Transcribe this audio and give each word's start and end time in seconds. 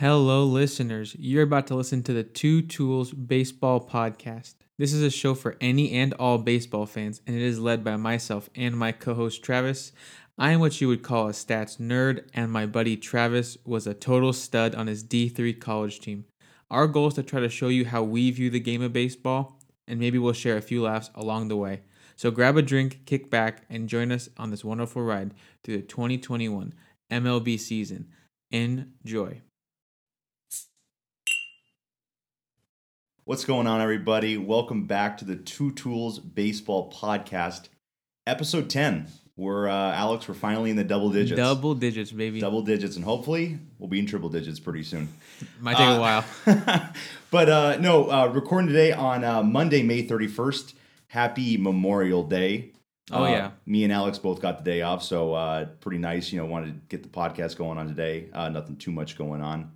Hello, 0.00 0.44
listeners. 0.44 1.14
You're 1.18 1.42
about 1.42 1.66
to 1.66 1.74
listen 1.74 2.02
to 2.04 2.14
the 2.14 2.22
Two 2.22 2.62
Tools 2.62 3.12
Baseball 3.12 3.86
Podcast. 3.86 4.54
This 4.78 4.94
is 4.94 5.02
a 5.02 5.10
show 5.10 5.34
for 5.34 5.58
any 5.60 5.92
and 5.92 6.14
all 6.14 6.38
baseball 6.38 6.86
fans, 6.86 7.20
and 7.26 7.36
it 7.36 7.42
is 7.42 7.60
led 7.60 7.84
by 7.84 7.96
myself 7.96 8.48
and 8.54 8.74
my 8.78 8.92
co 8.92 9.12
host 9.12 9.42
Travis. 9.42 9.92
I 10.38 10.52
am 10.52 10.60
what 10.60 10.80
you 10.80 10.88
would 10.88 11.02
call 11.02 11.28
a 11.28 11.32
stats 11.32 11.78
nerd, 11.78 12.26
and 12.32 12.50
my 12.50 12.64
buddy 12.64 12.96
Travis 12.96 13.58
was 13.66 13.86
a 13.86 13.92
total 13.92 14.32
stud 14.32 14.74
on 14.74 14.86
his 14.86 15.04
D3 15.04 15.60
college 15.60 16.00
team. 16.00 16.24
Our 16.70 16.86
goal 16.86 17.08
is 17.08 17.14
to 17.16 17.22
try 17.22 17.40
to 17.40 17.50
show 17.50 17.68
you 17.68 17.84
how 17.84 18.02
we 18.02 18.30
view 18.30 18.48
the 18.48 18.58
game 18.58 18.80
of 18.80 18.94
baseball, 18.94 19.60
and 19.86 20.00
maybe 20.00 20.16
we'll 20.16 20.32
share 20.32 20.56
a 20.56 20.62
few 20.62 20.80
laughs 20.80 21.10
along 21.14 21.48
the 21.48 21.58
way. 21.58 21.82
So 22.16 22.30
grab 22.30 22.56
a 22.56 22.62
drink, 22.62 23.00
kick 23.04 23.28
back, 23.28 23.64
and 23.68 23.86
join 23.86 24.12
us 24.12 24.30
on 24.38 24.48
this 24.50 24.64
wonderful 24.64 25.02
ride 25.02 25.34
through 25.62 25.76
the 25.76 25.82
2021 25.82 26.72
MLB 27.10 27.60
season. 27.60 28.08
Enjoy. 28.50 29.42
What's 33.30 33.44
going 33.44 33.68
on, 33.68 33.80
everybody? 33.80 34.36
Welcome 34.36 34.86
back 34.88 35.16
to 35.18 35.24
the 35.24 35.36
Two 35.36 35.70
Tools 35.70 36.18
Baseball 36.18 36.92
Podcast, 36.92 37.68
episode 38.26 38.68
10. 38.68 39.06
We're, 39.36 39.68
uh, 39.68 39.92
Alex, 39.92 40.26
we're 40.26 40.34
finally 40.34 40.70
in 40.70 40.74
the 40.74 40.82
double 40.82 41.10
digits. 41.10 41.36
Double 41.36 41.76
digits, 41.76 42.10
baby. 42.10 42.40
Double 42.40 42.62
digits, 42.62 42.96
and 42.96 43.04
hopefully 43.04 43.60
we'll 43.78 43.88
be 43.88 44.00
in 44.00 44.06
triple 44.06 44.30
digits 44.30 44.58
pretty 44.58 44.82
soon. 44.82 45.08
Might 45.60 45.76
take 45.76 45.86
Uh, 45.86 45.92
a 45.92 46.00
while. 46.00 46.24
but 47.30 47.48
uh, 47.48 47.76
no, 47.78 48.10
uh, 48.10 48.26
recording 48.26 48.66
today 48.66 48.90
on 48.90 49.22
uh, 49.22 49.44
Monday, 49.44 49.84
May 49.84 50.04
31st. 50.04 50.74
Happy 51.06 51.56
Memorial 51.56 52.24
Day. 52.24 52.72
Oh, 53.12 53.22
Uh, 53.22 53.28
yeah. 53.28 53.50
Me 53.64 53.84
and 53.84 53.92
Alex 53.92 54.18
both 54.18 54.42
got 54.42 54.58
the 54.58 54.64
day 54.68 54.82
off, 54.82 55.04
so 55.04 55.34
uh, 55.34 55.66
pretty 55.80 55.98
nice. 55.98 56.32
You 56.32 56.40
know, 56.40 56.46
wanted 56.46 56.66
to 56.74 56.80
get 56.88 57.04
the 57.04 57.08
podcast 57.08 57.56
going 57.56 57.78
on 57.78 57.86
today. 57.86 58.28
Uh, 58.32 58.48
nothing 58.48 58.74
too 58.74 58.90
much 58.90 59.16
going 59.16 59.40
on, 59.40 59.70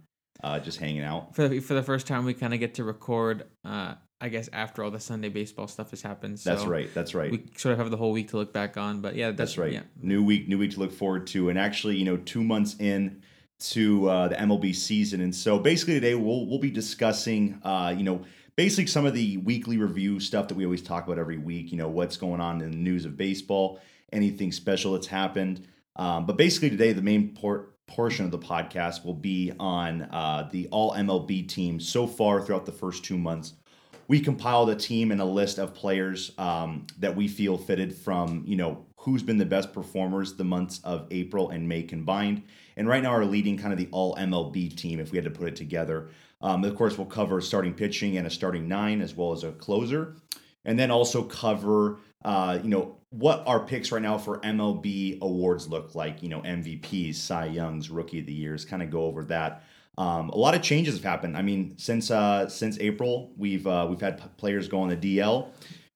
uh, 0.45 0.61
just 0.61 0.79
hanging 0.79 1.03
out. 1.03 1.35
For 1.35 1.49
the, 1.49 1.61
for 1.61 1.73
the 1.73 1.83
first 1.83 2.07
time, 2.07 2.27
we 2.27 2.35
kind 2.35 2.53
of 2.53 2.61
get 2.61 2.75
to 2.75 2.85
record, 2.85 3.47
uh, 3.65 3.95
I 4.21 4.29
guess, 4.29 4.51
after 4.53 4.85
all 4.85 4.91
the 4.91 5.01
Sunday 5.01 5.31
baseball 5.31 5.67
stuff 5.69 5.91
has 5.91 6.03
happened. 6.03 6.39
So 6.39 6.51
That's 6.51 6.67
right. 6.67 6.93
That's 6.93 7.15
right. 7.15 7.31
We 7.31 7.45
sort 7.57 7.73
of 7.73 7.79
have 7.79 7.91
the 7.91 7.97
whole 7.97 8.13
week 8.13 8.29
to 8.29 8.37
look 8.37 8.53
back 8.53 8.77
on. 8.77 9.01
But 9.01 9.17
yeah, 9.17 9.29
that's, 9.29 9.39
That's 9.39 9.59
right. 9.59 9.73
Yeah. 9.73 9.83
New 10.03 10.23
week, 10.23 10.47
new 10.47 10.59
week 10.59 10.73
to 10.73 10.81
look 10.81 10.93
forward 10.93 11.27
to, 11.29 11.49
and 11.49 11.59
actually, 11.59 11.97
you 11.97 12.05
know, 12.05 12.19
two 12.19 12.45
months 12.45 12.77
in 12.79 13.23
to 13.61 14.09
uh, 14.11 14.29
the 14.29 14.35
MLB 14.35 14.75
season, 14.75 15.23
and 15.23 15.35
so 15.35 15.59
basically 15.59 15.95
today 15.95 16.15
we'll 16.15 16.47
we'll 16.47 16.59
be 16.59 16.71
discussing, 16.71 17.59
uh, 17.65 17.95
you 17.97 18.05
know, 18.05 18.23
basically 18.57 18.87
some 18.87 19.07
of 19.07 19.15
the 19.15 19.39
weekly 19.39 19.79
review 19.79 20.21
stuff 20.21 20.49
that 20.49 20.57
we 20.57 20.65
always 20.67 20.83
talk 20.83 21.07
about 21.07 21.19
every 21.19 21.39
week. 21.39 21.73
You 21.73 21.79
know, 21.79 21.89
what's 21.89 22.19
going 22.19 22.43
on 22.43 22.61
in 22.61 22.71
the 22.71 22.77
news 22.77 23.07
of 23.07 23.17
baseball, 23.17 23.81
anything 24.13 24.53
special 24.53 24.93
that's 24.93 25.07
happened. 25.07 25.67
Um, 25.97 26.27
but 26.27 26.37
basically 26.37 26.69
today, 26.71 26.93
the 26.93 27.01
main 27.01 27.35
por- 27.35 27.69
portion 27.87 28.25
of 28.25 28.31
the 28.31 28.39
podcast 28.39 29.05
will 29.05 29.15
be 29.15 29.53
on 29.59 30.03
uh, 30.03 30.49
the 30.51 30.69
All 30.69 30.93
MLB 30.93 31.49
team 31.49 31.81
so 31.81 32.07
far 32.07 32.41
throughout 32.41 32.67
the 32.67 32.73
first 32.73 33.05
two 33.05 33.19
months. 33.19 33.55
We 34.09 34.21
compiled 34.21 34.71
a 34.71 34.75
team 34.75 35.11
and 35.13 35.21
a 35.21 35.25
list 35.25 35.59
of 35.59 35.75
players 35.75 36.33
um, 36.39 36.87
that 36.99 37.17
we 37.17 37.29
feel 37.29 37.57
fitted 37.57 37.95
from 37.95 38.45
you 38.47 38.57
know 38.57 38.87
who's 38.99 39.23
been 39.23 39.39
the 39.39 39.47
best 39.47 39.73
performers 39.73 40.35
the 40.35 40.45
months 40.45 40.81
of 40.83 41.07
april 41.11 41.51
and 41.51 41.69
may 41.69 41.83
combined. 41.83 42.43
And 42.77 42.89
right 42.89 43.03
now 43.03 43.11
are 43.11 43.25
leading 43.25 43.57
kind 43.57 43.73
of 43.73 43.79
the 43.79 43.89
all 43.93 44.15
mlb 44.17 44.77
team 44.77 44.99
if 44.99 45.13
we 45.13 45.19
had 45.19 45.25
to 45.25 45.31
put 45.31 45.49
it 45.49 45.57
together. 45.57 46.09
Um, 46.41 46.65
of 46.65 46.75
course 46.77 46.99
we'll 46.99 47.07
cover 47.07 47.41
starting 47.41 47.75
pitching 47.75 48.17
and 48.17 48.27
a 48.27 48.31
starting 48.31 48.69
nine 48.69 49.01
as 49.01 49.15
well 49.15 49.33
as 49.33 49.45
a 49.45 49.53
closer. 49.53 50.17
And 50.65 50.79
then 50.79 50.91
also 50.91 51.23
cover 51.23 51.99
uh, 52.25 52.59
you 52.63 52.69
know 52.71 52.99
what 53.19 53.43
our 53.47 53.61
picks 53.61 53.93
right 53.93 54.03
now 54.03 54.19
for 54.19 54.39
mlb 54.41 55.21
awards 55.21 55.69
look 55.69 55.95
like 55.95 56.23
you 56.23 56.29
know 56.29 56.41
mvps 56.41 57.15
cy 57.15 57.47
youngs 57.47 57.91
rookie 57.91 58.21
of 58.21 58.27
the 58.27 58.33
years 58.33 58.65
kind 58.65 58.83
of 58.83 58.91
go 58.91 59.05
over 59.05 59.25
that 59.25 59.65
um, 59.97 60.31
a 60.31 60.37
lot 60.37 60.55
of 60.55 60.63
changes 60.63 60.95
have 60.95 61.05
happened. 61.05 61.37
I 61.37 61.43
mean, 61.43 61.75
since 61.79 62.11
uh, 62.11 62.49
since 62.49 62.79
April, 62.81 63.31
we've 63.37 63.67
uh, 63.67 63.87
we've 63.89 64.01
had 64.01 64.19
p- 64.19 64.29
players 64.37 64.69
go 64.69 64.81
on 64.81 64.89
the 64.89 64.97
DL. 64.97 65.49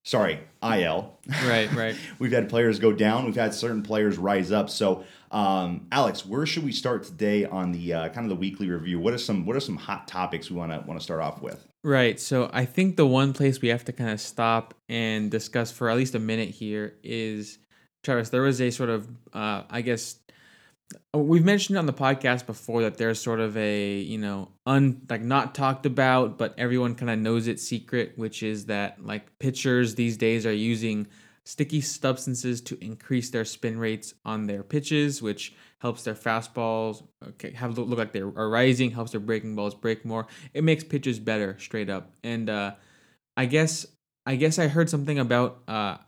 Sorry, 0.05 0.41
IL. 0.62 1.18
Right, 1.45 1.70
right. 1.73 1.96
we've 2.18 2.33
had 2.33 2.48
players 2.48 2.78
go 2.78 2.92
down. 2.92 3.27
We've 3.27 3.34
had 3.34 3.52
certain 3.52 3.83
players 3.83 4.17
rise 4.17 4.52
up. 4.52 4.70
So, 4.70 5.05
um, 5.30 5.86
Alex, 5.92 6.24
where 6.24 6.46
should 6.46 6.64
we 6.64 6.73
start 6.73 7.02
today 7.02 7.45
on 7.45 7.73
the 7.73 7.92
uh, 7.92 8.08
kind 8.11 8.24
of 8.24 8.30
the 8.30 8.36
weekly 8.36 8.70
review? 8.70 9.01
What 9.01 9.12
are 9.14 9.18
some 9.18 9.45
what 9.45 9.57
are 9.57 9.61
some 9.61 9.77
hot 9.77 10.07
topics 10.07 10.51
we 10.51 10.57
want 10.57 10.73
to 10.73 10.78
want 10.86 10.98
to 10.98 11.05
start 11.05 11.20
off 11.20 11.42
with? 11.42 11.67
Right. 11.89 12.21
So 12.21 12.51
I 12.53 12.67
think 12.67 12.97
the 12.99 13.07
one 13.07 13.33
place 13.33 13.63
we 13.63 13.69
have 13.69 13.83
to 13.87 13.95
kind 13.95 14.11
of 14.11 14.21
stop 14.21 14.75
and 14.91 15.31
discuss 15.31 15.73
for 15.73 15.89
at 15.89 15.97
least 15.97 16.15
a 16.15 16.19
minute 16.19 16.51
here 16.51 16.93
is 17.03 17.57
Travis. 18.03 18.29
There 18.29 18.43
was 18.43 18.61
a 18.61 18.71
sort 18.71 18.91
of, 18.91 19.09
uh, 19.33 19.63
I 19.71 19.81
guess, 19.81 20.19
we've 21.15 21.47
mentioned 21.47 21.79
on 21.79 21.87
the 21.87 21.95
podcast 21.95 22.45
before 22.45 22.83
that 22.83 22.99
there's 22.99 23.19
sort 23.19 23.41
of 23.41 23.57
a 23.57 24.01
you 24.01 24.19
know 24.19 24.51
un 24.67 25.01
like 25.09 25.23
not 25.23 25.55
talked 25.55 25.87
about, 25.87 26.37
but 26.37 26.55
everyone 26.59 26.95
kind 26.95 27.11
of 27.11 27.21
knows 27.21 27.47
it 27.47 27.59
secret, 27.59 28.13
which 28.17 28.43
is 28.43 28.67
that 28.67 29.03
like 29.03 29.39
pitchers 29.39 29.95
these 29.95 30.19
days 30.19 30.45
are 30.45 30.53
using 30.53 31.07
sticky 31.45 31.81
substances 31.81 32.61
to 32.61 32.77
increase 32.85 33.31
their 33.31 33.47
spin 33.47 33.79
rates 33.79 34.13
on 34.27 34.47
their 34.47 34.63
pitches, 34.63 35.23
which 35.23 35.55
helps 35.78 36.02
their 36.02 36.14
fastballs 36.14 37.02
okay, 37.27 37.52
have 37.52 37.78
look 37.78 37.89
look 37.89 37.98
like 37.98 38.12
they 38.12 38.20
are 38.20 38.48
rising, 38.48 38.90
helps 38.90 39.12
their 39.12 39.20
breaking 39.20 39.55
balls 39.55 39.74
break 39.74 40.05
more. 40.05 40.27
It 40.55 40.64
makes 40.64 40.84
pitches 40.84 41.18
better 41.18 41.56
straight 41.58 41.89
up. 41.90 42.12
And 42.22 42.50
uh, 42.50 42.74
I 43.36 43.46
guess 43.46 43.86
I 44.27 44.36
guess 44.36 44.58
I 44.58 44.68
heard 44.68 44.90
something 44.90 45.18
about 45.18 45.62
uh, 45.68 45.98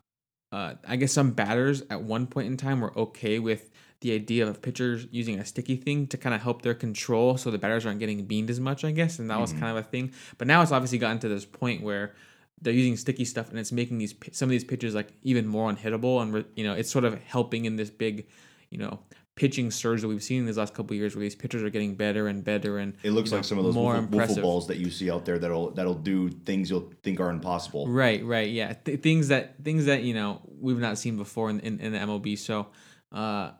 uh, 0.53 0.75
I 0.87 0.97
guess 0.97 1.13
some 1.13 1.31
batters 1.33 1.83
at 1.91 2.03
one 2.03 2.27
point 2.27 2.49
in 2.49 2.57
time 2.57 2.81
were 2.81 2.97
okay 2.99 3.39
with 3.39 3.71
the 4.01 4.13
idea 4.13 4.47
of 4.47 4.63
pitchers 4.63 5.07
using 5.11 5.39
a 5.39 5.45
sticky 5.45 5.77
thing 5.77 6.07
to 6.09 6.17
kind 6.17 6.35
of 6.35 6.41
help 6.41 6.63
their 6.63 6.75
control 6.75 7.37
so 7.37 7.51
the 7.51 7.59
batters 7.59 7.85
aren't 7.85 8.01
getting 8.01 8.25
beamed 8.25 8.49
as 8.49 8.59
much, 8.59 8.83
I 8.83 8.93
guess. 8.93 9.19
And 9.19 9.31
that 9.31 9.39
was 9.39 9.53
Mhm. 9.53 9.59
kind 9.61 9.77
of 9.77 9.85
a 9.85 9.87
thing. 9.87 10.13
But 10.39 10.49
now 10.49 10.63
it's 10.63 10.73
obviously 10.73 10.99
gotten 10.99 11.19
to 11.21 11.29
this 11.29 11.45
point 11.45 11.83
where 11.83 12.15
they're 12.63 12.73
using 12.73 12.97
sticky 12.97 13.25
stuff 13.25 13.51
and 13.51 13.59
it's 13.59 13.73
making 13.73 13.99
these 13.99 14.15
some 14.33 14.47
of 14.49 14.51
these 14.51 14.65
pitches 14.65 14.95
like 14.95 15.13
even 15.23 15.47
more 15.47 15.73
unhittable 15.73 16.21
and 16.23 16.45
you 16.57 16.65
know 16.65 16.75
it's 16.75 16.91
sort 16.91 17.05
of 17.05 17.15
helping 17.23 17.65
in 17.65 17.77
this 17.77 17.91
big 17.91 18.27
you 18.71 18.79
know 18.79 19.01
pitching 19.41 19.71
surge 19.71 20.03
that 20.03 20.09
we've 20.09 20.23
seen 20.23 20.41
in 20.41 20.45
these 20.45 20.59
last 20.59 20.75
couple 20.75 20.93
of 20.93 20.99
years 20.99 21.17
where 21.17 21.23
these 21.23 21.35
pitchers 21.35 21.63
are 21.63 21.71
getting 21.71 21.95
better 21.95 22.29
and 22.29 22.45
better 22.45 22.77
and 22.77 22.93
It 23.03 23.13
looks 23.13 23.31
you 23.31 23.37
know, 23.37 23.39
like 23.39 23.47
some 23.47 23.57
of 23.57 23.65
those 23.65 23.75
more 23.75 23.95
wiffle 23.95 23.99
impressive. 24.01 24.43
balls 24.43 24.67
that 24.67 24.77
you 24.77 24.91
see 24.91 25.11
out 25.11 25.25
there 25.25 25.39
that'll 25.39 25.71
that'll 25.71 25.95
do 25.95 26.29
things 26.29 26.69
you'll 26.69 26.93
think 27.03 27.21
are 27.21 27.31
impossible. 27.31 27.89
Right, 27.89 28.23
right, 28.23 28.51
yeah. 28.51 28.75
Th- 28.75 29.01
things 29.01 29.29
that 29.29 29.55
things 29.65 29.87
that 29.87 30.03
you 30.03 30.13
know 30.13 30.43
we've 30.61 30.79
not 30.79 30.99
seen 30.99 31.17
before 31.17 31.49
in 31.49 31.59
in, 31.61 31.81
in 31.81 31.93
the 31.93 31.99
MLB. 31.99 32.37
So, 32.37 32.67
uh, 33.13 33.53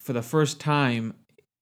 for 0.00 0.12
the 0.12 0.20
first 0.20 0.60
time, 0.60 1.14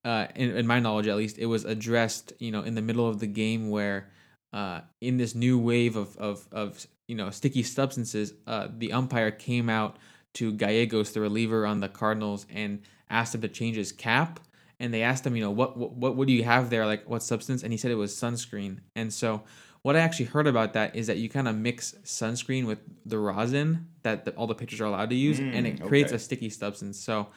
uh, 0.04 0.26
in, 0.34 0.56
in 0.56 0.66
my 0.66 0.80
knowledge 0.80 1.06
at 1.06 1.16
least, 1.16 1.38
it 1.38 1.46
was 1.46 1.64
addressed. 1.64 2.32
You 2.40 2.50
know, 2.50 2.62
in 2.62 2.74
the 2.74 2.82
middle 2.82 3.08
of 3.08 3.20
the 3.20 3.28
game 3.28 3.70
where, 3.70 4.10
uh, 4.52 4.80
in 5.00 5.16
this 5.16 5.36
new 5.36 5.60
wave 5.60 5.94
of 5.94 6.16
of 6.16 6.48
of 6.50 6.84
you 7.06 7.14
know 7.14 7.30
sticky 7.30 7.62
substances, 7.62 8.34
uh, 8.48 8.66
the 8.76 8.92
umpire 8.92 9.30
came 9.30 9.70
out 9.70 9.96
to 10.34 10.52
Gallegos, 10.52 11.12
the 11.12 11.20
reliever 11.20 11.66
on 11.66 11.78
the 11.78 11.88
Cardinals, 11.88 12.46
and 12.50 12.80
asked 13.10 13.34
him 13.34 13.42
to 13.42 13.48
change 13.48 13.76
his 13.76 13.92
cap. 13.92 14.40
And 14.78 14.94
they 14.94 15.02
asked 15.02 15.26
him, 15.26 15.36
you 15.36 15.42
know, 15.42 15.50
what 15.50 15.76
what 15.76 16.16
what, 16.16 16.26
do 16.26 16.32
you 16.32 16.44
have 16.44 16.70
there? 16.70 16.86
Like 16.86 17.08
what 17.08 17.22
substance? 17.22 17.62
And 17.62 17.70
he 17.72 17.76
said 17.76 17.90
it 17.90 17.96
was 17.96 18.14
sunscreen. 18.14 18.78
And 18.96 19.12
so 19.12 19.42
what 19.82 19.94
I 19.96 20.00
actually 20.00 20.26
heard 20.26 20.46
about 20.46 20.72
that 20.72 20.96
is 20.96 21.06
that 21.06 21.18
you 21.18 21.28
kind 21.28 21.48
of 21.48 21.54
mix 21.56 21.94
sunscreen 22.04 22.66
with 22.66 22.78
the 23.04 23.18
rosin 23.18 23.88
that 24.02 24.24
the, 24.24 24.30
all 24.32 24.46
the 24.46 24.54
pitchers 24.54 24.80
are 24.80 24.86
allowed 24.86 25.10
to 25.10 25.16
use, 25.16 25.38
and 25.38 25.66
it 25.66 25.80
Mm, 25.80 25.86
creates 25.88 26.12
okay. 26.12 26.16
a 26.16 26.18
sticky 26.18 26.50
substance. 26.50 26.98
So 26.98 27.28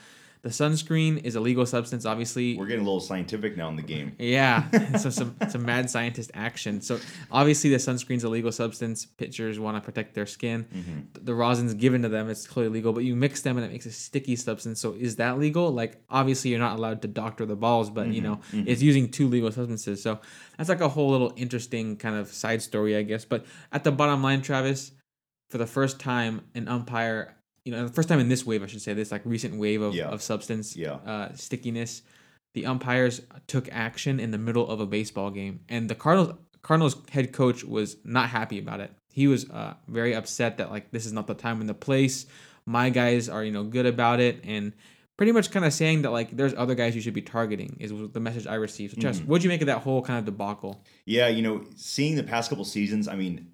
the 0.44 0.50
sunscreen 0.50 1.24
is 1.24 1.36
a 1.36 1.40
legal 1.40 1.66
substance, 1.66 2.06
obviously. 2.06 2.58
We're 2.58 2.66
getting 2.66 2.82
a 2.82 2.86
little 2.86 3.00
scientific 3.00 3.56
now 3.56 3.70
in 3.70 3.78
the 3.78 3.82
game. 3.82 4.14
Yeah, 4.20 4.98
so 4.98 5.10
some 5.10 5.38
some 5.50 5.66
mad 5.66 5.90
scientist 5.90 6.32
action. 6.34 6.82
So 6.82 7.00
obviously 7.32 7.70
the 7.70 7.78
sunscreen's 7.78 8.26
a 8.26 8.30
legal 8.30 8.52
substance. 8.52 9.06
Pitchers 9.06 9.58
want 9.58 9.78
to 9.78 9.82
protect 9.82 10.14
their 10.16 10.26
skin. 10.26 10.66
Mm-hmm. 10.66 11.24
The 11.24 11.34
rosin's 11.34 11.74
given 11.74 12.02
to 12.02 12.10
them; 12.10 12.30
it's 12.30 12.46
clearly 12.46 12.74
legal. 12.74 12.92
But 12.92 13.06
you 13.06 13.16
mix 13.16 13.42
them 13.42 13.56
and 13.56 13.66
it 13.66 13.72
makes 13.72 13.86
a 13.86 13.92
sticky 13.94 14.36
substance. 14.36 14.82
So 14.82 14.94
is 15.00 15.16
that 15.16 15.40
legal? 15.40 15.72
Like 15.72 16.04
obviously 16.10 16.52
you're 16.52 16.60
not 16.60 16.78
allowed 16.78 17.02
to 17.04 17.08
doctor 17.08 17.46
the 17.46 17.56
balls, 17.56 17.90
but 17.90 18.08
you 18.08 18.22
know 18.22 18.42
it's 18.52 18.82
using 18.82 19.10
two 19.10 19.30
legal 19.30 19.50
substances. 19.50 20.04
So 20.04 20.20
that's 20.58 20.68
like 20.68 20.82
a 20.82 20.90
whole 20.90 21.10
little 21.10 21.32
interesting 21.38 21.96
kind 21.96 22.18
of 22.18 22.28
side 22.28 22.62
story, 22.62 22.98
I 22.98 23.04
guess. 23.04 23.24
But 23.24 23.46
at 23.72 23.86
the 23.86 23.94
bottom 23.94 24.22
line, 24.22 24.42
Travis, 24.42 24.92
for 25.50 25.58
the 25.58 25.68
first 25.68 26.02
time, 26.02 26.42
an 26.54 26.68
umpire, 26.68 27.38
you 27.66 27.72
know, 27.72 27.88
the 27.88 27.94
first 27.94 28.10
time 28.10 28.20
in 28.20 28.30
this 28.30 28.46
wave, 28.46 28.62
I 28.64 28.68
should 28.68 28.82
say, 28.82 28.94
this 28.94 29.12
like 29.12 29.22
recent 29.26 29.56
wave 29.56 29.82
of, 29.82 29.94
Yeah. 29.96 30.10
of 30.10 30.22
substance 30.22 30.76
Yeah. 30.76 30.94
uh, 31.06 31.34
stickiness, 31.36 32.02
the 32.54 32.66
umpires 32.66 33.22
took 33.48 33.68
action 33.72 34.20
in 34.20 34.32
the 34.32 34.38
middle 34.38 34.68
of 34.68 34.80
a 34.80 34.86
baseball 34.86 35.32
game, 35.32 35.62
and 35.70 35.90
the 35.90 35.96
Cardinals 35.96 36.38
Cardinals 36.62 36.96
head 37.10 37.34
coach 37.34 37.64
was 37.64 37.98
not 38.06 38.30
happy 38.30 38.58
about 38.58 38.80
it. 38.80 38.92
He 39.12 39.28
was 39.28 39.50
uh, 39.50 39.74
very 39.88 40.14
upset 40.16 40.58
that 40.58 40.72
like 40.72 40.92
this 40.92 41.06
is 41.06 41.12
not 41.14 41.28
the 41.28 41.34
time 41.34 41.60
and 41.60 41.70
the 41.70 41.74
place. 41.74 42.26
My 42.66 42.90
guys 42.90 43.28
are 43.28 43.44
you 43.44 43.52
know 43.52 43.64
good 43.64 43.86
about 43.86 44.20
it, 44.22 44.40
and 44.46 44.72
pretty 45.18 45.32
much 45.32 45.52
kind 45.52 45.66
of 45.66 45.74
saying 45.74 46.04
that 46.04 46.12
like 46.12 46.36
there's 46.38 46.54
other 46.54 46.74
guys 46.76 46.96
you 46.96 47.02
should 47.02 47.14
be 47.14 47.22
targeting 47.22 47.76
is 47.80 47.92
the 48.14 48.20
message 48.20 48.48
I 48.48 48.56
received. 48.56 48.96
So, 48.96 49.02
Chess, 49.02 49.20
what'd 49.20 49.44
you 49.44 49.50
make 49.50 49.62
of 49.62 49.68
that 49.68 49.80
whole 49.80 50.02
kind 50.02 50.20
of 50.20 50.26
debacle? 50.26 50.84
Yeah, 51.06 51.28
you 51.28 51.42
know, 51.42 51.66
seeing 51.76 52.16
the 52.16 52.24
past 52.24 52.50
couple 52.50 52.66
seasons, 52.66 53.08
I 53.08 53.16
mean, 53.16 53.48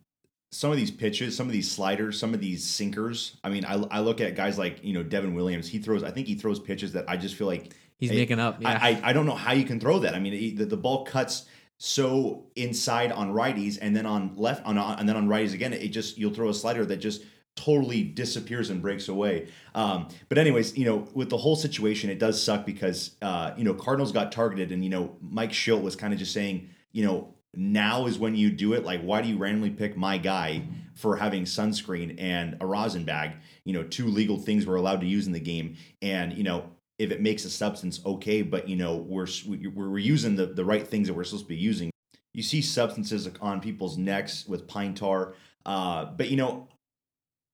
some 0.51 0.72
of 0.72 0.78
these 0.78 0.90
pitches, 0.92 1.36
some 1.38 1.46
of 1.46 1.54
these 1.54 1.69
sliders, 1.72 2.19
some 2.19 2.34
of 2.34 2.40
these 2.40 2.63
sinkers. 2.63 3.38
I 3.44 3.50
mean, 3.50 3.66
I, 3.66 3.75
I 3.92 4.00
look 4.00 4.19
at 4.19 4.36
guys 4.36 4.57
like, 4.57 4.84
you 4.84 4.94
know, 4.94 5.04
Devin 5.04 5.36
Williams. 5.36 5.68
He 5.68 5.78
throws, 5.80 6.04
I 6.04 6.12
think 6.12 6.28
he 6.28 6.36
throws 6.36 6.60
pitches 6.60 6.94
that 6.94 7.06
I 7.07 7.18
just 7.18 7.36
feel 7.36 7.48
like 7.48 7.74
He's 7.98 8.12
I- 8.12 8.16
making 8.16 8.40
up. 8.40 8.62
Yeah. 8.62 8.69
I, 8.81 8.90
I 8.90 9.01
I 9.10 9.13
don't 9.13 9.25
know 9.25 9.36
how 9.36 9.51
you 9.54 9.63
can 9.66 9.80
throw 9.80 10.00
that. 10.00 10.16
I 10.16 10.19
mean, 10.19 10.34
it- 10.34 10.57
the, 10.57 10.66
the 10.66 10.78
ball 10.78 11.04
cuts 11.06 11.46
so 11.78 12.46
inside 12.56 13.12
on 13.12 13.31
righties, 13.34 13.78
and 13.81 13.96
then 13.96 14.06
on 14.06 14.34
left 14.36 14.66
on 14.66 14.78
and 14.78 15.07
then 15.07 15.16
on 15.16 15.28
righties 15.28 15.54
again. 15.54 15.72
It 15.74 15.90
just 15.90 16.18
you'll 16.18 16.34
throw 16.34 16.50
a 16.50 16.54
slider 16.54 16.86
that 16.86 16.98
just 16.98 17.24
totally 17.56 18.04
disappears 18.04 18.69
and 18.69 18.81
breaks 18.81 19.07
away. 19.10 19.48
Um, 19.75 20.07
but 20.30 20.38
anyways, 20.38 20.78
you 20.78 20.86
know, 20.86 21.07
with 21.13 21.30
the 21.30 21.38
whole 21.38 21.56
situation, 21.56 22.10
it 22.10 22.19
does 22.19 22.42
suck 22.42 22.66
because 22.66 23.16
uh, 23.22 23.51
you 23.57 23.63
know 23.63 23.74
Cardinals 23.74 24.12
got 24.12 24.31
targeted, 24.31 24.72
and 24.72 24.84
you 24.84 24.90
know 24.90 25.16
Mike 25.22 25.51
Shildt 25.51 25.81
was 25.81 25.96
kind 25.96 26.12
of 26.13 26.19
just 26.19 26.34
saying, 26.34 26.69
you 26.92 27.06
know, 27.06 27.34
now 27.56 28.06
is 28.06 28.19
when 28.19 28.36
you 28.36 28.51
do 28.51 28.74
it. 28.74 28.84
Like, 28.84 29.01
why 29.01 29.22
do 29.22 29.28
you 29.28 29.38
randomly 29.38 29.72
pick 29.72 29.98
my 29.98 30.18
guy 30.18 30.63
for 30.96 31.18
having 31.18 31.44
sunscreen 31.44 32.16
and 32.19 32.57
a 32.62 32.66
rosin 32.66 33.06
bag? 33.06 33.34
You 33.66 33.74
know, 33.74 33.84
two 33.84 34.07
legal 34.07 34.38
things 34.38 34.66
we're 34.66 34.75
allowed 34.75 35.01
to 35.01 35.07
use 35.07 35.28
in 35.28 35.34
the 35.34 35.40
game, 35.40 35.78
and 36.01 36.34
you 36.34 36.44
know. 36.44 36.72
If 37.00 37.12
it 37.12 37.22
makes 37.22 37.46
a 37.46 37.50
substance, 37.50 38.01
okay, 38.06 38.42
but 38.42 38.68
you 38.68 38.75
know 38.75 38.98
we're 38.98 39.25
we're, 39.74 39.98
using 40.00 40.36
the, 40.36 40.48
the 40.48 40.66
right 40.66 40.86
things 40.86 41.07
that 41.07 41.13
we're 41.13 41.24
supposed 41.24 41.46
to 41.46 41.48
be 41.48 41.56
using. 41.56 41.92
You 42.34 42.44
see 42.44 42.62
substances 42.62 43.25
on 43.40 43.62
people's 43.62 43.98
necks 43.98 44.46
with 44.46 44.68
pine 44.68 44.96
tar, 44.96 45.36
uh, 45.66 46.04
but 46.04 46.30
you 46.30 46.36
know 46.36 46.68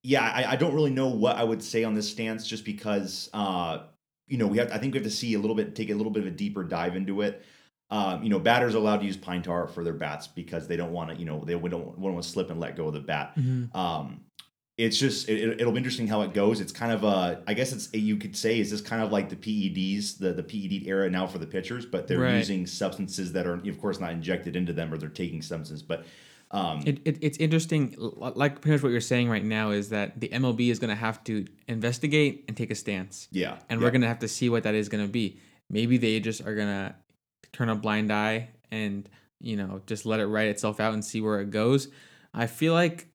yeah, 0.06 0.22
I, 0.22 0.52
I 0.52 0.56
don't 0.56 0.76
really 0.76 0.92
know 0.92 1.08
what 1.08 1.36
I 1.36 1.44
would 1.44 1.64
say 1.64 1.84
on 1.84 1.96
this 1.96 2.08
stance, 2.08 2.46
just 2.46 2.64
because 2.64 3.28
uh, 3.34 3.80
you 4.28 4.38
know 4.38 4.46
we 4.46 4.60
have. 4.60 4.72
I 4.72 4.78
think 4.78 4.94
we 4.94 5.00
have 5.00 5.08
to 5.08 5.12
see 5.12 5.34
a 5.34 5.40
little 5.40 5.56
bit, 5.56 5.74
take 5.74 5.90
a 5.90 5.96
little 5.96 6.12
bit 6.12 6.22
of 6.22 6.28
a 6.28 6.32
deeper 6.32 6.64
dive 6.64 6.96
into 6.96 7.22
it. 7.22 7.44
Um, 7.92 8.24
you 8.24 8.30
know, 8.30 8.40
batters 8.40 8.74
allowed 8.74 8.98
to 9.02 9.06
use 9.06 9.16
pine 9.18 9.44
tar 9.44 9.68
for 9.68 9.84
their 9.84 9.94
bats 9.94 10.26
because 10.28 10.68
they 10.68 10.76
don't 10.76 10.92
want 10.92 11.12
to. 11.12 11.16
You 11.18 11.26
know, 11.26 11.44
they 11.46 11.54
don't 11.54 11.98
want 11.98 12.22
to 12.22 12.28
slip 12.28 12.50
and 12.50 12.60
let 12.60 12.76
go 12.76 12.88
of 12.88 12.94
the 12.94 13.00
bat. 13.00 13.36
Mhm. 13.38 13.74
Um, 13.76 14.22
it's 14.78 14.98
just 14.98 15.30
it, 15.30 15.62
it'll 15.62 15.72
be 15.72 15.78
interesting 15.78 16.08
how 16.08 16.22
it 16.24 16.34
goes. 16.34 16.60
It's 16.60 16.72
kind 16.74 16.92
of 16.92 17.04
a, 17.06 17.42
I 17.48 17.54
guess 17.54 17.72
it's 17.72 17.94
you 17.94 18.18
could 18.18 18.36
say 18.36 18.60
is 18.60 18.72
this 18.72 18.82
kind 18.82 19.02
of 19.02 19.12
like 19.12 19.30
the 19.30 19.36
PEDs, 19.36 20.18
the 20.18 20.34
the 20.34 20.44
PED 20.44 20.88
era 20.88 21.10
now 21.10 21.28
for 21.28 21.38
the 21.38 21.46
pitchers, 21.48 21.86
but 21.86 22.08
they're 22.08 22.20
Right. 22.20 22.38
using 22.38 22.66
substances 22.68 23.32
that 23.34 23.46
are 23.48 23.54
of 23.54 23.80
course 23.80 24.00
not 24.00 24.12
injected 24.12 24.56
into 24.56 24.74
them 24.74 24.92
or 24.94 24.98
they're 24.98 25.10
taking 25.10 25.42
substances, 25.42 25.82
but. 25.84 26.06
Um, 26.52 26.82
It, 26.86 27.00
it, 27.06 27.18
it's 27.22 27.38
interesting, 27.40 27.96
like 27.98 28.62
pretty 28.62 28.76
much 28.76 28.84
what 28.84 28.92
you're 28.92 29.02
saying 29.02 29.30
right 29.30 29.44
now 29.44 29.72
is 29.72 29.90
that 29.90 30.20
the 30.22 30.30
MLB 30.30 30.70
is 30.70 30.78
going 30.80 30.90
to 30.92 30.96
have 30.96 31.24
to 31.24 31.46
investigate 31.68 32.46
and 32.48 32.56
take 32.56 32.70
a 32.72 32.76
stance. 32.76 33.28
yeah, 33.32 33.58
And 33.68 33.80
yeah. 33.80 33.86
we're 33.86 33.92
going 33.92 34.02
to 34.02 34.08
have 34.08 34.20
to 34.20 34.28
see 34.28 34.50
what 34.50 34.64
that 34.64 34.76
is 34.76 34.88
going 34.88 35.04
to 35.06 35.12
be. 35.12 35.40
Maybe 35.72 35.98
they 35.98 36.20
just 36.20 36.42
are 36.46 36.54
going 36.56 36.68
to 36.68 36.96
turn 37.52 37.70
a 37.70 37.76
blind 37.76 38.12
eye 38.12 38.50
and, 38.72 39.08
you 39.40 39.56
know, 39.56 39.82
just 39.86 40.06
let 40.06 40.20
it 40.20 40.28
write 40.28 40.48
itself 40.48 40.80
out 40.80 40.94
and 40.94 41.04
see 41.04 41.22
where 41.22 41.40
it 41.40 41.50
goes. 41.50 41.88
I 42.34 42.48
feel 42.48 42.74
like 42.74 43.08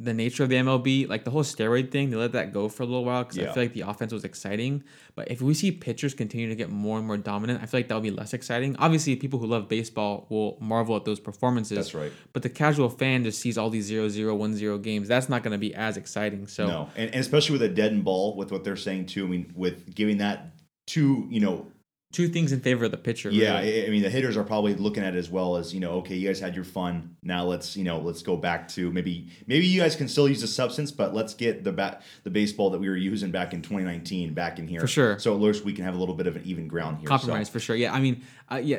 the 0.00 0.14
nature 0.14 0.42
of 0.42 0.48
the 0.48 0.56
MLB, 0.56 1.08
like 1.08 1.24
the 1.24 1.30
whole 1.30 1.42
steroid 1.42 1.90
thing, 1.90 2.08
they 2.08 2.16
let 2.16 2.32
that 2.32 2.54
go 2.54 2.70
for 2.70 2.84
a 2.84 2.86
little 2.86 3.04
while 3.04 3.22
because 3.22 3.38
I 3.38 3.52
feel 3.52 3.62
like 3.64 3.74
the 3.74 3.82
offense 3.82 4.14
was 4.14 4.24
exciting. 4.24 4.82
But 5.14 5.30
if 5.30 5.42
we 5.42 5.52
see 5.52 5.72
pitchers 5.72 6.14
continue 6.14 6.48
to 6.48 6.54
get 6.54 6.70
more 6.70 6.96
and 6.96 7.06
more 7.06 7.18
dominant, 7.18 7.62
I 7.62 7.66
feel 7.66 7.80
like 7.80 7.88
that'll 7.88 8.00
be 8.00 8.10
less 8.10 8.32
exciting. 8.32 8.76
Obviously, 8.78 9.14
people 9.16 9.38
who 9.38 9.46
love 9.46 9.68
baseball 9.68 10.26
will 10.30 10.56
marvel 10.58 10.96
at 10.96 11.04
those 11.04 11.20
performances. 11.20 11.76
That's 11.76 11.94
right. 11.94 12.12
But 12.32 12.42
the 12.42 12.48
casual 12.48 12.88
fan 12.88 13.24
just 13.24 13.40
sees 13.40 13.58
all 13.58 13.68
these 13.68 13.84
0 13.84 14.08
0 14.08 14.34
1 14.34 14.56
0 14.56 14.78
games. 14.78 15.06
That's 15.06 15.28
not 15.28 15.42
going 15.42 15.52
to 15.52 15.58
be 15.58 15.74
as 15.74 15.98
exciting. 15.98 16.46
So, 16.46 16.66
No, 16.66 16.90
and, 16.96 17.10
and 17.10 17.20
especially 17.20 17.52
with 17.52 17.62
a 17.62 17.68
dead 17.68 17.90
deadened 17.90 18.04
ball, 18.04 18.36
with 18.36 18.50
what 18.50 18.64
they're 18.64 18.76
saying 18.76 19.06
too. 19.06 19.26
I 19.26 19.28
mean, 19.28 19.52
with 19.54 19.94
giving 19.94 20.18
that 20.18 20.52
to 20.88 21.26
you 21.28 21.40
know, 21.40 21.66
two 22.12 22.28
things 22.28 22.52
in 22.52 22.60
favor 22.60 22.84
of 22.84 22.90
the 22.90 22.96
pitcher. 22.96 23.30
yeah. 23.30 23.60
really. 23.60 23.86
I, 23.86 23.90
mean, 23.90 24.02
the 24.02 24.10
hitters 24.10 24.36
are 24.36 24.44
probably 24.44 24.74
looking 24.74 25.02
at 25.02 25.14
it 25.14 25.18
as 25.18 25.30
well 25.30 25.56
as 25.56 25.72
you 25.72 25.80
know. 25.80 25.92
Okay, 25.98 26.16
you 26.16 26.26
guys 26.26 26.40
had 26.40 26.54
your 26.54 26.64
fun. 26.64 27.16
Now 27.22 27.44
let's 27.44 27.76
you 27.76 27.84
know 27.84 27.98
let's 27.98 28.22
go 28.22 28.36
back 28.36 28.68
to 28.68 28.90
maybe 28.90 29.28
maybe 29.46 29.66
you 29.66 29.80
guys 29.80 29.96
can 29.96 30.08
still 30.08 30.28
use 30.28 30.40
the 30.40 30.46
substance, 30.46 30.90
but 30.90 31.14
let's 31.14 31.34
get 31.34 31.64
the 31.64 31.72
bat 31.72 32.02
the 32.24 32.30
baseball 32.30 32.70
that 32.70 32.78
we 32.78 32.88
were 32.88 32.96
using 32.96 33.30
back 33.30 33.52
in 33.52 33.62
2019 33.62 34.34
back 34.34 34.58
in 34.58 34.66
here 34.66 34.80
For 34.80 34.88
sure. 34.88 35.18
So 35.18 35.34
at 35.34 35.40
least 35.40 35.64
we 35.64 35.72
can 35.72 35.84
have 35.84 35.94
a 35.94 35.98
little 35.98 36.14
bit 36.14 36.26
of 36.26 36.36
an 36.36 36.42
even 36.44 36.68
ground 36.68 36.98
here. 36.98 37.08
compromise 37.08 37.46
So, 37.46 37.54
for 37.54 37.60
sure. 37.60 37.76
Yeah, 37.76 37.94
I 37.94 38.00
mean, 38.00 38.22
uh, 38.50 38.60
yeah, 38.62 38.78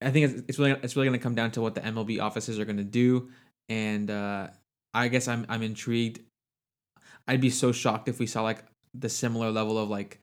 I 0.00 0.10
think 0.10 0.30
it's, 0.30 0.42
it's 0.48 0.58
really 0.58 0.72
it's 0.82 0.96
really 0.96 1.08
going 1.08 1.18
to 1.18 1.22
come 1.22 1.34
down 1.34 1.50
to 1.52 1.60
what 1.60 1.74
the 1.74 1.80
MLB 1.80 2.20
offices 2.20 2.58
are 2.58 2.64
going 2.64 2.78
to 2.78 2.84
do, 2.84 3.30
and 3.68 4.10
uh, 4.10 4.48
I 4.94 5.08
guess 5.08 5.28
I'm 5.28 5.46
I'm 5.48 5.62
intrigued. 5.62 6.20
I'd 7.28 7.40
be 7.40 7.50
so 7.50 7.70
shocked 7.70 8.08
if 8.08 8.18
we 8.18 8.26
saw 8.26 8.42
like 8.42 8.64
the 8.94 9.08
similar 9.08 9.50
level 9.50 9.78
of 9.78 9.88
like 9.88 10.21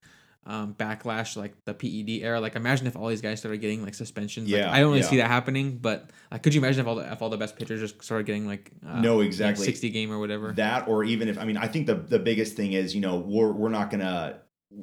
um, 0.50 0.74
backlash 0.74 1.38
like 1.38 1.54
the 1.66 1.74
PED 1.76 2.24
era. 2.24 2.42
Like 2.42 2.56
imagine 2.56 2.88
if 2.88 2.96
all 2.96 3.08
these 3.08 3.22
guys 3.22 3.38
started 3.40 3.62
getting 3.62 3.84
like 3.84 3.94
suspensions. 3.94 4.52
Like, 4.52 4.62
Yeah, 4.62 4.72
I 4.72 4.80
don't 4.80 4.90
really 4.90 5.02
yeah. 5.02 5.08
see 5.10 5.18
that 5.18 5.28
happening, 5.28 5.78
but 5.78 6.10
like, 6.32 6.42
could 6.42 6.56
you 6.56 6.60
imagine 6.60 6.82
if 6.82 6.88
all 6.88 6.96
the 6.96 7.12
if 7.14 7.22
all 7.22 7.30
the 7.30 7.38
best 7.38 7.56
pitchers 7.56 7.80
just 7.80 8.04
started 8.04 8.26
getting 8.26 8.48
like 8.48 8.72
uh, 8.86 9.00
No, 9.00 9.18
like, 9.18 9.28
exactly. 9.28 9.64
sixty 9.64 9.92
game 9.92 10.12
or 10.12 10.18
whatever? 10.20 10.52
that 10.54 10.88
or 10.88 11.04
even 11.04 11.28
if 11.30 11.38
I 11.38 11.46
mean 11.46 11.58
I 11.58 11.68
think 11.68 11.86
the 11.86 11.96
the 11.96 12.18
biggest 12.20 12.56
thing 12.56 12.74
is 12.74 12.96
you 12.96 13.02
know 13.02 13.18
we're 13.18 13.52
we're 13.52 13.70
not 13.70 13.92
gonna 13.92 14.40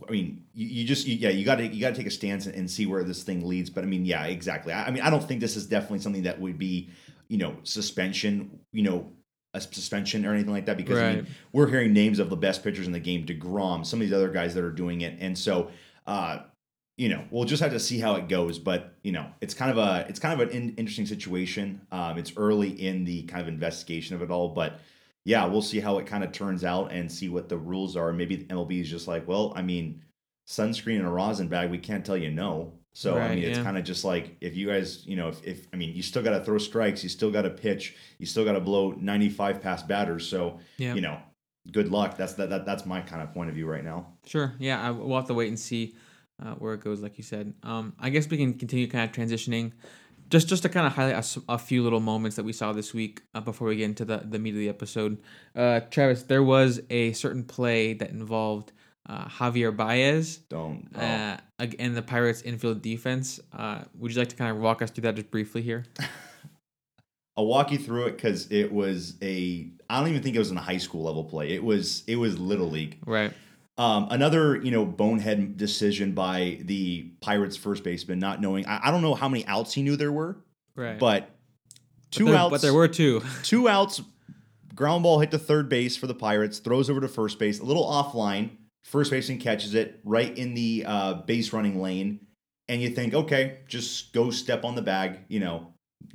I 0.09 0.13
mean 0.13 0.45
you, 0.55 0.67
you 0.69 0.85
just 0.87 1.07
you, 1.09 1.17
yeah 1.17 1.31
you 1.31 1.45
got 1.45 1.57
to 1.57 1.67
you 1.67 1.81
got 1.81 1.91
to 1.91 1.97
take 1.97 2.07
a 2.07 2.11
stance 2.13 2.47
and, 2.47 2.55
and 2.55 2.71
see 2.71 2.87
where 2.87 3.03
this 3.03 3.25
thing 3.25 3.45
leads 3.45 3.69
but 3.69 3.83
I 3.83 3.89
mean 3.89 4.05
yeah 4.05 4.25
exactly 4.27 4.73
I, 4.73 4.87
I 4.87 4.91
mean 4.93 5.03
I 5.03 5.11
don't 5.11 5.23
think 5.27 5.41
this 5.41 5.57
is 5.57 5.67
definitely 5.67 5.99
something 6.01 6.23
that 6.23 6.41
would 6.41 6.59
be 6.59 6.91
you 7.29 7.39
know 7.39 7.57
suspension 7.65 8.61
you 8.73 8.85
know 8.85 9.11
a 9.57 9.61
suspension 9.61 10.25
or 10.27 10.33
anything 10.33 10.53
like 10.53 10.67
that 10.67 10.77
because 10.77 10.99
I 10.99 11.15
mean, 11.17 11.27
we're 11.53 11.69
hearing 11.69 11.93
names 11.93 12.19
of 12.19 12.31
the 12.31 12.37
best 12.37 12.63
pitchers 12.63 12.87
in 12.87 12.93
the 12.93 13.01
game 13.01 13.27
Degrom 13.27 13.85
some 13.85 14.01
of 14.01 14.07
these 14.07 14.15
other 14.15 14.31
guys 14.31 14.55
that 14.55 14.65
are 14.65 14.71
doing 14.71 15.01
it 15.01 15.17
and 15.21 15.37
so 15.37 15.71
uh 16.07 16.41
you 16.97 17.09
know 17.09 17.25
we'll 17.31 17.45
just 17.45 17.63
have 17.63 17.73
to 17.73 17.81
see 17.81 17.99
how 17.99 18.15
it 18.15 18.29
goes 18.29 18.59
but 18.59 18.95
you 19.03 19.13
know 19.13 19.27
it's 19.41 19.55
kind 19.55 19.71
of 19.71 19.79
a 19.79 20.07
it's 20.09 20.19
kind 20.19 20.41
of 20.41 20.49
an 20.49 20.55
in, 20.55 20.75
interesting 20.77 21.07
situation 21.07 21.81
um 21.93 22.19
it's 22.19 22.33
early 22.37 22.71
in 22.71 23.05
the 23.05 23.23
kind 23.25 23.43
of 23.43 23.49
investigation 23.49 24.15
of 24.15 24.23
it 24.23 24.31
all 24.31 24.49
but 24.49 24.81
yeah, 25.27 25.45
we'll 25.45 25.61
see 25.61 25.81
how 25.81 25.99
it 25.99 26.07
kind 26.07 26.23
of 26.23 26.31
turns 26.31 26.63
out 26.63 26.93
and 26.93 27.11
see 27.11 27.29
what 27.29 27.49
the 27.49 27.59
rules 27.59 27.97
are. 27.97 28.13
Maybe 28.13 28.37
the 28.37 28.45
MLB 28.45 28.81
is 28.81 28.89
just 28.89 29.09
like, 29.09 29.27
well, 29.27 29.53
I 29.57 29.63
mean, 29.63 30.05
sunscreen 30.47 30.99
and 30.99 31.07
a 31.07 31.11
rosin 31.11 31.49
bag, 31.49 31.69
we 31.69 31.79
can't 31.79 32.07
tell 32.07 32.17
you 32.17 32.31
no. 32.31 32.73
So 32.97 33.19
I 33.19 33.35
mean, 33.35 33.45
it's 33.45 33.59
yeah. 33.59 33.63
kind 33.63 33.77
of 33.77 33.85
just 33.85 34.07
like 34.07 34.39
if 34.41 34.57
you 34.57 34.69
guys, 34.69 35.07
you 35.07 35.17
know, 35.17 35.29
if, 35.29 35.45
if 35.45 35.67
I 35.71 35.77
mean, 35.77 35.95
you 35.95 36.03
still 36.03 36.23
got 36.23 36.31
to 36.31 36.43
throw 36.43 36.57
strikes, 36.57 37.03
you 37.03 37.11
still 37.11 37.31
got 37.31 37.43
to 37.43 37.51
pitch, 37.51 37.95
you 38.17 38.25
still 38.25 38.43
got 38.43 38.55
to 38.55 38.61
blow 38.61 38.93
95 38.93 39.61
past 39.61 39.87
batters. 39.87 40.27
So 40.27 40.61
Yeah. 40.79 40.95
you 40.95 41.03
know, 41.03 41.19
good 41.71 41.91
luck. 41.91 42.17
That's 42.17 42.33
that, 42.35 42.49
that 42.49 42.65
that's 42.65 42.87
my 42.87 43.03
kind 43.03 43.21
of 43.21 43.35
point 43.35 43.51
of 43.51 43.55
view 43.55 43.67
right 43.67 43.85
now. 43.85 44.15
Sure. 44.25 44.55
Yeah, 44.59 44.81
I, 44.81 44.93
we'll 44.93 45.19
have 45.19 45.27
to 45.27 45.35
wait 45.35 45.49
and 45.49 45.61
see 45.61 45.95
uh, 46.43 46.55
where 46.55 46.73
it 46.73 46.81
goes, 46.81 47.03
like 47.03 47.19
you 47.19 47.25
said. 47.25 47.53
Um, 47.63 47.93
I 48.01 48.09
guess 48.09 48.31
we 48.31 48.39
can 48.39 48.55
continue 48.55 48.89
kind 48.89 49.05
of 49.05 49.15
transitioning, 49.15 49.73
just 50.31 50.49
just 50.49 50.63
to 50.63 50.71
kind 50.71 50.87
of 50.87 50.95
highlight 50.95 51.37
a 51.51 51.59
few 51.59 51.83
little 51.83 52.01
moments 52.01 52.37
that 52.37 52.45
we 52.45 52.55
saw 52.55 52.73
this 52.73 52.95
week 52.95 53.21
uh, 53.35 53.43
before 53.43 53.69
we 53.69 53.77
get 53.77 53.85
into 53.85 54.07
the 54.07 54.23
the 54.25 54.39
meat 54.39 54.55
of 54.55 54.59
the 54.61 54.71
episode. 54.71 55.19
Uh, 55.55 55.81
Travis, 55.91 56.23
there 56.23 56.43
was 56.43 56.81
a 56.89 57.13
certain 57.13 57.45
play 57.45 57.93
that 57.93 58.09
involved 58.09 58.73
uh, 59.09 59.27
Javier 59.27 59.75
Baez 59.77 60.39
Don't. 60.49 60.89
oh. 60.95 61.01
uh, 61.01 61.37
and 61.79 61.97
the 61.97 62.03
Pirates' 62.03 62.43
infield 62.43 62.83
defense. 62.83 63.41
Uh, 63.53 63.83
would 63.99 64.13
you 64.13 64.19
like 64.19 64.29
to 64.29 64.37
kind 64.37 64.51
of 64.51 64.59
walk 64.59 64.83
us 64.83 64.91
through 64.91 65.03
that 65.03 65.15
just 65.15 65.31
briefly 65.31 65.63
here? 65.63 65.85
I'll 67.37 67.47
walk 67.47 67.71
you 67.71 67.79
through 67.79 68.07
it 68.07 68.13
because 68.17 68.51
it 68.51 68.73
was 68.73 69.17
a. 69.23 69.69
I 69.91 70.01
don't 70.01 70.09
even 70.09 70.23
think 70.23 70.37
it 70.37 70.39
was 70.39 70.51
in 70.51 70.57
a 70.57 70.63
high 70.63 70.79
school 70.79 71.03
level 71.03 71.23
play. 71.25 71.51
It 71.51 71.63
was 71.63 72.03
it 72.07 72.17
was 72.17 72.39
little 72.39 72.71
league. 72.71 72.99
Right. 73.07 73.33
Um, 73.79 74.09
another, 74.11 74.57
you 74.57 74.71
know, 74.71 74.87
bonehead 74.87 75.59
decision 75.59 76.13
by 76.13 76.61
the 76.63 77.11
Pirates 77.21 77.59
first 77.59 77.85
baseman, 77.85 78.19
not 78.19 78.41
knowing. 78.41 78.67
I, 78.67 78.89
I 78.89 78.91
don't 78.91 79.03
know 79.03 79.15
how 79.15 79.29
many 79.29 79.45
outs 79.47 79.75
he 79.75 79.83
knew 79.83 79.97
there 79.97 80.11
were, 80.13 80.39
Right. 80.75 80.99
but 80.99 81.29
But 81.29 81.31
two 82.11 82.25
there, 82.25 82.37
outs. 82.37 82.51
but 82.53 82.63
there 82.63 82.73
were 82.73 82.89
two. 82.89 83.23
two 83.43 83.69
outs. 83.69 84.01
Ground 84.75 85.03
ball 85.03 85.21
hit 85.21 85.31
to 85.33 85.39
third 85.39 85.69
base 85.69 85.95
for 85.95 86.07
the 86.07 86.15
Pirates. 86.15 86.59
Throws 86.59 86.89
over 86.89 87.03
to 87.03 87.09
first 87.09 87.39
base, 87.39 87.61
a 87.61 87.65
little 87.65 87.85
offline. 87.85 88.49
First 88.87 89.11
baseman 89.11 89.39
catches 89.39 89.75
it 89.75 90.01
right 90.05 90.37
in 90.39 90.55
the 90.55 90.85
uh, 90.87 91.15
base 91.15 91.53
running 91.53 91.83
lane, 91.83 92.21
and 92.69 92.81
you 92.81 92.89
think, 92.91 93.15
okay, 93.15 93.59
just 93.67 94.13
go 94.13 94.31
step 94.31 94.65
on 94.65 94.77
the 94.77 94.83
bag. 94.83 95.19
You 95.29 95.41
know, 95.41 95.75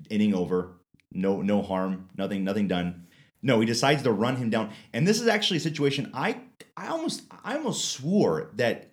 inning 0.10 0.34
over. 0.34 0.78
No, 1.12 1.42
no 1.42 1.62
harm. 1.62 2.08
Nothing, 2.18 2.46
nothing 2.46 2.70
done. 2.70 3.08
No, 3.44 3.60
he 3.60 3.66
decides 3.66 4.04
to 4.04 4.12
run 4.12 4.38
him 4.38 4.50
down, 4.50 4.72
and 4.94 5.06
this 5.06 5.20
is 5.20 5.28
actually 5.28 5.58
a 5.58 5.62
situation 5.62 6.12
I, 6.14 6.40
I 6.78 6.88
almost, 6.88 7.24
I 7.44 7.58
almost 7.58 7.92
swore 7.92 8.52
that 8.56 8.92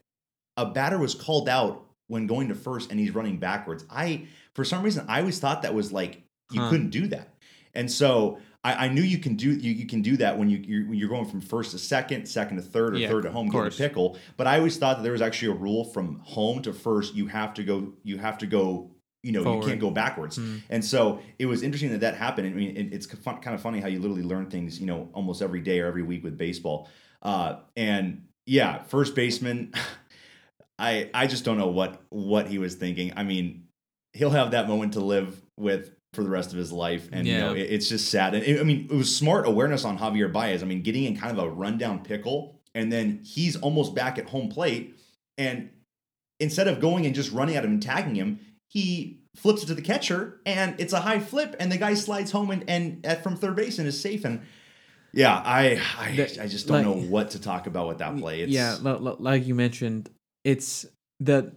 a 0.56 0.66
batter 0.66 0.98
was 0.98 1.14
called 1.14 1.48
out 1.48 1.84
when 2.08 2.26
going 2.26 2.48
to 2.48 2.54
first, 2.56 2.90
and 2.90 2.98
he's 2.98 3.14
running 3.14 3.36
backwards. 3.36 3.84
I, 3.88 4.26
for 4.54 4.64
some 4.64 4.82
reason, 4.82 5.04
I 5.06 5.20
always 5.20 5.38
thought 5.38 5.62
that 5.62 5.74
was 5.74 5.92
like 5.92 6.22
you 6.50 6.60
Huh. 6.62 6.70
couldn't 6.70 6.90
do 6.90 7.06
that, 7.08 7.34
and 7.74 7.88
so 7.88 8.40
I, 8.64 8.86
I 8.86 8.88
knew 8.88 9.02
you 9.02 9.18
can 9.18 9.36
do 9.36 9.50
you, 9.50 9.72
you 9.72 9.86
can 9.86 10.02
do 10.02 10.16
that 10.16 10.36
when 10.36 10.50
you 10.50 10.58
you're, 10.58 10.88
when 10.88 10.98
you're 10.98 11.08
going 11.08 11.26
from 11.26 11.40
first 11.40 11.70
to 11.72 11.78
second, 11.78 12.26
second 12.26 12.56
to 12.56 12.62
third, 12.62 12.94
or 12.94 12.98
Yeah, 12.98 13.08
third 13.08 13.22
to 13.22 13.30
home, 13.30 13.48
getting 13.48 13.68
a 13.68 13.70
pickle. 13.70 14.18
But 14.36 14.46
I 14.46 14.58
always 14.58 14.76
thought 14.76 14.98
that 14.98 15.02
there 15.02 15.12
was 15.12 15.22
actually 15.22 15.52
a 15.52 15.54
rule 15.54 15.84
from 15.84 16.18
home 16.20 16.62
to 16.62 16.72
first. 16.72 17.14
You 17.14 17.28
have 17.28 17.54
to 17.54 17.64
go. 17.64 17.92
You 18.02 18.18
have 18.18 18.38
to 18.38 18.46
go. 18.46 18.90
You 19.22 19.32
know, 19.32 19.42
Forward. 19.42 19.62
you 19.62 19.68
can't 19.68 19.80
go 19.80 19.90
backwards. 19.90 20.36
Hmm. 20.36 20.58
And 20.70 20.84
so 20.84 21.20
it 21.40 21.46
was 21.46 21.62
interesting 21.62 21.90
that 21.90 22.00
that 22.00 22.14
happened. 22.14 22.46
I 22.46 22.50
mean, 22.50 22.76
it, 22.76 22.94
it's 22.94 23.06
fun, 23.06 23.38
kind 23.38 23.52
of 23.52 23.60
funny 23.60 23.80
how 23.80 23.88
you 23.88 23.98
literally 23.98 24.22
learn 24.22 24.48
things, 24.48 24.78
you 24.78 24.86
know, 24.86 25.08
almost 25.12 25.42
every 25.42 25.60
day 25.60 25.80
or 25.80 25.86
every 25.86 26.04
week 26.04 26.22
with 26.22 26.38
baseball. 26.38 26.88
Uh, 27.20 27.56
and 27.76 28.28
yeah, 28.46 28.82
first 28.84 29.16
baseman, 29.16 29.72
I 30.78 31.10
I 31.12 31.26
just 31.26 31.44
don't 31.44 31.58
know 31.58 31.68
what 31.68 32.00
what 32.10 32.46
he 32.46 32.58
was 32.58 32.76
thinking. 32.76 33.12
I 33.16 33.24
mean, 33.24 33.64
he'll 34.12 34.30
have 34.30 34.52
that 34.52 34.68
moment 34.68 34.94
to 34.94 35.00
live 35.00 35.40
with 35.56 35.90
for 36.14 36.22
the 36.22 36.30
rest 36.30 36.52
of 36.52 36.58
his 36.58 36.72
life, 36.72 37.08
and 37.12 37.26
you 37.26 37.38
know, 37.38 37.54
it, 37.54 37.60
it's 37.70 37.88
just 37.88 38.10
sad. 38.10 38.34
And 38.34 38.42
it- 38.44 38.60
I 38.60 38.64
mean, 38.64 38.88
it 38.90 38.94
was 38.94 39.14
smart 39.14 39.46
awareness 39.46 39.84
on 39.84 39.98
Javier 39.98 40.32
Baez. 40.32 40.62
I 40.62 40.66
mean, 40.66 40.82
getting 40.82 41.04
in 41.04 41.16
kind 41.16 41.36
of 41.38 41.44
a 41.44 41.50
rundown 41.50 42.02
pickle, 42.02 42.60
and 42.74 42.90
then 42.92 43.20
he's 43.24 43.56
almost 43.56 43.94
back 43.94 44.18
at 44.18 44.28
home 44.28 44.48
plate, 44.48 44.96
and 45.36 45.70
instead 46.40 46.66
of 46.68 46.80
going 46.80 47.04
and 47.06 47.14
just 47.14 47.32
running 47.32 47.56
at 47.56 47.64
him 47.64 47.72
and 47.72 47.82
tagging 47.82 48.14
him, 48.14 48.38
he 48.70 49.20
flips 49.36 49.62
it 49.62 49.66
to 49.66 49.74
the 49.74 49.82
catcher 49.82 50.40
and 50.46 50.74
it's 50.80 50.92
a 50.92 51.00
high 51.00 51.18
flip 51.20 51.54
and 51.60 51.70
the 51.70 51.76
guy 51.76 51.94
slides 51.94 52.30
home 52.32 52.50
and, 52.50 52.64
and 52.68 53.04
at, 53.06 53.22
from 53.22 53.36
third 53.36 53.54
base 53.56 53.78
and 53.78 53.86
is 53.86 54.00
safe. 54.00 54.24
And 54.24 54.40
yeah 55.12 55.36
i 55.44 55.80
i, 55.98 56.16
The- 56.16 56.42
I 56.42 56.48
just 56.48 56.66
don't 56.66 56.76
like- 56.78 56.84
know 56.86 57.08
what 57.08 57.30
to 57.30 57.40
talk 57.40 57.66
about 57.66 57.88
with 57.88 57.98
that 57.98 58.16
play. 58.18 58.40
It's 58.42 58.52
yeah, 58.52 58.76
li- 58.80 58.98
li- 58.98 59.16
like 59.18 59.46
you 59.46 59.54
mentioned, 59.54 60.10
it's 60.44 60.86
the 61.20 61.52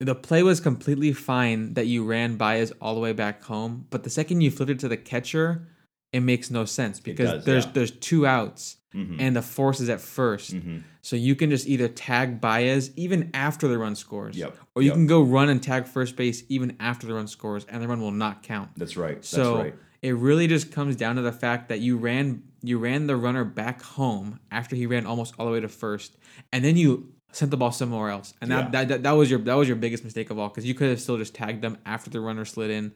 the 0.00 0.14
play 0.14 0.42
was 0.42 0.60
completely 0.60 1.12
fine 1.12 1.74
that 1.74 1.86
you 1.86 2.04
ran 2.04 2.36
Baez 2.36 2.72
all 2.80 2.94
the 2.94 3.00
way 3.00 3.12
back 3.12 3.42
home, 3.44 3.86
but 3.90 4.04
the 4.04 4.10
second 4.10 4.40
you 4.40 4.50
flipped 4.50 4.70
it 4.70 4.78
to 4.80 4.88
the 4.88 4.96
catcher, 4.96 5.68
it 6.12 6.20
makes 6.20 6.50
no 6.50 6.64
sense 6.64 7.00
because 7.00 7.30
does, 7.30 7.44
there's 7.44 7.64
yeah. 7.66 7.70
there's 7.74 7.90
two 7.90 8.26
outs 8.26 8.76
Mhm. 8.94 9.16
and 9.20 9.36
the 9.36 9.42
force 9.42 9.80
is 9.80 9.90
at 9.90 10.00
1st 10.00 10.54
Mhm. 10.56 10.82
So 11.02 11.14
you 11.16 11.34
can 11.36 11.50
just 11.50 11.66
either 11.68 11.88
tag 11.88 12.40
Baez 12.40 12.90
even 12.96 13.30
after 13.34 13.68
the 13.68 13.76
run 13.78 13.94
scores, 13.94 14.36
Yep, 14.36 14.56
or 14.74 14.80
you 14.82 14.88
yep. 14.88 14.94
can 14.96 15.06
go 15.06 15.22
run 15.22 15.48
and 15.50 15.62
tag 15.62 15.86
first 15.86 16.16
base 16.16 16.42
even 16.48 16.74
after 16.80 17.06
the 17.06 17.12
run 17.14 17.28
scores, 17.28 17.66
and 17.68 17.82
the 17.82 17.88
run 17.88 18.00
will 18.00 18.10
not 18.10 18.42
count. 18.42 18.70
that's 18.76 18.96
right 18.96 19.22
So 19.24 19.36
that's 19.36 19.64
right 19.64 19.74
it 20.00 20.14
really 20.14 20.46
just 20.46 20.70
comes 20.70 20.94
down 20.96 21.16
to 21.16 21.22
the 21.22 21.32
fact 21.32 21.68
that 21.68 21.80
you 21.80 21.96
ran 21.98 22.42
you 22.62 22.78
ran 22.78 23.06
the 23.06 23.16
runner 23.16 23.44
back 23.44 23.82
home 23.82 24.40
after 24.50 24.74
he 24.74 24.86
ran 24.86 25.04
almost 25.06 25.34
all 25.38 25.46
the 25.46 25.52
way 25.52 25.60
to 25.60 25.68
first, 25.68 26.16
and 26.52 26.64
then 26.64 26.76
you 26.76 27.12
sent 27.32 27.50
the 27.50 27.56
ball 27.56 27.72
somewhere 27.72 28.10
else, 28.10 28.34
and 28.40 28.50
that 28.50 28.64
Yeah. 28.66 28.70
that, 28.70 28.88
that, 28.88 29.02
that 29.04 29.12
was 29.12 29.30
your 29.30 29.40
that 29.40 29.54
was 29.54 29.68
your 29.68 29.76
biggest 29.76 30.04
mistake 30.04 30.30
of 30.30 30.38
all 30.38 30.48
because 30.48 30.64
you 30.64 30.74
could 30.74 30.88
have 30.90 31.00
still 31.00 31.16
just 31.18 31.34
tagged 31.34 31.62
them 31.62 31.78
after 31.86 32.10
the 32.10 32.20
runner 32.20 32.44
slid 32.44 32.70
in. 32.70 32.92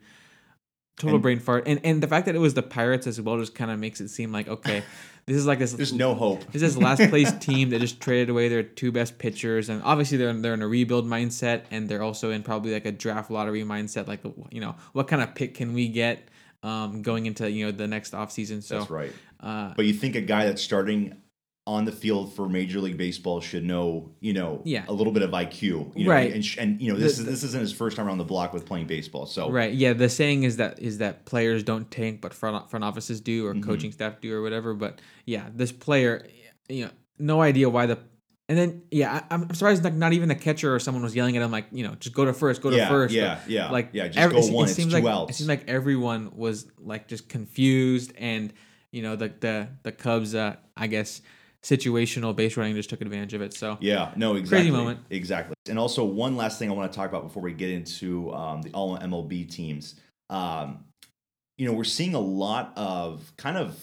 Total 0.99 1.15
And- 1.17 1.23
brain 1.23 1.39
fart, 1.39 1.65
and 1.67 1.81
and 1.85 2.03
the 2.03 2.07
fact 2.07 2.27
that 2.27 2.35
it 2.35 2.39
was 2.39 2.53
the 2.55 2.63
Pirates 2.63 3.07
as 3.07 3.19
well 3.21 3.39
just 3.39 3.55
kind 3.55 3.71
of 3.71 3.79
makes 3.79 4.01
it 4.01 4.09
seem 4.09 4.31
like 4.31 4.47
okay, 4.47 4.83
this 5.27 5.37
is 5.39 5.47
like 5.47 5.59
this. 5.59 5.73
there's 5.73 5.93
no 5.95 6.15
hope 6.15 6.51
This 6.53 6.61
is 6.63 6.77
last 6.77 7.09
place 7.09 7.33
team 7.41 7.71
that 7.71 7.81
just 7.81 7.99
traded 8.01 8.29
away 8.29 8.49
their 8.49 8.63
two 8.63 8.93
best 8.93 9.19
pitchers, 9.19 9.71
and 9.71 9.83
obviously 9.85 10.19
they're 10.19 10.33
they're 10.35 10.53
in 10.55 10.61
a 10.61 10.69
rebuild 10.69 11.07
mindset, 11.07 11.63
and 11.71 11.89
they're 11.89 12.03
also 12.03 12.31
in 12.31 12.43
probably 12.43 12.73
like 12.75 12.85
a 12.85 12.93
draft 12.93 13.31
lottery 13.31 13.63
mindset. 13.65 14.07
Like 14.07 14.21
you 14.51 14.61
know, 14.61 14.75
what 14.93 15.09
kind 15.09 15.23
of 15.23 15.35
pick 15.35 15.55
can 15.55 15.73
we 15.73 15.89
get 15.89 16.29
um, 16.63 17.01
going 17.01 17.25
into 17.25 17.51
you 17.51 17.65
know 17.65 17.73
the 17.73 17.89
next 17.89 18.13
offseason? 18.13 18.63
So 18.63 18.79
that's 18.81 18.91
right 18.91 19.13
uh, 19.41 19.73
but 19.75 19.87
you 19.87 19.95
think 19.95 20.15
a 20.15 20.21
guy 20.21 20.45
that's 20.45 20.63
starting 20.63 21.17
on 21.65 21.85
the 21.85 21.93
field 21.93 22.35
for 22.35 22.49
Major 22.49 22.81
League 22.81 22.97
Baseball 22.97 23.41
should 23.41 23.65
know, 23.65 24.11
you 24.21 24.33
know, 24.33 24.63
Yeah. 24.65 24.85
a 24.89 24.93
little 24.93 25.13
bit 25.13 25.23
of 25.23 25.31
IQ, 25.31 25.93
you 25.95 26.05
know, 26.07 26.11
Right. 26.11 26.33
And, 26.33 26.45
sh- 26.45 26.57
and 26.59 26.81
you 26.81 26.93
know, 26.93 26.99
this 26.99 27.19
The- 27.19 27.23
is 27.23 27.29
this 27.29 27.43
isn't 27.45 27.61
his 27.61 27.73
first 27.73 27.97
time 27.97 28.09
around 28.09 28.19
the 28.19 28.25
block 28.25 28.53
with 28.53 28.67
playing 28.67 28.89
baseball, 28.89 29.27
so 29.27 29.49
right, 29.49 29.73
yeah. 29.73 29.93
The 29.93 30.09
saying 30.09 30.43
is 30.43 30.57
that 30.57 30.81
is 30.81 30.99
that 30.99 31.25
players 31.25 31.63
don't 31.63 31.89
tank, 31.89 32.21
but 32.21 32.35
front 32.35 32.69
front 32.69 32.85
offices 32.85 33.21
do, 33.21 33.47
or 33.47 33.55
Mhm. 33.55 33.63
coaching 33.63 33.93
staff 33.93 34.21
do, 34.21 34.35
or 34.35 34.43
whatever. 34.43 34.75
But 34.75 35.01
yeah, 35.25 35.51
this 35.55 35.71
player, 35.71 36.27
you 36.69 36.87
know, 36.87 36.91
no 37.19 37.41
idea 37.41 37.69
why 37.71 37.87
the. 37.87 37.99
And 38.49 38.59
then, 38.59 38.83
yeah, 38.91 39.23
I, 39.31 39.35
I'm 39.35 39.55
surprised 39.55 39.85
like 39.85 39.95
not 39.95 40.13
even 40.13 40.29
the 40.29 40.35
catcher 40.35 40.75
or 40.75 40.81
someone 40.81 41.05
was 41.05 41.15
yelling 41.15 41.37
at 41.37 41.43
him 41.45 41.53
like, 41.53 41.67
you 41.71 41.85
know, 41.87 41.95
just 41.95 42.15
go 42.15 42.25
to 42.25 42.33
first, 42.35 42.61
go 42.61 42.71
to 42.71 42.77
yeah, 42.77 42.89
first. 42.89 43.15
yeah, 43.15 43.39
yeah, 43.47 43.71
like 43.71 43.91
yeah, 43.93 44.09
just 44.09 44.19
every- 44.19 44.41
go 44.41 44.47
it, 44.47 44.53
one. 44.53 44.69
It 44.69 44.73
seems 44.73 44.93
like 44.93 45.05
outs. 45.05 45.31
it 45.31 45.35
seemed 45.37 45.49
like 45.49 45.63
everyone 45.69 46.33
was 46.35 46.67
like 46.79 47.07
just 47.07 47.29
confused, 47.29 48.13
and 48.19 48.53
you 48.91 49.03
know 49.03 49.15
the 49.15 49.33
the 49.39 49.69
the 49.85 49.93
Cubs, 49.93 50.35
uh, 50.35 50.57
I 50.77 50.89
guess, 50.89 51.23
situational 51.63 52.35
base 52.35 52.57
running 52.57 52.75
just 52.75 52.91
took 52.91 53.01
advantage 53.01 53.35
of 53.35 53.43
it. 53.43 53.55
So 53.55 53.79
Yeah, 53.81 54.13
no, 54.17 54.35
exactly. 54.35 54.71
Crazy 54.71 54.71
moment. 54.71 55.01
Exactly. 55.11 55.55
And 55.69 55.79
also, 55.79 56.05
one 56.05 56.37
last 56.37 56.59
thing 56.59 56.71
I 56.71 56.75
want 56.75 56.91
to 56.91 56.97
talk 56.97 57.09
about 57.09 57.23
before 57.23 57.43
we 57.43 57.53
get 57.53 57.71
into 57.71 58.33
um, 58.33 58.63
the 58.63 58.71
all 58.73 58.99
MLB 58.99 59.51
teams. 59.51 59.95
Um, 60.31 60.85
you 61.59 61.67
know, 61.67 61.75
we're 61.75 61.85
seeing 61.85 62.15
a 62.15 62.21
lot 62.21 62.73
of 62.77 63.33
kind 63.37 63.57
of. 63.57 63.79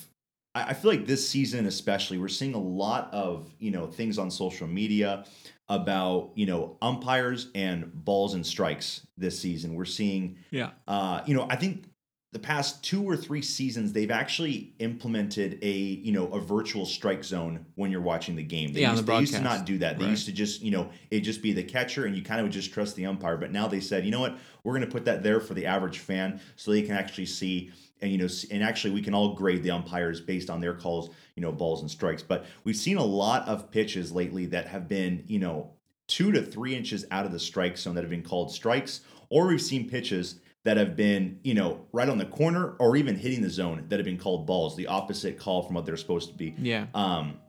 I 0.56 0.70
I 0.70 0.74
feel 0.74 0.92
like 0.92 1.06
this 1.06 1.28
season, 1.28 1.66
especially, 1.66 2.18
we're 2.18 2.28
seeing 2.28 2.54
a 2.54 2.60
lot 2.60 3.10
of 3.14 3.54
you 3.60 3.72
know 3.72 3.88
things 3.88 4.18
on 4.18 4.30
social 4.30 4.68
media 4.68 5.26
about 5.70 6.32
you 6.36 6.46
know 6.46 6.78
umpires 6.82 7.50
and 7.56 7.94
balls 8.04 8.34
and 8.34 8.46
strikes 8.46 9.06
this 9.18 9.40
season. 9.40 9.76
We're 9.76 9.86
seeing 9.86 10.38
yeah, 10.52 10.72
uh, 10.88 11.22
you 11.26 11.36
know, 11.36 11.48
I 11.50 11.56
think 11.56 11.89
the 12.32 12.40
past 12.40 12.84
two 12.84 13.04
or 13.04 13.18
three 13.18 13.42
seasons 13.42 13.92
they've 13.92 14.12
actually 14.12 14.74
implemented 14.80 15.58
a 15.64 15.72
you 15.72 16.12
know 16.12 16.28
a 16.28 16.40
virtual 16.40 16.86
strike 16.86 17.24
zone 17.24 17.66
when 17.76 17.90
you're 17.90 18.02
watching 18.02 18.36
the 18.36 18.44
game. 18.44 18.72
They, 18.72 18.82
Yeah, 18.82 18.92
used, 18.92 19.06
the 19.06 19.12
they 19.12 19.20
used 19.20 19.34
to 19.34 19.42
not 19.42 19.66
do 19.66 19.80
that. 19.80 19.98
They 19.98 20.06
Right. 20.06 20.12
used 20.12 20.28
to 20.28 20.32
just 20.32 20.62
you 20.62 20.72
know 20.72 20.92
it 21.10 21.22
just 21.22 21.42
be 21.42 21.54
the 21.54 21.64
catcher 21.64 22.06
and 22.06 22.16
you 22.16 22.22
kind 22.22 22.40
of 22.40 22.46
would 22.46 22.52
just 22.54 22.72
trust 22.72 22.96
the 22.96 23.06
umpire. 23.08 23.38
But 23.38 23.52
now 23.52 23.68
they 23.68 23.80
said, 23.80 24.06
you 24.06 24.12
know 24.12 24.20
what, 24.20 24.38
we're 24.64 24.74
going 24.74 24.86
to 24.86 24.92
put 24.92 25.06
that 25.06 25.24
there 25.24 25.40
for 25.40 25.56
the 25.56 25.66
average 25.66 26.00
fan 26.00 26.40
so 26.56 26.72
they 26.72 26.84
can 26.84 26.96
actually 26.96 27.26
see 27.26 27.72
and 28.02 28.12
you 28.12 28.18
know 28.18 28.28
and 28.52 28.64
actually 28.64 28.94
we 28.94 29.02
can 29.02 29.14
all 29.16 29.34
grade 29.34 29.64
the 29.64 29.72
umpires 29.72 30.22
based 30.22 30.52
on 30.52 30.62
their 30.62 30.76
calls, 30.76 31.10
you 31.36 31.42
know, 31.42 31.52
balls 31.52 31.82
and 31.82 31.90
strikes. 31.90 32.22
But 32.22 32.46
we've 32.64 32.76
seen 32.76 32.98
a 32.98 33.04
lot 33.04 33.48
of 33.48 33.72
pitches 33.72 34.12
lately 34.12 34.46
that 34.48 34.68
have 34.68 34.88
been 34.88 35.24
you 35.28 35.40
know 35.40 35.72
two 36.08 36.32
to 36.32 36.44
three 36.44 36.76
inches 36.76 37.06
out 37.10 37.26
of 37.26 37.32
the 37.32 37.40
strike 37.40 37.78
zone 37.78 37.96
that 37.96 38.02
have 38.02 38.12
been 38.12 38.22
called 38.22 38.52
strikes, 38.52 39.02
or 39.30 39.48
we've 39.48 39.62
seen 39.62 39.90
pitches 39.90 40.40
that 40.70 40.78
have 40.78 40.96
been, 40.96 41.40
you 41.42 41.56
know, 41.56 41.84
right 41.92 42.08
on 42.08 42.20
the 42.20 42.26
corner 42.26 42.76
or 42.78 42.96
even 42.96 43.16
hitting 43.16 43.42
the 43.42 43.50
zone 43.50 43.84
that 43.88 43.98
have 43.98 44.06
been 44.06 44.20
called 44.20 44.46
balls, 44.46 44.78
the 44.78 44.86
opposite 44.86 45.40
call 45.40 45.64
from 45.64 45.74
what 45.74 45.84
they're 45.84 45.98
supposed 45.98 46.30
to 46.30 46.36
be. 46.36 46.54
yeah, 46.60 46.86
Um, 46.94 47.40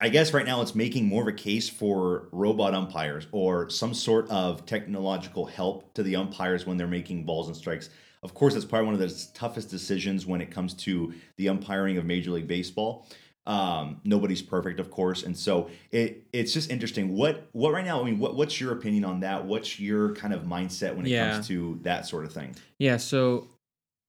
I 0.00 0.08
guess 0.08 0.32
right 0.32 0.46
now 0.46 0.62
it's 0.62 0.74
making 0.74 1.04
more 1.04 1.20
of 1.20 1.28
a 1.28 1.32
case 1.32 1.68
for 1.68 2.30
robot 2.32 2.72
umpires 2.72 3.26
or 3.32 3.68
some 3.68 3.92
sort 3.92 4.30
of 4.30 4.64
technological 4.64 5.44
help 5.44 5.92
to 5.92 6.02
the 6.02 6.16
umpires 6.16 6.66
when 6.66 6.78
they're 6.78 6.86
making 6.86 7.24
balls 7.26 7.48
and 7.48 7.56
strikes. 7.56 7.90
Of 8.22 8.32
course, 8.32 8.54
that's 8.54 8.64
probably 8.64 8.86
one 8.86 8.94
of 8.94 9.00
the 9.00 9.26
toughest 9.34 9.68
decisions 9.68 10.24
when 10.24 10.40
it 10.40 10.50
comes 10.50 10.72
to 10.74 11.12
the 11.36 11.50
umpiring 11.50 11.98
of 11.98 12.06
Major 12.06 12.30
League 12.30 12.48
Baseball. 12.48 13.06
Um, 13.44 14.00
nobody's 14.04 14.40
perfect, 14.40 14.78
of 14.78 14.90
course, 14.90 15.24
and 15.24 15.36
so 15.36 15.68
it 15.90 16.24
it's 16.32 16.52
just 16.52 16.70
interesting. 16.70 17.16
What 17.16 17.48
what 17.52 17.72
right 17.72 17.84
now? 17.84 18.00
I 18.00 18.04
mean, 18.04 18.20
what 18.20 18.36
what's 18.36 18.60
your 18.60 18.72
opinion 18.72 19.04
on 19.04 19.20
that? 19.20 19.44
What's 19.44 19.80
your 19.80 20.14
kind 20.14 20.32
of 20.32 20.42
mindset 20.44 20.94
when 20.94 21.06
it 21.06 21.10
Yeah. 21.10 21.32
comes 21.32 21.48
to 21.48 21.80
that 21.82 22.06
sort 22.06 22.24
of 22.24 22.32
thing? 22.32 22.54
yeah. 22.78 22.98
So 22.98 23.48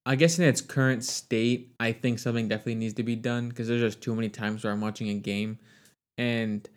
I 0.05 0.15
guess 0.15 0.37
in 0.37 0.45
its 0.45 0.61
current 0.61 1.03
state, 1.03 1.73
I 1.79 1.93
think 1.93 2.19
something 2.19 2.47
definitely 2.47 2.75
needs 2.75 2.93
to 2.95 3.03
be 3.03 3.15
done 3.15 3.49
because 3.49 3.67
there's 3.67 3.81
just 3.81 4.01
too 4.01 4.13
many 4.13 4.29
times 4.29 4.63
where 4.63 4.71
I'm 4.71 4.81
watching 4.81 5.09
a 5.09 5.15
game, 5.15 5.57
and 6.19 6.67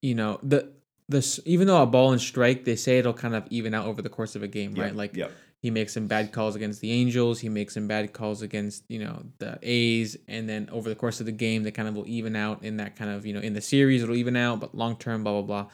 you 0.00 0.14
know 0.14 0.38
the 0.42 0.72
this 1.10 1.40
even 1.44 1.66
though 1.66 1.82
a 1.82 1.86
ball 1.86 2.12
and 2.12 2.20
strike, 2.22 2.64
they 2.64 2.76
say 2.76 3.00
it'll 3.00 3.12
kind 3.12 3.34
of 3.34 3.44
even 3.50 3.74
out 3.74 3.84
over 3.84 4.00
the 4.00 4.08
course 4.08 4.34
of 4.34 4.42
a 4.42 4.48
game, 4.48 4.72
right? 4.74 4.96
Like 4.96 5.14
yep. 5.14 5.30
He 5.62 5.70
makes 5.70 5.94
some 5.94 6.08
bad 6.08 6.32
calls 6.32 6.56
against 6.56 6.80
the 6.80 6.90
Angels. 6.90 7.38
He 7.38 7.48
makes 7.48 7.74
some 7.74 7.86
bad 7.86 8.12
calls 8.12 8.42
against 8.42 8.82
you 8.88 8.98
know 8.98 9.22
the 9.38 9.58
A's, 9.62 10.16
and 10.26 10.48
then 10.48 10.68
over 10.72 10.88
the 10.88 10.96
course 10.96 11.20
of 11.20 11.26
the 11.26 11.32
game, 11.32 11.62
they 11.62 11.70
kind 11.70 11.88
of 11.88 11.94
will 11.94 12.08
even 12.08 12.34
out 12.34 12.64
in 12.64 12.78
that 12.78 12.96
kind 12.96 13.10
of 13.10 13.24
you 13.24 13.32
know 13.32 13.40
in 13.40 13.54
the 13.54 13.60
series 13.60 14.02
it'll 14.02 14.16
even 14.16 14.36
out, 14.36 14.58
but 14.58 14.74
long 14.74 14.96
term, 14.96 15.22
blah 15.22 15.40
blah 15.40 15.42
blah. 15.62 15.70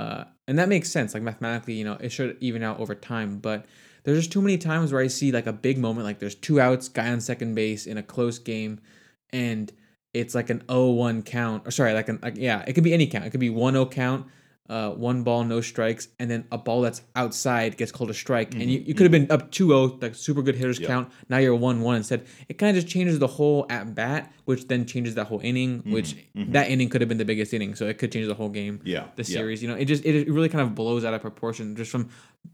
Uh, 0.00 0.24
and 0.48 0.58
that 0.58 0.70
makes 0.70 0.90
sense. 0.90 1.12
Like 1.12 1.22
mathematically, 1.22 1.74
you 1.74 1.84
know, 1.84 1.98
it 2.00 2.10
should 2.10 2.38
even 2.40 2.62
out 2.62 2.80
over 2.80 2.94
time. 2.94 3.38
But 3.38 3.66
there's 4.04 4.18
just 4.18 4.32
too 4.32 4.40
many 4.40 4.56
times 4.56 4.90
where 4.90 5.02
I 5.02 5.08
see 5.08 5.32
like 5.32 5.46
a 5.46 5.52
big 5.52 5.76
moment, 5.76 6.06
like 6.06 6.18
there's 6.18 6.34
two 6.34 6.58
outs, 6.58 6.88
guy 6.88 7.10
on 7.10 7.20
second 7.20 7.54
base 7.54 7.86
in 7.86 7.98
a 7.98 8.02
close 8.02 8.38
game, 8.38 8.80
and 9.30 9.70
it's 10.14 10.34
like 10.34 10.48
an 10.48 10.60
0-1 10.68 11.26
count. 11.26 11.66
Or 11.66 11.70
sorry, 11.70 11.92
like 11.92 12.08
an 12.08 12.20
like, 12.22 12.36
yeah, 12.38 12.64
it 12.66 12.72
could 12.72 12.84
be 12.84 12.94
any 12.94 13.06
count. 13.06 13.26
It 13.26 13.30
could 13.30 13.40
be 13.40 13.50
1-0 13.50 13.90
count, 13.90 14.26
uh, 14.68 14.90
one 14.90 15.22
ball, 15.22 15.44
no 15.44 15.60
strikes, 15.60 16.08
and 16.18 16.30
then 16.30 16.46
a 16.50 16.58
ball 16.58 16.80
that's 16.80 17.02
outside 17.14 17.76
gets 17.76 17.92
called 17.92 18.10
a 18.10 18.14
strike, 18.14 18.52
and 18.52 18.62
mm-hmm. 18.62 18.70
you, 18.70 18.78
you 18.80 18.94
could 18.94 19.10
have 19.10 19.12
mm-hmm. 19.12 19.26
been 19.26 19.40
up 19.40 19.50
2-0, 19.50 20.02
like 20.02 20.14
super 20.14 20.42
good 20.42 20.56
hitters 20.56 20.80
Yeah. 20.80 20.88
count. 20.88 21.12
Now 21.28 21.38
you're 21.38 21.58
1-1 21.58 21.96
instead. 21.96 22.26
It 22.48 22.58
kind 22.58 22.76
of 22.76 22.82
just 22.82 22.92
changes 22.92 23.18
the 23.18 23.26
whole 23.26 23.66
at 23.70 23.94
bat, 23.94 24.32
which 24.44 24.66
then 24.68 24.86
changes 24.86 25.14
that 25.14 25.26
whole 25.26 25.40
inning. 25.40 25.78
Mm-hmm. 25.78 25.92
Which 25.92 26.16
that 26.34 26.70
inning 26.70 26.88
could 26.88 27.00
have 27.00 27.08
been 27.08 27.18
the 27.18 27.24
biggest 27.24 27.54
inning, 27.54 27.74
so 27.74 27.86
it 27.86 27.98
could 27.98 28.12
change 28.12 28.26
the 28.26 28.34
whole 28.34 28.48
game 28.48 28.80
Yeah. 28.84 29.06
the 29.16 29.22
yeah. 29.22 29.36
series. 29.36 29.62
You 29.62 29.68
know, 29.68 29.76
it 29.76 29.84
just 29.86 30.04
it 30.04 30.28
really 30.30 30.48
kind 30.48 30.62
of 30.62 30.74
blows 30.74 31.04
out 31.04 31.14
of 31.14 31.20
proportion 31.20 31.76
just 31.76 31.90
from 31.90 32.08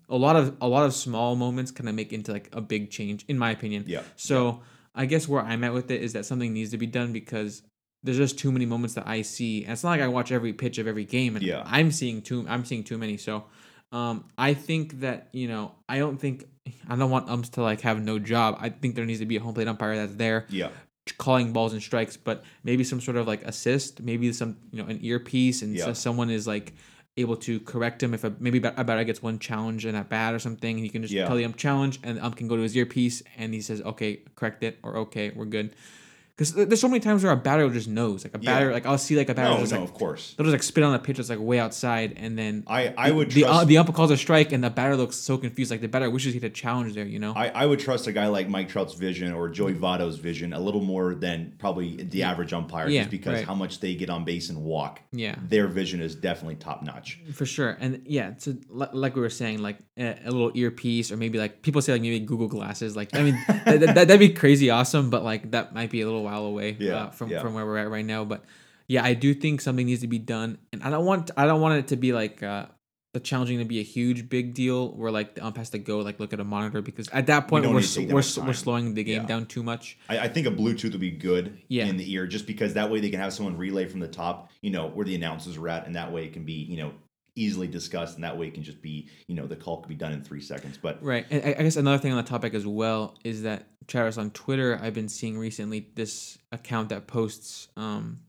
a 0.08 0.16
lot 0.16 0.36
of 0.36 0.56
a 0.60 0.68
lot 0.68 0.84
of 0.84 0.94
small 0.94 1.36
moments 1.36 1.70
kind 1.70 1.88
of 1.88 1.94
make 1.94 2.12
into 2.12 2.32
like 2.32 2.48
a 2.52 2.60
big 2.60 2.90
change, 2.90 3.24
in 3.28 3.38
my 3.38 3.50
opinion. 3.50 3.84
Yeah. 3.86 4.02
So 4.16 4.62
I 4.94 5.06
guess 5.06 5.26
where 5.26 5.42
I'm 5.42 5.64
at 5.64 5.72
with 5.72 5.90
it 5.90 6.02
is 6.02 6.12
that 6.12 6.26
something 6.26 6.52
needs 6.52 6.70
to 6.72 6.78
be 6.78 6.86
done 6.86 7.12
because 7.12 7.62
there's 8.04 8.16
just 8.18 8.38
too 8.38 8.50
many 8.50 8.66
moments 8.66 8.94
that 8.94 9.06
I 9.06 9.22
see. 9.22 9.62
And 9.64 9.72
it's 9.72 9.84
not 9.84 9.90
like 9.90 10.00
I 10.00 10.08
watch 10.08 10.32
every 10.32 10.52
pitch 10.52 10.78
of 10.78 10.86
every 10.86 11.04
game, 11.04 11.36
and 11.36 11.44
Yeah. 11.44 11.62
I'm 11.66 11.90
seeing 11.92 12.22
too 12.22 12.44
I'm 12.48 12.64
seeing 12.64 12.84
too 12.84 12.98
many. 12.98 13.16
So 13.16 13.44
um, 13.92 14.24
I 14.38 14.54
think 14.54 15.00
that 15.00 15.28
you 15.32 15.48
know 15.48 15.72
I 15.88 15.98
don't 15.98 16.18
think 16.18 16.44
I 16.88 16.96
don't 16.96 17.10
want 17.10 17.28
umps 17.28 17.48
to 17.50 17.62
like 17.62 17.80
have 17.82 18.00
no 18.02 18.18
job. 18.18 18.56
I 18.60 18.68
think 18.70 18.94
there 18.94 19.04
needs 19.04 19.20
to 19.20 19.26
be 19.26 19.36
a 19.36 19.40
home 19.40 19.54
plate 19.54 19.68
umpire 19.68 19.96
that's 19.96 20.14
there 20.16 20.46
Yeah. 20.48 20.68
calling 21.18 21.52
balls 21.52 21.72
and 21.72 21.82
strikes, 21.82 22.16
but 22.16 22.44
maybe 22.64 22.84
some 22.84 23.00
sort 23.00 23.16
of 23.16 23.26
like 23.26 23.42
assist, 23.44 24.00
maybe 24.02 24.32
some 24.32 24.56
you 24.72 24.82
know 24.82 24.88
an 24.88 24.98
earpiece, 25.02 25.62
and 25.62 25.74
Yeah. 25.76 25.86
so 25.86 25.92
someone 25.92 26.30
is 26.30 26.46
like 26.46 26.74
able 27.18 27.36
to 27.36 27.60
correct 27.60 28.02
him 28.02 28.14
if 28.14 28.24
a 28.24 28.32
maybe 28.40 28.58
a 28.58 28.84
batter 28.84 29.04
gets 29.04 29.22
one 29.22 29.38
challenge 29.38 29.84
in 29.84 29.94
at 29.94 30.08
bat 30.08 30.32
or 30.34 30.38
something, 30.38 30.76
and 30.76 30.84
he 30.84 30.88
can 30.88 31.02
just 31.02 31.12
Yeah. 31.12 31.26
tell 31.26 31.36
the 31.36 31.44
ump 31.44 31.56
challenge, 31.56 32.00
and 32.02 32.16
the 32.16 32.24
ump 32.24 32.36
can 32.36 32.48
go 32.48 32.56
to 32.56 32.62
his 32.62 32.74
earpiece, 32.76 33.22
and 33.36 33.52
he 33.52 33.60
says 33.60 33.82
okay, 33.82 34.20
correct 34.34 34.62
it, 34.64 34.78
or 34.82 34.96
okay, 34.98 35.30
we're 35.34 35.44
good. 35.44 35.74
Because 36.36 36.54
there's 36.54 36.80
so 36.80 36.88
many 36.88 37.00
times 37.00 37.22
where 37.22 37.32
a 37.32 37.36
batter 37.36 37.62
will 37.64 37.70
just 37.70 37.88
knows 37.88 38.24
like 38.24 38.34
a 38.34 38.38
Yeah. 38.40 38.52
batter 38.54 38.72
like 38.72 38.86
I'll 38.86 38.98
see 38.98 39.16
like 39.16 39.28
a 39.28 39.34
batter 39.34 39.54
No, 39.54 39.60
just 39.60 39.72
no, 39.72 39.80
like 39.80 39.88
of 39.88 39.94
course. 39.94 40.34
they'll 40.36 40.44
just 40.46 40.52
like 40.54 40.62
spit 40.62 40.82
on 40.84 40.94
a 40.94 40.98
pitch 40.98 41.18
that's 41.18 41.28
like 41.28 41.38
way 41.38 41.58
outside 41.58 42.14
and 42.16 42.38
then 42.38 42.64
I 42.66 42.94
I 42.96 43.10
would 43.10 43.30
the 43.30 43.42
trust 43.42 43.54
uh, 43.62 43.64
the 43.64 43.78
ump 43.78 43.94
calls 43.94 44.10
a 44.10 44.16
strike 44.16 44.52
and 44.52 44.64
the 44.64 44.70
batter 44.70 44.96
looks 44.96 45.16
so 45.16 45.36
confused 45.38 45.70
like 45.70 45.80
the 45.80 45.88
batter 45.88 46.10
wishes 46.10 46.32
he 46.34 46.40
had 46.40 46.50
a 46.50 46.54
challenge 46.54 46.94
there 46.94 47.04
you 47.04 47.18
know 47.18 47.32
I, 47.36 47.48
I 47.48 47.66
would 47.66 47.78
trust 47.80 48.06
a 48.06 48.12
guy 48.12 48.26
like 48.28 48.48
Mike 48.48 48.68
Trout's 48.68 48.94
vision 48.94 49.32
or 49.32 49.48
Joey 49.48 49.74
Votto's 49.74 50.16
vision 50.18 50.52
a 50.52 50.60
little 50.60 50.80
more 50.82 51.14
than 51.14 51.52
probably 51.58 51.96
the 52.02 52.22
average 52.22 52.52
umpire, 52.52 52.88
Yeah, 52.88 53.00
just 53.02 53.10
because 53.10 53.34
right. 53.34 53.44
how 53.46 53.54
much 53.54 53.80
they 53.80 53.94
get 53.94 54.08
on 54.10 54.24
base 54.24 54.48
and 54.48 54.62
walk. 54.64 55.00
yeah 55.12 55.36
Their 55.48 55.68
vision 55.68 56.00
is 56.00 56.14
definitely 56.14 56.56
top 56.56 56.82
notch. 56.82 57.20
for 57.34 57.46
sure 57.46 57.76
and 57.80 58.02
yeah 58.06 58.32
so 58.38 58.54
like 58.70 59.14
we 59.14 59.20
were 59.20 59.30
saying 59.30 59.60
like 59.62 59.78
a, 59.98 60.18
a 60.24 60.30
little 60.30 60.50
earpiece 60.54 61.12
or 61.12 61.16
maybe 61.16 61.38
like 61.38 61.62
people 61.62 61.82
say 61.82 61.92
like 61.92 62.02
maybe 62.02 62.20
google 62.20 62.48
glasses 62.48 62.96
like 62.96 63.14
i 63.14 63.22
mean 63.22 63.38
that, 63.48 63.80
that, 63.80 63.94
that'd 63.94 64.18
be 64.18 64.30
crazy 64.30 64.70
awesome 64.70 65.10
but 65.10 65.22
like 65.22 65.50
that 65.50 65.74
might 65.74 65.90
be 65.90 66.00
a 66.00 66.06
little 66.06 66.21
while 66.22 66.44
away 66.46 66.76
Yeah, 66.78 66.94
uh, 67.04 67.10
from 67.10 67.30
yeah. 67.30 67.40
from 67.42 67.54
where 67.54 67.66
we're 67.66 67.78
at 67.78 67.90
right 67.90 68.04
now 68.04 68.24
but 68.24 68.44
yeah 68.88 69.04
i 69.04 69.14
do 69.14 69.34
think 69.34 69.60
something 69.60 69.86
needs 69.86 70.00
to 70.02 70.08
be 70.08 70.18
done 70.18 70.58
and 70.72 70.82
i 70.82 70.90
don't 70.90 71.04
want 71.04 71.30
i 71.36 71.46
don't 71.46 71.60
want 71.60 71.74
it 71.78 71.88
to 71.88 71.96
be 71.96 72.12
like 72.12 72.42
uh 72.42 72.66
the 73.14 73.20
challenging 73.20 73.58
to 73.58 73.66
be 73.66 73.78
a 73.78 73.82
huge 73.82 74.30
big 74.30 74.54
deal 74.54 74.90
where 74.96 75.10
like 75.12 75.34
the 75.34 75.44
ump 75.44 75.58
has 75.58 75.68
to 75.70 75.78
go 75.78 75.98
like 75.98 76.18
look 76.18 76.32
at 76.32 76.40
a 76.40 76.44
monitor 76.44 76.80
because 76.80 77.08
at 77.10 77.26
that 77.26 77.46
point 77.46 77.64
don't 77.64 77.74
we're 77.74 77.80
need 77.80 77.84
to 77.84 77.88
s- 77.90 77.94
take 77.96 78.08
that 78.08 78.14
we're, 78.14 78.20
much 78.20 78.38
we're 78.38 78.52
slowing 78.54 78.94
the 78.94 79.04
game 79.04 79.20
Yeah. 79.22 79.26
down 79.28 79.44
too 79.46 79.62
much 79.62 79.98
I, 80.08 80.20
I 80.20 80.28
think 80.28 80.46
a 80.46 80.50
Bluetooth 80.50 80.92
would 80.92 81.00
be 81.00 81.10
good 81.10 81.58
Yeah. 81.68 81.84
in 81.86 81.98
the 81.98 82.10
ear, 82.10 82.26
just 82.26 82.46
because 82.46 82.72
that 82.74 82.90
way 82.90 83.00
they 83.00 83.10
can 83.10 83.20
have 83.20 83.34
someone 83.34 83.58
relay 83.58 83.86
from 83.86 84.00
the 84.00 84.08
top, 84.08 84.50
you 84.62 84.70
know, 84.70 84.88
where 84.88 85.04
the 85.04 85.14
announcers 85.14 85.58
are 85.58 85.68
at, 85.68 85.84
and 85.86 85.94
that 85.96 86.10
way 86.10 86.24
it 86.24 86.32
can 86.32 86.44
be, 86.44 86.54
you 86.54 86.78
know, 86.78 86.92
easily 87.34 87.66
discussed, 87.66 88.16
and 88.16 88.24
that 88.24 88.36
way 88.36 88.46
it 88.46 88.54
can 88.54 88.62
just 88.62 88.82
be, 88.82 89.08
you 89.26 89.34
know, 89.34 89.46
the 89.46 89.56
call 89.56 89.80
could 89.80 89.88
be 89.88 89.94
done 89.94 90.12
in 90.12 90.22
three 90.22 90.40
seconds. 90.40 90.78
But 90.78 91.02
Right. 91.02 91.26
And 91.30 91.44
I 91.44 91.62
guess 91.62 91.76
another 91.76 91.98
thing 91.98 92.12
on 92.12 92.18
the 92.18 92.28
topic 92.28 92.54
as 92.54 92.66
well 92.66 93.16
is 93.24 93.42
that 93.42 93.66
Travis 93.86 94.18
on 94.18 94.30
Twitter, 94.30 94.78
I've 94.82 94.94
been 94.94 95.08
seeing 95.08 95.38
recently 95.38 95.88
this 95.94 96.38
account 96.52 96.90
that 96.90 97.06
posts 97.06 97.68
um, 97.76 98.20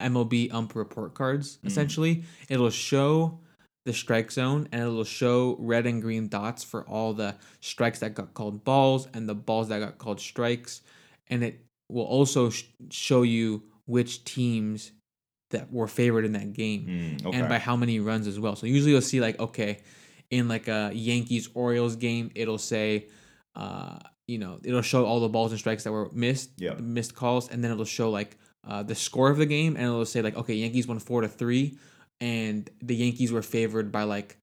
MLB 0.00 0.52
ump 0.52 0.74
report 0.74 1.14
cards. 1.14 1.58
Mm. 1.58 1.66
Essentially, 1.66 2.24
it'll 2.48 2.70
show 2.70 3.40
the 3.84 3.92
strike 3.92 4.32
zone 4.32 4.68
and 4.72 4.82
it'll 4.82 5.04
show 5.04 5.56
red 5.60 5.86
and 5.86 6.02
green 6.02 6.28
dots 6.28 6.64
for 6.64 6.82
all 6.88 7.12
the 7.12 7.36
strikes 7.60 8.00
that 8.00 8.14
got 8.14 8.34
called 8.34 8.64
balls 8.64 9.08
and 9.14 9.28
the 9.28 9.34
balls 9.34 9.68
that 9.68 9.78
got 9.78 9.98
called 9.98 10.20
strikes, 10.20 10.82
and 11.28 11.44
it 11.44 11.60
will 11.88 12.04
also 12.04 12.50
sh- 12.50 12.64
show 12.90 13.22
you 13.22 13.62
which 13.86 14.24
teams 14.24 14.90
that 15.56 15.72
were 15.72 15.88
favored 15.88 16.24
in 16.24 16.32
that 16.32 16.52
game 16.52 16.86
mm, 16.86 17.26
okay, 17.26 17.38
and 17.38 17.48
by 17.48 17.58
how 17.58 17.76
many 17.76 18.00
runs 18.00 18.26
as 18.26 18.38
well. 18.38 18.56
So 18.56 18.66
usually 18.66 18.92
you'll 18.92 19.00
see 19.02 19.20
like 19.20 19.38
okay, 19.40 19.80
in 20.30 20.48
like 20.48 20.68
a 20.68 20.90
Yankees 20.94 21.48
Orioles 21.54 21.96
game, 21.96 22.30
it'll 22.34 22.58
say, 22.58 23.08
uh, 23.54 23.98
you 24.26 24.38
know, 24.38 24.58
it'll 24.64 24.82
show 24.82 25.04
all 25.06 25.20
the 25.20 25.28
balls 25.28 25.52
and 25.52 25.58
strikes 25.58 25.84
that 25.84 25.92
were 25.92 26.10
missed, 26.12 26.50
missed 26.80 27.14
calls, 27.14 27.48
and 27.50 27.62
then 27.62 27.70
it'll 27.70 27.84
show 27.84 28.10
like 28.10 28.36
uh, 28.66 28.82
the 28.82 28.94
score 28.94 29.30
of 29.30 29.38
the 29.38 29.46
game, 29.46 29.76
and 29.76 29.84
it'll 29.84 30.04
say 30.04 30.22
like 30.22 30.36
okay, 30.36 30.54
Yankees 30.54 30.86
won 30.86 30.98
four 30.98 31.20
to 31.20 31.28
three, 31.28 31.78
and 32.20 32.68
the 32.82 32.94
Yankees 32.94 33.32
were 33.32 33.42
favored 33.42 33.92
by 33.92 34.02
like 34.02 34.38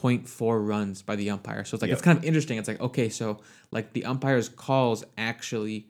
0.4 0.00 0.66
runs 0.66 1.02
by 1.02 1.16
the 1.16 1.30
umpire. 1.30 1.64
So 1.64 1.74
it's 1.74 1.82
like 1.82 1.88
Yep. 1.88 1.96
it's 1.98 2.04
kind 2.04 2.18
of 2.18 2.24
interesting. 2.24 2.58
It's 2.58 2.68
like 2.68 2.80
okay, 2.80 3.08
so 3.08 3.40
like 3.70 3.92
the 3.92 4.04
umpire's 4.04 4.48
calls 4.48 5.04
actually 5.16 5.86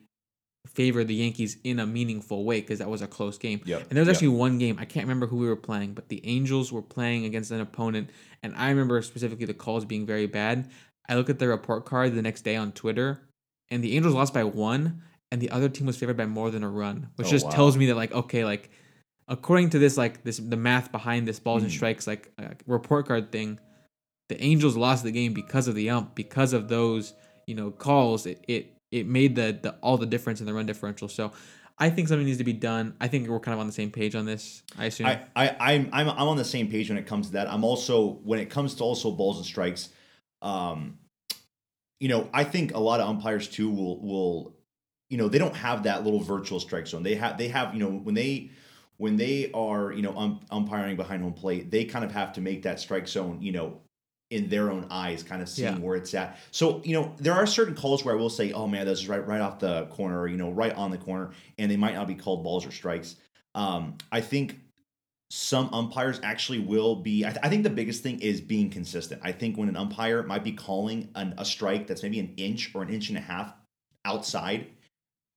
favor 0.67 1.03
the 1.03 1.15
Yankees 1.15 1.57
in 1.63 1.79
a 1.79 1.85
meaningful 1.85 2.43
way 2.45 2.61
because 2.61 2.79
that 2.79 2.89
was 2.89 3.01
a 3.01 3.07
close 3.07 3.37
game. 3.37 3.61
Yep, 3.65 3.81
And 3.81 3.89
there 3.91 4.01
was 4.01 4.07
yep. 4.07 4.15
actually 4.15 4.27
one 4.29 4.57
game 4.57 4.77
I 4.79 4.85
can't 4.85 5.05
remember 5.05 5.27
who 5.27 5.37
we 5.37 5.47
were 5.47 5.55
playing, 5.55 5.93
but 5.93 6.09
the 6.09 6.25
Angels 6.25 6.71
were 6.71 6.81
playing 6.81 7.25
against 7.25 7.51
an 7.51 7.61
opponent, 7.61 8.09
and 8.43 8.55
I 8.55 8.69
remember 8.69 9.01
specifically 9.01 9.45
the 9.45 9.53
calls 9.53 9.85
being 9.85 10.05
very 10.05 10.27
bad. 10.27 10.69
I 11.07 11.15
look 11.15 11.29
at 11.29 11.39
the 11.39 11.47
report 11.47 11.85
card 11.85 12.13
the 12.13 12.21
next 12.21 12.41
day 12.43 12.55
on 12.55 12.71
Twitter, 12.71 13.21
and 13.69 13.83
the 13.83 13.95
Angels 13.95 14.13
lost 14.13 14.33
by 14.33 14.43
one, 14.43 15.01
and 15.31 15.41
the 15.41 15.49
other 15.49 15.69
team 15.69 15.87
was 15.87 15.97
favored 15.97 16.17
by 16.17 16.25
more 16.25 16.51
than 16.51 16.63
a 16.63 16.69
run, 16.69 17.09
which 17.15 17.27
Oh, 17.27 17.31
just 17.31 17.45
wow. 17.47 17.51
tells 17.51 17.77
me 17.77 17.87
that 17.87 17.95
like 17.95 18.11
okay, 18.11 18.45
like 18.45 18.69
according 19.27 19.69
to 19.71 19.79
this 19.79 19.97
like 19.97 20.23
this 20.23 20.37
the 20.37 20.57
math 20.57 20.91
behind 20.91 21.27
this 21.27 21.39
balls 21.39 21.63
and 21.63 21.71
Mhm. 21.71 21.75
strikes 21.75 22.07
like 22.07 22.31
uh, 22.37 22.49
report 22.67 23.07
card 23.07 23.31
thing, 23.31 23.59
the 24.27 24.41
Angels 24.43 24.75
lost 24.75 25.03
the 25.03 25.11
game 25.11 25.33
because 25.33 25.67
of 25.67 25.75
the 25.75 25.89
ump 25.89 26.15
because 26.15 26.53
of 26.53 26.67
those 26.67 27.13
you 27.47 27.55
know 27.55 27.71
calls. 27.71 28.25
It 28.25 28.43
it 28.47 28.75
it 28.91 29.07
made 29.07 29.35
the, 29.35 29.57
the 29.61 29.75
all 29.81 29.97
the 29.97 30.05
difference 30.05 30.39
in 30.39 30.45
the 30.45 30.53
run 30.53 30.65
differential. 30.65 31.07
So. 31.07 31.31
I 31.81 31.89
think 31.89 32.09
something 32.09 32.25
needs 32.25 32.39
to 32.39 32.43
be 32.43 32.51
done. 32.51 32.93
I 32.99 33.07
think 33.07 33.29
we're 33.29 33.39
kind 33.39 33.53
of 33.53 33.61
on 33.61 33.65
the 33.65 33.71
same 33.71 33.89
page 33.89 34.13
on 34.13 34.25
this. 34.25 34.63
I 34.77 34.87
assume. 34.87 35.07
I, 35.07 35.21
I 35.33 35.55
I'm, 35.61 35.89
I'm 35.93 36.09
I'm 36.09 36.27
on 36.27 36.35
the 36.35 36.43
same 36.43 36.67
page 36.67 36.89
when 36.89 36.97
it 36.97 37.07
comes 37.07 37.27
to 37.27 37.33
that. 37.33 37.49
I'm 37.49 37.63
also 37.63 38.19
when 38.25 38.37
it 38.37 38.49
comes 38.49 38.75
to 38.75 38.83
also 38.83 39.11
balls 39.11 39.37
and 39.37 39.45
strikes, 39.45 39.87
um, 40.41 40.99
you 41.99 42.07
know, 42.07 42.29
I 42.33 42.43
think 42.43 42.73
a 42.73 42.79
lot 42.79 42.99
of 42.99 43.07
umpires 43.07 43.47
too 43.47 43.69
will 43.69 44.01
will, 44.01 44.55
you 45.09 45.17
know, 45.17 45.27
they 45.27 45.37
don't 45.37 45.55
have 45.55 45.83
that 45.83 46.03
little 46.03 46.19
virtual 46.19 46.59
strike 46.59 46.87
zone. 46.87 47.03
They 47.03 47.15
have 47.15 47.37
they 47.37 47.49
have 47.49 47.73
you 47.73 47.79
know 47.79 47.91
when 47.91 48.15
they 48.15 48.51
when 48.97 49.17
they 49.17 49.51
are 49.53 49.91
you 49.91 50.01
know 50.01 50.15
um, 50.17 50.39
umpiring 50.51 50.95
behind 50.95 51.23
home 51.23 51.33
plate, 51.33 51.71
they 51.71 51.85
kind 51.85 52.05
of 52.05 52.11
have 52.11 52.33
to 52.33 52.41
make 52.41 52.63
that 52.63 52.79
strike 52.79 53.07
zone 53.07 53.41
you 53.41 53.51
know 53.51 53.81
in 54.29 54.47
their 54.47 54.69
own 54.71 54.85
eyes, 54.91 55.23
kind 55.23 55.41
of 55.41 55.49
seeing 55.49 55.73
Yeah. 55.73 55.79
where 55.79 55.95
it's 55.95 56.13
at. 56.13 56.37
So 56.51 56.81
you 56.83 56.93
know, 56.93 57.13
there 57.17 57.33
are 57.33 57.47
certain 57.47 57.75
calls 57.75 58.05
where 58.05 58.13
I 58.13 58.17
will 58.17 58.29
say, 58.29 58.51
oh 58.51 58.67
man, 58.67 58.85
that's 58.85 59.07
right 59.07 59.25
right 59.25 59.41
off 59.41 59.59
the 59.59 59.85
corner, 59.87 60.19
or, 60.21 60.27
you 60.27 60.37
know, 60.37 60.51
right 60.51 60.73
on 60.73 60.91
the 60.91 60.97
corner, 60.97 61.31
and 61.57 61.69
they 61.69 61.77
might 61.77 61.95
not 61.95 62.07
be 62.07 62.15
called 62.15 62.43
balls 62.43 62.65
or 62.65 62.71
strikes. 62.71 63.15
Um, 63.55 63.97
I 64.11 64.21
think 64.21 64.59
some 65.31 65.69
umpires 65.73 66.19
actually 66.23 66.59
will 66.59 66.95
be. 66.95 67.25
I, 67.25 67.29
th- 67.29 67.39
I 67.43 67.49
think 67.49 67.63
the 67.63 67.69
biggest 67.69 68.03
thing 68.03 68.19
is 68.19 68.41
being 68.41 68.69
consistent. 68.69 69.21
I 69.23 69.31
think 69.31 69.57
when 69.57 69.69
an 69.69 69.75
umpire 69.75 70.23
might 70.23 70.43
be 70.43 70.51
calling 70.53 71.09
an, 71.15 71.33
a 71.37 71.45
strike 71.45 71.87
that's 71.87 72.03
maybe 72.03 72.19
an 72.19 72.33
inch 72.37 72.71
or 72.73 72.81
an 72.81 72.89
inch 72.89 73.09
and 73.09 73.17
a 73.17 73.21
half 73.21 73.53
outside, 74.05 74.67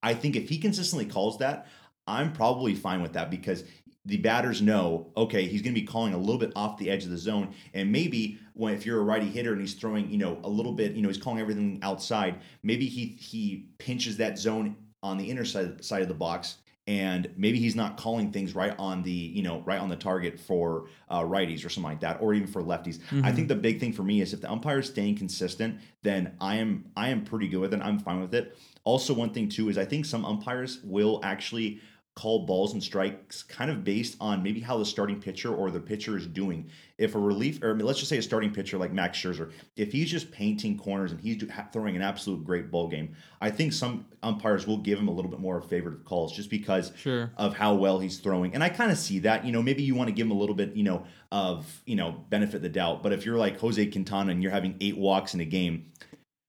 I 0.03 0.15
think 0.15 0.37
if 0.37 0.49
he 0.49 0.59
consistently 0.59 1.07
calls 1.07 1.39
that, 1.39 1.67
I'm 2.07 2.33
probably 2.33 2.75
fine 2.75 3.01
with 3.03 3.13
that 3.15 3.31
because 3.31 3.65
the 4.05 4.17
batters 4.17 4.61
know, 4.61 5.12
okay, 5.17 5.47
he's 5.47 5.62
going 5.62 5.75
to 5.75 5.81
be 5.81 5.87
calling 5.87 6.12
a 6.12 6.19
little 6.19 6.38
bit 6.38 6.53
off 6.57 6.77
the 6.79 6.91
edge 6.91 7.05
of 7.05 7.11
the 7.11 7.17
zone, 7.19 7.55
and 7.73 7.91
maybe 7.93 8.38
when 8.55 8.75
if 8.75 8.85
you're 8.85 8.99
a 8.99 9.05
righty 9.05 9.27
hitter 9.29 9.53
and 9.53 9.61
he's 9.61 9.75
throwing, 9.75 10.11
you 10.11 10.19
know, 10.19 10.38
a 10.43 10.49
little 10.49 10.73
bit, 10.73 10.93
you 10.93 11.03
know, 11.03 11.09
he's 11.09 11.19
calling 11.19 11.41
everything 11.41 11.79
outside, 11.83 12.41
maybe 12.62 12.87
he 12.87 13.07
he 13.07 13.69
pinches 13.79 14.17
that 14.17 14.38
zone 14.38 14.77
on 15.03 15.19
the 15.19 15.31
inner 15.31 15.45
side 15.45 15.85
side 15.85 16.03
of 16.03 16.09
the 16.09 16.15
box. 16.15 16.59
And 16.88 17.31
maybe 17.37 17.61
he's 17.61 17.77
not 17.77 17.97
calling 17.97 18.33
things 18.33 18.57
right 18.57 18.75
on 18.77 19.05
the 19.05 19.12
you 19.12 19.45
know 19.45 19.61
right 19.61 19.79
on 19.79 19.88
the 19.88 19.95
target 19.95 20.41
for 20.41 20.88
uh, 21.09 21.21
righties 21.21 21.65
or 21.65 21.69
something 21.69 21.93
like 21.93 22.01
that 22.01 22.21
or 22.21 22.35
even 22.35 22.49
for 22.49 22.61
lefties. 22.61 22.99
I 23.12 23.31
Mhm. 23.31 23.35
think 23.37 23.47
the 23.49 23.55
big 23.55 23.79
thing 23.79 23.93
for 23.93 24.03
me 24.03 24.21
is 24.21 24.33
if 24.33 24.41
the 24.41 24.51
umpire 24.51 24.81
is 24.81 24.88
staying 24.88 25.15
consistent 25.15 25.79
then 26.03 26.33
i 26.41 26.57
am 26.57 26.87
i 26.97 27.09
am 27.11 27.23
pretty 27.23 27.47
good 27.47 27.61
with 27.61 27.73
it. 27.73 27.81
I'm 27.81 28.01
fine 28.01 28.21
with 28.21 28.35
it. 28.35 28.57
Also 28.83 29.15
one 29.15 29.31
thing 29.31 29.49
too 29.49 29.69
is 29.69 29.79
i 29.79 29.85
think 29.85 30.05
some 30.05 30.25
umpires 30.25 30.81
will 30.83 31.21
actually 31.23 31.81
call 32.14 32.44
balls 32.44 32.75
and 32.75 32.83
strikes 32.83 33.42
kind 33.42 33.70
of 33.70 33.85
based 33.85 34.16
on 34.20 34.42
maybe 34.42 34.61
how 34.61 34.77
the 34.77 34.85
starting 34.85 35.18
pitcher 35.18 35.55
or 35.55 35.70
the 35.70 35.81
pitcher 35.81 36.14
is 36.16 36.27
doing 36.27 36.68
if 36.98 37.14
a 37.14 37.18
relief 37.18 37.62
or 37.62 37.70
I 37.70 37.72
mean, 37.72 37.87
let's 37.87 37.98
just 37.98 38.11
say 38.11 38.18
a 38.18 38.22
starting 38.22 38.53
pitcher 38.53 38.77
like 38.77 38.92
max 38.92 39.16
scherzer 39.18 39.51
if 39.77 39.92
he's 39.92 40.11
just 40.11 40.31
painting 40.31 40.77
corners 40.79 41.11
and 41.12 41.20
he's 41.20 41.38
do- 41.38 41.48
ha- 41.48 41.68
throwing 41.72 41.96
an 41.96 42.03
absolute 42.03 42.44
great 42.44 42.70
ball 42.70 42.87
game 42.87 43.14
i 43.40 43.48
think 43.48 43.72
some 43.72 44.05
umpires 44.22 44.66
will 44.66 44.77
give 44.77 44.98
him 44.98 45.09
a 45.09 45.11
little 45.11 45.31
bit 45.31 45.40
more 45.40 45.57
of 45.57 45.64
favorite 45.66 46.05
calls 46.05 46.37
just 46.37 46.51
because 46.51 46.92
Sure. 46.96 47.31
of 47.38 47.55
how 47.57 47.75
well 47.75 47.98
he's 47.98 48.18
throwing. 48.18 48.53
And 48.55 48.62
I 48.62 48.68
kind 48.68 48.92
of 48.92 48.98
see 48.98 49.18
that. 49.20 49.44
You 49.44 49.51
know, 49.53 49.62
maybe 49.62 49.83
you 49.83 49.94
want 49.94 50.09
to 50.09 50.12
give 50.14 50.27
him 50.27 50.31
a 50.31 50.38
little 50.38 50.55
bit, 50.55 50.77
you 50.77 50.85
know, 50.85 51.05
of, 51.33 51.83
you 51.87 51.96
know, 51.96 52.12
benefit 52.31 52.62
the 52.62 52.68
doubt. 52.68 53.03
But 53.03 53.12
if 53.12 53.25
you're 53.27 53.37
like 53.37 53.59
Jose 53.59 53.85
Quintana 53.87 54.31
and 54.31 54.42
you're 54.42 54.53
having 54.53 54.77
eight 54.81 54.96
walks 54.96 55.35
in 55.35 55.40
a 55.40 55.44
game, 55.44 55.87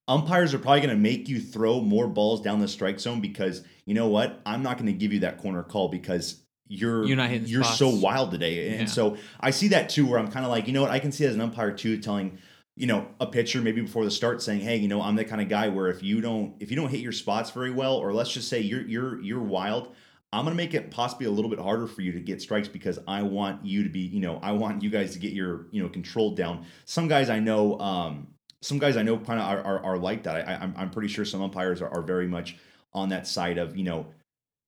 umpires 0.06 0.54
are 0.54 0.58
probably 0.58 0.80
going 0.82 0.94
to 0.94 1.00
make 1.02 1.28
you 1.28 1.40
throw 1.40 1.80
more 1.80 2.06
balls 2.06 2.40
down 2.42 2.60
the 2.60 2.68
strike 2.68 3.00
zone 3.00 3.20
because 3.20 3.64
you 3.86 3.94
know 3.94 4.08
what? 4.08 4.40
I'm 4.46 4.62
not 4.62 4.78
going 4.78 4.86
to 4.86 4.92
give 4.92 5.12
you 5.12 5.20
that 5.20 5.38
corner 5.38 5.62
call 5.62 5.88
because 5.88 6.40
you're 6.66 7.04
You're 7.04 7.16
not 7.16 7.28
hitting 7.30 7.46
you're 7.46 7.64
so 7.64 7.88
wild 7.88 8.30
today. 8.30 8.70
And 8.70 8.80
Yeah. 8.80 8.86
so 8.86 9.16
I 9.40 9.50
see 9.50 9.68
that 9.68 9.88
too 9.90 10.06
where 10.06 10.18
I'm 10.18 10.30
kind 10.30 10.44
of 10.44 10.50
like, 10.50 10.66
you 10.66 10.72
know 10.72 10.82
what? 10.82 10.90
I 10.90 10.98
can 10.98 11.12
see 11.12 11.24
as 11.26 11.34
an 11.34 11.40
umpire 11.40 11.72
too 11.72 11.98
telling 11.98 12.38
you 12.76 12.88
know 12.88 13.06
a 13.20 13.26
pitcher 13.26 13.60
maybe 13.60 13.80
before 13.80 14.04
the 14.04 14.10
start 14.10 14.42
saying 14.42 14.58
hey 14.60 14.76
you 14.76 14.88
know 14.88 15.00
i'm 15.00 15.14
the 15.14 15.24
kind 15.24 15.40
of 15.40 15.48
guy 15.48 15.68
where 15.68 15.86
if 15.86 16.02
you 16.02 16.20
don't 16.20 16.54
if 16.58 16.70
you 16.70 16.76
don't 16.76 16.88
hit 16.88 16.98
your 16.98 17.12
spots 17.12 17.52
very 17.52 17.70
well 17.70 17.94
or 17.94 18.12
let's 18.12 18.32
just 18.32 18.48
say 18.48 18.58
you're 18.58 18.82
you're 18.82 19.22
you're 19.22 19.40
wild 19.40 19.94
i'm 20.32 20.44
going 20.44 20.56
to 20.56 20.56
make 20.56 20.74
it 20.74 20.90
possibly 20.90 21.24
a 21.26 21.30
little 21.30 21.48
bit 21.48 21.60
harder 21.60 21.86
for 21.86 22.00
you 22.02 22.10
to 22.10 22.18
get 22.18 22.42
strikes 22.42 22.66
because 22.66 22.98
i 23.06 23.22
want 23.22 23.64
you 23.64 23.84
to 23.84 23.88
be 23.88 24.00
you 24.00 24.18
know 24.18 24.40
i 24.42 24.50
want 24.50 24.82
you 24.82 24.90
guys 24.90 25.12
to 25.12 25.20
get 25.20 25.32
your 25.32 25.66
you 25.70 25.80
know 25.80 25.88
control 25.88 26.34
down 26.34 26.64
some 26.84 27.06
guys 27.06 27.30
i 27.30 27.38
know 27.38 27.78
um 27.78 28.26
some 28.60 28.80
guys 28.80 28.96
i 28.96 29.02
know 29.04 29.18
kind 29.18 29.38
of 29.38 29.46
are, 29.46 29.62
are, 29.62 29.84
are 29.84 29.96
like 29.98 30.24
that 30.24 30.48
I, 30.48 30.54
I'm, 30.56 30.74
I'm 30.76 30.90
pretty 30.90 31.06
sure 31.08 31.24
some 31.24 31.42
umpires 31.42 31.80
are, 31.80 31.88
are 31.90 32.02
very 32.02 32.26
much 32.26 32.56
on 32.94 33.08
that 33.10 33.26
side 33.26 33.58
of 33.58 33.76
you 33.76 33.84
know 33.84 34.06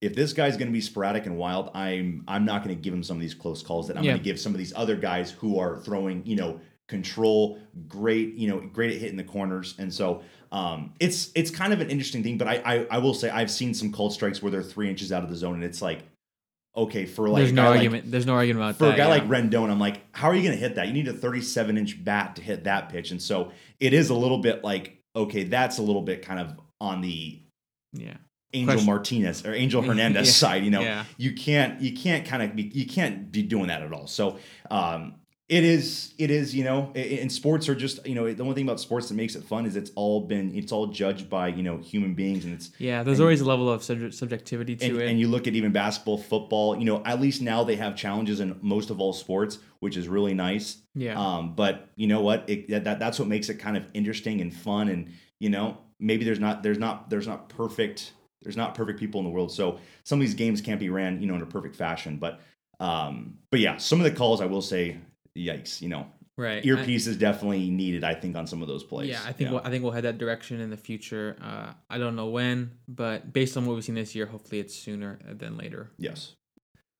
if 0.03 0.15
this 0.15 0.33
guy's 0.33 0.57
going 0.57 0.69
to 0.69 0.73
be 0.73 0.81
sporadic 0.81 1.27
and 1.27 1.37
wild 1.37 1.71
i'm 1.75 2.23
i'm 2.29 2.45
not 2.45 2.63
going 2.65 2.75
to 2.75 2.81
give 2.81 2.93
him 2.93 3.03
some 3.03 3.17
of 3.17 3.21
these 3.21 3.35
close 3.35 3.63
calls 3.63 3.89
that 3.89 3.97
i'm 3.97 4.05
Yeah. 4.05 4.13
going 4.13 4.19
to 4.21 4.25
give 4.25 4.39
some 4.41 4.53
of 4.53 4.59
these 4.59 4.73
other 4.77 4.97
guys 4.97 5.31
who 5.31 5.59
are 5.59 5.79
throwing 5.79 6.25
you 6.27 6.37
know 6.37 6.61
control 6.89 7.59
great 7.89 8.35
you 8.35 8.49
know 8.49 8.61
great 8.61 8.93
at 8.95 8.99
hitting 9.01 9.17
the 9.17 9.25
corners 9.25 9.75
and 9.79 9.93
so 9.93 10.23
um 10.53 10.93
it's 11.01 11.31
it's 11.35 11.51
kind 11.51 11.73
of 11.73 11.81
an 11.81 11.91
interesting 11.91 12.23
thing 12.23 12.39
but 12.39 12.47
i 12.47 12.57
i, 12.65 12.87
I 12.93 12.99
will 12.99 13.15
say 13.15 13.29
i've 13.31 13.51
seen 13.51 13.75
some 13.75 13.91
cold 13.93 14.13
strikes 14.13 14.41
where 14.43 14.51
they're 14.53 14.63
three 14.63 14.89
inches 14.89 15.11
out 15.13 15.23
of 15.25 15.29
the 15.31 15.35
zone 15.37 15.55
and 15.55 15.65
it's 15.65 15.83
like 15.83 16.01
okay 16.77 17.07
for 17.07 17.29
like 17.29 17.41
There's 17.41 17.53
no 17.53 17.63
guy 17.63 17.69
like- 17.71 17.77
argument. 17.79 18.11
There's 18.11 18.27
no 18.27 18.35
argument 18.35 18.63
about 18.65 18.77
for 18.77 18.85
that. 18.85 18.95
a 18.95 18.97
guy 18.99 19.05
yeah. 19.05 19.09
like 19.09 19.27
Rendon, 19.29 19.71
I'm 19.71 19.81
like, 19.81 20.03
how 20.13 20.29
are 20.29 20.35
you 20.35 20.43
going 20.43 20.53
to 20.55 20.61
hit 20.61 20.75
that? 20.75 20.87
You 20.89 20.93
need 20.93 21.09
a 21.09 21.13
37 21.15 21.79
inch 21.79 22.05
bat 22.05 22.37
to 22.37 22.43
hit 22.43 22.65
that 22.65 22.91
pitch, 22.91 23.13
and 23.13 23.23
so 23.23 23.51
it 23.81 23.95
is 23.95 24.11
a 24.11 24.15
little 24.15 24.37
bit 24.43 24.63
like, 24.63 24.99
okay, 25.17 25.45
that's 25.45 25.79
a 25.79 25.83
little 25.83 26.03
bit 26.03 26.21
kind 26.23 26.39
of 26.39 26.61
on 26.79 27.01
the 27.01 27.41
yeah. 28.01 28.17
Angel 28.53 28.75
Question- 28.75 28.87
Martinez 28.87 29.45
or 29.45 29.53
Angel 29.55 29.83
Hernandez 29.89 30.27
Yeah. 30.29 30.33
side. 30.33 30.65
You 30.65 30.71
know, 30.71 30.81
Yeah. 30.81 31.05
you 31.19 31.33
can't 31.35 31.81
you 31.81 31.93
can't 31.97 32.25
kind 32.25 32.43
of 32.43 32.55
be 32.57 32.63
you 32.75 32.87
can't 32.87 33.31
be 33.33 33.43
doing 33.43 33.69
that 33.69 33.83
at 33.83 33.93
all. 33.93 34.07
So 34.07 34.39
um, 34.71 35.15
it 35.49 35.63
is 35.63 36.13
it 36.19 36.31
is 36.31 36.55
you 36.55 36.65
know 36.65 36.91
and 36.95 37.31
sports 37.31 37.69
are 37.69 37.75
just 37.75 38.05
you 38.07 38.15
know 38.15 38.33
the 38.33 38.45
one 38.45 38.55
thing 38.55 38.65
about 38.65 38.81
sports 38.81 39.09
that 39.09 39.15
makes 39.15 39.35
it 39.37 39.45
fun 39.45 39.65
is 39.67 39.77
it's 39.77 39.91
all 39.95 40.23
been 40.23 40.53
it's 40.57 40.73
all 40.73 40.89
judged 40.89 41.29
by 41.31 41.47
you 41.49 41.63
know 41.63 41.77
human 41.79 42.15
beings 42.15 42.45
and 42.45 42.53
it's 42.55 42.71
Yeah, 42.79 43.03
there's 43.03 43.19
And- 43.19 43.25
always 43.25 43.41
a 43.41 43.45
level 43.45 43.71
of 43.71 43.83
subjectivity 43.85 44.75
to 44.77 44.87
and, 44.87 44.97
it. 45.01 45.09
and 45.09 45.21
you 45.21 45.29
look 45.29 45.47
at 45.47 45.55
even 45.55 45.73
basketball, 45.73 46.19
football. 46.19 46.77
You 46.79 46.85
know, 46.85 47.03
at 47.05 47.21
least 47.21 47.43
now 47.43 47.63
they 47.65 47.77
have 47.77 47.95
challenges 47.97 48.41
in 48.41 48.57
most 48.63 48.91
of 48.91 49.01
all 49.01 49.13
sports, 49.13 49.59
which 49.81 49.97
is 49.97 50.09
really 50.09 50.35
nice. 50.35 50.79
yeah, 50.95 51.15
Um, 51.21 51.55
but 51.55 51.91
you 51.97 52.07
know 52.07 52.23
what? 52.23 52.49
It, 52.49 52.69
that, 52.71 52.85
that 52.85 52.99
that's 52.99 53.19
what 53.19 53.29
makes 53.29 53.49
it 53.49 53.55
kind 53.59 53.77
of 53.77 53.85
interesting 53.95 54.41
and 54.41 54.53
fun. 54.55 54.89
And 54.89 55.13
you 55.39 55.51
know, 55.51 55.79
maybe 55.99 56.25
there's 56.25 56.41
not 56.41 56.63
there's 56.63 56.79
not 56.79 57.11
there's 57.11 57.27
not 57.27 57.49
perfect 57.49 58.13
there's 58.43 58.57
not 58.57 58.75
perfect 58.75 58.99
people 59.01 59.21
in 59.21 59.25
the 59.25 59.31
world. 59.31 59.51
So 59.51 59.79
some 60.05 60.21
of 60.21 60.27
these 60.27 60.35
games 60.35 60.61
can't 60.61 60.81
be 60.81 60.89
ran 60.89 61.21
you 61.21 61.27
know 61.27 61.35
in 61.35 61.43
a 61.43 61.47
perfect 61.47 61.77
fashion. 61.77 62.19
But 62.19 62.41
um, 62.79 63.39
but 63.51 63.61
yeah, 63.61 63.77
some 63.79 64.01
of 64.01 64.05
the 64.05 64.11
calls 64.11 64.41
I 64.41 64.47
will 64.47 64.63
say, 64.63 64.99
yikes. 65.37 65.81
You 65.81 65.89
know, 65.89 66.07
right. 66.37 66.63
I- 66.65 66.67
earpiece 66.67 67.07
is 67.07 67.17
definitely 67.17 67.71
needed. 67.71 68.05
I 68.05 68.15
think 68.15 68.37
on 68.37 68.47
some 68.47 68.63
of 68.63 68.69
those 68.69 68.85
plays. 68.85 69.09
Yeah, 69.09 69.23
I 69.25 69.33
think 69.33 69.51
We'll, 69.51 69.61
I 69.65 69.71
think 69.71 69.83
we'll 69.83 69.93
head 69.93 70.05
that 70.05 70.19
direction 70.19 70.61
in 70.61 70.71
the 70.71 70.77
future. 70.77 71.37
Uh, 71.43 71.73
I 71.89 71.99
don't 71.99 72.17
know 72.17 72.27
when, 72.27 72.73
but 72.87 73.33
based 73.33 73.57
on 73.57 73.67
what 73.67 73.75
we've 73.75 73.85
seen 73.85 73.95
this 73.95 74.15
year, 74.15 74.27
hopefully 74.27 74.61
it's 74.61 74.75
sooner 74.75 75.19
than 75.27 75.57
later. 75.57 75.91
Yes. 75.99 76.35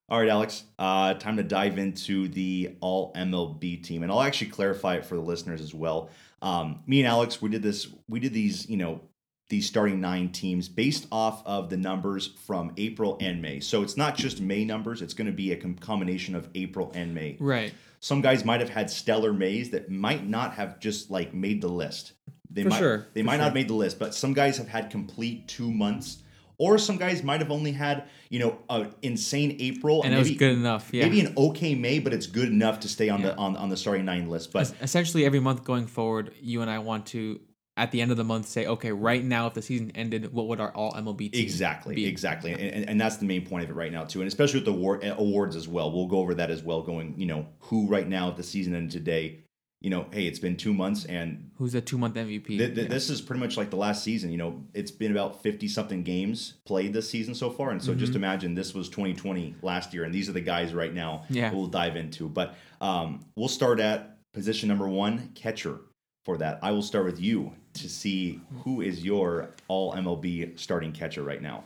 All 0.09 0.21
right, 0.21 0.29
Alex. 0.29 0.63
Uh, 0.79 1.15
time 1.15 1.37
to 1.37 1.43
dive 1.43 1.79
into 1.79 2.29
the 2.29 2.77
All 2.81 3.13
MLB 3.15 3.83
team, 3.83 4.05
and 4.05 4.13
I'll 4.13 4.23
actually 4.23 4.51
clarify 4.51 4.97
it 4.97 5.05
for 5.05 5.17
the 5.17 5.21
listeners 5.21 5.61
as 5.61 5.75
well. 5.75 6.11
Um, 6.47 6.81
me 6.87 7.01
and 7.01 7.09
Alex, 7.09 7.43
we 7.43 7.49
did 7.51 7.63
this. 7.63 7.89
We 8.09 8.21
did 8.21 8.33
these, 8.33 8.69
you 8.71 8.77
know, 8.77 9.01
these 9.49 9.67
starting 9.67 10.01
nine 10.01 10.31
teams 10.31 10.69
based 10.69 11.09
off 11.11 11.45
of 11.45 11.71
the 11.71 11.77
numbers 11.77 12.29
from 12.47 12.73
April 12.77 13.17
and 13.21 13.43
May. 13.43 13.59
So 13.59 13.83
it's 13.83 13.97
not 13.97 14.17
just 14.17 14.41
May 14.41 14.65
numbers; 14.65 15.03
it's 15.03 15.15
going 15.15 15.27
to 15.27 15.33
be 15.33 15.51
a 15.53 15.57
com- 15.57 15.75
combination 15.75 16.37
of 16.37 16.49
April 16.55 16.93
and 16.95 17.15
May. 17.15 17.37
Right. 17.41 17.75
Some 17.99 18.21
guys 18.21 18.45
might 18.45 18.61
have 18.61 18.69
had 18.69 18.91
stellar 18.91 19.33
Mays 19.33 19.71
that 19.71 19.91
might 19.91 20.25
not 20.29 20.55
have 20.55 20.79
just 20.79 21.11
like 21.11 21.35
made 21.35 21.61
the 21.61 21.69
list. 21.69 22.13
They 22.49 22.63
For 22.63 22.69
might, 22.69 22.79
sure, 22.79 23.07
They 23.13 23.23
for 23.23 23.27
might 23.27 23.39
not 23.39 23.45
have 23.45 23.55
made 23.55 23.69
the 23.69 23.75
list, 23.75 23.99
but 23.99 24.15
some 24.15 24.33
guys 24.33 24.59
have 24.59 24.69
had 24.69 24.91
complete 24.91 25.49
two 25.49 25.73
months, 25.73 26.23
or 26.59 26.79
some 26.79 26.97
guys 26.97 27.23
might 27.23 27.41
have 27.41 27.51
only 27.51 27.73
had 27.73 28.05
you 28.31 28.39
know 28.39 28.59
an 28.71 28.95
insane 29.03 29.57
April 29.61 30.03
And 30.03 30.13
it 30.13 30.17
maybe, 30.17 30.31
was 30.31 30.39
good 30.39 30.53
enough. 30.53 30.91
Yeah. 30.93 31.05
maybe 31.05 31.21
an 31.21 31.35
okay 31.37 31.75
May, 31.75 31.99
but 31.99 32.13
it's 32.13 32.27
good 32.27 32.49
enough 32.49 32.81
to 32.81 32.89
stay 32.89 33.09
on 33.09 33.21
Yeah. 33.21 33.29
the 33.29 33.37
on, 33.37 33.57
on 33.57 33.69
the 33.69 33.77
starting 33.77 34.05
nine 34.05 34.29
list. 34.29 34.53
But 34.53 34.73
essentially 34.81 35.25
every 35.25 35.41
month 35.41 35.65
going 35.65 35.87
forward, 35.87 36.33
you 36.41 36.63
and 36.63 36.71
I 36.71 36.79
want 36.81 37.07
to 37.07 37.41
at 37.79 37.91
the 37.93 38.01
end 38.01 38.11
of 38.11 38.17
the 38.17 38.25
month 38.25 38.49
say, 38.49 38.65
okay, 38.67 38.91
right 38.91 39.23
now 39.23 39.47
if 39.49 39.53
the 39.53 39.61
season 39.61 39.93
ended, 39.95 40.33
what 40.33 40.49
would 40.49 40.61
our 40.61 40.75
all 40.75 40.95
MLB 40.95 41.31
team 41.31 41.43
Exactly, 41.43 41.95
be? 41.95 42.07
exactly, 42.07 42.53
and, 42.53 42.63
and, 42.63 42.89
and 42.89 42.99
that's 43.01 43.19
the 43.19 43.27
main 43.27 43.45
point 43.47 43.65
of 43.65 43.71
it 43.71 43.75
right 43.75 43.93
now 43.93 44.03
too, 44.05 44.21
and 44.23 44.29
especially 44.29 44.61
with 44.61 44.65
the 44.65 44.71
award, 44.73 45.05
eh, 45.05 45.15
awards 45.19 45.57
as 45.57 45.69
well. 45.69 45.93
We'll 45.93 46.07
go 46.07 46.19
over 46.21 46.35
that 46.37 46.51
as 46.51 46.63
well. 46.63 46.81
Going, 46.81 47.15
you 47.19 47.27
know, 47.27 47.47
who 47.59 47.87
right 47.87 48.09
now 48.09 48.29
at 48.31 48.37
the 48.39 48.43
season 48.43 48.75
ended 48.75 48.93
today, 48.93 49.41
you 49.81 49.91
know, 49.91 50.07
hey, 50.11 50.27
it's 50.27 50.39
been 50.39 50.57
two 50.57 50.73
months, 50.73 51.05
and 51.05 51.51
Who's 51.59 51.75
a 51.75 51.81
two 51.81 51.99
month 51.99 52.15
MVP? 52.15 52.47
th- 52.47 52.59
th- 52.59 52.77
Yeah. 52.77 52.85
this 52.85 53.11
is 53.11 53.21
pretty 53.21 53.41
much 53.41 53.57
like 53.57 53.71
the 53.71 53.77
last 53.77 54.03
season. 54.03 54.31
You 54.31 54.39
know, 54.39 54.65
it's 54.75 54.91
been 54.91 55.13
about 55.13 55.43
fifty 55.43 55.69
something 55.69 56.03
games 56.03 56.55
played 56.67 56.93
this 56.93 57.09
season 57.09 57.35
so 57.35 57.51
far, 57.51 57.71
and 57.71 57.83
so 57.83 57.95
just 57.95 58.13
Mm-hmm. 58.13 58.17
imagine 58.25 58.55
this 58.55 58.75
was 58.75 58.89
twenty 58.89 59.15
twenty 59.15 59.55
last 59.63 59.93
year, 59.93 60.05
and 60.05 60.15
these 60.15 60.29
are 60.29 60.33
the 60.33 60.41
guys 60.41 60.73
right 60.75 60.93
now 60.95 61.25
Yeah. 61.29 61.53
we'll 61.53 61.67
dive 61.67 61.97
into. 61.97 62.29
But 62.29 62.57
um, 62.81 63.25
we'll 63.37 63.49
start 63.49 63.79
at 63.81 64.17
position 64.33 64.69
number 64.69 64.89
one, 64.89 65.31
catcher. 65.35 65.81
For 66.25 66.37
that, 66.39 66.59
I 66.61 66.73
will 66.73 66.83
start 66.83 67.05
with 67.05 67.21
you 67.21 67.53
to 67.75 67.89
see 67.89 68.41
who 68.65 68.81
is 68.81 69.05
your 69.05 69.51
All 69.69 69.93
MLB 69.95 70.59
starting 70.59 70.91
catcher 70.91 71.23
right 71.23 71.41
now. 71.41 71.63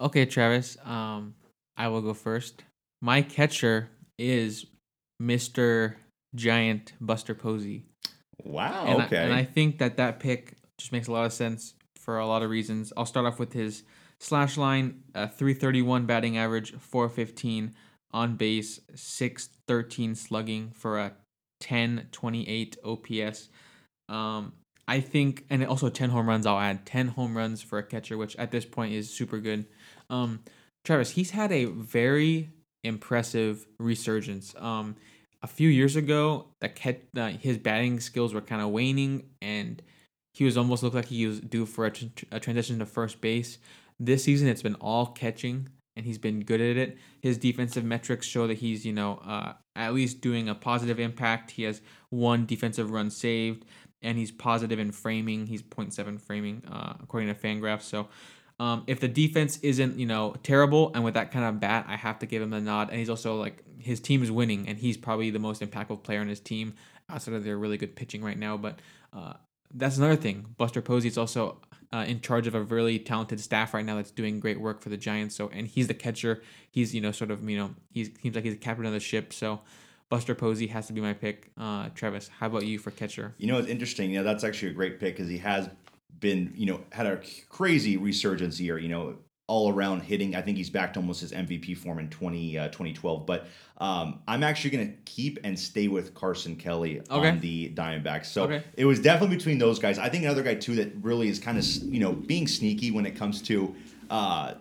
Okay, 0.00 0.26
Travis. 0.26 0.76
Um, 0.84 1.34
I 1.76 1.86
will 1.86 2.02
go 2.02 2.12
first. 2.12 2.64
My 3.00 3.22
catcher 3.22 3.88
is 4.18 4.66
Mr. 5.22 5.94
Giant 6.34 6.92
Buster 7.00 7.34
Posey. 7.34 7.84
Wow. 8.42 8.84
And 8.86 9.02
okay. 9.02 9.18
I, 9.18 9.22
and 9.22 9.32
I 9.32 9.44
think 9.44 9.78
that 9.78 9.96
that 9.96 10.20
pick 10.20 10.56
just 10.78 10.92
makes 10.92 11.08
a 11.08 11.12
lot 11.12 11.26
of 11.26 11.32
sense 11.32 11.74
for 11.96 12.18
a 12.18 12.26
lot 12.26 12.42
of 12.42 12.50
reasons. 12.50 12.92
I'll 12.96 13.06
start 13.06 13.26
off 13.26 13.38
with 13.38 13.52
his 13.52 13.84
slash 14.18 14.56
line, 14.56 15.02
uh, 15.14 15.28
331 15.28 16.06
batting 16.06 16.36
average, 16.36 16.72
415 16.74 17.74
on 18.12 18.36
base, 18.36 18.80
613 18.94 20.14
slugging 20.14 20.70
for 20.70 20.98
a 20.98 21.12
1028 21.60 22.76
OPS. 22.84 23.48
Um, 24.08 24.52
I 24.88 25.00
think, 25.00 25.44
and 25.48 25.64
also 25.64 25.88
10 25.88 26.10
home 26.10 26.28
runs, 26.28 26.44
I'll 26.44 26.58
add 26.58 26.84
10 26.84 27.08
home 27.08 27.36
runs 27.36 27.62
for 27.62 27.78
a 27.78 27.82
catcher, 27.82 28.18
which 28.18 28.36
at 28.36 28.50
this 28.50 28.64
point 28.64 28.92
is 28.92 29.08
super 29.08 29.38
good. 29.38 29.66
Um, 30.10 30.40
Travis, 30.84 31.10
he's 31.10 31.30
had 31.30 31.52
a 31.52 31.66
very 31.66 32.50
impressive 32.82 33.66
resurgence. 33.78 34.54
Um, 34.58 34.96
a 35.42 35.46
few 35.46 35.68
years 35.68 35.96
ago, 35.96 36.46
that 36.60 36.76
cat, 36.76 37.02
uh, 37.16 37.28
his 37.28 37.58
batting 37.58 38.00
skills 38.00 38.32
were 38.32 38.40
kind 38.40 38.62
of 38.62 38.70
waning, 38.70 39.24
and 39.40 39.82
he 40.32 40.44
was 40.44 40.56
almost 40.56 40.82
looked 40.82 40.94
like 40.94 41.06
he 41.06 41.26
was 41.26 41.40
due 41.40 41.66
for 41.66 41.86
a, 41.86 41.90
tr- 41.90 42.24
a 42.30 42.40
transition 42.40 42.78
to 42.78 42.86
first 42.86 43.20
base. 43.20 43.58
This 43.98 44.24
season, 44.24 44.48
it's 44.48 44.62
been 44.62 44.76
all 44.76 45.06
catching, 45.06 45.68
and 45.96 46.06
he's 46.06 46.18
been 46.18 46.40
good 46.40 46.60
at 46.60 46.76
it. 46.76 46.96
His 47.20 47.38
defensive 47.38 47.84
metrics 47.84 48.26
show 48.26 48.46
that 48.46 48.58
he's, 48.58 48.86
you 48.86 48.92
know, 48.92 49.20
uh, 49.26 49.54
at 49.74 49.94
least 49.94 50.20
doing 50.20 50.48
a 50.48 50.54
positive 50.54 51.00
impact. 51.00 51.52
He 51.52 51.64
has 51.64 51.80
one 52.10 52.46
defensive 52.46 52.90
run 52.90 53.10
saved, 53.10 53.64
and 54.00 54.16
he's 54.16 54.30
positive 54.30 54.78
in 54.78 54.92
framing. 54.92 55.46
He's 55.46 55.62
0.7 55.62 56.20
framing, 56.20 56.62
uh, 56.70 56.94
according 57.02 57.28
to 57.28 57.34
Fangraphs. 57.34 57.82
So, 57.82 58.08
um, 58.62 58.84
if 58.86 59.00
the 59.00 59.08
defense 59.08 59.58
isn't, 59.60 59.98
you 59.98 60.06
know, 60.06 60.36
terrible, 60.44 60.92
and 60.94 61.02
with 61.02 61.14
that 61.14 61.32
kind 61.32 61.44
of 61.44 61.58
bat, 61.58 61.84
I 61.88 61.96
have 61.96 62.20
to 62.20 62.26
give 62.26 62.40
him 62.40 62.50
the 62.50 62.60
nod. 62.60 62.90
And 62.90 62.98
he's 63.00 63.10
also 63.10 63.34
like 63.34 63.64
his 63.80 63.98
team 63.98 64.22
is 64.22 64.30
winning, 64.30 64.68
and 64.68 64.78
he's 64.78 64.96
probably 64.96 65.30
the 65.30 65.40
most 65.40 65.62
impactful 65.62 66.04
player 66.04 66.20
on 66.20 66.28
his 66.28 66.38
team 66.38 66.74
outside 67.10 67.34
of 67.34 67.42
their 67.42 67.58
really 67.58 67.76
good 67.76 67.96
pitching 67.96 68.22
right 68.22 68.38
now. 68.38 68.56
But 68.56 68.78
uh, 69.12 69.32
that's 69.74 69.96
another 69.98 70.14
thing. 70.14 70.46
Buster 70.58 70.80
Posey 70.80 71.08
is 71.08 71.18
also 71.18 71.60
uh, 71.92 72.04
in 72.06 72.20
charge 72.20 72.46
of 72.46 72.54
a 72.54 72.62
really 72.62 73.00
talented 73.00 73.40
staff 73.40 73.74
right 73.74 73.84
now 73.84 73.96
that's 73.96 74.12
doing 74.12 74.38
great 74.38 74.60
work 74.60 74.80
for 74.80 74.90
the 74.90 74.96
Giants. 74.96 75.34
So, 75.34 75.48
and 75.52 75.66
he's 75.66 75.88
the 75.88 75.94
catcher. 75.94 76.40
He's 76.70 76.94
you 76.94 77.00
know 77.00 77.10
sort 77.10 77.32
of 77.32 77.42
you 77.50 77.58
know 77.58 77.74
he 77.90 78.04
seems 78.04 78.36
like 78.36 78.44
he's 78.44 78.54
the 78.54 78.60
captain 78.60 78.86
of 78.86 78.92
the 78.92 79.00
ship. 79.00 79.32
So. 79.32 79.60
Buster 80.08 80.34
Posey 80.34 80.66
has 80.66 80.88
to 80.88 80.92
be 80.92 81.00
my 81.00 81.14
pick. 81.14 81.50
Uh, 81.56 81.88
Travis, 81.94 82.28
how 82.28 82.44
about 82.44 82.66
you 82.66 82.78
for 82.78 82.90
catcher? 82.90 83.34
You 83.38 83.46
know, 83.46 83.56
it's 83.56 83.66
interesting. 83.66 84.10
You 84.10 84.18
know, 84.18 84.24
that's 84.24 84.44
actually 84.44 84.72
a 84.72 84.74
great 84.74 85.00
pick 85.00 85.16
because 85.16 85.30
he 85.30 85.38
has 85.38 85.70
been, 86.22 86.54
you 86.56 86.64
know, 86.64 86.80
had 86.90 87.04
a 87.04 87.20
crazy 87.50 87.98
resurgence 87.98 88.58
year. 88.58 88.78
You 88.78 88.88
know, 88.88 89.16
all 89.48 89.70
around 89.70 90.00
hitting. 90.00 90.34
I 90.34 90.40
think 90.40 90.56
he's 90.56 90.70
back 90.70 90.94
to 90.94 91.00
almost 91.00 91.20
his 91.20 91.32
MVP 91.32 91.76
form 91.76 91.98
in 91.98 92.08
20, 92.08 92.56
uh, 92.56 92.68
2012. 92.68 93.26
But 93.26 93.46
um, 93.78 94.20
I'm 94.26 94.42
actually 94.42 94.70
going 94.70 94.86
to 94.88 94.94
keep 95.04 95.38
and 95.44 95.58
stay 95.58 95.88
with 95.88 96.14
Carson 96.14 96.56
Kelly 96.56 97.00
Okay. 97.10 97.28
on 97.28 97.40
the 97.40 97.70
Diamondbacks. 97.74 98.26
So 98.26 98.44
Okay. 98.44 98.62
it 98.76 98.86
was 98.86 99.00
definitely 99.00 99.36
between 99.36 99.58
those 99.58 99.78
guys. 99.78 99.98
I 99.98 100.08
think 100.08 100.24
another 100.24 100.42
guy 100.44 100.54
too 100.54 100.76
that 100.76 100.94
really 101.02 101.28
is 101.28 101.38
kind 101.38 101.58
of 101.58 101.64
you 101.82 102.00
know 102.00 102.12
being 102.12 102.46
sneaky 102.48 102.90
when 102.90 103.04
it 103.04 103.14
comes 103.16 103.42
to. 103.42 103.74
Uh, 104.08 104.54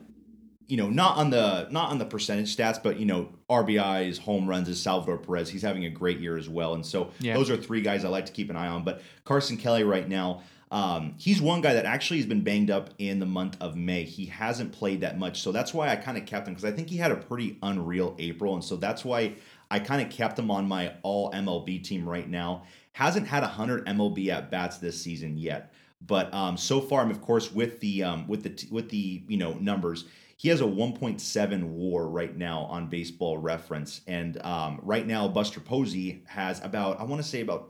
you 0.67 0.77
know, 0.77 0.89
not 0.89 1.17
on 1.17 1.29
the 1.29 1.67
not 1.69 1.89
on 1.91 1.97
the 1.97 2.05
percentage 2.05 2.55
stats, 2.55 2.81
but 2.81 2.97
you 2.97 3.05
know, 3.05 3.27
RBIs, 3.49 4.17
home 4.17 4.47
runs 4.47 4.69
is 4.69 4.81
Salvador 4.81 5.17
Perez. 5.17 5.49
He's 5.49 5.61
having 5.63 5.83
a 5.85 5.89
great 5.89 6.19
year 6.19 6.37
as 6.37 6.47
well, 6.47 6.75
and 6.75 6.85
so 6.85 7.11
Yeah. 7.19 7.33
those 7.35 7.49
are 7.49 7.57
three 7.57 7.81
guys 7.81 8.05
I 8.05 8.07
like 8.07 8.25
to 8.27 8.31
keep 8.31 8.49
an 8.49 8.55
eye 8.55 8.67
on. 8.67 8.85
But 8.85 9.01
Carson 9.25 9.57
Kelly 9.57 9.83
right 9.83 10.07
now, 10.07 10.43
um, 10.71 11.15
he's 11.17 11.41
one 11.41 11.59
guy 11.59 11.73
that 11.73 11.85
actually 11.85 12.17
has 12.17 12.25
been 12.25 12.43
banged 12.43 12.71
up 12.71 12.91
in 12.97 13.19
the 13.19 13.25
month 13.25 13.57
of 13.59 13.75
May. 13.75 14.05
He 14.05 14.25
hasn't 14.25 14.71
played 14.71 15.01
that 15.01 15.19
much, 15.19 15.41
so 15.41 15.51
that's 15.51 15.73
why 15.73 15.89
I 15.89 15.97
kind 15.97 16.17
of 16.17 16.25
kept 16.25 16.47
him 16.47 16.53
because 16.53 16.63
I 16.63 16.71
think 16.71 16.89
he 16.89 16.95
had 16.95 17.11
a 17.11 17.17
pretty 17.17 17.57
unreal 17.61 18.15
April, 18.19 18.53
and 18.53 18.63
so 18.63 18.77
that's 18.77 19.03
why 19.03 19.35
I 19.69 19.79
kind 19.79 20.01
of 20.01 20.09
kept 20.09 20.39
him 20.39 20.49
on 20.49 20.69
my 20.69 20.93
All 21.03 21.29
MLB 21.31 21.83
team 21.83 22.07
right 22.07 22.27
now. 22.27 22.63
Hasn't 22.93 23.27
had 23.27 23.43
hundred 23.43 23.85
MLB 23.85 24.29
at 24.29 24.49
bats 24.49 24.77
this 24.77 25.01
season 25.01 25.37
yet, 25.37 25.73
but 26.07 26.33
um, 26.33 26.55
so 26.55 26.79
far, 26.79 27.01
I'm 27.01 27.11
of 27.11 27.21
course 27.21 27.51
with 27.51 27.81
the 27.81 28.03
um, 28.03 28.27
with 28.29 28.43
the 28.43 28.67
with 28.71 28.89
the 28.89 29.23
you 29.27 29.37
know 29.37 29.53
numbers. 29.55 30.05
He 30.37 30.49
has 30.49 30.59
a 30.59 30.63
1.7 30.63 31.63
WAR 31.65 32.07
right 32.07 32.35
now 32.35 32.61
on 32.61 32.87
Baseball 32.87 33.37
Reference, 33.37 34.01
and 34.07 34.43
um, 34.43 34.79
right 34.81 35.05
now 35.05 35.27
Buster 35.27 35.59
Posey 35.59 36.23
has 36.25 36.63
about 36.63 36.99
I 36.99 37.03
want 37.03 37.21
to 37.21 37.27
say 37.27 37.41
about 37.41 37.67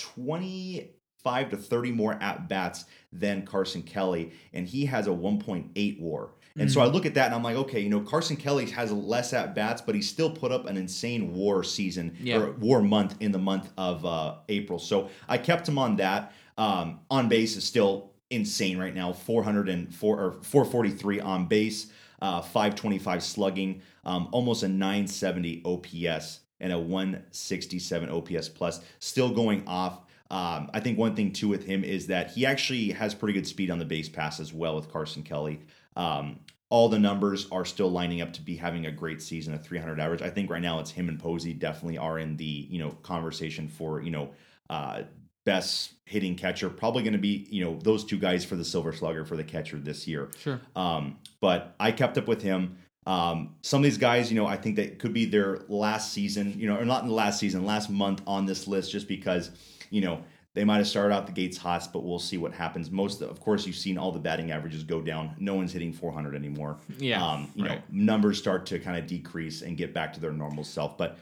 25 1.24 1.50
to 1.52 1.58
30 1.58 1.92
more 1.92 2.14
at 2.22 2.48
bats 2.50 2.86
than 3.14 3.46
Carson 3.46 3.82
Kelly, 3.84 4.32
and 4.54 4.68
he 4.68 4.86
has 4.86 5.08
a 5.08 5.12
1.8 5.12 6.00
WAR. 6.00 6.30
And 6.58 6.70
so 6.70 6.82
I 6.82 6.86
look 6.86 7.06
at 7.06 7.14
that 7.14 7.28
and 7.28 7.36
I'm 7.36 7.44
like, 7.44 7.56
okay, 7.56 7.80
you 7.80 7.88
know, 7.90 8.02
Carson 8.02 8.36
Kelly 8.36 8.70
has 8.72 8.92
less 8.92 9.32
at 9.32 9.56
bats, 9.56 9.82
but 9.82 9.96
he 9.96 10.02
still 10.02 10.30
put 10.30 10.52
up 10.52 10.66
an 10.68 10.76
insane 10.76 11.34
WAR 11.34 11.64
season 11.64 12.18
Yeah. 12.22 12.40
or 12.42 12.52
WAR 12.60 12.82
month 12.82 13.16
in 13.22 13.32
the 13.32 13.40
month 13.40 13.72
of 13.78 14.04
uh, 14.06 14.36
April. 14.50 14.78
So 14.78 15.10
I 15.30 15.38
kept 15.38 15.68
him 15.70 15.78
on 15.78 15.96
that. 15.98 16.34
Um, 16.58 17.00
on 17.10 17.30
base 17.30 17.56
is 17.56 17.64
still 17.64 18.12
insane 18.30 18.78
right 18.78 18.94
now 18.94 19.14
404 19.14 20.20
or 20.20 20.32
443 20.44 21.22
on 21.22 21.46
base, 21.48 21.88
uh, 22.22 22.42
525 22.42 23.24
slugging, 23.24 23.82
um, 24.04 24.28
almost 24.34 24.64
a 24.64 24.68
970 24.68 25.62
OPS 25.64 26.42
and 26.60 26.74
a 26.74 26.78
167 26.80 28.10
OPS 28.10 28.50
plus, 28.50 28.82
still 29.00 29.30
going 29.30 29.64
off. 29.68 30.02
Um, 30.32 30.72
I 30.74 30.80
think 30.80 30.98
one 30.98 31.14
thing 31.14 31.34
too 31.34 31.50
with 31.50 31.66
him 31.66 31.84
is 31.84 32.08
that 32.08 32.32
he 32.32 32.46
actually 32.46 32.92
has 32.92 33.14
pretty 33.14 33.34
good 33.34 33.46
speed 33.46 33.70
on 33.70 33.80
the 33.80 33.86
base 33.86 34.08
pass 34.10 34.40
as 34.40 34.54
well 34.54 34.78
with 34.78 34.90
Carson 34.90 35.24
Kelly. 35.24 35.60
Um, 35.98 36.40
all 36.70 36.88
the 36.88 36.98
numbers 36.98 37.48
are 37.52 37.66
still 37.66 37.92
lining 37.92 38.22
up 38.22 38.32
to 38.34 38.42
be 38.42 38.56
having 38.56 38.86
a 38.86 38.92
great 38.92 39.22
season, 39.22 39.54
a 39.54 39.58
300 39.58 40.00
average. 40.00 40.22
I 40.22 40.30
think 40.30 40.50
right 40.50 40.62
now 40.62 40.80
it's 40.80 40.90
him 40.90 41.10
and 41.10 41.20
Posey 41.20 41.54
definitely 41.54 41.98
are 41.98 42.18
in 42.18 42.38
the 42.38 42.46
you 42.46 42.80
know 42.80 42.92
conversation 43.04 43.68
for 43.68 44.02
you 44.02 44.12
know 44.12 44.30
uh, 44.70 45.04
best 45.44 45.96
hitting 46.06 46.36
catcher. 46.38 46.70
Probably 46.70 47.04
going 47.04 47.12
to 47.12 47.20
be 47.20 47.46
you 47.50 47.66
know 47.66 47.78
those 47.84 48.06
two 48.06 48.18
guys 48.18 48.46
for 48.46 48.56
the 48.56 48.64
Silver 48.64 48.94
Slugger 48.94 49.26
for 49.26 49.36
the 49.36 49.44
catcher 49.44 49.78
this 49.78 50.08
year. 50.08 50.30
Sure. 50.40 50.62
Um, 50.78 51.18
but 51.42 51.76
I 51.78 51.92
kept 51.92 52.18
up 52.18 52.30
with 52.30 52.42
him. 52.42 52.78
Um, 53.06 53.56
some 53.64 53.80
of 53.80 53.84
these 53.84 53.98
guys, 53.98 54.32
you 54.32 54.40
know, 54.40 54.48
I 54.48 54.56
think 54.56 54.78
that 54.78 55.00
could 55.00 55.12
be 55.12 55.26
their 55.26 55.60
last 55.68 56.14
season, 56.14 56.58
you 56.58 56.68
know, 56.68 56.78
or 56.78 56.86
not 56.86 57.02
in 57.02 57.10
the 57.10 57.16
last 57.16 57.40
season, 57.40 57.66
last 57.66 57.90
month 57.90 58.22
on 58.28 58.46
this 58.46 58.68
list, 58.68 58.92
just 58.92 59.08
because, 59.08 59.52
you 59.92 60.02
know, 60.02 60.24
they 60.54 60.64
might 60.66 60.78
have 60.78 60.88
started 60.88 61.14
out 61.14 61.28
the 61.28 61.32
gates 61.32 61.58
hot, 61.58 61.88
but 61.94 62.04
we'll 62.04 62.20
see 62.20 62.38
what 62.38 62.52
happens. 62.52 62.90
Most, 62.92 63.22
of 63.22 63.40
course, 63.40 63.66
you've 63.68 63.76
seen 63.78 63.98
all 63.98 64.12
the 64.12 64.20
batting 64.20 64.52
averages 64.52 64.84
go 64.84 65.00
down. 65.02 65.36
No 65.40 65.54
one's 65.54 65.72
hitting 65.72 65.94
400 65.94 66.36
anymore. 66.36 66.78
Yeah, 66.98 67.24
Um, 67.24 67.50
you 67.56 67.66
right. 67.66 67.78
know, 67.78 67.82
numbers 67.92 68.38
start 68.40 68.66
to 68.66 68.80
kind 68.80 68.98
of 68.98 69.06
decrease 69.08 69.62
and 69.62 69.78
get 69.78 69.94
back 69.94 70.12
to 70.14 70.20
their 70.20 70.34
normal 70.34 70.64
self. 70.66 70.98
But 70.98 71.20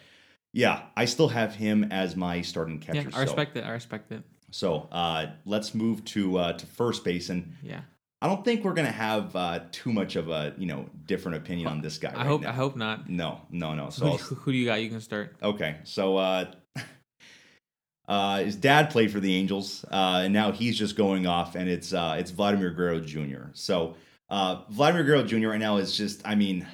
yeah, 0.54 0.84
I 0.98 1.06
still 1.06 1.28
have 1.28 1.54
him 1.54 1.84
as 1.92 2.16
my 2.16 2.42
starting 2.42 2.80
catcher. 2.80 3.02
Yeah, 3.02 3.08
I 3.10 3.12
so 3.12 3.22
respect 3.22 3.58
it. 3.58 3.64
I 3.66 3.70
respect 3.72 4.12
it. 4.12 4.24
so 4.50 4.88
uh, 4.92 5.28
let's 5.46 5.76
move 5.76 6.04
to 6.06 6.38
uh, 6.40 6.54
to 6.54 6.66
first 6.66 7.04
base, 7.04 7.30
and 7.30 7.54
Yeah. 7.62 7.82
I 8.22 8.28
don't 8.28 8.44
think 8.44 8.66
we're 8.66 8.74
gonna 8.74 8.92
have 8.92 9.34
uh, 9.36 9.60
too 9.72 9.94
much 9.94 10.16
of 10.18 10.30
a 10.30 10.54
you 10.58 10.66
know 10.66 10.90
different 11.06 11.38
opinion 11.38 11.68
on 11.68 11.82
this 11.82 12.00
guy. 12.00 12.10
I 12.10 12.16
right 12.16 12.26
hope 12.26 12.42
now. 12.42 12.50
I 12.50 12.54
hope 12.54 12.76
not. 12.76 13.08
No, 13.10 13.42
no, 13.52 13.76
no. 13.76 13.92
So 13.92 14.08
Who, 14.08 14.18
who, 14.18 14.36
who 14.36 14.52
do 14.54 14.58
you 14.58 14.66
got? 14.66 14.82
You 14.82 14.90
can 14.90 15.00
start. 15.02 15.36
okay, 15.42 15.78
so 15.84 16.18
uh, 16.18 16.52
uh, 18.10 18.40
his 18.40 18.56
dad 18.56 18.90
played 18.90 19.12
for 19.12 19.20
the 19.20 19.36
Angels, 19.36 19.86
uh, 19.92 20.22
and 20.24 20.34
now 20.34 20.52
he's 20.52 20.78
just 20.78 20.98
going 20.98 21.28
off, 21.28 21.54
and 21.56 21.70
it's 21.70 21.94
uh, 21.94 22.18
it's 22.20 22.32
Vladimir 22.32 22.72
Guerrero 22.72 23.00
Jr. 23.00 23.52
So 23.54 23.96
uh, 24.30 24.64
Vladimir 24.70 25.04
Guerrero 25.04 25.24
Jr. 25.24 25.50
right 25.50 25.60
now 25.60 25.78
is 25.78 25.96
just, 25.96 26.22
I 26.26 26.36
mean, 26.36 26.68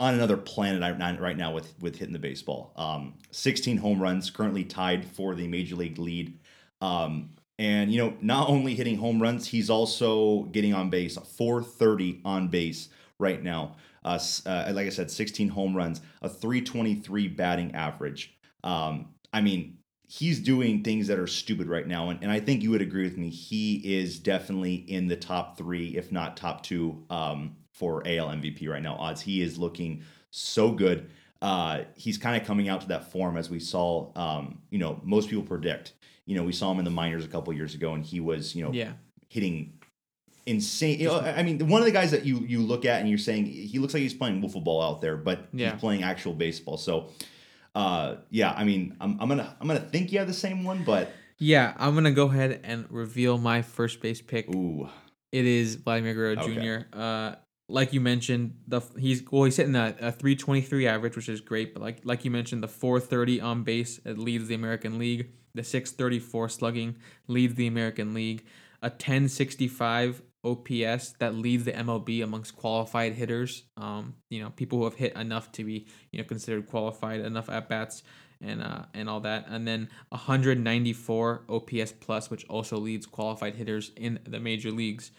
on 0.00 0.14
another 0.14 0.36
planet 0.36 0.80
right- 0.80 1.36
now 1.36 1.52
with 1.52 1.74
with 1.80 1.96
hitting 1.96 2.12
the 2.12 2.18
baseball. 2.18 2.72
Um, 2.76 3.14
16 3.30 3.76
home 3.76 4.00
runs, 4.00 4.30
currently 4.30 4.64
tied 4.64 5.04
for 5.04 5.34
the 5.34 5.46
major 5.48 5.76
league 5.76 5.98
lead. 5.98 6.38
Um, 6.80 7.30
and 7.58 7.92
you 7.92 7.98
know, 7.98 8.14
not 8.20 8.48
only 8.48 8.74
hitting 8.74 8.96
home 8.96 9.20
runs, 9.20 9.48
he's 9.48 9.68
also 9.68 10.44
getting 10.44 10.72
on 10.72 10.90
base. 10.90 11.16
430 11.16 12.22
on 12.24 12.48
base 12.48 12.88
right 13.18 13.42
now. 13.42 13.76
Uh, 14.04 14.18
uh, 14.46 14.70
like 14.72 14.86
I 14.86 14.90
said, 14.90 15.10
16 15.10 15.48
home 15.48 15.76
runs, 15.76 16.00
a 16.22 16.28
323 16.28 17.28
batting 17.28 17.74
average. 17.74 18.34
Um, 18.62 19.08
I 19.32 19.40
mean, 19.40 19.77
he's 20.10 20.40
doing 20.40 20.82
things 20.82 21.06
that 21.06 21.18
are 21.18 21.26
stupid 21.26 21.68
right 21.68 21.86
now, 21.86 22.08
and, 22.10 22.18
and 22.22 22.32
I 22.32 22.40
think 22.40 22.62
you 22.62 22.70
would 22.70 22.80
agree 22.82 23.04
with 23.04 23.18
me. 23.18 23.28
He 23.28 23.76
is 23.98 24.18
definitely 24.18 24.74
in 24.74 25.06
the 25.06 25.16
top 25.16 25.58
three, 25.58 25.96
if 25.96 26.10
not 26.10 26.36
top 26.36 26.62
two, 26.62 27.04
um, 27.10 27.56
for 27.72 28.02
AL 28.08 28.28
MVP 28.28 28.68
right 28.68 28.82
now. 28.82 28.96
Odds 28.96 29.20
he 29.20 29.42
is 29.42 29.58
looking 29.58 30.02
so 30.30 30.72
good. 30.72 31.10
Uh, 31.40 31.82
he's 31.94 32.18
kind 32.18 32.40
of 32.40 32.46
coming 32.46 32.68
out 32.68 32.80
to 32.80 32.88
that 32.88 33.12
form 33.12 33.36
as 33.36 33.48
we 33.50 33.60
saw. 33.60 34.10
Um, 34.16 34.58
you 34.70 34.78
know, 34.78 35.00
most 35.04 35.28
people 35.28 35.44
predict. 35.44 35.92
You 36.26 36.34
know, 36.36 36.42
we 36.42 36.52
saw 36.52 36.72
him 36.72 36.78
in 36.80 36.84
the 36.84 36.90
minors 36.90 37.24
a 37.24 37.28
couple 37.28 37.52
years 37.52 37.74
ago, 37.74 37.92
and 37.94 38.04
he 38.04 38.18
was 38.20 38.54
you 38.56 38.64
know 38.64 38.72
Yeah. 38.72 38.92
hitting 39.28 39.74
insane. 40.46 40.98
You 40.98 41.08
know, 41.08 41.20
I 41.20 41.42
mean, 41.42 41.68
one 41.68 41.80
of 41.82 41.86
the 41.86 41.92
guys 41.92 42.10
that 42.10 42.24
you 42.24 42.38
you 42.40 42.60
look 42.60 42.84
at 42.84 43.00
and 43.00 43.08
you're 43.08 43.18
saying 43.18 43.46
he 43.46 43.78
looks 43.78 43.94
like 43.94 44.02
he's 44.02 44.14
playing 44.14 44.42
wiffle 44.42 44.64
ball 44.64 44.82
out 44.82 45.00
there, 45.00 45.16
but 45.16 45.48
Yeah. 45.52 45.72
he's 45.72 45.80
playing 45.80 46.02
actual 46.02 46.32
baseball. 46.32 46.76
So, 46.78 47.10
uh, 47.74 48.16
yeah, 48.30 48.52
I 48.52 48.64
mean, 48.64 48.96
I'm, 49.00 49.20
I'm 49.20 49.28
gonna 49.28 49.56
I'm 49.60 49.66
gonna 49.66 49.80
think 49.80 50.12
you 50.12 50.18
have 50.18 50.28
the 50.28 50.34
same 50.34 50.64
one, 50.64 50.84
but 50.84 51.10
Yeah, 51.38 51.74
I'm 51.78 51.94
gonna 51.94 52.10
go 52.12 52.26
ahead 52.26 52.60
and 52.64 52.86
reveal 52.90 53.38
my 53.38 53.62
first 53.62 54.00
base 54.00 54.20
pick. 54.20 54.48
ooh, 54.54 54.88
It 55.32 55.44
is 55.46 55.76
Vladimir 55.76 56.14
Guerrero 56.14 56.40
Okay. 56.42 56.54
Jr. 56.92 56.96
Uh, 56.98 57.34
like 57.68 57.92
you 57.92 58.00
mentioned, 58.00 58.54
the 58.66 58.80
he's 58.98 59.22
well, 59.30 59.44
he's 59.44 59.56
hitting 59.56 59.76
a, 59.76 59.94
a 60.00 60.10
323 60.12 60.86
average, 60.86 61.16
which 61.16 61.28
is 61.28 61.40
great. 61.40 61.74
But 61.74 61.82
like 61.82 62.00
like 62.04 62.24
you 62.24 62.30
mentioned, 62.30 62.62
the 62.62 62.68
430 62.68 63.40
on 63.40 63.62
base 63.62 64.00
it 64.04 64.18
leads 64.18 64.48
the 64.48 64.54
American 64.54 64.98
League. 64.98 65.30
The 65.54 65.62
634 65.64 66.48
slugging 66.48 66.96
leads 67.26 67.54
the 67.56 67.66
American 67.66 68.14
League. 68.14 68.44
A 68.80 68.88
1065 68.90 70.22
OPS 70.44 71.14
that 71.18 71.34
leads 71.34 71.64
the 71.64 71.72
MLB 71.72 72.22
amongst 72.22 72.56
qualified 72.56 73.14
hitters. 73.14 73.64
Um, 73.76 74.14
you 74.30 74.40
know, 74.42 74.50
people 74.50 74.78
who 74.78 74.84
have 74.84 74.94
hit 74.94 75.14
enough 75.16 75.50
to 75.52 75.64
be 75.64 75.86
you 76.12 76.18
know 76.18 76.24
considered 76.24 76.66
qualified, 76.68 77.20
enough 77.20 77.48
at 77.50 77.68
bats, 77.68 78.02
and 78.40 78.62
uh, 78.62 78.84
and 78.94 79.08
all 79.08 79.20
that. 79.20 79.46
And 79.48 79.66
then 79.66 79.88
194 80.10 81.42
OPS 81.48 81.92
plus, 82.00 82.30
which 82.30 82.44
also 82.48 82.78
leads 82.78 83.06
qualified 83.06 83.54
hitters 83.54 83.90
in 83.96 84.18
the 84.24 84.40
major 84.40 84.70
leagues. 84.70 85.10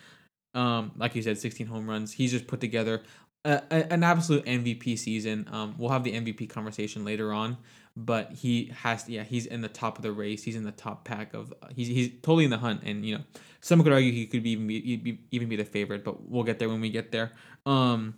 Um, 0.55 0.91
like 0.97 1.15
you 1.15 1.21
said, 1.21 1.37
16 1.37 1.67
home 1.67 1.87
runs. 1.89 2.13
He's 2.13 2.31
just 2.31 2.47
put 2.47 2.59
together 2.59 3.03
a, 3.45 3.61
a- 3.69 3.93
an 3.93 4.03
absolute 4.03 4.45
MVP 4.45 4.97
season. 4.97 5.47
Um, 5.51 5.75
we'll 5.77 5.91
have 5.91 6.03
the 6.03 6.13
MVP 6.13 6.49
conversation 6.49 7.05
later 7.05 7.31
on, 7.33 7.57
but 8.05 8.31
he 8.31 8.71
has, 8.83 9.03
to, 9.03 9.11
yeah, 9.11 9.23
he's 9.23 9.45
in 9.45 9.61
the 9.61 9.67
top 9.67 9.97
of 9.97 10.03
the 10.03 10.11
race. 10.11 10.43
He's 10.43 10.55
in 10.55 10.63
the 10.63 10.71
top 10.71 11.03
pack 11.05 11.33
of. 11.33 11.53
He's 11.75 11.87
he's 11.87 12.09
totally 12.21 12.45
in 12.45 12.49
the 12.49 12.57
hunt, 12.57 12.81
and 12.83 13.05
you 13.05 13.17
know, 13.17 13.23
some 13.61 13.83
could 13.83 13.91
argue 13.91 14.11
he 14.11 14.25
could 14.25 14.43
be 14.43 14.51
even 14.51 14.67
be, 14.67 15.19
even 15.31 15.49
be 15.49 15.55
the 15.55 15.65
favorite, 15.65 16.03
but 16.03 16.29
we'll 16.29 16.43
get 16.43 16.59
there 16.59 16.69
when 16.69 16.81
we 16.81 16.89
get 16.89 17.11
there. 17.11 17.31
Um, 17.65 18.15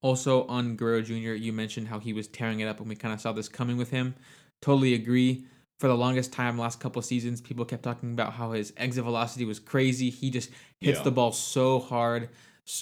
also 0.00 0.46
on 0.46 0.76
Guerrero 0.76 1.02
Jr., 1.02 1.34
you 1.34 1.52
mentioned 1.52 1.88
how 1.88 1.98
he 1.98 2.12
was 2.12 2.26
tearing 2.26 2.60
it 2.60 2.66
up, 2.66 2.80
and 2.80 2.88
we 2.88 2.96
kind 2.96 3.14
of 3.14 3.20
saw 3.20 3.32
this 3.32 3.48
coming 3.48 3.76
with 3.76 3.90
him. 3.90 4.14
Totally 4.60 4.94
agree. 4.94 5.46
For 5.80 5.88
the 5.88 5.96
longest 5.96 6.32
time, 6.32 6.58
last 6.58 6.78
couple 6.80 7.02
seasons, 7.02 7.40
people 7.40 7.64
kept 7.64 7.82
talking 7.82 8.12
about 8.12 8.32
how 8.32 8.52
his 8.52 8.72
exit 8.76 9.04
velocity 9.04 9.44
was 9.44 9.58
crazy. 9.58 10.10
He 10.10 10.30
just 10.30 10.50
hits 10.80 10.98
Yeah. 10.98 11.02
the 11.04 11.10
ball 11.10 11.32
so 11.32 11.80
hard. 11.80 12.28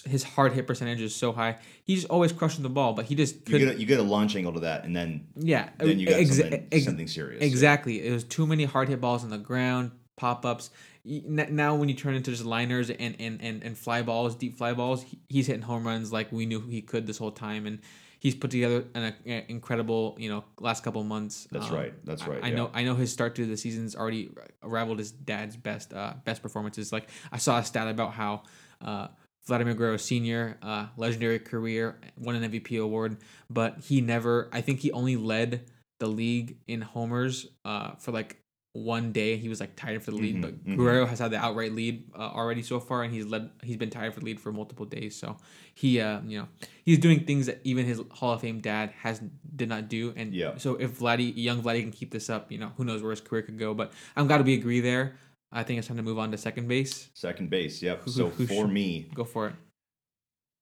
His 0.07 0.23
hard 0.23 0.53
hit 0.53 0.67
percentage 0.67 1.01
is 1.01 1.15
so 1.15 1.33
high. 1.33 1.59
He's 1.85 2.05
always 2.05 2.33
crushing 2.33 2.63
the 2.63 2.69
ball, 2.69 2.93
but 2.93 3.07
he 3.07 3.15
just 3.15 3.49
you 3.49 3.59
get 3.59 3.77
a, 3.77 3.81
you 3.81 3.87
get 3.87 3.99
a 4.01 4.03
launch 4.03 4.37
angle 4.37 4.53
to 4.55 4.61
that, 4.61 4.85
and 4.85 4.95
then 4.95 5.27
yeah, 5.37 5.71
then 5.79 5.99
you 5.99 6.07
got 6.07 6.21
exa- 6.21 6.41
something, 6.43 6.69
ex- 6.71 6.85
something 6.85 7.09
serious. 7.09 7.43
Exactly. 7.43 8.07
It 8.07 8.13
was 8.13 8.25
too 8.25 8.47
many 8.47 8.65
hard 8.65 8.89
hit 8.89 9.01
balls 9.01 9.25
on 9.25 9.31
the 9.31 9.39
ground, 9.39 9.93
pop 10.17 10.45
ups. 10.45 10.71
Now, 11.05 11.75
when 11.77 11.89
you 11.89 11.95
turn 11.95 12.15
into 12.15 12.31
just 12.31 12.45
liners 12.45 12.91
and, 12.91 13.17
and, 13.19 13.41
and, 13.41 13.63
and 13.63 13.77
fly 13.77 14.03
balls, 14.03 14.35
deep 14.35 14.59
fly 14.59 14.75
balls, 14.75 15.03
he's 15.31 15.47
hitting 15.47 15.63
home 15.63 15.87
runs 15.87 16.13
like 16.13 16.31
we 16.31 16.45
knew 16.45 16.61
he 16.61 16.83
could 16.83 17.07
this 17.07 17.17
whole 17.17 17.31
time. 17.31 17.67
And 17.67 17.79
he's 18.19 18.35
put 18.35 18.51
together 18.51 18.85
an 18.95 19.15
uh, 19.27 19.41
incredible, 19.49 20.15
you 20.21 20.29
know, 20.29 20.45
last 20.61 20.85
couple 20.85 21.03
months. 21.05 21.49
That's 21.51 21.69
Um, 21.71 21.75
right. 21.75 21.95
That's 22.05 22.27
right. 22.27 22.39
I, 22.45 22.49
yeah. 22.49 22.55
know. 22.55 22.71
I 22.75 22.85
know 22.85 22.95
his 22.97 23.11
start 23.11 23.35
to 23.37 23.47
the 23.47 23.57
season's 23.57 23.97
already 23.97 24.29
rivaled 24.63 24.99
his 24.99 25.11
dad's 25.11 25.57
best 25.57 25.95
uh, 25.95 26.13
best 26.25 26.43
performances. 26.43 26.93
Like 26.93 27.09
I 27.33 27.39
saw 27.39 27.59
a 27.59 27.65
stat 27.65 27.89
about 27.89 28.13
how 28.13 28.43
uh, 28.83 29.09
Vladimir 29.47 29.75
Guerrero 29.75 29.97
Senior, 29.97 30.59
uh, 30.63 30.87
legendary 30.97 31.39
career, 31.39 31.99
won 32.19 32.37
an 32.37 32.51
MVP 32.51 32.81
award, 32.81 33.17
but 33.49 33.79
he 33.81 34.01
never. 34.01 34.49
I 34.53 34.61
think 34.61 34.81
he 34.81 34.93
only 34.93 35.17
led 35.17 35.65
the 35.99 36.07
league 36.07 36.59
in 36.69 36.81
homers 36.83 37.47
uh, 37.65 37.93
for 37.99 38.13
like 38.13 38.37
one 38.73 39.11
day. 39.13 39.37
He 39.37 39.49
was 39.49 39.59
like 39.59 39.75
tied 39.75 40.01
for 40.03 40.13
the 40.13 40.17
lead, 40.19 40.37
Mhm, 40.37 40.41
but 40.43 40.65
mhm. 40.65 40.77
Guerrero 40.77 41.05
has 41.07 41.19
had 41.19 41.33
the 41.33 41.39
outright 41.39 41.73
lead 41.73 42.05
uh, 42.15 42.19
already 42.19 42.63
so 42.63 42.79
far, 42.79 43.03
and 43.03 43.13
he's 43.13 43.27
led. 43.27 43.51
He's 43.65 43.77
been 43.77 43.91
tied 43.91 44.15
for 44.15 44.21
the 44.21 44.27
lead 44.27 44.41
for 44.41 44.53
multiple 44.53 44.87
days. 44.87 45.17
So 45.17 45.39
he, 45.75 46.01
uh, 46.01 46.21
you 46.27 46.39
know, 46.39 46.49
he's 46.85 46.99
doing 46.99 47.25
things 47.25 47.47
that 47.47 47.61
even 47.65 47.85
his 47.87 48.01
Hall 48.13 48.33
of 48.35 48.43
Fame 48.43 48.61
dad 48.61 48.91
has 49.03 49.21
did 49.57 49.69
not 49.69 49.89
do. 49.89 50.13
And 50.17 50.33
Yeah. 50.33 50.57
so 50.59 50.77
if 50.77 50.99
Vladdy, 51.01 51.33
young 51.35 51.63
Vladdy, 51.63 51.81
can 51.81 51.91
keep 51.91 52.13
this 52.13 52.31
up, 52.31 52.53
you 52.53 52.59
know, 52.59 52.73
who 52.77 52.85
knows 52.85 53.03
where 53.03 53.11
his 53.11 53.21
career 53.21 53.43
could 53.43 53.59
go. 53.59 53.75
But 53.75 53.93
I'm 54.17 54.27
glad 54.29 54.45
we 54.47 54.55
agree 54.55 54.81
there. 54.81 55.17
I 55.53 55.63
think 55.63 55.79
it's 55.79 55.89
time 55.89 55.97
to 55.97 56.03
move 56.03 56.19
on 56.19 56.31
to 56.31 56.39
second 56.39 56.69
base. 56.69 57.11
Second 57.15 57.51
base. 57.51 57.83
Yep. 57.83 58.05
Who- 58.05 58.11
So 58.11 58.29
who 58.31 58.47
for 58.47 58.55
should- 58.67 58.71
me, 58.73 59.09
Go 59.15 59.25
for 59.25 59.49
it. 59.49 59.55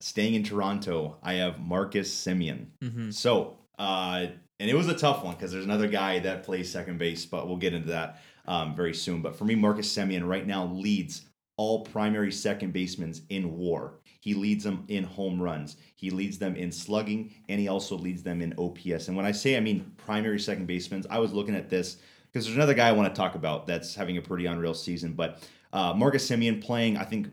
staying 0.01 0.35
in 0.35 0.45
Toronto, 0.45 1.19
I 1.23 1.35
have 1.35 1.59
Marcus 1.61 2.13
Semien. 2.15 2.67
hmm 2.83 3.11
So, 3.11 3.59
uh, 3.79 4.27
and 4.61 4.71
it 4.71 4.75
was 4.75 4.89
a 4.89 4.95
tough 4.97 5.25
one 5.25 5.35
because 5.35 5.53
there's 5.53 5.65
another 5.65 5.89
guy 5.89 6.19
that 6.21 6.43
plays 6.43 6.71
second 6.71 6.99
base, 6.99 7.27
but 7.27 7.47
we'll 7.47 7.57
get 7.57 7.75
into 7.75 7.89
that 7.89 8.23
um, 8.47 8.75
very 8.75 8.95
soon. 8.95 9.21
But 9.21 9.37
for 9.37 9.45
me, 9.45 9.55
Marcus 9.55 9.93
Semien 9.95 10.27
right 10.27 10.47
now 10.47 10.67
leads 10.67 11.27
all 11.59 11.85
primary 11.85 12.33
second 12.33 12.73
basemen 12.73 13.13
in 13.29 13.57
WAR. 13.59 13.95
He 14.21 14.33
leads 14.35 14.65
them 14.65 14.85
in 14.89 15.05
home 15.05 15.41
runs. 15.41 15.77
He 15.97 16.11
leads 16.11 16.39
them 16.39 16.57
in 16.57 16.73
slugging, 16.73 17.33
and 17.49 17.61
he 17.61 17.69
also 17.69 17.97
leads 17.97 18.23
them 18.23 18.41
in 18.41 18.55
OPS. 18.59 19.09
And 19.09 19.17
when 19.17 19.27
I 19.27 19.33
say 19.33 19.57
I 19.57 19.61
mean 19.61 19.93
primary 19.97 20.41
second 20.41 20.67
basemen, 20.67 21.05
I 21.11 21.19
was 21.19 21.33
looking 21.33 21.55
at 21.55 21.69
this 21.69 21.99
because 22.39 22.47
there's 22.47 22.57
another 22.57 22.75
guy 22.75 22.89
I 22.89 22.93
want 22.93 23.13
to 23.13 23.19
talk 23.19 23.35
about 23.35 23.67
that's 23.67 23.97
having 23.97 24.17
a 24.17 24.23
pretty 24.23 24.47
unreal 24.47 24.75
season. 24.75 25.15
But 25.15 25.43
uh, 25.73 25.93
Marcus 25.95 26.29
Semien 26.29 26.63
playing, 26.63 26.97
I 26.97 27.03
think, 27.03 27.29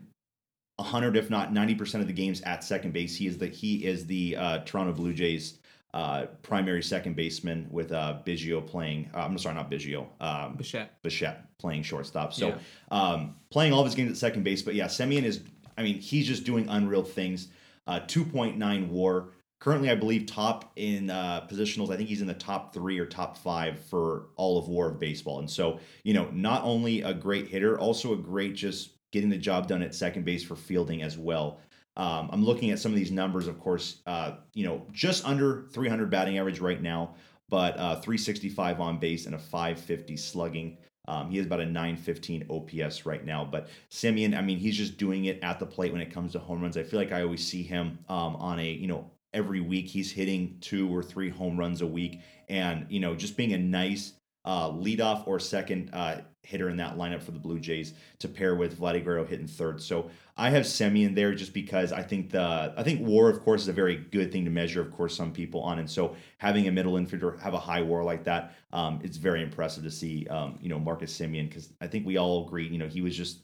100 0.76 1.16
if 1.16 1.30
not 1.30 1.52
90% 1.52 2.00
of 2.00 2.08
the 2.08 2.12
games 2.12 2.40
at 2.42 2.64
second 2.64 2.92
base. 2.92 3.16
He 3.16 3.28
is 3.28 3.38
the 3.38 3.46
he 3.46 3.84
is 3.86 4.04
the 4.06 4.36
uh, 4.36 4.58
Toronto 4.64 4.92
Blue 4.92 5.12
Jays 5.12 5.58
uh, 5.94 6.26
primary 6.42 6.82
second 6.82 7.14
baseman 7.14 7.68
with 7.70 7.92
uh, 7.92 8.18
Biggio 8.26 8.66
playing. 8.66 9.08
Uh, 9.14 9.20
I'm 9.20 9.38
sorry, 9.38 9.54
not 9.54 9.70
Biggio. 9.70 10.08
Um, 10.20 10.56
Bichette. 10.56 11.00
Bichette 11.02 11.56
playing 11.58 11.84
shortstop. 11.84 12.34
So 12.34 12.48
Yeah. 12.48 12.58
um, 12.90 13.36
playing 13.50 13.72
all 13.72 13.80
of 13.80 13.86
his 13.86 13.94
games 13.94 14.10
at 14.10 14.16
second 14.16 14.42
base. 14.42 14.60
But 14.60 14.74
yeah, 14.74 14.86
Semien 14.86 15.22
is. 15.22 15.40
I 15.78 15.82
mean, 15.82 16.00
he's 16.00 16.26
just 16.26 16.44
doing 16.44 16.68
unreal 16.68 17.04
things. 17.04 17.48
Uh, 17.86 18.00
2.9 18.00 18.88
WAR. 18.88 19.28
Currently, 19.58 19.90
I 19.90 19.94
believe 19.94 20.26
top 20.26 20.72
in 20.76 21.10
uh, 21.10 21.46
positionals. 21.50 21.90
I 21.90 21.96
think 21.96 22.08
he's 22.08 22.20
in 22.20 22.26
the 22.26 22.34
top 22.34 22.74
three 22.74 22.98
or 22.98 23.06
top 23.06 23.38
five 23.38 23.78
for 23.78 24.26
all 24.36 24.58
of 24.58 24.68
WAR 24.68 24.90
of 24.90 25.00
baseball. 25.00 25.38
And 25.38 25.50
so, 25.50 25.80
you 26.04 26.12
know, 26.12 26.28
not 26.32 26.62
only 26.62 27.02
a 27.02 27.14
great 27.14 27.48
hitter, 27.48 27.78
also 27.78 28.12
a 28.12 28.16
great 28.16 28.54
just 28.54 28.90
getting 29.12 29.30
the 29.30 29.38
job 29.38 29.66
done 29.66 29.82
at 29.82 29.94
second 29.94 30.24
base 30.24 30.44
for 30.44 30.56
fielding 30.56 31.02
as 31.02 31.16
well. 31.16 31.60
Um, 31.96 32.28
I'm 32.30 32.44
looking 32.44 32.70
at 32.70 32.78
some 32.78 32.92
of 32.92 32.96
these 32.96 33.10
numbers, 33.10 33.46
of 33.46 33.58
course, 33.58 34.02
uh, 34.06 34.32
you 34.52 34.66
know, 34.66 34.86
just 34.92 35.24
under 35.24 35.66
300 35.72 36.10
batting 36.10 36.38
average 36.38 36.60
right 36.60 36.82
now, 36.82 37.14
but 37.48 37.78
uh, 37.78 37.94
365 38.00 38.80
on 38.80 38.98
base 38.98 39.24
and 39.24 39.34
a 39.34 39.38
550 39.38 40.16
slugging. 40.18 40.76
Um, 41.08 41.30
he 41.30 41.38
has 41.38 41.46
about 41.46 41.60
a 41.60 41.66
915 41.66 42.46
OPS 42.50 43.06
right 43.06 43.24
now. 43.24 43.44
But 43.44 43.68
Semien, 43.90 44.36
I 44.36 44.42
mean, 44.42 44.58
he's 44.58 44.76
just 44.76 44.98
doing 44.98 45.26
it 45.26 45.38
at 45.42 45.58
the 45.58 45.66
plate 45.66 45.92
when 45.92 46.02
it 46.02 46.12
comes 46.12 46.32
to 46.32 46.38
home 46.38 46.60
runs. 46.60 46.76
I 46.76 46.82
feel 46.82 46.98
like 46.98 47.12
I 47.12 47.22
always 47.22 47.46
see 47.46 47.62
him 47.62 47.98
um, 48.08 48.36
on 48.36 48.58
a, 48.58 48.68
you 48.68 48.88
know, 48.88 49.10
every 49.36 49.60
week 49.60 49.86
he's 49.86 50.10
hitting 50.10 50.56
two 50.60 50.92
or 50.92 51.02
three 51.02 51.28
home 51.28 51.58
runs 51.58 51.82
a 51.82 51.86
week. 51.86 52.22
And, 52.48 52.86
you 52.88 53.00
know, 53.00 53.14
just 53.14 53.36
being 53.36 53.52
a 53.52 53.58
nice 53.58 54.14
uh, 54.46 54.70
leadoff 54.70 55.26
or 55.26 55.38
second 55.38 55.90
uh, 55.92 56.22
hitter 56.42 56.70
in 56.70 56.76
that 56.76 56.96
lineup 56.96 57.20
for 57.20 57.32
the 57.32 57.38
Blue 57.38 57.58
Jays 57.58 57.94
to 58.20 58.28
pair 58.28 58.54
with 58.54 58.78
Vladdy 58.78 59.04
Guerrero 59.04 59.26
hitting 59.26 59.48
third. 59.48 59.82
So 59.82 60.08
I 60.36 60.50
have 60.50 60.62
Semien 60.62 61.14
there 61.14 61.34
just 61.34 61.52
because 61.52 61.92
I 61.92 62.02
think 62.02 62.30
the 62.30 62.72
I 62.76 62.82
think 62.84 63.00
WAR 63.04 63.28
of 63.28 63.42
course 63.42 63.62
is 63.62 63.68
a 63.68 63.72
very 63.72 63.96
good 63.96 64.30
thing 64.30 64.44
to 64.44 64.50
measure. 64.50 64.80
Of 64.80 64.92
course, 64.92 65.16
some 65.16 65.32
people 65.32 65.60
on, 65.62 65.80
and 65.80 65.90
so 65.90 66.14
having 66.38 66.68
a 66.68 66.72
middle 66.72 66.92
infielder 66.92 67.40
have 67.40 67.54
a 67.54 67.58
high 67.58 67.82
WAR 67.82 68.04
like 68.04 68.22
that, 68.24 68.54
um, 68.72 69.00
it's 69.02 69.16
very 69.16 69.42
impressive 69.42 69.82
to 69.82 69.90
see. 69.90 70.28
Um, 70.28 70.56
you 70.60 70.68
know 70.68 70.78
Marcus 70.78 71.18
Semien 71.18 71.48
because 71.48 71.72
I 71.80 71.88
think 71.88 72.06
we 72.06 72.16
all 72.16 72.46
agree. 72.46 72.68
You 72.68 72.78
know 72.78 72.86
he 72.86 73.00
was 73.00 73.16
just 73.16 73.40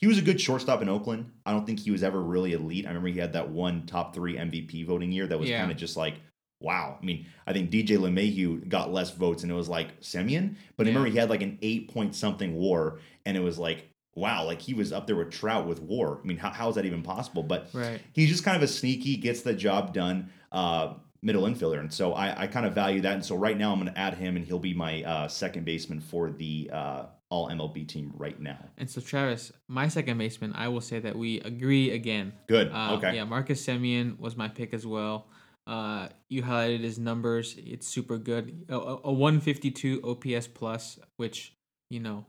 he 0.00 0.06
was 0.06 0.18
a 0.18 0.22
good 0.22 0.40
shortstop 0.40 0.80
in 0.82 0.88
Oakland. 0.88 1.30
I 1.46 1.52
don't 1.52 1.66
think 1.66 1.78
he 1.80 1.90
was 1.90 2.02
ever 2.02 2.20
really 2.20 2.52
elite. 2.54 2.86
I 2.86 2.88
remember 2.88 3.08
he 3.08 3.18
had 3.18 3.34
that 3.34 3.50
one 3.50 3.86
top 3.86 4.14
three 4.14 4.34
MVP 4.36 4.86
voting 4.86 5.12
year 5.12 5.26
that 5.26 5.38
was 5.38 5.48
Yeah. 5.50 5.60
kind 5.60 5.70
of 5.70 5.76
just 5.76 5.96
like 5.96 6.14
wow. 6.62 6.98
I 7.00 7.04
mean, 7.04 7.24
I 7.46 7.54
think 7.54 7.70
DJ 7.70 7.96
LeMahieu 7.96 8.68
got 8.68 8.92
less 8.92 9.10
votes, 9.12 9.42
and 9.44 9.50
it 9.50 9.54
was 9.54 9.68
like 9.68 9.98
Semien. 10.02 10.56
But 10.76 10.86
I 10.86 10.90
remember 10.90 11.08
he 11.08 11.16
had 11.16 11.30
like 11.30 11.40
an 11.40 11.58
eight 11.62 11.92
point 11.92 12.14
something 12.14 12.54
WAR, 12.54 12.98
and 13.24 13.36
it 13.36 13.40
was 13.40 13.58
like 13.58 13.86
wow, 14.16 14.44
like 14.44 14.60
he 14.60 14.74
was 14.74 14.92
up 14.92 15.06
there 15.06 15.16
with 15.16 15.30
Trout 15.30 15.66
with 15.66 15.80
WAR. 15.80 16.18
I 16.22 16.26
mean, 16.26 16.36
how, 16.36 16.50
how 16.50 16.68
is 16.68 16.74
that 16.74 16.84
even 16.84 17.00
possible? 17.02 17.42
But 17.42 17.68
Right. 17.72 18.00
he's 18.12 18.28
just 18.28 18.44
kind 18.44 18.56
of 18.56 18.62
a 18.62 18.66
sneaky, 18.66 19.16
gets 19.16 19.40
the 19.42 19.54
job 19.54 19.94
done. 19.94 20.30
Uh, 20.52 20.94
Middle 21.22 21.42
infielder, 21.44 21.78
and 21.78 21.92
so 21.92 22.14
I, 22.14 22.42
I 22.42 22.46
kind 22.46 22.64
of 22.66 22.74
value 22.74 23.02
that. 23.02 23.12
And 23.12 23.24
so 23.24 23.36
right 23.36 23.56
now 23.56 23.72
I'm 23.72 23.78
going 23.80 23.92
to 23.92 23.98
add 23.98 24.14
him, 24.14 24.36
and 24.36 24.44
he'll 24.44 24.58
be 24.58 24.72
my 24.74 25.02
uh, 25.04 25.28
second 25.28 25.64
baseman 25.66 26.00
for 26.00 26.30
the 26.30 26.70
uh, 26.72 27.02
All 27.30 27.48
MLB 27.48 27.86
team 27.86 28.12
right 28.16 28.38
now. 28.40 28.58
And 28.76 28.90
so 28.90 29.00
Travis, 29.00 29.52
my 29.68 29.88
second 29.88 30.18
baseman, 30.18 30.52
I 30.54 30.68
will 30.68 30.80
say 30.80 30.98
that 30.98 31.16
we 31.16 31.40
agree 31.40 31.92
again. 31.92 32.32
Good. 32.48 32.70
Uh, 32.72 32.94
okay. 32.94 33.14
Yeah, 33.14 33.24
Marcus 33.24 33.64
Semien 33.64 34.18
was 34.18 34.36
my 34.36 34.48
pick 34.48 34.74
as 34.74 34.84
well. 34.84 35.28
Uh, 35.66 36.08
you 36.28 36.42
highlighted 36.42 36.80
his 36.80 36.98
numbers; 36.98 37.54
it's 37.56 37.86
super 37.86 38.18
good. 38.18 38.64
A, 38.68 38.74
a 38.74 38.96
a 39.04 39.12
152 39.12 40.02
OPS 40.02 40.48
plus, 40.48 40.98
which 41.16 41.54
you 41.90 42.00
know, 42.00 42.26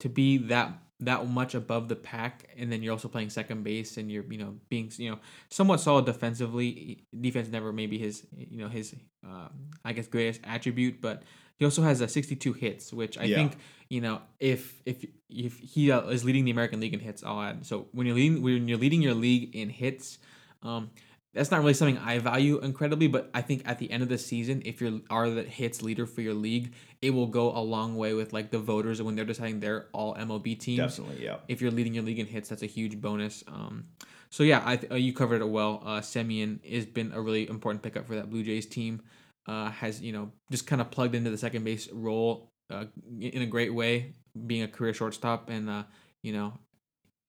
to 0.00 0.08
be 0.08 0.38
that 0.38 0.78
that 1.00 1.26
much 1.28 1.54
above 1.54 1.88
the 1.88 1.96
pack, 1.96 2.48
and 2.56 2.70
then 2.70 2.82
you're 2.82 2.92
also 2.92 3.08
playing 3.08 3.30
second 3.30 3.64
base, 3.64 3.96
and 3.96 4.10
you're 4.10 4.24
you 4.30 4.38
know 4.38 4.54
being 4.68 4.90
you 4.96 5.10
know 5.10 5.18
somewhat 5.50 5.80
solid 5.80 6.06
defensively. 6.06 7.04
Defense 7.18 7.48
never 7.48 7.72
maybe 7.72 7.98
his 7.98 8.26
you 8.36 8.58
know 8.58 8.68
his 8.68 8.94
uh, 9.26 9.48
I 9.84 9.92
guess 9.92 10.06
greatest 10.06 10.40
attribute, 10.44 11.00
but 11.00 11.22
he 11.56 11.64
also 11.64 11.82
has 11.82 12.00
a 12.00 12.08
62 12.08 12.52
hits, 12.54 12.92
which 12.92 13.16
I 13.18 13.24
Yeah. 13.24 13.36
think 13.36 13.56
you 13.88 14.00
know 14.00 14.22
if 14.40 14.82
if 14.86 15.04
if 15.28 15.58
he 15.58 15.90
uh, 15.90 16.02
is 16.08 16.24
leading 16.24 16.44
the 16.44 16.50
American 16.50 16.80
League 16.80 16.94
in 16.94 17.00
hits, 17.00 17.22
I'll 17.24 17.40
add. 17.40 17.66
So 17.66 17.86
when 17.92 18.06
you're 18.06 18.16
leading 18.16 18.42
when 18.42 18.68
you're 18.68 18.78
leading 18.78 19.02
your 19.02 19.14
league 19.14 19.54
in 19.54 19.68
hits, 19.70 20.18
um, 20.62 20.90
that's 21.32 21.50
not 21.50 21.60
really 21.60 21.74
something 21.74 21.98
I 21.98 22.18
value 22.20 22.58
incredibly. 22.60 23.08
But 23.08 23.28
I 23.34 23.42
think 23.42 23.62
at 23.66 23.78
the 23.78 23.90
end 23.90 24.02
of 24.02 24.08
the 24.08 24.18
season, 24.18 24.62
if 24.64 24.80
you 24.80 25.02
are 25.10 25.28
the 25.30 25.42
hits 25.42 25.82
leader 25.82 26.06
for 26.06 26.20
your 26.22 26.34
league, 26.34 26.72
it 27.02 27.10
will 27.10 27.26
go 27.26 27.50
a 27.56 27.58
long 27.60 27.96
way 27.96 28.14
with 28.14 28.32
like 28.32 28.50
the 28.50 28.58
voters 28.60 29.02
when 29.02 29.16
they're 29.16 29.24
deciding 29.24 29.60
their 29.60 29.86
all 29.92 30.14
MLB 30.14 30.58
teams. 30.58 30.78
Definitely, 30.96 31.24
yeah. 31.24 31.36
If 31.48 31.60
you're 31.60 31.72
leading 31.72 31.94
your 31.94 32.04
league 32.04 32.20
in 32.20 32.26
hits, 32.26 32.48
that's 32.48 32.62
a 32.62 32.66
huge 32.66 33.00
bonus. 33.00 33.42
Um, 33.48 33.84
so 34.30 34.42
yeah, 34.44 34.62
I 34.64 34.76
th- 34.76 34.90
uh, 34.92 34.94
you 34.96 35.12
covered 35.12 35.40
it 35.42 35.48
well. 35.48 35.82
Uh, 35.84 36.00
Semien 36.00 36.64
has 36.72 36.86
been 36.86 37.12
a 37.12 37.20
really 37.20 37.48
important 37.48 37.82
pickup 37.82 38.06
for 38.06 38.14
that 38.14 38.30
Blue 38.30 38.42
Jays 38.42 38.66
team. 38.66 39.02
Uh, 39.46 39.70
has 39.70 40.00
you 40.00 40.12
know 40.12 40.32
just 40.50 40.66
kind 40.66 40.80
of 40.80 40.90
plugged 40.90 41.14
into 41.14 41.30
the 41.30 41.38
second 41.38 41.64
base 41.64 41.88
role 41.92 42.50
uh, 42.70 42.84
in 43.20 43.42
a 43.42 43.46
great 43.46 43.74
way, 43.74 44.14
being 44.46 44.62
a 44.62 44.68
career 44.68 44.94
shortstop, 44.94 45.50
and 45.50 45.68
uh, 45.68 45.82
you 46.22 46.32
know 46.32 46.54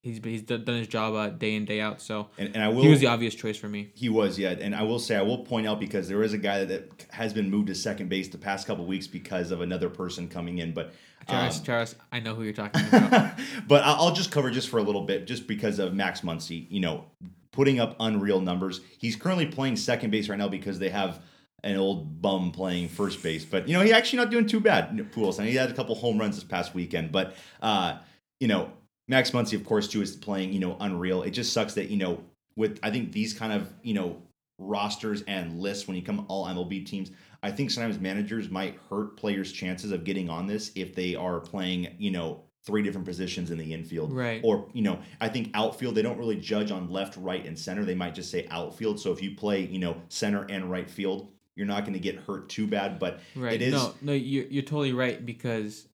he's 0.05 0.19
he's 0.23 0.43
done 0.43 0.63
his 0.65 0.87
job 0.87 1.13
uh, 1.15 1.29
day 1.29 1.55
in 1.55 1.65
day 1.65 1.81
out. 1.81 1.99
So 2.01 2.29
And, 2.37 2.53
and 2.55 2.63
I 2.63 2.69
will. 2.69 2.83
he 2.83 2.87
was 2.87 2.99
the 2.99 3.07
obvious 3.07 3.35
choice 3.35 3.57
for 3.57 3.67
me. 3.67 3.91
He 3.95 4.07
was, 4.07 4.37
yeah. 4.37 4.51
And 4.51 4.75
I 4.75 4.83
will 4.83 4.99
say, 4.99 5.15
I 5.15 5.21
will 5.21 5.39
point 5.39 5.67
out 5.67 5.79
because 5.79 6.07
there 6.07 6.23
is 6.23 6.33
a 6.33 6.37
guy 6.37 6.63
that, 6.63 6.67
that 6.69 7.05
has 7.11 7.33
been 7.33 7.49
moved 7.49 7.67
to 7.67 7.75
second 7.75 8.07
base 8.07 8.29
the 8.29 8.37
past 8.37 8.67
couple 8.67 8.85
weeks 8.85 9.07
because 9.07 9.51
of 9.51 9.61
another 9.61 9.89
person 9.89 10.27
coming 10.29 10.59
in. 10.59 10.73
But 10.73 10.93
Charis, 11.27 11.57
um, 11.57 11.63
Charis, 11.65 11.95
I 12.11 12.19
know 12.19 12.35
who 12.35 12.43
you're 12.43 12.53
talking 12.53 12.85
about. 12.91 13.37
but 13.67 13.83
I'll 13.83 14.13
just 14.13 14.31
cover 14.31 14.51
just 14.51 14.69
for 14.69 14.77
a 14.77 14.83
little 14.83 15.01
bit, 15.01 15.25
just 15.25 15.47
because 15.47 15.79
of 15.79 15.93
Max 15.93 16.21
Muncy, 16.21 16.67
you 16.69 16.79
know, 16.79 17.05
putting 17.51 17.79
up 17.79 17.95
unreal 17.99 18.39
numbers. 18.39 18.81
He's 18.99 19.15
currently 19.15 19.47
playing 19.47 19.75
second 19.75 20.11
base 20.11 20.29
right 20.29 20.37
now 20.37 20.47
because 20.47 20.77
they 20.77 20.89
have 20.89 21.19
an 21.65 21.77
old 21.77 22.21
bum 22.21 22.51
playing 22.51 22.87
first 22.87 23.21
base. 23.21 23.43
But, 23.43 23.67
you 23.67 23.73
know, 23.73 23.81
he 23.81 23.91
actually 23.91 24.17
not 24.17 24.29
doing 24.29 24.45
too 24.45 24.59
bad, 24.59 24.91
Pujols. 25.11 25.39
And 25.39 25.47
he 25.47 25.55
had 25.55 25.69
a 25.69 25.73
couple 25.73 25.95
home 25.95 26.17
runs 26.19 26.35
this 26.35 26.43
past 26.43 26.75
weekend. 26.75 27.11
But, 27.11 27.35
uh, 27.61 27.97
you 28.39 28.47
know, 28.47 28.71
Max 29.07 29.31
Muncy, 29.31 29.53
of 29.53 29.65
course, 29.65 29.87
too, 29.87 30.01
is 30.01 30.15
playing, 30.15 30.53
you 30.53 30.59
know, 30.59 30.77
unreal. 30.79 31.23
It 31.23 31.31
just 31.31 31.51
sucks 31.51 31.73
that, 31.73 31.89
you 31.89 31.97
know, 31.97 32.23
with, 32.55 32.79
I 32.83 32.91
think 32.91 33.11
these 33.11 33.33
kind 33.33 33.51
of, 33.51 33.73
you 33.81 33.95
know, 33.95 34.21
rosters 34.59 35.23
and 35.27 35.59
lists 35.59 35.87
when 35.87 35.97
you 35.97 36.03
come 36.03 36.25
all 36.29 36.45
MLB 36.45 36.85
teams, 36.85 37.11
I 37.41 37.51
think 37.51 37.71
sometimes 37.71 37.99
managers 37.99 38.49
might 38.49 38.79
hurt 38.89 39.17
players' 39.17 39.51
chances 39.51 39.91
of 39.91 40.03
getting 40.03 40.29
on 40.29 40.47
this 40.47 40.71
if 40.75 40.93
they 40.93 41.15
are 41.15 41.39
playing, 41.39 41.95
you 41.97 42.11
know, 42.11 42.43
three 42.65 42.81
different 42.81 43.05
positions 43.05 43.51
in 43.51 43.57
the 43.57 43.73
infield. 43.73 44.13
Right. 44.13 44.41
Or, 44.43 44.67
you 44.73 44.81
know, 44.81 44.99
I 45.19 45.29
think 45.29 45.51
outfield, 45.53 45.95
they 45.95 46.01
don't 46.01 46.17
really 46.17 46.37
judge 46.37 46.71
on 46.71 46.89
left, 46.89 47.17
right, 47.17 47.45
and 47.45 47.57
center. 47.57 47.85
They 47.85 47.95
might 47.95 48.15
just 48.15 48.31
say 48.31 48.47
outfield. 48.49 48.99
So 48.99 49.11
if 49.11 49.21
you 49.21 49.35
play, 49.35 49.65
you 49.65 49.79
know, 49.79 50.01
center 50.09 50.45
and 50.49 50.69
right 50.71 50.89
field, 50.89 51.31
you're 51.55 51.67
not 51.67 51.81
going 51.81 51.93
to 51.93 51.99
get 51.99 52.15
hurt 52.15 52.49
too 52.49 52.67
bad. 52.67 52.99
But 52.99 53.19
Right. 53.35 53.53
it 53.53 53.61
is. 53.61 53.73
No, 53.73 53.93
no, 54.01 54.13
you're, 54.13 54.45
you're 54.45 54.63
totally 54.63 54.93
right 54.93 55.25
because 55.25 55.87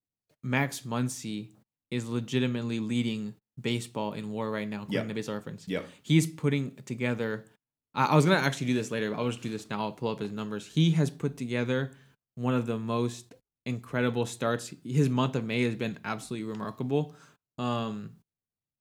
Max 0.43 0.82
Muncy 0.82 1.50
is 1.89 2.08
legitimately 2.08 2.80
leading 2.80 3.36
baseball 3.60 4.13
in 4.13 4.32
war 4.32 4.50
right 4.50 4.67
now, 4.67 4.78
according 4.84 4.93
Yep. 4.95 5.08
to 5.10 5.13
Baseball 5.13 5.36
Reference. 5.36 5.67
Yep. 5.67 5.86
He's 6.02 6.26
putting 6.28 6.71
together. 6.86 7.45
I, 7.93 8.06
I 8.06 8.15
was 8.15 8.26
gonna 8.26 8.38
actually 8.38 8.67
do 8.67 8.74
this 8.74 8.91
later, 8.91 9.12
but 9.12 9.19
I'll 9.19 9.30
just 9.30 9.41
do 9.41 9.50
this 9.50 9.69
now. 9.69 9.82
I'll 9.82 9.91
pull 9.91 10.10
up 10.10 10.19
his 10.19 10.32
numbers. 10.32 10.65
He 10.67 10.91
has 10.91 11.10
put 11.10 11.38
together 11.38 11.91
one 12.36 12.56
of 12.56 12.65
the 12.65 12.80
most 12.80 13.36
incredible 13.65 14.26
starts. 14.26 14.74
His 14.84 15.10
month 15.10 15.36
of 15.36 15.43
May 15.43 15.63
has 15.63 15.76
been 15.76 16.00
absolutely 16.06 16.47
remarkable. 16.50 17.13
Um, 17.58 18.12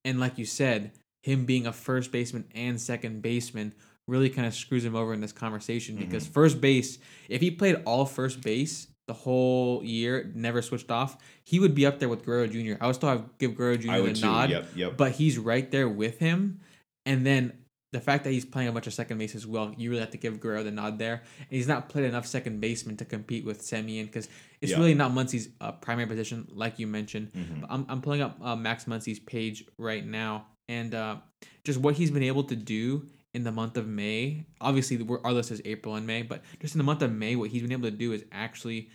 and 0.05 0.19
like 0.19 0.37
you 0.39 0.45
said, 0.45 0.93
him 1.21 1.45
being 1.45 1.67
a 1.67 1.73
first 1.73 2.11
baseman 2.11 2.45
and 2.55 2.81
second 2.81 3.21
baseman 3.21 3.75
really 4.11 4.29
kind 4.29 4.45
of 4.45 4.53
screws 4.53 4.83
him 4.83 4.95
over 4.95 5.13
in 5.13 5.21
this 5.21 5.31
conversation 5.31 5.95
because 5.95 6.27
first 6.27 6.59
base, 6.61 6.99
if 7.29 7.39
he 7.41 7.49
played 7.49 7.77
all 7.85 8.05
first 8.05 8.41
base 8.41 8.87
the 9.07 9.13
whole 9.13 9.83
year, 9.83 10.29
never 10.35 10.61
switched 10.61 10.91
off, 10.91 11.17
he 11.43 11.59
would 11.59 11.73
be 11.73 11.85
up 11.85 11.99
there 11.99 12.09
with 12.09 12.23
Guerrero 12.25 12.47
Jr. 12.47 12.73
I 12.81 12.87
would 12.87 12.95
still 12.95 13.09
have 13.09 13.23
give 13.39 13.55
Guerrero 13.55 13.77
Jr. 13.77 13.91
The 14.01 14.13
too. 14.13 14.25
nod, 14.25 14.49
Yep. 14.49 14.67
Yep. 14.75 14.97
but 14.97 15.13
he's 15.13 15.37
right 15.39 15.69
there 15.71 15.87
with 15.89 16.19
him. 16.19 16.59
And 17.05 17.25
then 17.25 17.53
the 17.93 17.99
fact 17.99 18.23
that 18.25 18.31
he's 18.31 18.45
playing 18.45 18.69
a 18.69 18.71
bunch 18.71 18.87
of 18.87 18.93
second 18.93 19.17
base 19.17 19.33
as 19.35 19.45
well, 19.47 19.73
you 19.77 19.89
really 19.89 20.01
have 20.01 20.11
to 20.11 20.17
give 20.17 20.39
Guerrero 20.39 20.63
the 20.63 20.71
nod 20.71 20.97
there. 20.99 21.23
And 21.39 21.47
he's 21.49 21.67
not 21.67 21.89
played 21.89 22.05
enough 22.05 22.25
second 22.27 22.61
baseman 22.61 22.95
to 22.97 23.05
compete 23.05 23.43
with 23.45 23.61
Semien 23.61 24.05
because 24.05 24.29
it's 24.61 24.71
Yeah. 24.73 24.77
really 24.77 24.93
not 24.93 25.11
Muncy's 25.11 25.49
uh, 25.59 25.71
primary 25.73 26.07
position, 26.07 26.47
like 26.53 26.79
you 26.79 26.87
mentioned. 26.87 27.31
Mhm. 27.33 27.65
I'm, 27.69 27.85
I'm 27.89 28.01
pulling 28.01 28.21
up 28.21 28.37
uh, 28.41 28.55
Max 28.55 28.85
Muncy's 28.85 29.19
page 29.19 29.65
right 29.77 30.05
now, 30.05 30.47
and 30.69 30.93
uh, 30.95 31.15
just 31.65 31.79
what 31.79 31.95
he's 31.95 32.11
been 32.11 32.23
able 32.23 32.43
to 32.45 32.55
do 32.55 33.07
in 33.33 33.43
the 33.43 33.51
month 33.51 33.77
of 33.77 33.87
May. 33.87 34.45
Obviously, 34.59 34.97
we're, 35.01 35.21
our 35.23 35.31
list 35.33 35.51
is 35.51 35.61
April 35.65 35.95
and 35.95 36.05
May, 36.05 36.21
but 36.23 36.41
just 36.59 36.75
in 36.75 36.77
the 36.79 36.83
month 36.83 37.01
of 37.01 37.11
May, 37.11 37.35
what 37.35 37.49
he's 37.49 37.61
been 37.61 37.71
able 37.71 37.89
to 37.89 37.95
do 37.95 38.11
is 38.11 38.23
actually 38.31 38.89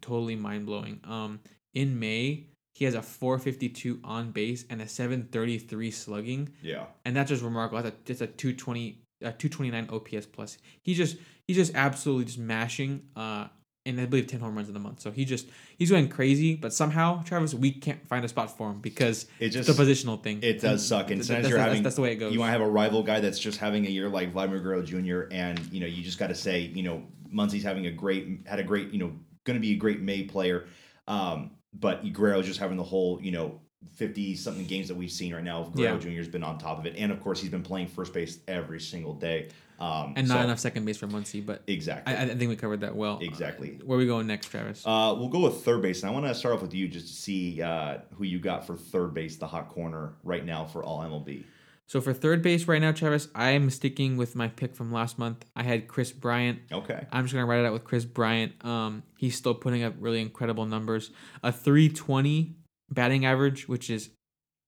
totally 0.00 0.36
mind 0.36 0.66
blowing. 0.66 1.00
Um, 1.04 1.40
in 1.74 1.98
May, 1.98 2.46
he 2.74 2.84
has 2.84 2.94
a 2.94 3.02
452 3.02 4.00
on 4.04 4.30
base 4.32 4.64
and 4.70 4.80
a 4.80 4.88
733 4.88 5.90
slugging 5.90 6.50
Yeah. 6.62 6.84
and 7.04 7.14
that's 7.16 7.28
just 7.30 7.42
remarkable. 7.42 7.82
That's 7.82 7.94
a 7.96 7.98
that's 8.06 8.20
a 8.20 8.26
two 8.26 8.54
twenty 8.54 9.02
uh, 9.24 9.32
two 9.36 9.48
twenty 9.48 9.70
nine 9.70 9.88
OPS 9.90 10.26
plus. 10.26 10.56
He 10.82 10.94
just 10.94 11.16
he's 11.46 11.56
just 11.56 11.74
absolutely 11.74 12.24
just 12.26 12.38
mashing. 12.38 13.02
Uh, 13.16 13.48
and 13.86 14.00
I 14.00 14.06
believe 14.06 14.26
ten 14.26 14.40
home 14.40 14.54
runs 14.54 14.68
in 14.68 14.74
the 14.74 14.80
month. 14.80 15.00
So 15.00 15.10
he 15.10 15.24
just 15.24 15.48
he's 15.76 15.90
going 15.90 16.08
crazy. 16.08 16.54
But 16.56 16.72
somehow 16.72 17.22
Travis, 17.22 17.54
we 17.54 17.72
can't 17.72 18.06
find 18.08 18.24
a 18.24 18.28
spot 18.28 18.56
for 18.56 18.70
him 18.70 18.80
because 18.80 19.24
It 19.38 19.46
it's 19.46 19.66
just 19.66 19.68
a 19.68 19.82
positional 19.82 20.22
thing. 20.22 20.40
It 20.42 20.60
does 20.60 20.86
suck. 20.86 21.10
And 21.10 21.20
th- 21.20 21.26
sometimes 21.26 21.44
that's, 21.44 21.48
you're 21.50 21.58
that's, 21.58 21.68
having 21.68 21.82
that's 21.82 21.96
the 21.96 22.02
way 22.02 22.12
it 22.12 22.16
goes. 22.16 22.32
You 22.32 22.40
want 22.40 22.48
to 22.48 22.52
have 22.52 22.60
a 22.60 22.70
rival 22.70 23.02
guy 23.02 23.20
that's 23.20 23.38
just 23.38 23.58
having 23.58 23.86
a 23.86 23.90
year 23.90 24.08
like 24.08 24.32
Vladimir 24.32 24.60
Guerrero 24.60 24.82
Jr. 24.82 25.22
and 25.30 25.58
you 25.72 25.80
know 25.80 25.86
you 25.86 26.02
just 26.02 26.18
got 26.18 26.28
to 26.28 26.34
say 26.34 26.60
you 26.60 26.82
know 26.82 27.04
Muncy's 27.32 27.64
having 27.64 27.86
a 27.86 27.92
great 27.92 28.46
had 28.46 28.58
a 28.58 28.64
great 28.64 28.90
you 28.92 28.98
know 28.98 29.12
going 29.44 29.56
to 29.56 29.60
be 29.60 29.72
a 29.72 29.76
great 29.76 30.00
May 30.00 30.24
player, 30.24 30.66
um, 31.08 31.52
but 31.72 32.12
Guerrero's 32.12 32.46
just 32.46 32.60
having 32.60 32.76
the 32.76 32.84
whole 32.84 33.20
you 33.22 33.32
know 33.32 33.60
fifty 33.94 34.34
something 34.34 34.64
games 34.66 34.88
that 34.88 34.94
we've 34.96 35.10
seen 35.10 35.34
right 35.34 35.44
now. 35.44 35.64
Guerrero 35.74 35.94
Yeah. 35.94 35.98
Jr. 36.00 36.08
has 36.10 36.28
been 36.28 36.42
on 36.44 36.58
top 36.58 36.78
of 36.78 36.86
it, 36.86 36.94
and 36.96 37.10
of 37.12 37.20
course 37.20 37.40
he's 37.40 37.50
been 37.50 37.62
playing 37.62 37.88
first 37.88 38.12
base 38.12 38.38
every 38.48 38.80
single 38.80 39.14
day. 39.14 39.48
Um, 39.78 40.12
and 40.16 40.28
not 40.28 40.38
so- 40.38 40.44
enough 40.44 40.58
second 40.58 40.84
base 40.84 40.98
for 40.98 41.06
Muncy, 41.06 41.44
but 41.44 41.62
exactly. 41.66 42.14
I, 42.14 42.24
I 42.24 42.34
think 42.34 42.50
we 42.50 42.56
covered 42.56 42.80
that 42.82 42.94
well. 42.94 43.18
Exactly. 43.22 43.78
Uh, 43.80 43.84
where 43.86 43.96
are 43.96 43.98
we 43.98 44.06
going 44.06 44.26
next, 44.26 44.48
Travis? 44.48 44.82
Uh, 44.84 45.14
we'll 45.18 45.28
go 45.28 45.40
with 45.40 45.64
third 45.64 45.80
base, 45.80 46.02
and 46.02 46.10
I 46.10 46.12
want 46.12 46.26
to 46.26 46.34
start 46.34 46.54
off 46.54 46.60
with 46.60 46.74
you 46.74 46.86
just 46.86 47.06
to 47.08 47.12
see 47.14 47.62
uh, 47.62 47.98
who 48.14 48.24
you 48.24 48.38
got 48.38 48.66
for 48.66 48.76
third 48.76 49.14
base, 49.14 49.36
the 49.36 49.46
hot 49.46 49.70
corner 49.70 50.12
right 50.22 50.44
now 50.44 50.66
for 50.66 50.84
all 50.84 51.00
MLB. 51.00 51.44
So 51.86 52.00
for 52.02 52.12
third 52.12 52.40
base 52.42 52.68
right 52.68 52.80
now, 52.80 52.92
Travis, 52.92 53.26
I 53.34 53.50
am 53.50 53.68
sticking 53.70 54.16
with 54.18 54.36
my 54.36 54.46
pick 54.48 54.76
from 54.76 54.92
last 54.92 55.18
month. 55.18 55.44
I 55.56 55.62
had 55.64 55.88
Kris 55.88 56.12
Bryant. 56.12 56.60
Okay. 56.70 57.06
I'm 57.10 57.24
just 57.24 57.32
gonna 57.34 57.46
write 57.46 57.60
it 57.60 57.66
out 57.66 57.72
with 57.72 57.82
Kris 57.84 58.04
Bryant. 58.04 58.64
Um, 58.64 59.02
he's 59.18 59.34
still 59.34 59.54
putting 59.54 59.82
up 59.82 59.94
really 59.98 60.20
incredible 60.20 60.66
numbers. 60.66 61.10
A 61.42 61.50
320 61.50 62.54
batting 62.90 63.26
average, 63.26 63.68
which 63.68 63.90
is, 63.90 64.10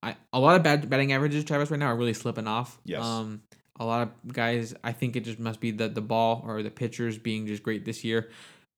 I 0.01 0.15
a 0.31 0.39
lot 0.39 0.55
of 0.55 0.63
bad 0.63 0.89
batting 0.89 1.13
averages, 1.13 1.43
Travis, 1.43 1.71
right 1.71 1.79
now 1.79 1.87
are 1.87 1.95
really 1.95 2.13
slipping 2.13 2.47
off. 2.47 2.79
Yes. 2.83 3.03
Um, 3.03 3.41
a 3.79 3.85
lot 3.85 4.01
of 4.03 4.33
guys, 4.33 4.75
I 4.83 4.91
think 4.91 5.15
it 5.15 5.21
just 5.21 5.39
must 5.39 5.59
be 5.59 5.71
the 5.71 5.89
the 5.89 6.01
ball 6.01 6.43
or 6.45 6.61
the 6.61 6.71
pitchers 6.71 7.17
being 7.17 7.47
just 7.47 7.63
great 7.63 7.85
this 7.85 8.03
year, 8.03 8.29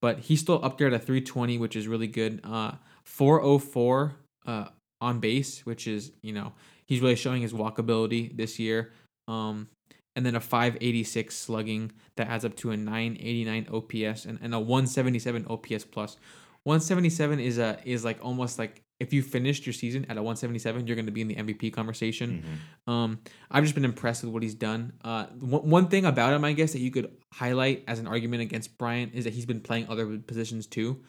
but 0.02 0.20
he's 0.20 0.40
still 0.40 0.64
up 0.64 0.78
there 0.78 0.88
at 0.88 0.94
a 0.94 1.00
320, 1.00 1.58
which 1.58 1.76
is 1.76 1.88
really 1.88 2.08
good. 2.08 2.42
Uh, 2.44 2.74
404 3.04 4.16
uh 4.46 4.66
on 5.02 5.20
base, 5.20 5.66
which 5.66 5.88
is 5.88 6.12
you 6.22 6.34
know 6.34 6.54
he's 6.86 7.02
really 7.02 7.16
showing 7.16 7.42
his 7.42 7.54
walkability 7.54 8.36
this 8.36 8.60
year. 8.60 8.92
Um, 9.28 9.70
and 10.16 10.26
then 10.26 10.36
a 10.36 10.40
586 10.40 11.36
slugging 11.36 11.92
that 12.16 12.28
adds 12.28 12.46
up 12.46 12.56
to 12.58 12.72
a 12.72 12.78
989 12.78 13.68
OPS 13.72 14.26
and, 14.26 14.40
and 14.42 14.54
a 14.54 14.60
177 14.60 15.46
OPS 15.50 15.84
plus. 15.84 16.18
177 16.64 17.40
is 17.40 17.58
a 17.58 17.80
is 17.86 18.06
like 18.06 18.18
almost 18.24 18.58
like 18.58 18.82
if 19.00 19.12
you 19.12 19.22
finished 19.22 19.66
your 19.66 19.74
season 19.74 20.06
at 20.06 20.18
a 20.18 20.24
177, 20.24 20.88
you're 20.88 20.96
going 20.96 21.06
to 21.06 21.12
be 21.12 21.22
in 21.22 21.28
the 21.28 21.36
MVP 21.36 21.72
conversation. 21.74 22.44
Mhm. 22.88 22.92
Um, 22.92 23.20
I've 23.52 23.64
just 23.64 23.76
been 23.76 23.86
impressed 23.86 24.24
with 24.24 24.32
what 24.32 24.42
he's 24.42 24.56
done. 24.56 24.94
Uh, 25.04 25.26
one, 25.40 25.70
one 25.70 25.88
thing 25.88 26.06
about 26.06 26.34
him, 26.34 26.46
I 26.46 26.54
guess, 26.54 26.72
that 26.74 26.80
you 26.80 26.92
could 26.92 27.12
highlight 27.34 27.84
as 27.88 28.00
an 28.00 28.08
argument 28.08 28.42
against 28.42 28.78
Bryant 28.78 29.14
is 29.14 29.26
that 29.26 29.34
he's 29.34 29.46
been 29.46 29.60
playing 29.60 29.88
other 29.90 30.18
positions 30.20 30.66
too. 30.66 31.02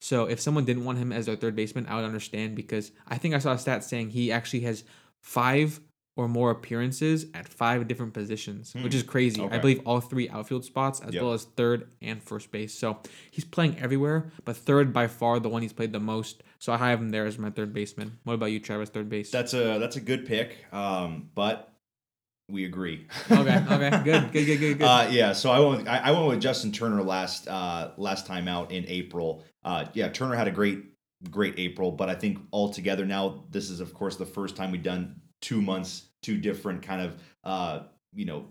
So 0.00 0.24
if 0.24 0.40
someone 0.40 0.64
didn't 0.64 0.84
want 0.84 0.98
him 0.98 1.12
as 1.12 1.26
their 1.26 1.36
third 1.36 1.54
baseman, 1.56 1.86
I 1.86 1.96
would 1.96 2.04
understand 2.04 2.56
because 2.56 2.92
I 3.06 3.18
think 3.18 3.34
I 3.34 3.38
saw 3.38 3.52
a 3.52 3.58
stat 3.58 3.84
saying 3.84 4.10
he 4.10 4.32
actually 4.32 4.60
has 4.60 4.84
five 5.20 5.80
or 6.16 6.28
more 6.28 6.50
appearances 6.52 7.26
at 7.34 7.48
five 7.48 7.88
different 7.88 8.14
positions, 8.14 8.72
which 8.82 8.94
is 8.94 9.02
crazy. 9.02 9.40
Okay. 9.40 9.56
I 9.56 9.58
believe 9.58 9.80
all 9.84 10.00
three 10.00 10.28
outfield 10.28 10.64
spots 10.64 11.00
as 11.00 11.12
Yep. 11.12 11.22
well 11.22 11.32
as 11.32 11.44
third 11.44 11.90
and 12.00 12.22
first 12.22 12.52
base. 12.52 12.72
So 12.72 12.98
he's 13.32 13.44
playing 13.44 13.78
everywhere, 13.80 14.30
but 14.44 14.56
third 14.56 14.92
by 14.92 15.08
far 15.08 15.40
the 15.40 15.48
one 15.48 15.62
he's 15.62 15.72
played 15.72 15.92
the 15.92 15.98
most. 16.00 16.42
So 16.60 16.72
I 16.72 16.76
have 16.78 17.00
him 17.00 17.10
there 17.10 17.26
as 17.26 17.36
my 17.38 17.50
third 17.50 17.72
baseman. 17.72 18.18
What 18.22 18.34
about 18.34 18.46
you, 18.52 18.60
Travis? 18.60 18.90
Third 18.90 19.08
base. 19.08 19.30
That's 19.30 19.54
a 19.54 19.78
that's 19.78 19.96
a 19.96 20.00
good 20.00 20.24
pick. 20.24 20.64
Um, 20.72 21.30
but 21.34 21.72
we 22.48 22.64
agree. 22.64 23.06
okay. 23.30 23.64
Okay. 23.70 23.90
Good. 24.04 24.32
Good. 24.32 24.46
Good. 24.46 24.58
Good. 24.60 24.78
Good. 24.78 24.82
Uh, 24.84 25.08
yeah, 25.10 25.32
so 25.32 25.50
I 25.50 25.58
went 25.60 25.78
with, 25.78 25.88
I, 25.88 25.98
I 25.98 26.10
went 26.10 26.26
with 26.26 26.40
Justin 26.42 26.72
Turner 26.72 27.02
last 27.02 27.48
uh, 27.48 27.92
last 27.96 28.26
time 28.26 28.48
out 28.48 28.70
in 28.70 28.84
April. 28.86 29.42
Uh, 29.64 29.86
yeah, 29.94 30.08
Turner 30.10 30.36
had 30.36 30.46
a 30.46 30.50
great 30.52 30.84
great 31.30 31.54
April, 31.58 31.90
but 31.90 32.10
I 32.10 32.14
think 32.14 32.38
altogether 32.52 33.06
now 33.06 33.46
this 33.50 33.70
is 33.70 33.80
of 33.80 33.94
course 33.94 34.16
the 34.16 34.26
first 34.26 34.56
time 34.56 34.70
we've 34.72 34.82
done 34.82 35.20
two 35.44 35.60
months, 35.60 36.06
two 36.22 36.38
different 36.38 36.82
kind 36.82 37.02
of 37.02 37.20
uh, 37.44 37.80
you 38.14 38.24
know 38.24 38.46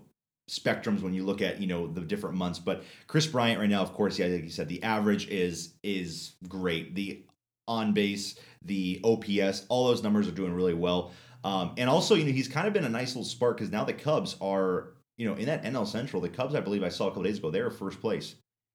spectrums 0.48 1.00
when 1.00 1.12
you 1.12 1.24
look 1.24 1.42
at 1.42 1.60
you 1.60 1.66
know 1.66 1.88
the 1.88 2.00
different 2.00 2.36
months. 2.36 2.58
But 2.58 2.84
Kris 3.08 3.26
Bryant 3.26 3.58
right 3.58 3.68
now, 3.68 3.82
of 3.82 3.92
course, 3.92 4.18
yeah, 4.18 4.26
like 4.26 4.44
you 4.44 4.50
said, 4.50 4.68
the 4.68 4.82
average 4.82 5.28
is 5.28 5.74
is 5.82 6.36
great. 6.48 6.94
The 6.94 7.24
on 7.66 7.92
base, 7.92 8.38
the 8.62 9.00
OPS, 9.02 9.66
all 9.68 9.88
those 9.88 10.02
numbers 10.02 10.28
are 10.28 10.32
doing 10.32 10.52
really 10.52 10.74
well. 10.74 11.12
Um, 11.42 11.72
and 11.76 11.90
also, 11.90 12.14
you 12.14 12.24
know, 12.24 12.32
he's 12.32 12.48
kind 12.48 12.66
of 12.66 12.72
been 12.72 12.84
a 12.84 12.90
nice 12.90 13.08
little 13.08 13.24
spark 13.24 13.56
because 13.56 13.72
now 13.72 13.84
the 13.84 13.92
Cubs 13.92 14.36
are, 14.40 14.94
you 15.16 15.26
know, 15.26 15.34
in 15.34 15.46
that 15.46 15.64
NL 15.64 15.86
Central, 15.86 16.22
the 16.22 16.28
Cubs, 16.28 16.54
I 16.54 16.60
believe 16.60 16.82
I 16.82 16.90
saw 16.90 17.06
a 17.06 17.10
couple 17.10 17.22
days 17.22 17.38
ago, 17.38 17.50
they 17.50 17.62
were 17.62 17.70
first 17.70 18.00
place. 18.00 18.34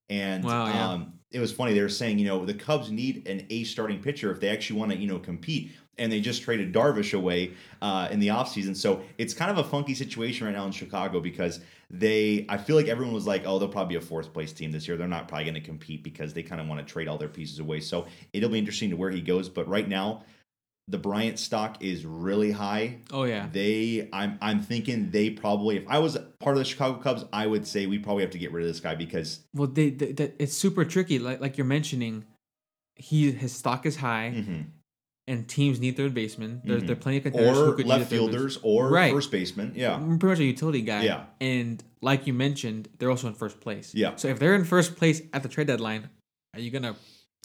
And 0.10 0.44
Wow, 0.44 0.66
yeah. 0.66 0.90
um, 0.90 1.14
it 1.32 1.40
was 1.40 1.52
funny. 1.52 1.74
They 1.74 1.82
were 1.82 1.90
saying, 1.90 2.18
you 2.18 2.26
know, 2.26 2.46
the 2.46 2.54
Cubs 2.54 2.92
need 2.92 3.28
an 3.28 3.46
A 3.52 3.64
starting 3.64 4.02
pitcher 4.02 4.32
if 4.32 4.40
they 4.40 4.50
actually 4.50 4.80
want 4.80 4.92
to, 4.92 4.98
you 4.98 5.08
know, 5.08 5.20
compete. 5.20 5.72
And 6.00 6.12
they 6.12 6.20
just 6.22 6.42
traded 6.42 6.74
Darvish 6.74 7.14
away 7.14 7.52
uh, 7.82 8.08
in 8.10 8.20
the 8.20 8.30
offseason. 8.30 8.76
So 8.76 9.02
it's 9.18 9.34
kind 9.34 9.52
of 9.52 9.58
a 9.58 9.64
funky 9.70 9.94
situation 9.94 10.48
right 10.48 10.56
now 10.56 10.66
in 10.66 10.72
Chicago 10.72 11.20
because 11.20 11.60
they, 11.92 12.46
I 12.50 12.58
feel 12.58 12.76
like 12.76 12.88
everyone 12.88 13.14
was 13.14 13.28
like, 13.28 13.44
oh, 13.46 13.60
they'll 13.60 13.68
probably 13.68 13.96
be 13.98 14.04
a 14.04 14.08
fourth 14.08 14.32
place 14.34 14.54
team 14.54 14.72
this 14.72 14.88
year. 14.88 14.96
They're 14.98 15.08
not 15.08 15.28
probably 15.28 15.46
going 15.46 15.56
to 15.56 15.62
compete 15.62 16.04
because 16.04 16.34
they 16.34 16.42
kind 16.44 16.62
of 16.62 16.68
want 16.68 16.86
to 16.86 16.92
trade 16.92 17.08
all 17.08 17.18
their 17.18 17.28
pieces 17.30 17.60
away. 17.60 17.80
So 17.82 18.08
it'll 18.34 18.50
be 18.50 18.58
interesting 18.60 18.90
to 18.92 18.96
where 18.96 19.12
he 19.12 19.22
goes. 19.22 19.50
But 19.50 19.68
right 19.68 19.88
now, 19.88 20.24
the 20.88 20.98
Bryant 20.98 21.38
stock 21.38 21.84
is 21.84 22.04
really 22.06 22.52
high. 22.52 22.98
oh 23.12 23.24
yeah. 23.24 23.48
They, 23.52 24.10
I'm, 24.12 24.40
I'm 24.42 24.60
thinking 24.62 25.12
they 25.12 25.30
probably, 25.30 25.78
if 25.78 25.84
I 25.88 26.00
was 26.00 26.18
part 26.40 26.56
of 26.56 26.60
the 26.60 26.66
Chicago 26.66 26.98
Cubs, 27.00 27.26
I 27.32 27.46
would 27.46 27.68
say 27.68 27.86
we 27.86 28.00
probably 28.00 28.24
have 28.24 28.32
to 28.32 28.40
get 28.40 28.52
rid 28.52 28.64
of 28.66 28.70
this 28.72 28.80
guy 28.80 28.96
because 28.96 29.42
Well, 29.54 29.68
they, 29.68 29.92
they, 29.92 30.14
they 30.14 30.34
it's 30.40 30.54
super 30.54 30.86
tricky. 30.86 31.20
Like 31.20 31.42
like 31.42 31.58
you're 31.60 31.66
mentioning, 31.68 32.26
he 32.96 33.32
his 33.32 33.52
stock 33.52 33.86
is 33.86 33.98
high, 33.98 34.34
Mhm. 34.36 34.66
And 35.30 35.48
teams 35.48 35.80
need 35.80 35.96
third 35.96 36.14
baseman. 36.14 36.62
There's 36.66 36.82
Mhm. 36.84 36.88
there 36.88 36.96
are 36.98 37.00
plenty 37.00 37.18
of 37.20 37.24
contenders 37.24 37.58
who 37.58 37.74
could 37.76 37.86
left 37.88 38.10
fielders 38.10 38.58
or 38.64 38.90
Right. 38.90 39.14
first 39.14 39.32
baseman. 39.32 39.72
Yeah, 39.76 39.98
Mm, 39.98 40.20
pretty 40.20 40.32
much 40.34 40.40
a 40.40 40.44
utility 40.46 40.82
guy. 40.82 41.04
Yeah. 41.04 41.26
And 41.40 41.82
like 42.02 42.28
you 42.28 42.34
mentioned, 42.34 42.90
they're 42.98 43.12
also 43.12 43.28
in 43.28 43.36
first 43.36 43.62
place. 43.62 43.94
Yeah. 43.94 44.16
So 44.16 44.28
if 44.28 44.40
they're 44.40 44.56
in 44.56 44.66
first 44.66 44.96
place 44.98 45.22
at 45.32 45.44
the 45.44 45.50
trade 45.50 45.68
deadline, 45.68 46.10
are 46.54 46.60
you 46.60 46.72
gonna 46.72 46.96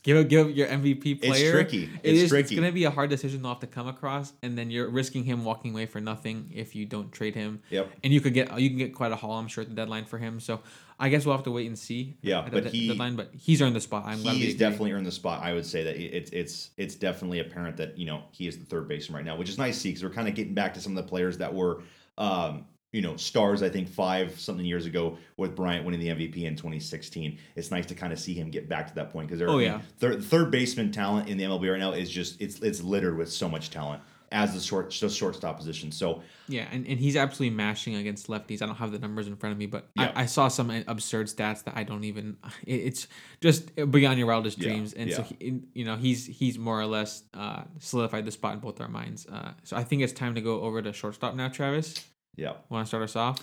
give 0.05 0.17
up 0.17 0.29
give 0.29 0.47
up 0.47 0.55
your 0.55 0.69
MVP 0.69 1.21
player? 1.21 1.33
it's 1.33 1.51
tricky. 1.51 1.91
It 2.05 2.15
It's 2.15 2.31
tricky. 2.31 2.55
It's 2.55 2.61
gonna 2.61 2.71
be 2.71 2.85
a 2.85 2.91
hard 2.91 3.11
decision 3.11 3.43
they'll 3.43 3.53
have 3.53 3.61
to 3.61 3.67
come 3.67 3.89
across, 3.89 4.33
and 4.43 4.57
then 4.57 4.71
you're 4.71 4.89
risking 4.89 5.25
him 5.25 5.45
walking 5.45 5.73
away 5.73 5.87
for 5.87 6.01
nothing 6.01 6.53
if 6.55 6.77
you 6.77 6.87
don't 6.87 7.11
trade 7.11 7.35
him. 7.35 7.61
Yep. 7.71 7.91
And 8.05 8.13
you 8.13 8.21
could 8.21 8.35
get 8.35 8.57
you 8.61 8.69
can 8.69 8.79
get 8.79 8.95
quite 8.95 9.11
a 9.11 9.17
haul, 9.17 9.33
I'm 9.33 9.49
sure, 9.49 9.63
at 9.63 9.69
the 9.69 9.75
deadline 9.75 10.05
for 10.05 10.19
him. 10.19 10.39
So 10.39 10.61
I 11.01 11.09
guess 11.09 11.27
we'll 11.27 11.35
have 11.35 11.45
to 11.45 11.51
wait 11.51 11.67
and 11.67 11.77
see. 11.77 12.17
Yeah, 12.23 12.49
but 12.51 12.67
he- 12.67 12.89
deadline, 12.89 13.17
but 13.17 13.31
he's 13.37 13.61
earned 13.61 13.75
the 13.75 13.81
spot. 13.81 14.05
I'm 14.07 14.19
He's 14.19 14.57
definitely 14.57 14.93
earned 14.93 15.07
the 15.07 15.13
spot. 15.13 15.43
I 15.43 15.53
would 15.53 15.67
say 15.67 15.83
that 15.83 15.97
it's 15.97 16.31
it's 16.31 16.71
it's 16.77 16.95
definitely 16.95 17.41
apparent 17.41 17.77
that 17.79 17.99
you 17.99 18.07
know 18.07 18.23
he 18.31 18.47
is 18.47 18.59
the 18.59 18.65
third 18.65 18.87
baseman 18.87 19.17
right 19.17 19.25
now, 19.25 19.37
which 19.37 19.49
is 19.49 19.59
nice 19.59 19.75
to 19.75 19.81
see 19.81 19.89
because 19.91 20.05
we're 20.05 20.11
kind 20.11 20.29
of 20.29 20.35
getting 20.35 20.55
back 20.55 20.75
to 20.75 20.81
some 20.81 20.97
of 20.97 21.05
the 21.05 21.09
players 21.09 21.39
that 21.39 21.53
were 21.53 21.83
um, 22.17 22.67
you 22.95 23.03
know 23.03 23.17
stars. 23.17 23.63
I 23.63 23.69
think 23.69 23.89
five 23.89 24.39
something 24.39 24.65
years 24.65 24.87
ago 24.87 25.19
with 25.37 25.55
Bryant 25.57 25.85
winning 25.85 26.01
the 26.01 26.09
MVP 26.09 26.45
in 26.45 26.55
2016. 26.57 27.39
It's 27.57 27.71
nice 27.71 27.87
to 27.87 27.95
kind 27.95 28.13
of 28.13 28.19
see 28.19 28.35
him 28.35 28.51
get 28.51 28.69
back 28.69 28.87
to 28.89 28.95
that 28.95 29.11
point 29.11 29.29
because 29.29 29.43
Oh, 29.49 29.59
yeah. 29.59 29.81
third 29.99 30.23
third 30.25 30.51
baseman 30.51 30.93
talent 30.93 31.29
in 31.29 31.37
the 31.37 31.45
MLB 31.45 31.71
right 31.71 31.81
now 31.81 31.93
is 31.93 32.09
just 32.11 32.41
it's 32.41 32.61
it's 32.61 32.83
littered 32.83 33.19
with 33.19 33.31
so 33.33 33.49
much 33.49 33.71
talent 33.71 34.01
as 34.33 34.53
the 34.55 34.61
short 34.61 34.91
the 35.01 35.09
shortstop 35.09 35.57
position. 35.59 35.93
So 35.93 36.23
Yeah, 36.49 36.67
and, 36.73 36.87
and 36.89 36.99
he's 36.99 37.15
absolutely 37.15 37.55
mashing 37.57 37.95
against 37.97 38.27
lefties. 38.29 38.63
I 38.63 38.67
don't 38.67 38.75
have 38.77 38.91
the 38.91 38.99
numbers 38.99 39.29
in 39.29 39.37
front 39.37 39.53
of 39.53 39.59
me, 39.59 39.67
but 39.67 39.89
Yeah. 39.97 40.13
I, 40.17 40.23
I 40.23 40.27
saw 40.27 40.49
some 40.49 40.71
absurd 40.89 41.27
stats 41.29 41.63
that 41.65 41.77
I 41.77 41.85
don't 41.85 42.05
even. 42.05 42.37
it- 42.67 42.83
It's 42.89 43.07
just 43.41 43.75
beyond 43.91 44.19
your 44.19 44.27
wildest 44.29 44.59
Yeah, 44.59 44.69
dreams, 44.71 44.93
and 44.93 45.13
so 45.13 45.23
he, 45.23 45.61
you 45.75 45.85
know 45.85 45.97
he's 45.97 46.27
he's 46.27 46.59
more 46.59 46.81
or 46.81 46.87
less 46.87 47.23
uh, 47.35 47.63
solidified 47.79 48.25
the 48.25 48.33
spot 48.33 48.55
in 48.55 48.61
both 48.61 48.81
our 48.81 48.89
minds. 48.89 49.27
Uh, 49.27 49.53
so 49.65 49.77
I 49.77 49.85
think 49.85 50.03
it's 50.03 50.13
time 50.13 50.35
to 50.37 50.41
go 50.41 50.63
over 50.63 50.81
to 50.83 50.93
shortstop 50.93 51.35
now. 51.37 51.49
Travis, 51.49 51.95
yeah. 52.37 52.55
want 52.69 52.87
to 52.87 52.89
start 52.89 53.03
us 53.03 53.17
off? 53.17 53.39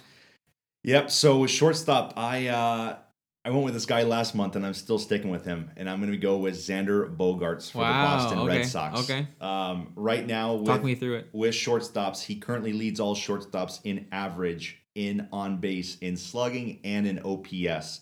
Yep. 0.83 1.11
So 1.11 1.37
with 1.39 1.51
shortstop, 1.51 2.13
I 2.17 2.47
uh, 2.47 2.97
I 3.43 3.49
went 3.49 3.63
with 3.63 3.73
this 3.73 3.85
guy 3.85 4.03
last 4.03 4.35
month, 4.35 4.55
and 4.55 4.65
I'm 4.65 4.73
still 4.73 4.99
sticking 4.99 5.29
with 5.31 5.45
him. 5.45 5.71
And 5.75 5.89
I'm 5.89 5.99
going 5.99 6.11
to 6.11 6.17
go 6.17 6.37
with 6.37 6.55
Xander 6.55 7.15
Bogaerts 7.15 7.71
for 7.71 7.79
Wow, 7.79 7.87
the 7.87 8.23
Boston 8.23 8.39
okay, 8.39 8.57
Red 8.57 8.65
Sox. 8.65 8.99
okay. 9.01 9.27
Um, 9.39 9.93
right 9.95 10.25
now, 10.25 10.57
Talk 10.57 10.77
with, 10.77 10.83
me 10.83 10.95
through 10.95 11.15
it. 11.15 11.29
with 11.33 11.53
shortstops, 11.53 12.23
he 12.23 12.35
currently 12.35 12.73
leads 12.73 12.99
all 12.99 13.15
shortstops 13.15 13.79
in 13.83 14.07
average, 14.11 14.81
in 14.95 15.27
on 15.31 15.57
base, 15.57 15.97
in 15.99 16.17
slugging, 16.17 16.79
and 16.83 17.07
in 17.07 17.19
OPS. 17.19 18.01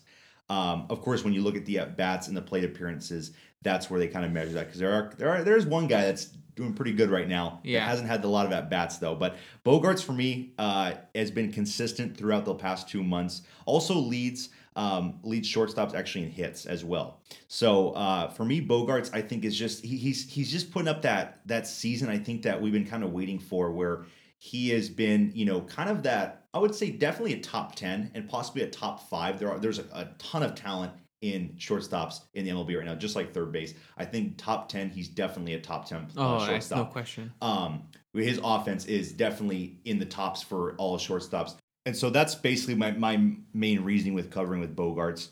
Um, 0.49 0.87
of 0.89 1.01
course, 1.01 1.23
when 1.23 1.33
you 1.33 1.41
look 1.41 1.55
at 1.55 1.65
the 1.65 1.79
at 1.79 1.95
bats 1.95 2.27
and 2.27 2.35
the 2.35 2.41
plate 2.41 2.63
appearances, 2.63 3.31
that's 3.61 3.89
where 3.89 3.99
they 3.99 4.07
kind 4.07 4.25
of 4.25 4.31
measure 4.31 4.53
that 4.53 4.65
because 4.65 4.79
there 4.79 4.91
are 4.91 5.13
there 5.17 5.29
are 5.29 5.43
there's 5.43 5.65
one 5.65 5.87
guy 5.87 6.01
that's 6.01 6.29
doing 6.59 6.73
pretty 6.73 6.91
good 6.91 7.09
right 7.09 7.27
now. 7.27 7.61
Yeah. 7.63 7.79
that 7.79 7.87
hasn't 7.87 8.07
had 8.07 8.23
a 8.23 8.27
lot 8.27 8.45
of 8.45 8.51
at 8.51 8.69
bats 8.69 8.97
though. 8.97 9.15
But 9.15 9.37
Bogaerts 9.65 10.03
for 10.03 10.11
me 10.11 10.53
uh, 10.59 10.93
has 11.15 11.31
been 11.31 11.51
consistent 11.51 12.15
throughout 12.15 12.45
the 12.45 12.53
past 12.53 12.89
two 12.89 13.03
months. 13.03 13.41
Also 13.65 13.95
leads 13.95 14.49
um, 14.75 15.19
leads 15.23 15.47
shortstops 15.49 15.93
actually 15.93 16.25
in 16.25 16.31
hits 16.31 16.65
as 16.65 16.85
well. 16.85 17.21
So 17.47 17.91
uh, 17.91 18.29
for 18.29 18.45
me, 18.45 18.65
Bogaerts 18.65 19.09
I 19.13 19.21
think 19.21 19.45
is 19.45 19.57
just 19.57 19.83
he, 19.83 19.97
he's 19.97 20.29
he's 20.29 20.51
just 20.51 20.71
putting 20.71 20.87
up 20.87 21.01
that 21.03 21.39
that 21.47 21.65
season. 21.65 22.09
I 22.09 22.17
think 22.17 22.43
that 22.43 22.61
we've 22.61 22.73
been 22.73 22.85
kind 22.85 23.03
of 23.03 23.11
waiting 23.11 23.39
for 23.39 23.71
where 23.71 24.05
he 24.37 24.69
has 24.69 24.89
been 24.89 25.31
you 25.33 25.45
know 25.45 25.61
kind 25.61 25.89
of 25.89 26.03
that 26.03 26.45
I 26.53 26.59
would 26.59 26.75
say 26.75 26.91
definitely 26.91 27.33
a 27.33 27.39
top 27.39 27.75
ten 27.75 28.11
and 28.13 28.27
possibly 28.29 28.63
a 28.63 28.69
top 28.69 29.09
five. 29.09 29.39
There 29.39 29.49
are 29.49 29.59
there's 29.59 29.79
a, 29.79 29.85
a 29.93 30.09
ton 30.17 30.43
of 30.43 30.55
talent 30.55 30.91
in 31.21 31.49
shortstops 31.57 32.21
in 32.33 32.45
the 32.45 32.51
MLB 32.51 32.77
right 32.77 32.85
now, 32.85 32.95
just 32.95 33.15
like 33.15 33.33
third 33.33 33.51
base. 33.51 33.73
I 33.97 34.05
think 34.05 34.37
top 34.37 34.69
ten, 34.69 34.89
he's 34.89 35.07
definitely 35.07 35.53
a 35.55 35.59
top 35.59 35.87
ten 35.87 35.99
uh, 35.99 36.05
Oh, 36.17 36.31
that's 36.39 36.45
shortstop. 36.49 36.77
no 36.77 36.85
question. 36.85 37.33
Um, 37.41 37.83
his 38.13 38.39
offense 38.43 38.85
is 38.85 39.11
definitely 39.11 39.79
in 39.85 39.99
the 39.99 40.05
tops 40.05 40.41
for 40.41 40.75
all 40.75 40.97
shortstops. 40.97 41.55
And 41.85 41.95
so 41.95 42.09
that's 42.09 42.35
basically 42.35 42.75
my, 42.75 42.91
my 42.91 43.31
main 43.53 43.83
reasoning 43.83 44.13
with 44.13 44.29
covering 44.31 44.61
with 44.61 44.75
Bogaerts. 44.75 45.29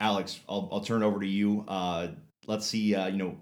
Alex, 0.00 0.40
I'll, 0.48 0.68
I'll 0.72 0.80
turn 0.80 1.02
it 1.02 1.06
over 1.06 1.20
to 1.20 1.26
you. 1.26 1.64
Uh, 1.68 2.08
let's 2.46 2.66
see, 2.66 2.94
uh, 2.94 3.06
you 3.08 3.16
know, 3.18 3.36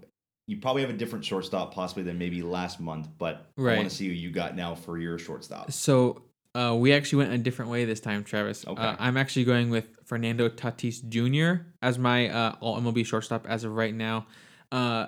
you 0.46 0.57
probably 0.59 0.82
have 0.82 0.90
a 0.90 0.94
different 0.96 1.24
shortstop 1.24 1.72
possibly 1.74 2.03
than 2.03 2.18
maybe 2.18 2.42
last 2.42 2.80
month, 2.80 3.09
but 3.18 3.46
I 3.59 3.62
want 3.76 3.88
to 3.90 3.94
see 3.94 4.07
who 4.09 4.14
you 4.14 4.30
got 4.30 4.57
now 4.57 4.74
for 4.74 4.99
your 4.99 5.18
shortstop. 5.18 5.70
So 5.72 6.22
uh, 6.55 6.74
we 6.76 6.92
actually 6.92 7.18
went 7.18 7.32
a 7.32 7.38
different 7.38 7.70
way 7.70 7.84
this 7.84 8.01
time, 8.01 8.24
Travis. 8.24 8.66
Okay. 8.66 8.82
Uh, 8.82 8.96
I'm 8.99 9.16
actually 9.16 9.44
going 9.44 9.70
with 9.70 9.88
Fernando 10.05 10.49
Tatis 10.49 11.07
Jr. 11.09 11.64
as 11.82 11.99
my 11.99 12.28
uh, 12.28 12.57
All 12.61 12.80
MLB 12.80 13.05
shortstop 13.07 13.46
as 13.49 13.64
of 13.64 13.74
right 13.74 13.94
now. 13.94 14.26
Uh, 14.72 15.07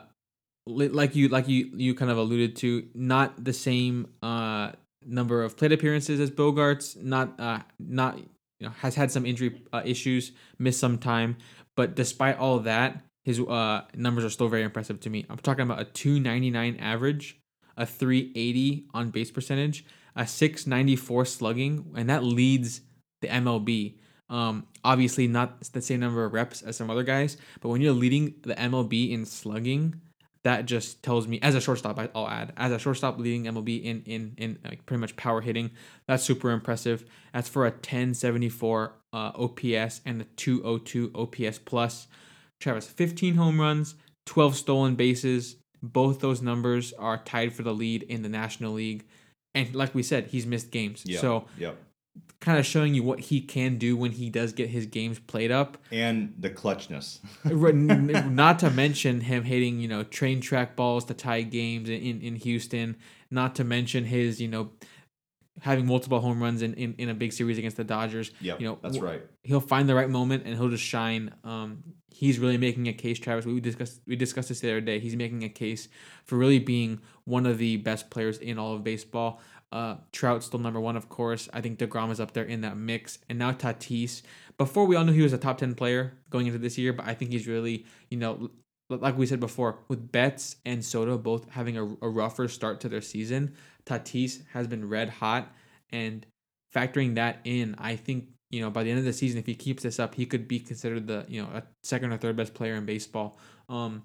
li- 0.67 0.89
like 0.89 1.17
you, 1.17 1.29
like 1.29 1.49
you, 1.49 1.71
you 1.75 1.95
kind 1.95 2.11
of 2.11 2.19
alluded 2.19 2.57
to, 2.57 2.87
not 2.95 3.43
the 3.43 3.53
same 3.53 4.09
uh, 4.23 4.73
number 5.07 5.43
of 5.43 5.57
plate 5.57 5.73
appearances 5.73 6.21
as 6.21 6.31
Bogaerts. 6.31 6.97
Not 7.03 7.39
uh, 7.41 7.61
not 7.79 8.19
you 8.19 8.67
know 8.67 8.71
has 8.81 8.95
had 8.95 9.11
some 9.11 9.27
injury 9.27 9.63
uh, 9.73 9.83
issues, 9.85 10.33
missed 10.59 10.81
some 10.81 10.99
time, 10.99 11.37
but 11.77 11.97
despite 11.97 12.39
all 12.39 12.61
that, 12.61 13.03
his 13.25 13.41
uh, 13.41 13.83
numbers 13.95 14.25
are 14.25 14.31
still 14.31 14.49
very 14.49 14.63
impressive 14.63 15.01
to 15.01 15.11
me. 15.11 15.27
I'm 15.29 15.39
talking 15.39 15.63
about 15.63 15.81
a 15.81 15.85
299 15.85 16.77
average, 16.77 17.39
a 17.77 17.87
380 17.87 18.87
on 18.95 19.11
base 19.11 19.31
percentage, 19.31 19.85
a 20.21 20.27
694 20.27 21.25
slugging, 21.25 21.93
and 21.97 22.11
that 22.11 22.23
leads 22.23 22.83
the 23.23 23.29
MLB. 23.29 23.97
Um, 24.29 24.67
obviously 24.85 25.27
not 25.27 25.61
the 25.73 25.83
same 25.83 26.01
number 26.01 26.25
of 26.25 26.33
reps 26.33 26.63
as 26.63 26.77
some 26.77 26.91
other 26.91 27.03
guys, 27.03 27.37
but 27.61 27.71
when 27.71 27.81
you're 27.81 27.93
leading 27.93 28.35
the 28.43 28.55
MLB 28.55 29.11
in 29.11 29.25
slugging, 29.25 30.01
that 30.43 30.67
just 30.67 31.03
tells 31.03 31.27
me 31.27 31.39
as 31.43 31.55
a 31.55 31.61
shortstop 31.61 31.99
i'll 32.15 32.27
add 32.27 32.55
as 32.57 32.73
a 32.73 32.79
shortstop 32.79 33.19
leading 33.19 33.45
mlb 33.45 33.85
in 33.85 34.03
in 34.07 34.35
in 34.39 34.59
like 34.65 34.87
pretty 34.87 34.99
much 34.99 35.15
power 35.15 35.43
hitting 35.43 35.71
that's 36.07 36.25
super 36.25 36.51
impressive. 36.51 37.05
That's 37.33 37.49
for 37.49 37.67
a 37.67 37.71
1074 37.71 38.93
uh, 39.13 39.17
ops 39.35 40.01
and 40.05 40.23
a 40.23 40.25
202 40.25 41.13
ops 41.15 41.59
plus. 41.59 42.09
Travis 42.59 42.87
15 42.87 43.35
home 43.35 43.61
runs 43.61 43.95
12 44.27 44.57
stolen 44.57 44.95
bases. 44.97 45.57
Both 45.83 46.21
those 46.21 46.43
numbers 46.43 46.93
are 46.95 47.23
tied 47.23 47.55
for 47.55 47.63
the 47.63 47.73
lead 47.73 48.03
in 48.03 48.23
the 48.23 48.29
national 48.29 48.73
league 48.73 49.05
and 49.55 49.75
like 49.75 49.95
we 49.95 50.03
said 50.03 50.27
he's 50.29 50.47
missed 50.47 50.71
games 50.71 51.03
Yep, 51.05 51.21
so 51.21 51.45
yep. 51.59 51.77
kind 52.41 52.59
of 52.59 52.65
showing 52.67 52.95
you 52.95 53.03
what 53.03 53.21
he 53.21 53.41
can 53.41 53.77
do 53.79 53.97
when 53.97 54.13
he 54.13 54.31
does 54.31 54.53
get 54.53 54.69
his 54.71 54.87
games 54.87 55.19
played 55.19 55.51
up 55.51 55.77
And 55.93 56.35
the 56.39 56.51
clutchness. 56.51 57.19
not 58.33 58.59
to 58.61 58.71
mention 58.71 59.21
him 59.21 59.45
hitting, 59.45 59.81
you 59.81 59.89
know, 59.89 60.03
train 60.05 60.41
track 60.41 60.77
balls 60.77 61.05
to 61.07 61.15
tie 61.15 61.43
games 61.43 61.89
in, 61.89 62.21
in 62.21 62.37
Houston. 62.37 62.97
Not 63.31 63.55
to 63.57 63.65
mention 63.65 64.05
his, 64.05 64.41
you 64.41 64.49
know, 64.49 64.71
having 65.61 65.87
multiple 65.87 66.21
home 66.21 66.43
runs 66.43 66.63
in, 66.63 66.75
in, 66.75 66.95
in 66.99 67.09
a 67.11 67.15
big 67.15 67.33
series 67.33 67.59
against 67.59 67.77
the 67.77 67.85
Dodgers. 67.85 68.31
Yeah, 68.41 68.57
you 68.59 68.67
know, 68.67 68.79
that's 68.83 68.99
right. 68.99 69.23
He'll 69.43 69.61
find 69.61 69.89
the 69.89 69.95
right 69.95 70.09
moment 70.09 70.45
and 70.47 70.57
he'll 70.57 70.71
just 70.71 70.85
shine. 70.85 71.33
Um, 71.45 71.85
he's 72.21 72.39
really 72.39 72.59
making 72.59 72.87
a 72.87 72.93
case, 72.93 73.19
Travis. 73.19 73.47
We 73.47 73.61
discussed 73.61 74.03
we 74.07 74.15
discussed 74.15 74.51
this 74.51 74.61
the 74.61 74.69
other 74.69 74.83
day. 74.83 74.99
He's 75.01 75.17
making 75.17 75.43
a 75.43 75.49
case 75.49 75.89
for 76.27 76.37
really 76.37 76.59
being 76.59 77.01
one 77.25 77.47
of 77.47 77.57
the 77.57 77.79
best 77.79 78.11
players 78.11 78.37
in 78.37 78.59
all 78.59 78.75
of 78.75 78.85
baseball. 78.85 79.41
Uh, 79.73 79.97
Trout's 80.13 80.47
still 80.47 80.61
number 80.61 80.81
one, 80.81 80.99
of 80.99 81.09
course. 81.09 81.49
I 81.55 81.63
think 81.63 81.79
deGrom 81.79 82.11
is 82.11 82.21
up 82.21 82.33
there 82.35 82.45
in 82.45 82.61
that 82.61 82.77
mix, 82.77 83.19
and 83.31 83.39
now 83.39 83.53
Tatis. 83.53 84.21
Before 84.59 84.85
we 84.85 84.97
all 84.97 85.05
knew 85.05 85.13
he 85.13 85.23
was 85.23 85.33
a 85.33 85.39
top 85.39 85.57
ten 85.57 85.75
player 85.75 86.13
going 86.29 86.47
into 86.47 86.59
this 86.59 86.77
year, 86.77 86.93
but 86.93 87.07
I 87.07 87.15
think 87.15 87.31
he's 87.31 87.49
really, 87.49 87.87
you 88.11 88.19
know, 88.19 88.51
like 88.91 89.17
we 89.17 89.25
said 89.25 89.41
before, 89.41 89.79
with 89.89 90.13
Betts 90.13 90.57
and 90.67 90.85
Soto 90.85 91.17
both 91.17 91.49
having 91.49 91.79
a, 91.79 91.85
a 92.03 92.09
rougher 92.09 92.49
start 92.49 92.81
to 92.81 92.91
their 92.91 93.01
season, 93.01 93.55
Tatis 93.87 94.43
has 94.53 94.67
been 94.67 94.87
red 94.87 95.09
hot, 95.09 95.51
and 95.91 96.27
factoring 96.75 97.15
that 97.15 97.41
in, 97.45 97.75
I 97.79 97.97
think 97.97 98.27
you 98.51 98.61
know 98.61 98.71
by 98.71 98.83
the 98.83 98.91
end 98.91 98.99
of 98.99 99.05
the 99.05 99.13
season, 99.13 99.39
if 99.39 99.47
he 99.47 99.55
keeps 99.55 99.83
this 99.83 99.99
up, 99.99 100.15
he 100.15 100.27
could 100.27 100.47
be 100.49 100.59
considered 100.61 101.07
the 101.07 101.25
you 101.29 101.43
know 101.43 101.49
a 101.49 101.63
second 101.83 102.13
or 102.13 102.17
third 102.19 102.37
best 102.37 102.55
player 102.55 102.75
in 102.75 102.85
baseball. 102.85 103.39
Um, 103.69 104.03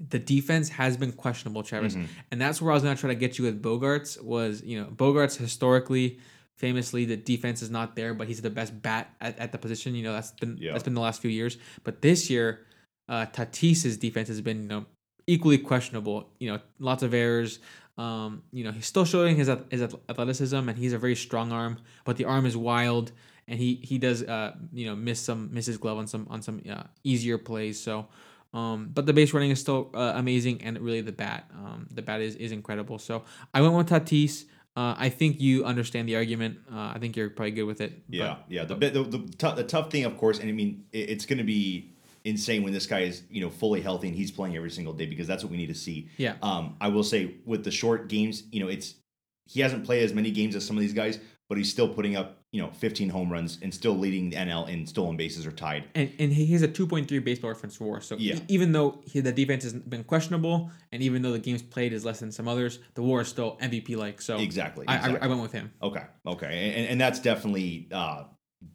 the 0.00 0.18
defense 0.18 0.68
has 0.68 0.96
been 0.96 1.12
questionable, 1.12 1.62
Travis, 1.64 1.94
Mhm. 1.96 2.06
and 2.30 2.40
that's 2.40 2.62
where 2.62 2.70
I 2.70 2.74
was 2.74 2.82
gonna 2.84 2.96
try 2.96 3.08
to 3.08 3.16
get 3.18 3.38
you 3.38 3.44
with 3.44 3.60
Bogaerts. 3.62 4.22
Was 4.22 4.62
you 4.62 4.80
know 4.80 4.86
Bogaerts 4.86 5.36
historically, 5.36 6.18
famously, 6.56 7.04
the 7.04 7.16
defense 7.16 7.62
is 7.62 7.70
not 7.70 7.96
there, 7.96 8.14
but 8.14 8.28
he's 8.28 8.40
the 8.40 8.50
best 8.50 8.80
bat 8.80 9.14
at, 9.20 9.38
at 9.38 9.52
the 9.52 9.58
position. 9.58 9.94
You 9.94 10.04
know 10.04 10.12
that's 10.12 10.30
been 10.32 10.56
Yeah. 10.58 10.72
that's 10.72 10.84
been 10.84 10.94
the 10.94 11.00
last 11.00 11.20
few 11.20 11.30
years. 11.30 11.58
But 11.84 12.00
this 12.02 12.30
year, 12.30 12.64
uh, 13.08 13.26
Tatis's 13.26 13.96
defense 13.96 14.28
has 14.28 14.40
been 14.40 14.62
you 14.62 14.68
know 14.68 14.86
equally 15.26 15.58
questionable. 15.58 16.30
You 16.38 16.52
know 16.52 16.60
lots 16.78 17.02
of 17.02 17.12
errors. 17.12 17.58
Um, 17.98 18.44
you 18.52 18.62
know 18.62 18.70
he's 18.70 18.86
still 18.86 19.04
showing 19.04 19.34
his 19.34 19.50
his 19.70 19.82
athleticism, 19.82 20.68
and 20.68 20.78
he's 20.78 20.92
a 20.92 20.98
very 20.98 21.16
strong 21.16 21.50
arm, 21.50 21.78
but 22.04 22.16
the 22.16 22.24
arm 22.24 22.46
is 22.46 22.56
wild, 22.56 23.10
and 23.48 23.58
he 23.58 23.80
he 23.82 23.98
does 23.98 24.22
uh 24.22 24.54
you 24.72 24.86
know 24.86 24.94
miss 24.96 25.20
some 25.20 25.48
miss 25.52 25.66
his 25.66 25.78
glove 25.78 25.98
on 25.98 26.06
some 26.06 26.26
on 26.30 26.42
some 26.42 26.60
uh, 26.70 26.84
easier 27.04 27.38
plays. 27.38 27.80
So. 27.80 28.06
Um, 28.54 28.88
but 28.94 29.04
the 29.04 29.12
base 29.12 29.34
running 29.34 29.50
is 29.50 29.60
still 29.60 29.90
uh, 29.92 30.12
amazing, 30.16 30.62
and 30.62 30.78
really 30.80 31.02
the 31.02 31.12
bat, 31.12 31.50
um, 31.52 31.86
the 31.92 32.00
bat 32.00 32.22
is, 32.22 32.34
is 32.36 32.50
incredible. 32.50 32.98
So 32.98 33.24
I 33.52 33.60
went 33.60 33.74
with 33.74 33.90
Tatis. 33.90 34.44
Uh, 34.74 34.94
I 34.96 35.10
think 35.10 35.38
you 35.38 35.66
understand 35.66 36.08
the 36.08 36.16
argument. 36.16 36.56
Uh, 36.72 36.92
I 36.94 36.98
think 36.98 37.14
you're 37.14 37.28
probably 37.28 37.50
good 37.50 37.64
with 37.64 37.82
it. 37.82 38.04
but- 38.08 38.16
Yeah, 38.16 38.36
yeah. 38.48 38.64
The 38.64 38.74
bit, 38.74 38.94
the, 38.94 39.02
the, 39.02 39.18
tough, 39.36 39.56
the 39.56 39.64
tough 39.64 39.90
thing, 39.90 40.04
of 40.06 40.16
course, 40.16 40.38
and 40.38 40.48
I 40.48 40.52
mean, 40.52 40.84
it, 40.92 41.10
it's 41.10 41.26
going 41.26 41.36
to 41.36 41.44
be 41.44 41.92
insane 42.24 42.62
when 42.62 42.72
this 42.72 42.86
guy 42.86 43.00
is, 43.00 43.22
you 43.30 43.42
know, 43.42 43.50
fully 43.50 43.82
healthy 43.82 44.08
and 44.08 44.16
he's 44.16 44.30
playing 44.30 44.56
every 44.56 44.70
single 44.70 44.94
day 44.94 45.04
because 45.04 45.26
that's 45.26 45.42
what 45.44 45.50
we 45.50 45.58
need 45.58 45.66
to 45.68 45.74
see. 45.74 46.08
Yeah. 46.16 46.36
Um, 46.40 46.76
I 46.80 46.88
will 46.88 47.04
say 47.04 47.34
with 47.44 47.64
the 47.64 47.70
short 47.70 48.08
games, 48.08 48.44
you 48.50 48.60
know, 48.60 48.68
it's 48.68 48.94
he 49.46 49.60
hasn't 49.60 49.84
played 49.84 50.04
as 50.04 50.14
many 50.14 50.30
games 50.30 50.56
as 50.56 50.64
some 50.66 50.76
of 50.76 50.80
these 50.80 50.94
guys, 50.94 51.18
but 51.50 51.58
he's 51.58 51.70
still 51.70 51.88
putting 51.88 52.16
up, 52.16 52.37
you 52.50 52.62
know, 52.62 52.70
15 52.70 53.10
home 53.10 53.30
runs 53.30 53.58
and 53.60 53.72
still 53.74 53.96
leading 53.96 54.30
the 54.30 54.36
NL 54.36 54.68
in 54.68 54.86
stolen 54.86 55.16
bases 55.18 55.46
or 55.46 55.52
tied. 55.52 55.84
and 55.94 56.10
and 56.18 56.32
he 56.32 56.46
has 56.46 56.62
a 56.62 56.68
2.3 56.68 57.22
baseball 57.22 57.50
reference 57.50 57.78
WAR. 57.78 58.00
So 58.00 58.16
Yeah. 58.16 58.36
e- 58.36 58.40
even 58.48 58.72
though 58.72 59.00
he, 59.04 59.20
the 59.20 59.32
defense 59.32 59.64
has 59.64 59.74
been 59.74 60.02
questionable, 60.04 60.70
and 60.90 61.02
even 61.02 61.20
though 61.20 61.32
the 61.32 61.38
games 61.38 61.60
played 61.60 61.92
is 61.92 62.04
less 62.06 62.20
than 62.20 62.32
some 62.32 62.48
others, 62.48 62.78
the 62.94 63.02
WAR 63.02 63.20
is 63.20 63.28
still 63.28 63.58
MVP 63.60 63.96
like. 63.96 64.22
So 64.22 64.38
Exactly. 64.38 64.86
I, 64.88 64.92
I, 64.92 64.96
exactly. 64.96 65.20
I 65.20 65.26
went 65.26 65.42
with 65.42 65.52
him. 65.52 65.72
Okay, 65.82 66.04
okay, 66.26 66.72
and, 66.74 66.88
and 66.88 67.00
that's 67.00 67.20
definitely 67.20 67.86
uh, 67.92 68.24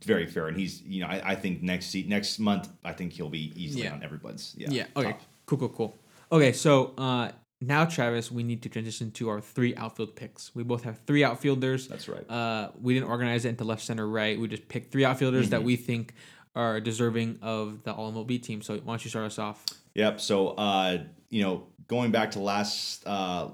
very 0.05 0.27
fair. 0.27 0.47
And 0.49 0.55
he's, 0.57 0.81
you 0.83 1.01
know, 1.01 1.07
I, 1.07 1.31
I 1.31 1.35
think 1.35 1.63
next 1.63 1.95
next 1.95 2.37
month, 2.39 2.69
I 2.83 2.93
think 2.93 3.11
he'll 3.13 3.29
be 3.29 3.51
easily 3.55 3.85
Yeah. 3.85 3.93
on 3.93 4.03
everybody's. 4.03 4.53
Yeah. 4.57 4.67
Yeah. 4.69 4.85
Okay. 4.95 5.11
top. 5.13 5.21
Cool. 5.47 5.57
Cool. 5.57 5.69
Cool. 5.69 5.99
Okay. 6.31 6.51
So 6.53 6.93
uh, 6.97 7.31
now, 7.67 7.85
Travis, 7.85 8.31
we 8.31 8.43
need 8.43 8.61
to 8.63 8.69
transition 8.69 9.11
to 9.11 9.29
our 9.29 9.39
three 9.41 9.75
outfield 9.75 10.15
picks. 10.15 10.53
We 10.55 10.63
both 10.63 10.83
have 10.83 10.99
three 11.07 11.23
outfielders. 11.23 11.87
That's 11.87 12.07
right. 12.09 12.29
Uh, 12.29 12.71
we 12.81 12.93
didn't 12.93 13.09
organize 13.09 13.45
it 13.45 13.49
into 13.49 13.63
left, 13.63 13.81
center, 13.83 14.07
right. 14.07 14.39
We 14.39 14.47
just 14.47 14.67
picked 14.67 14.91
three 14.91 15.05
outfielders 15.05 15.45
Mm-hmm. 15.45 15.51
that 15.51 15.63
we 15.63 15.75
think 15.75 16.13
are 16.55 16.79
deserving 16.79 17.39
of 17.41 17.83
the 17.83 17.91
All 17.93 18.11
MLB 18.11 18.41
team. 18.41 18.61
So 18.61 18.75
why 18.77 18.93
don't 18.93 19.03
you 19.03 19.09
start 19.09 19.25
us 19.25 19.39
off? 19.39 19.65
Yep. 19.95 20.21
So, 20.21 20.49
uh, 20.49 21.03
you 21.29 21.41
know, 21.43 21.67
going 21.87 22.11
back 22.11 22.31
to 22.31 22.39
last 22.39 23.03
uh, 23.07 23.49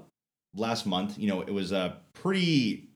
last 0.54 0.86
month, 0.86 1.18
you 1.18 1.28
know, 1.28 1.40
it 1.42 1.52
was 1.52 1.72
a 1.72 1.96
pretty, 2.12 2.90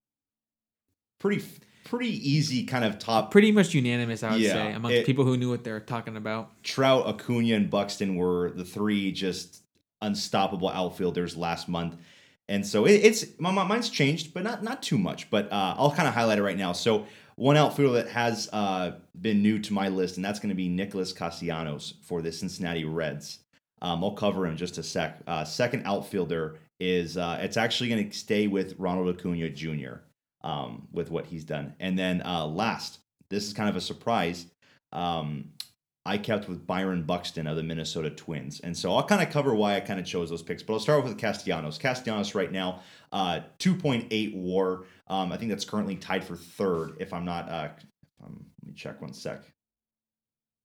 pretty, 1.21 1.45
pretty 1.85 2.31
easy 2.31 2.65
kind 2.65 2.85
of 2.85 2.99
top. 2.99 3.31
Pretty 3.31 3.53
much 3.53 3.75
unanimous, 3.75 4.23
I 4.23 4.33
would 4.33 4.41
Yeah, 4.41 4.53
say, 4.53 4.73
among 4.73 4.93
it- 4.93 5.07
people 5.07 5.25
who 5.25 5.37
knew 5.37 5.51
what 5.51 5.65
they 5.65 5.73
were 5.73 5.81
talking 5.81 6.17
about. 6.17 6.63
Trout, 6.63 7.07
Acuna, 7.07 7.55
and 7.55 7.71
Buxton 7.71 8.17
were 8.17 8.51
the 8.51 8.65
three 8.65 9.13
just 9.13 9.63
unstoppable 10.05 10.69
outfielders 10.69 11.37
last 11.37 11.69
month. 11.69 11.97
And 12.49 12.67
so 12.67 12.85
it, 12.85 12.93
it's 12.93 13.25
my, 13.39 13.51
my 13.51 13.65
mine's 13.65 13.89
changed, 13.89 14.35
but 14.35 14.43
not 14.43 14.63
not 14.63 14.83
too 14.83 14.99
much. 14.99 15.31
But 15.31 15.51
uh, 15.51 15.75
I'll 15.79 15.91
kind 15.91 16.07
of 16.07 16.15
highlight 16.15 16.39
it 16.39 16.43
right 16.43 16.59
now. 16.59 16.73
So 16.73 17.07
one 17.37 17.57
outfielder 17.57 18.03
that 18.03 18.09
has 18.09 18.49
uh, 18.53 18.93
been 19.21 19.43
new 19.43 19.59
to 19.59 19.73
my 19.73 19.89
list, 19.89 20.17
and 20.17 20.25
that's 20.25 20.39
going 20.39 20.51
to 20.51 20.55
be 20.55 20.69
Nicholas 20.69 21.13
Castellanos 21.13 21.95
for 22.03 22.23
the 22.23 22.31
Cincinnati 22.31 22.85
Reds. 22.85 23.41
Um, 23.83 24.05
I'll 24.05 24.13
cover 24.13 24.47
in 24.47 24.57
just 24.57 24.79
a 24.79 24.83
sec. 24.83 25.21
Uh, 25.27 25.45
second 25.45 25.85
outfielder 25.85 26.59
is 26.81 27.17
uh, 27.17 27.39
it's 27.41 27.57
actually 27.57 27.89
going 27.89 28.11
to 28.11 28.17
stay 28.17 28.47
with 28.47 28.75
Ronald 28.79 29.09
Acuna 29.09 29.51
Jr. 29.51 29.97
Um, 30.43 30.87
with 30.93 31.11
what 31.11 31.27
he's 31.27 31.45
done, 31.45 31.75
and 31.81 31.99
then 31.99 32.23
uh, 32.23 32.47
last, 32.47 32.99
this 33.31 33.47
is 33.47 33.55
kind 33.55 33.71
of 33.71 33.77
a 33.77 33.81
surprise. 33.81 34.47
Um, 34.93 35.54
I 36.07 36.19
kept 36.19 36.49
with 36.49 36.67
Byron 36.67 37.03
Buxton 37.05 37.47
of 37.47 37.57
the 37.57 37.63
Minnesota 37.63 38.11
Twins. 38.11 38.61
And 38.61 38.77
so 38.77 38.95
I'll 38.95 39.07
kind 39.07 39.23
of 39.23 39.31
cover 39.31 39.55
why 39.55 39.77
I 39.77 39.81
kind 39.81 39.99
of 39.99 40.05
chose 40.05 40.29
those 40.29 40.43
picks. 40.43 40.63
But 40.63 40.75
I'll 40.75 40.81
start 40.81 41.03
with 41.03 41.17
Castellanos. 41.17 41.79
Castellanos 41.79 42.35
right 42.35 42.53
now, 42.53 42.83
uh, 43.11 43.41
2.8 43.59 44.35
war. 44.37 44.85
Um, 45.09 45.33
I 45.33 45.39
think 45.39 45.51
that's 45.51 45.65
currently 45.65 45.97
tied 45.97 46.25
for 46.25 46.37
third, 46.37 46.97
if 47.01 47.13
I'm 47.15 47.25
not. 47.25 47.49
Uh, 47.49 47.69
um, 48.23 48.45
let 48.63 48.69
me 48.69 48.75
check 48.75 49.01
one 49.01 49.15
sec. 49.15 49.43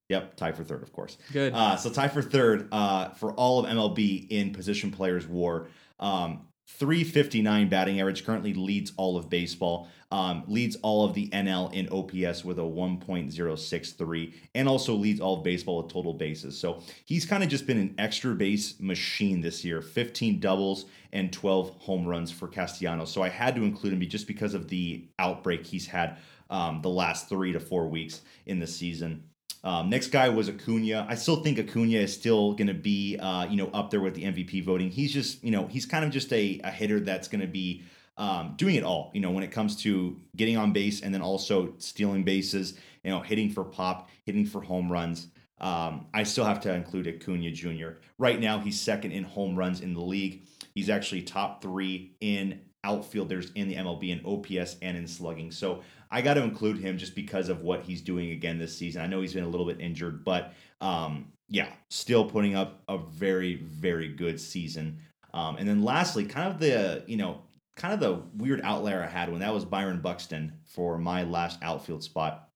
Yep, 0.10 0.36
tied 0.36 0.58
for 0.58 0.64
third, 0.64 0.82
of 0.82 0.92
course. 0.92 1.18
Good. 1.32 1.54
Uh, 1.54 1.78
so 1.78 1.90
tied 1.90 2.12
for 2.12 2.22
third 2.22 2.68
uh, 2.72 3.10
for 3.10 3.32
all 3.34 3.64
of 3.64 3.70
MLB 3.70 4.28
in 4.30 4.52
position 4.52 4.92
players 4.92 5.28
war. 5.28 5.68
Um, 6.00 6.48
359 6.78 7.68
batting 7.68 8.00
average 8.00 8.26
currently 8.26 8.54
leads 8.54 8.94
all 8.96 9.18
of 9.18 9.30
baseball. 9.30 9.90
Um, 10.12 10.44
leads 10.48 10.76
all 10.78 11.06
of 11.06 11.14
the 11.14 11.30
NL 11.30 11.72
in 11.74 11.88
OPS 11.90 12.44
with 12.44 12.58
a 12.58 12.64
1.063, 12.64 14.34
and 14.56 14.68
also 14.68 14.96
leads 14.96 15.20
all 15.20 15.38
of 15.38 15.44
baseball 15.44 15.84
with 15.84 15.92
total 15.92 16.14
bases. 16.14 16.58
So 16.58 16.82
he's 17.06 17.26
kind 17.26 17.44
of 17.44 17.50
just 17.50 17.68
been 17.68 17.78
an 17.78 17.94
extra 18.00 18.34
base 18.34 18.80
machine 18.80 19.42
this 19.42 19.64
year. 19.64 19.82
15 19.82 20.40
doubles 20.40 20.86
and 21.12 21.32
12 21.32 21.76
home 21.80 22.08
runs 22.08 22.32
for 22.32 22.48
Castellanos. 22.48 23.12
So 23.12 23.22
I 23.22 23.30
had 23.30 23.56
to 23.56 23.64
include 23.64 23.94
him 23.94 24.02
just 24.08 24.26
because 24.26 24.54
of 24.54 24.68
the 24.68 25.06
outbreak 25.20 25.66
he's 25.66 25.86
had 25.86 26.18
um, 26.50 26.82
the 26.82 26.90
last 26.90 27.30
three 27.30 27.52
to 27.52 27.60
four 27.60 27.88
weeks 27.88 28.22
in 28.48 28.60
the 28.60 28.68
season. 28.68 29.24
Um, 29.64 29.90
next 29.90 30.08
guy 30.08 30.30
was 30.30 30.50
Acuna. 30.50 31.06
I 31.10 31.16
still 31.16 31.44
think 31.44 31.60
Acuna 31.60 31.98
is 31.98 32.14
still 32.14 32.54
going 32.54 32.68
to 32.68 32.74
be, 32.74 33.18
uh, 33.18 33.46
you 33.46 33.58
know, 33.58 33.70
up 33.74 33.90
there 33.90 34.00
with 34.00 34.16
the 34.16 34.24
MVP 34.24 34.64
voting. 34.64 34.90
He's 34.90 35.12
just, 35.12 35.44
you 35.44 35.52
know, 35.52 35.68
he's 35.68 35.86
kind 35.86 36.06
of 36.06 36.12
just 36.12 36.32
a, 36.32 36.62
a 36.64 36.72
hitter 36.72 37.00
that's 37.00 37.28
going 37.28 37.42
to 37.42 37.48
be 37.48 37.84
um, 38.18 38.54
doing 38.58 38.76
it 38.76 38.84
all. 38.84 39.12
You 39.14 39.22
know, 39.22 39.32
when 39.32 39.44
it 39.44 39.52
comes 39.52 39.76
to 39.84 40.18
getting 40.36 40.58
on 40.58 40.72
base 40.72 41.02
and 41.02 41.14
then 41.14 41.22
also 41.22 41.74
stealing 41.78 42.24
bases, 42.24 42.76
you 43.04 43.12
know, 43.12 43.20
hitting 43.20 43.50
for 43.50 43.64
pop, 43.64 44.10
hitting 44.26 44.46
for 44.46 44.62
home 44.62 44.92
runs. 44.92 45.28
Um, 45.62 46.08
I 46.14 46.24
still 46.24 46.46
have 46.46 46.62
to 46.62 46.74
include 46.74 47.08
Acuna 47.08 47.52
Jr. 47.52 48.00
Right 48.18 48.40
now, 48.40 48.60
he's 48.60 48.80
second 48.80 49.12
in 49.12 49.24
home 49.24 49.58
runs 49.58 49.82
in 49.82 49.94
the 49.94 50.02
league. 50.02 50.44
He's 50.74 50.90
actually 50.90 51.24
top 51.24 51.62
three 51.62 52.16
in 52.22 52.62
outfielders 52.86 53.52
in 53.56 53.68
the 53.68 53.76
MLB 53.76 54.10
in 54.10 54.26
OPS 54.26 54.78
and 54.82 54.96
in 54.98 55.06
slugging. 55.06 55.52
So 55.52 55.82
I 56.12 56.22
got 56.22 56.36
to 56.36 56.44
include 56.44 56.80
him 56.80 56.98
just 56.98 57.16
because 57.16 57.50
of 57.50 57.62
what 57.62 57.84
he's 57.84 58.02
doing 58.02 58.32
again 58.32 58.58
this 58.58 58.76
season. 58.76 59.02
I 59.02 59.08
know 59.08 59.22
he's 59.22 59.34
been 59.34 59.44
a 59.44 59.50
little 59.50 59.66
bit 59.66 59.80
injured, 59.80 60.26
but 60.26 60.54
um, 60.82 61.32
yeah, 61.48 61.70
still 61.90 62.26
putting 62.26 62.56
up 62.56 62.82
a 62.88 62.98
very, 62.98 63.56
very 63.56 64.08
good 64.08 64.40
season. 64.40 65.00
Um, 65.34 65.58
and 65.58 65.68
then 65.68 65.84
lastly, 65.84 66.26
kind 66.26 66.52
of 66.52 66.60
the, 66.60 67.04
you 67.06 67.18
know, 67.18 67.42
kind 67.76 67.94
of 67.94 68.00
the 68.00 68.22
weird 68.44 68.62
outlier 68.64 69.04
I 69.04 69.08
had 69.08 69.30
when 69.30 69.40
that 69.40 69.54
was 69.54 69.66
Byron 69.66 70.02
Buxton 70.02 70.54
for 70.66 70.98
my 70.98 71.24
last 71.24 71.60
outfield 71.62 72.04
spot. 72.04 72.50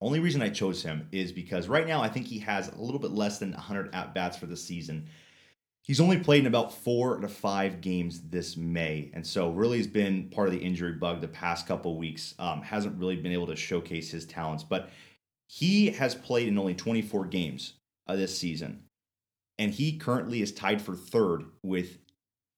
Only 0.00 0.20
reason 0.20 0.42
I 0.42 0.48
chose 0.48 0.82
him 0.82 1.08
is 1.12 1.32
because 1.32 1.68
right 1.68 1.86
now 1.86 2.02
I 2.02 2.08
think 2.08 2.26
he 2.26 2.40
has 2.40 2.68
a 2.68 2.80
little 2.80 3.00
bit 3.00 3.12
less 3.12 3.38
than 3.38 3.52
100 3.52 3.94
at 3.94 4.14
bats 4.14 4.36
for 4.36 4.46
the 4.46 4.56
season. 4.56 5.08
He's 5.82 6.00
only 6.00 6.18
played 6.18 6.40
in 6.40 6.46
about 6.46 6.72
four 6.72 7.16
to 7.16 7.28
five 7.28 7.80
games 7.80 8.20
this 8.28 8.56
May, 8.56 9.10
and 9.14 9.26
so 9.26 9.50
really 9.50 9.78
has 9.78 9.88
been 9.88 10.28
part 10.30 10.46
of 10.46 10.54
the 10.54 10.60
injury 10.60 10.92
bug 10.92 11.20
the 11.20 11.28
past 11.28 11.66
couple 11.66 11.98
weeks. 11.98 12.34
Um, 12.38 12.62
hasn't 12.62 12.98
really 12.98 13.16
been 13.16 13.32
able 13.32 13.48
to 13.48 13.56
showcase 13.56 14.10
his 14.10 14.24
talents, 14.24 14.62
but 14.62 14.90
he 15.48 15.90
has 15.90 16.14
played 16.14 16.46
in 16.46 16.56
only 16.56 16.74
24 16.74 17.26
games 17.26 17.74
uh, 18.06 18.14
this 18.14 18.38
season, 18.38 18.84
and 19.58 19.72
he 19.72 19.98
currently 19.98 20.40
is 20.40 20.52
tied 20.52 20.80
for 20.80 20.94
third 20.94 21.46
with 21.64 21.98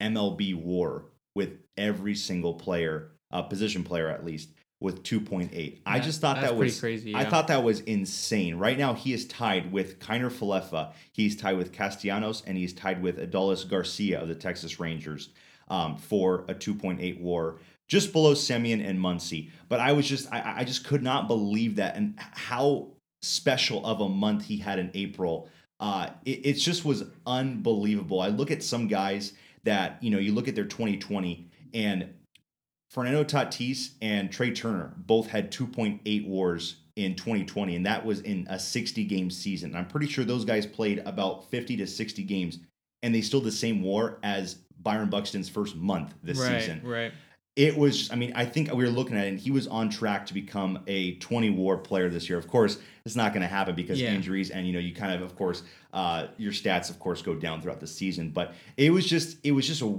MLB 0.03 0.55
WAR 0.55 1.07
with 1.35 1.61
every 1.79 2.15
single 2.15 2.55
player, 2.55 3.13
uh, 3.31 3.43
position 3.43 3.85
player 3.85 4.11
at 4.11 4.25
least, 4.25 4.51
with 4.85 5.03
2.8. 5.03 5.79
I 5.87 5.99
just 5.99 6.21
thought 6.21 6.43
that 6.43 6.55
was 6.55 6.79
crazy. 6.79 7.13
Yeah. 7.13 7.19
I 7.19 7.25
thought 7.25 7.49
that 7.49 7.65
was 7.65 7.81
insane. 7.81 8.57
Right 8.57 8.77
now, 8.77 8.93
he 8.93 9.15
is 9.15 9.27
tied 9.27 9.73
with 9.73 9.99
Kiner 9.99 10.31
Falefa. 10.31 10.93
He's 11.11 11.35
tied 11.35 11.57
with 11.57 11.73
Castellanos, 11.73 12.43
and 12.47 12.59
he's 12.59 12.75
tied 12.75 13.03
with 13.03 13.19
Adolis 13.19 13.67
Garcia 13.67 14.21
of 14.21 14.29
the 14.29 14.35
Texas 14.35 14.79
Rangers 14.79 15.31
um, 15.69 15.97
for 15.97 16.45
a 16.49 16.55
2.8 16.55 17.19
WAR, 17.19 17.57
just 17.89 18.13
below 18.13 18.35
Semien 18.35 18.87
and 18.87 18.99
Muncy. 18.99 19.51
But 19.71 19.81
I 19.81 19.93
was 19.93 20.07
just, 20.07 20.31
I, 20.31 20.59
I 20.59 20.65
just 20.65 20.85
could 20.85 21.03
not 21.03 21.29
believe 21.29 21.77
that 21.77 21.97
and 21.97 22.15
how 22.19 22.89
special 23.23 23.85
of 23.87 24.03
a 24.03 24.09
month 24.09 24.45
he 24.45 24.59
had 24.59 24.79
in 24.79 24.91
April. 24.93 25.49
Uh, 25.81 26.11
it, 26.27 26.45
it 26.45 26.53
just 26.55 26.85
was 26.85 27.05
unbelievable. 27.27 28.21
I 28.21 28.29
look 28.29 28.51
at 28.51 28.63
some 28.63 28.87
guys 28.87 29.33
that 29.63 29.97
you 30.03 30.11
know, 30.11 30.19
you 30.19 30.35
look 30.35 30.47
at 30.47 30.55
their 30.55 30.67
2020 30.67 31.49
and 31.73 32.11
Fernando 32.95 33.25
Tatis 33.25 33.95
and 34.01 34.31
Trea 34.31 34.53
Turner 34.53 34.95
both 34.97 35.27
had 35.27 35.51
2.8 35.51 36.29
wars 36.29 36.77
in 36.95 37.17
2020, 37.17 37.75
and 37.75 37.85
that 37.87 38.07
was 38.07 38.21
in 38.21 38.47
a 38.49 38.57
60 38.57 39.03
game 39.05 39.33
season. 39.33 39.75
I'm 39.75 39.89
pretty 39.89 40.07
sure 40.07 40.25
those 40.25 40.45
guys 40.45 40.65
played 40.65 41.01
about 41.01 41.51
50 41.51 41.77
to 41.79 41.89
60 41.89 42.23
games, 42.23 42.61
and 43.03 43.13
they 43.13 43.21
still 43.21 43.41
the 43.41 43.51
same 43.51 43.83
war 43.83 44.21
as 44.23 44.59
Byron 44.81 45.11
Buxton's 45.11 45.49
first 45.49 45.75
month 45.75 46.15
this 46.23 46.39
right, 46.39 46.61
season. 46.61 46.83
Right. 46.85 47.13
It 47.57 47.77
was, 47.77 48.13
I 48.13 48.15
mean, 48.15 48.33
I 48.37 48.45
think 48.45 48.73
we 48.73 48.85
were 48.85 48.91
looking 48.91 49.17
at 49.17 49.27
it, 49.27 49.29
and 49.31 49.41
he 49.41 49.51
was 49.51 49.67
on 49.67 49.91
track 49.91 50.27
to 50.27 50.35
become 50.35 50.79
a 50.87 51.17
20 51.17 51.51
war 51.51 51.77
player 51.77 52.09
this 52.09 52.29
year. 52.29 52.39
Of 52.39 52.47
course, 52.47 52.79
it's 53.05 53.17
not 53.17 53.33
going 53.33 53.43
to 53.43 53.49
happen 53.49 53.75
because 53.75 54.01
Yeah. 54.01 54.15
injuries, 54.15 54.51
and 54.51 54.69
you 54.69 54.73
know, 54.73 54.79
you 54.79 54.95
kind 54.95 55.13
of, 55.13 55.23
of 55.23 55.35
course, 55.35 55.65
uh, 55.93 56.29
your 56.37 56.53
stats, 56.53 56.91
of 56.91 57.01
course, 57.01 57.23
go 57.23 57.35
down 57.35 57.61
throughout 57.61 57.81
the 57.81 57.89
season. 57.89 58.31
But 58.31 58.55
it 58.77 58.93
was 58.93 59.05
just, 59.05 59.39
it 59.43 59.51
was 59.51 59.67
just 59.67 59.83
a 59.83 59.99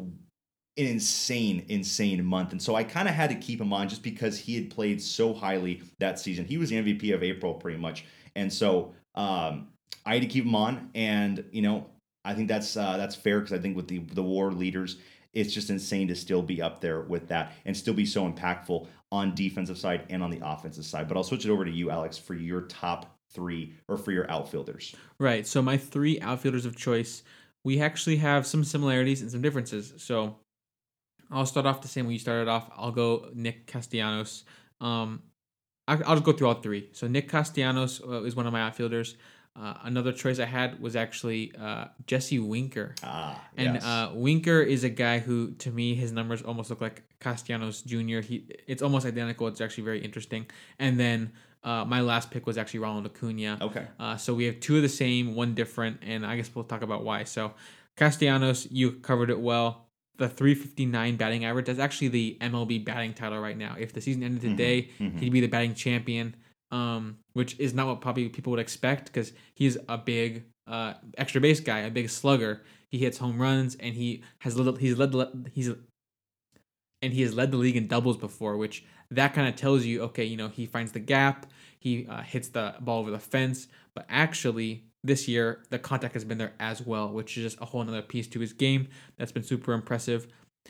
an 0.77 0.85
insane, 0.85 1.65
insane 1.69 2.23
month. 2.25 2.51
And 2.51 2.61
so 2.61 2.75
I 2.75 2.83
kind 2.83 3.07
of 3.07 3.15
had 3.15 3.29
to 3.29 3.35
keep 3.35 3.61
him 3.61 3.71
on 3.71 3.87
just 3.87 4.03
because 4.03 4.37
he 4.37 4.55
had 4.55 4.69
played 4.69 5.01
so 5.01 5.33
highly 5.33 5.81
that 5.99 6.19
season. 6.19 6.45
He 6.45 6.57
was 6.57 6.69
the 6.69 6.77
MVP 6.77 7.13
of 7.13 7.23
April 7.23 7.53
pretty 7.53 7.77
much. 7.77 8.05
And 8.35 8.51
so 8.51 8.93
um, 9.15 9.69
I 10.05 10.13
had 10.13 10.21
to 10.21 10.27
keep 10.27 10.45
him 10.45 10.55
on. 10.55 10.89
And, 10.93 11.45
you 11.51 11.61
know, 11.61 11.87
I 12.25 12.33
think 12.33 12.47
that's 12.47 12.75
uh, 12.75 12.97
that's 12.97 13.15
fair 13.15 13.39
because 13.39 13.53
I 13.53 13.59
think 13.59 13.75
with 13.75 13.87
the 13.87 13.99
the 13.99 14.23
war 14.23 14.51
leaders, 14.51 14.97
it's 15.33 15.53
just 15.53 15.69
insane 15.69 16.07
to 16.07 16.15
still 16.15 16.41
be 16.41 16.61
up 16.61 16.81
there 16.81 17.01
with 17.01 17.27
that 17.27 17.53
and 17.65 17.77
still 17.77 17.93
be 17.93 18.05
so 18.05 18.29
impactful 18.29 18.87
on 19.11 19.35
defensive 19.35 19.77
side 19.77 20.05
and 20.09 20.23
on 20.23 20.31
the 20.31 20.39
offensive 20.43 20.85
side. 20.85 21.07
But 21.07 21.17
I'll 21.17 21.23
switch 21.23 21.45
it 21.45 21.51
over 21.51 21.63
to 21.63 21.71
you, 21.71 21.91
Alex, 21.91 22.17
for 22.17 22.33
your 22.33 22.61
top 22.61 23.15
three 23.31 23.73
or 23.87 23.97
for 23.97 24.11
your 24.11 24.29
outfielders. 24.31 24.95
Right. 25.19 25.45
So 25.45 25.61
my 25.61 25.77
three 25.77 26.19
outfielders 26.21 26.65
of 26.65 26.75
choice, 26.75 27.21
we 27.63 27.79
actually 27.79 28.15
have 28.17 28.47
some 28.47 28.63
similarities 28.63 29.21
and 29.21 29.29
some 29.29 29.41
differences. 29.41 29.93
So 29.97 30.37
I'll 31.31 31.45
start 31.45 31.65
off 31.65 31.81
the 31.81 31.87
same 31.87 32.07
way 32.07 32.13
you 32.13 32.19
started 32.19 32.47
off. 32.47 32.69
I'll 32.75 32.91
go 32.91 33.29
Nick 33.33 33.67
Castellanos. 33.67 34.43
Um, 34.81 35.23
I, 35.87 35.93
I'll 35.93 36.15
just 36.15 36.23
go 36.23 36.31
through 36.33 36.47
all 36.47 36.61
three. 36.61 36.89
So 36.93 37.07
Nick 37.07 37.29
Castellanos 37.29 38.01
uh, 38.01 38.23
is 38.23 38.35
one 38.35 38.47
of 38.47 38.53
my 38.53 38.61
outfielders. 38.61 39.15
Uh, 39.57 39.73
another 39.83 40.11
choice 40.11 40.39
I 40.39 40.45
had 40.45 40.81
was 40.81 40.95
actually 40.97 41.53
uh, 41.57 41.85
Jesse 42.07 42.39
Winker. 42.39 42.93
Ah, 43.03 43.41
And 43.55 43.75
yes. 43.75 43.85
uh, 43.85 44.11
Winker 44.13 44.61
is 44.61 44.83
a 44.83 44.89
guy 44.89 45.19
who, 45.19 45.51
to 45.59 45.71
me, 45.71 45.95
his 45.95 46.11
numbers 46.11 46.41
almost 46.41 46.69
look 46.69 46.81
like 46.81 47.03
Castellanos 47.21 47.81
Jr. 47.81 48.19
He, 48.19 48.45
it's 48.67 48.81
almost 48.81 49.05
identical. 49.05 49.47
It's 49.47 49.61
actually 49.61 49.85
very 49.85 50.03
interesting. 50.03 50.45
And 50.77 50.99
then 50.99 51.31
uh, 51.63 51.85
my 51.85 52.01
last 52.01 52.31
pick 52.31 52.45
was 52.45 52.57
actually 52.57 52.81
Ronald 52.81 53.05
Acuna. 53.05 53.57
okay. 53.61 53.87
Uh, 53.97 54.17
so 54.17 54.33
we 54.33 54.43
have 54.43 54.59
two 54.59 54.75
of 54.75 54.81
the 54.81 54.89
same, 54.89 55.35
one 55.35 55.53
different, 55.55 55.99
and 56.01 56.25
I 56.25 56.35
guess 56.35 56.51
we'll 56.53 56.65
talk 56.65 56.81
about 56.81 57.05
why. 57.05 57.23
So 57.23 57.53
Castellanos, 57.95 58.67
you 58.69 58.91
covered 58.93 59.29
it 59.29 59.39
well. 59.39 59.84
The 60.17 60.29
359 60.29 61.17
batting 61.17 61.43
average, 61.45 61.65
that's 61.65 61.79
actually 61.79 62.07
the 62.09 62.37
MLB 62.41 62.83
batting 62.83 63.13
title 63.13 63.39
right 63.39 63.57
now. 63.57 63.75
If 63.77 63.93
the 63.93 64.01
season 64.01 64.23
ended 64.23 64.41
Mhm, 64.43 64.51
today, 64.51 64.89
mhm. 64.99 65.19
he'd 65.19 65.31
be 65.33 65.41
the 65.41 65.47
batting 65.47 65.73
champion, 65.75 66.35
um, 66.71 67.17
which 67.33 67.59
is 67.59 67.73
not 67.73 67.87
what 67.87 68.01
probably 68.01 68.29
people 68.29 68.51
would 68.51 68.59
expect 68.59 69.07
because 69.07 69.33
he's 69.53 69.77
a 69.89 69.97
big 69.97 70.43
uh, 70.67 70.95
extra 71.17 71.39
base 71.39 71.59
guy, 71.59 71.79
a 71.79 71.91
big 71.91 72.09
slugger. 72.09 72.63
He 72.89 72.97
hits 72.97 73.19
home 73.19 73.39
runs, 73.39 73.75
and 73.75 73.93
he 73.93 74.23
has 74.39 74.57
led, 74.57 74.77
he's 74.77 74.97
led 74.97 75.11
the- 75.11 75.31
he's 75.53 75.69
and 77.01 77.13
he 77.13 77.21
has 77.21 77.35
led 77.35 77.51
the 77.51 77.57
league 77.57 77.75
in 77.75 77.87
doubles 77.87 78.17
before, 78.17 78.57
which 78.57 78.83
that 79.11 79.33
kind 79.33 79.47
of 79.47 79.55
tells 79.55 79.85
you, 79.85 80.01
okay, 80.01 80.23
you 80.23 80.37
know, 80.37 80.47
he 80.47 80.65
finds 80.65 80.91
the 80.91 80.99
gap, 80.99 81.45
he 81.77 82.07
uh, 82.07 82.21
hits 82.23 82.47
the 82.47 82.73
ball 82.79 83.01
over 83.01 83.11
the 83.11 83.19
fence, 83.19 83.67
but 83.93 84.05
actually 84.09 84.85
this 85.05 85.27
year 85.27 85.63
the 85.69 85.79
contact 85.79 86.13
has 86.13 86.23
been 86.23 86.37
there 86.37 86.53
as 86.59 86.81
well, 86.81 87.09
which 87.09 87.37
is 87.37 87.43
just 87.43 87.61
a 87.61 87.65
whole 87.65 87.81
another 87.81 88.01
piece 88.01 88.27
to 88.27 88.39
his 88.39 88.53
game 88.53 88.87
that's 89.17 89.31
been 89.31 89.43
super 89.43 89.73
impressive. 89.73 90.27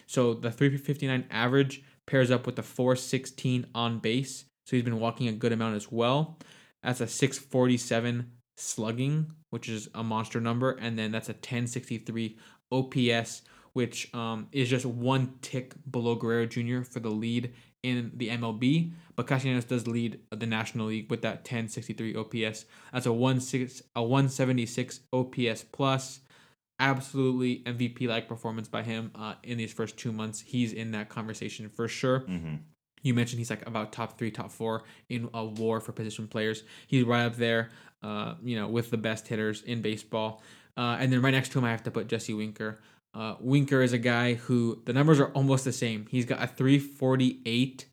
So 0.07 0.33
the 0.33 0.51
359 0.51 1.25
average 1.31 1.83
pairs 2.05 2.31
up 2.31 2.45
with 2.45 2.55
the 2.55 2.63
416 2.63 3.67
on 3.73 3.99
base, 3.99 4.45
so 4.65 4.75
he's 4.75 4.83
been 4.83 4.99
walking 4.99 5.27
a 5.27 5.33
good 5.33 5.51
amount 5.51 5.75
as 5.75 5.91
well. 5.91 6.37
That's 6.83 7.01
a 7.01 7.07
647 7.07 8.31
slugging, 8.57 9.31
which 9.49 9.69
is 9.69 9.89
a 9.95 10.03
monster 10.03 10.39
number, 10.39 10.71
and 10.71 10.97
then 10.97 11.11
that's 11.11 11.29
a 11.29 11.33
1063 11.33 12.37
OPS, 12.71 13.41
which 13.73 14.13
um, 14.13 14.47
is 14.51 14.69
just 14.69 14.85
one 14.85 15.33
tick 15.41 15.73
below 15.89 16.15
Guerrero 16.15 16.45
Jr. 16.45 16.81
for 16.81 16.99
the 16.99 17.09
lead 17.09 17.53
in 17.83 18.11
the 18.15 18.29
MLB. 18.29 18.91
But 19.15 19.27
Castellanos 19.27 19.65
does 19.65 19.87
lead 19.87 20.19
the 20.29 20.45
National 20.45 20.87
League 20.87 21.09
with 21.09 21.21
that 21.21 21.37
1063 21.37 22.15
OPS. 22.15 22.65
That's 22.91 23.05
a 23.05 23.13
one 23.13 23.39
six 23.39 23.81
a 23.95 24.01
176 24.03 24.99
OPS 25.13 25.63
plus. 25.71 26.19
Absolutely 26.79 27.59
MVP 27.65 28.07
like 28.07 28.27
performance 28.27 28.67
by 28.67 28.83
him 28.83 29.11
uh, 29.15 29.35
in 29.43 29.57
these 29.57 29.71
first 29.71 29.95
two 29.97 30.11
months. 30.11 30.41
He's 30.41 30.73
in 30.73 30.91
that 30.91 31.07
conversation 31.07 31.69
for 31.69 31.87
sure. 31.87 32.19
hmm 32.19 32.55
You 33.01 33.13
mentioned 33.13 33.39
he's 33.39 33.49
like 33.49 33.65
about 33.65 33.93
top 33.93 34.17
three, 34.17 34.31
top 34.31 34.51
four 34.51 34.83
in 35.07 35.29
a 35.33 35.45
war 35.45 35.79
for 35.79 35.93
position 35.93 36.27
players. 36.27 36.63
He's 36.87 37.05
right 37.05 37.25
up 37.25 37.37
there, 37.37 37.69
uh, 38.03 38.35
you 38.43 38.57
know, 38.59 38.67
with 38.67 38.89
the 38.91 38.97
best 38.97 39.27
hitters 39.29 39.61
in 39.61 39.81
baseball. 39.81 40.43
Uh, 40.75 40.97
and 40.99 41.13
then 41.13 41.21
right 41.21 41.31
next 41.31 41.53
to 41.53 41.59
him, 41.59 41.63
I 41.65 41.71
have 41.71 41.83
to 41.83 41.91
put 41.91 42.07
Jesse 42.07 42.33
Winker. 42.33 42.81
Uh, 43.13 43.35
Winker 43.39 43.81
is 43.81 43.93
a 43.93 43.97
guy 43.97 44.33
who 44.33 44.81
the 44.85 44.91
numbers 44.91 45.21
are 45.21 45.29
almost 45.29 45.63
the 45.63 45.71
same. 45.71 46.05
He's 46.09 46.25
got 46.25 46.43
a 46.43 46.47
348 46.47 47.85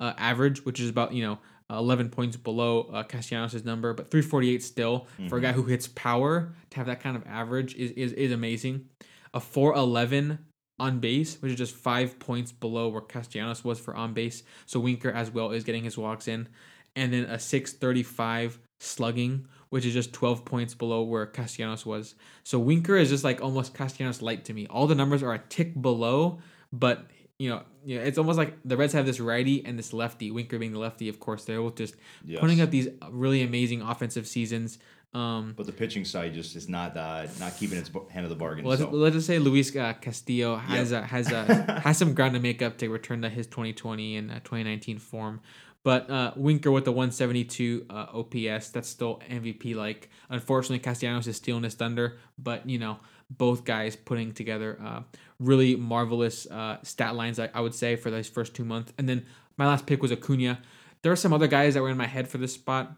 uh, 0.00 0.12
average, 0.18 0.64
which 0.64 0.80
is 0.80 0.90
about, 0.90 1.12
you 1.12 1.22
know, 1.22 1.38
11 1.70 2.10
points 2.10 2.36
below 2.36 2.82
uh, 2.92 3.02
Castellanos' 3.02 3.64
number, 3.64 3.92
but 3.92 4.10
348 4.10 4.62
still 4.62 5.06
for 5.28 5.38
a 5.38 5.40
guy 5.40 5.52
who 5.52 5.64
hits 5.64 5.88
power 5.88 6.54
to 6.70 6.76
have 6.76 6.86
that 6.86 7.00
kind 7.00 7.16
of 7.16 7.26
average 7.26 7.74
is, 7.74 7.90
is, 7.92 8.12
is 8.12 8.32
amazing. 8.32 8.86
A 9.34 9.40
411 9.40 10.38
on 10.78 11.00
base, 11.00 11.40
which 11.40 11.52
is 11.52 11.58
just 11.58 11.74
five 11.74 12.18
points 12.18 12.52
below 12.52 12.88
where 12.88 13.00
Castellanos 13.00 13.64
was 13.64 13.80
for 13.80 13.94
on 13.96 14.12
base. 14.12 14.42
So 14.66 14.78
Winker 14.78 15.10
as 15.10 15.30
well 15.30 15.50
is 15.50 15.64
getting 15.64 15.84
his 15.84 15.98
walks 15.98 16.28
in. 16.28 16.48
And 16.94 17.12
then 17.12 17.24
a 17.24 17.38
635 17.38 18.58
slugging, 18.80 19.46
which 19.70 19.84
is 19.84 19.92
just 19.92 20.12
12 20.12 20.44
points 20.44 20.74
below 20.74 21.02
where 21.02 21.26
Castellanos 21.26 21.84
was. 21.84 22.14
So 22.44 22.58
Winker 22.58 22.96
is 22.96 23.08
just 23.10 23.24
like 23.24 23.42
almost 23.42 23.74
Castellanos 23.74 24.22
light 24.22 24.44
to 24.46 24.52
me. 24.52 24.66
All 24.68 24.86
the 24.86 24.94
numbers 24.94 25.22
are 25.22 25.34
a 25.34 25.42
tick 25.48 25.80
below, 25.80 26.38
but 26.72 27.06
you 27.38 27.50
know, 27.50 27.62
know, 27.84 28.00
it's 28.02 28.18
almost 28.18 28.38
like 28.38 28.56
the 28.64 28.76
Reds 28.76 28.92
have 28.94 29.06
this 29.06 29.20
righty 29.20 29.64
and 29.64 29.78
this 29.78 29.92
lefty. 29.92 30.30
Winker 30.30 30.58
being 30.58 30.72
the 30.72 30.78
lefty, 30.78 31.08
of 31.08 31.20
course, 31.20 31.44
they're 31.44 31.60
both 31.60 31.76
just 31.76 31.94
Yes. 32.24 32.40
putting 32.40 32.60
up 32.60 32.70
these 32.70 32.88
really 33.10 33.42
amazing 33.42 33.82
offensive 33.82 34.26
seasons. 34.26 34.78
Um, 35.14 35.54
But 35.56 35.66
the 35.66 35.72
pitching 35.72 36.04
side 36.04 36.34
just 36.34 36.56
is 36.56 36.68
not 36.68 36.96
uh, 36.96 37.26
not 37.38 37.56
keeping 37.56 37.78
its 37.78 37.90
hand 38.10 38.24
of 38.24 38.30
the 38.30 38.36
bargain. 38.36 38.64
let's, 38.64 38.82
so. 38.82 38.90
let's 38.90 39.14
just 39.14 39.26
say 39.26 39.38
Luis 39.38 39.74
uh, 39.74 39.92
Castillo 40.00 40.56
has 40.56 40.90
Yep. 40.92 41.02
a, 41.02 41.06
has 41.06 41.32
a, 41.32 41.80
has 41.84 41.96
some 41.98 42.12
ground 42.14 42.34
to 42.34 42.40
make 42.40 42.60
up 42.62 42.78
to 42.78 42.88
return 42.88 43.22
to 43.22 43.28
his 43.30 43.46
2020 43.46 44.16
and 44.16 44.30
uh, 44.30 44.34
2019 44.40 44.98
form. 44.98 45.40
But 45.84 46.10
uh, 46.10 46.32
Winker 46.36 46.72
with 46.72 46.84
the 46.84 46.90
172 46.90 47.86
uh, 47.88 48.06
OPS, 48.12 48.70
that's 48.70 48.88
still 48.88 49.20
MVP 49.30 49.74
like. 49.76 50.10
Unfortunately, 50.28 50.80
Castellanos 50.80 51.28
is 51.28 51.36
stealing 51.36 51.62
his 51.62 51.74
thunder, 51.74 52.18
but 52.36 52.68
you 52.68 52.78
know 52.78 52.98
both 53.30 53.64
guys 53.64 53.96
putting 53.96 54.32
together 54.32 54.78
uh, 54.84 55.02
really 55.40 55.76
marvelous 55.76 56.46
uh, 56.46 56.78
stat 56.82 57.14
lines, 57.14 57.38
I, 57.38 57.50
I 57.52 57.60
would 57.60 57.74
say, 57.74 57.96
for 57.96 58.10
those 58.10 58.28
first 58.28 58.54
two 58.54 58.64
months. 58.64 58.92
And 58.98 59.08
then 59.08 59.26
my 59.58 59.66
last 59.66 59.86
pick 59.86 60.02
was 60.02 60.12
Acuna. 60.12 60.60
There 61.02 61.12
are 61.12 61.16
some 61.16 61.32
other 61.32 61.46
guys 61.46 61.74
that 61.74 61.82
were 61.82 61.90
in 61.90 61.96
my 61.96 62.06
head 62.06 62.28
for 62.28 62.38
this 62.38 62.54
spot. 62.54 62.96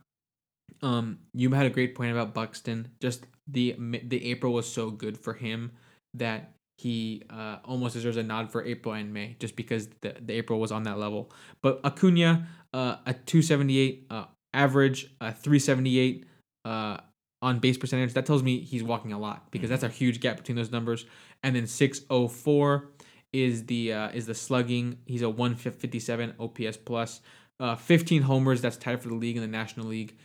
Um, 0.83 1.19
you 1.33 1.51
had 1.51 1.67
a 1.67 1.71
great 1.71 1.95
point 1.95 2.13
about 2.13 2.35
Buxton. 2.35 2.89
Just 3.01 3.27
the 3.47 3.75
the 3.81 4.31
April 4.31 4.53
was 4.53 4.71
so 4.71 4.91
good 4.91 5.17
for 5.19 5.33
him 5.33 5.73
that 6.15 6.53
he 6.77 7.23
uh, 7.31 7.57
almost 7.65 7.95
deserves 7.95 8.17
a 8.17 8.23
nod 8.23 8.53
for 8.53 8.65
April 8.65 8.95
and 8.95 9.13
May, 9.13 9.37
just 9.41 9.57
because 9.57 9.89
the, 10.01 10.15
the 10.21 10.35
April 10.35 10.61
was 10.61 10.71
on 10.71 10.85
that 10.85 10.99
level. 10.99 11.33
But 11.63 11.81
Acuna, 11.85 12.47
uh, 12.73 12.97
a 13.07 13.15
two 13.15 13.43
seventy 13.43 13.79
eight 13.79 14.07
uh, 14.11 14.27
average, 14.55 15.13
a 15.21 15.33
three 15.33 15.59
seventy 15.59 15.99
eight 15.99 16.27
uh, 16.65 16.99
on 17.41 17.59
base 17.59 17.77
percentage. 17.79 18.15
That 18.15 18.27
tells 18.27 18.43
me 18.43 18.61
he's 18.61 18.83
walking 18.83 19.13
a 19.13 19.19
lot 19.19 19.51
because 19.51 19.71
that's 19.71 19.83
a 19.83 19.89
huge 19.89 20.21
gap 20.21 20.37
between 20.37 20.57
those 20.57 20.71
numbers. 20.71 21.07
And 21.43 21.55
then 21.55 21.67
six 21.67 22.01
oh 22.11 22.29
four 22.29 22.91
is 23.33 23.67
the 23.67 23.93
uh, 23.93 24.09
is 24.11 24.27
the 24.27 24.35
slugging. 24.35 24.99
He's 25.07 25.23
a 25.23 25.31
one 25.31 25.55
fifty 25.55 26.01
seven 26.01 26.35
OPS 26.39 26.77
plus. 26.77 27.21
Uh, 27.61 27.75
15 27.75 28.23
homers. 28.23 28.61
That's 28.61 28.77
tied 28.77 29.03
for 29.03 29.09
the 29.09 29.17
league 29.17 29.35
in 29.35 29.43
the 29.43 29.49
National 29.49 29.87
League. 29.87 30.17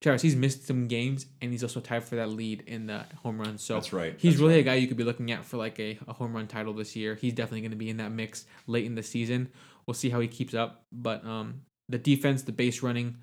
Travis, 0.00 0.22
he's 0.22 0.36
missed 0.36 0.66
some 0.66 0.86
games, 0.86 1.26
and 1.42 1.50
he's 1.50 1.62
also 1.64 1.80
tied 1.80 2.04
for 2.04 2.16
that 2.16 2.28
lead 2.30 2.62
in 2.66 2.86
the 2.86 3.04
home 3.22 3.38
run. 3.38 3.58
So 3.58 3.74
That's 3.74 3.92
right. 3.92 4.14
He's 4.16 4.34
That's 4.34 4.40
really 4.40 4.54
right. 4.54 4.60
a 4.60 4.62
guy 4.62 4.74
you 4.76 4.86
could 4.86 4.96
be 4.96 5.04
looking 5.04 5.32
at 5.32 5.44
for 5.44 5.56
like 5.56 5.78
a, 5.80 5.98
a 6.06 6.12
home 6.12 6.32
run 6.34 6.46
title 6.46 6.72
this 6.72 6.94
year. 6.94 7.16
He's 7.16 7.32
definitely 7.32 7.62
going 7.62 7.72
to 7.72 7.76
be 7.76 7.90
in 7.90 7.96
that 7.96 8.12
mix 8.12 8.46
late 8.66 8.86
in 8.86 8.94
the 8.94 9.02
season. 9.02 9.48
We'll 9.86 9.94
see 9.94 10.08
how 10.08 10.20
he 10.20 10.28
keeps 10.28 10.54
up. 10.54 10.84
But 10.92 11.24
um, 11.24 11.62
the 11.88 11.98
defense, 11.98 12.42
the 12.42 12.52
base 12.52 12.82
running, 12.82 13.16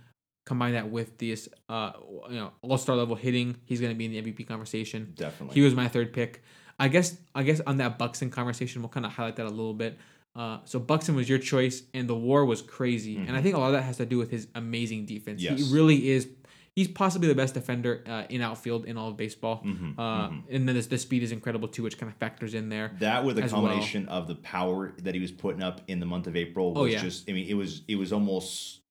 combine 0.45 0.73
that 0.73 0.89
with 0.89 1.17
this 1.17 1.49
uh, 1.69 1.91
you 2.29 2.35
know 2.35 2.51
all 2.61 2.77
star 2.77 2.95
level 2.95 3.15
hitting, 3.15 3.57
he's 3.65 3.81
going 3.81 3.91
to 3.91 3.97
be 3.97 4.05
in 4.05 4.11
the 4.11 4.21
MVP 4.31 4.47
conversation. 4.47 5.13
Definitely. 5.15 5.55
He 5.55 5.61
was 5.61 5.73
my 5.75 5.87
third 5.87 6.13
pick. 6.13 6.41
I 6.79 6.87
guess 6.87 7.17
I 7.33 7.43
guess 7.43 7.61
on 7.65 7.77
that 7.77 7.97
Buxton 7.97 8.29
conversation, 8.29 8.81
we'll 8.81 8.89
kind 8.89 9.05
of 9.05 9.11
highlight 9.13 9.35
that 9.37 9.45
a 9.45 9.49
little 9.49 9.73
bit. 9.73 9.97
Uh, 10.35 10.59
so 10.65 10.79
Buxton 10.79 11.15
was 11.15 11.29
your 11.29 11.39
choice, 11.39 11.83
and 11.93 12.09
the 12.09 12.15
WAR 12.15 12.43
was 12.43 12.61
crazy, 12.61 13.15
and 13.15 13.37
I 13.37 13.41
think 13.41 13.55
a 13.55 13.57
lot 13.57 13.67
of 13.67 13.73
that 13.73 13.83
has 13.83 13.97
to 13.97 14.05
do 14.05 14.17
with 14.17 14.29
his 14.31 14.47
amazing 14.53 15.05
defense. 15.05 15.41
Mm-hmm. 15.41 15.55
Yes. 15.57 15.67
He 15.69 15.73
really 15.73 16.09
is. 16.09 16.27
He's 16.75 16.89
possibly 16.89 17.29
the 17.29 17.35
best 17.35 17.53
defender 17.53 18.03
uh, 18.05 18.23
in 18.27 18.41
outfield 18.41 18.83
in 18.83 18.97
all 18.97 19.07
of 19.07 19.15
baseball. 19.15 19.63
Mhm, 19.65 19.97
Uh, 19.97 20.31
And 20.51 20.67
then 20.67 20.75
this, 20.75 20.87
the 20.87 20.97
speed 20.97 21.23
is 21.23 21.31
incredible 21.31 21.69
too, 21.69 21.83
which 21.83 21.97
kind 21.97 22.11
of 22.11 22.17
factors 22.17 22.53
in 22.53 22.67
there. 22.67 22.91
that 22.99 23.23
with 23.23 23.39
a 23.39 23.43
as 23.43 23.53
well. 23.53 23.61
combination 23.61 24.09
of 24.09 24.27
the 24.27 24.35
power 24.35 24.93
that 25.03 25.13
he 25.15 25.21
was 25.21 25.31
putting 25.31 25.63
up 25.63 25.79
in 25.87 26.01
the 26.01 26.05
month 26.05 26.27
of 26.27 26.35
April 26.35 26.73
was 26.73 26.81
Oh, 26.81 26.83
yeah. 26.85 27.01
just 27.01 27.29
I 27.29 27.31
mean 27.31 27.47
it 27.47 27.53
was 27.53 27.83
it 27.87 27.95
was 27.95 28.11
almost 28.11 28.81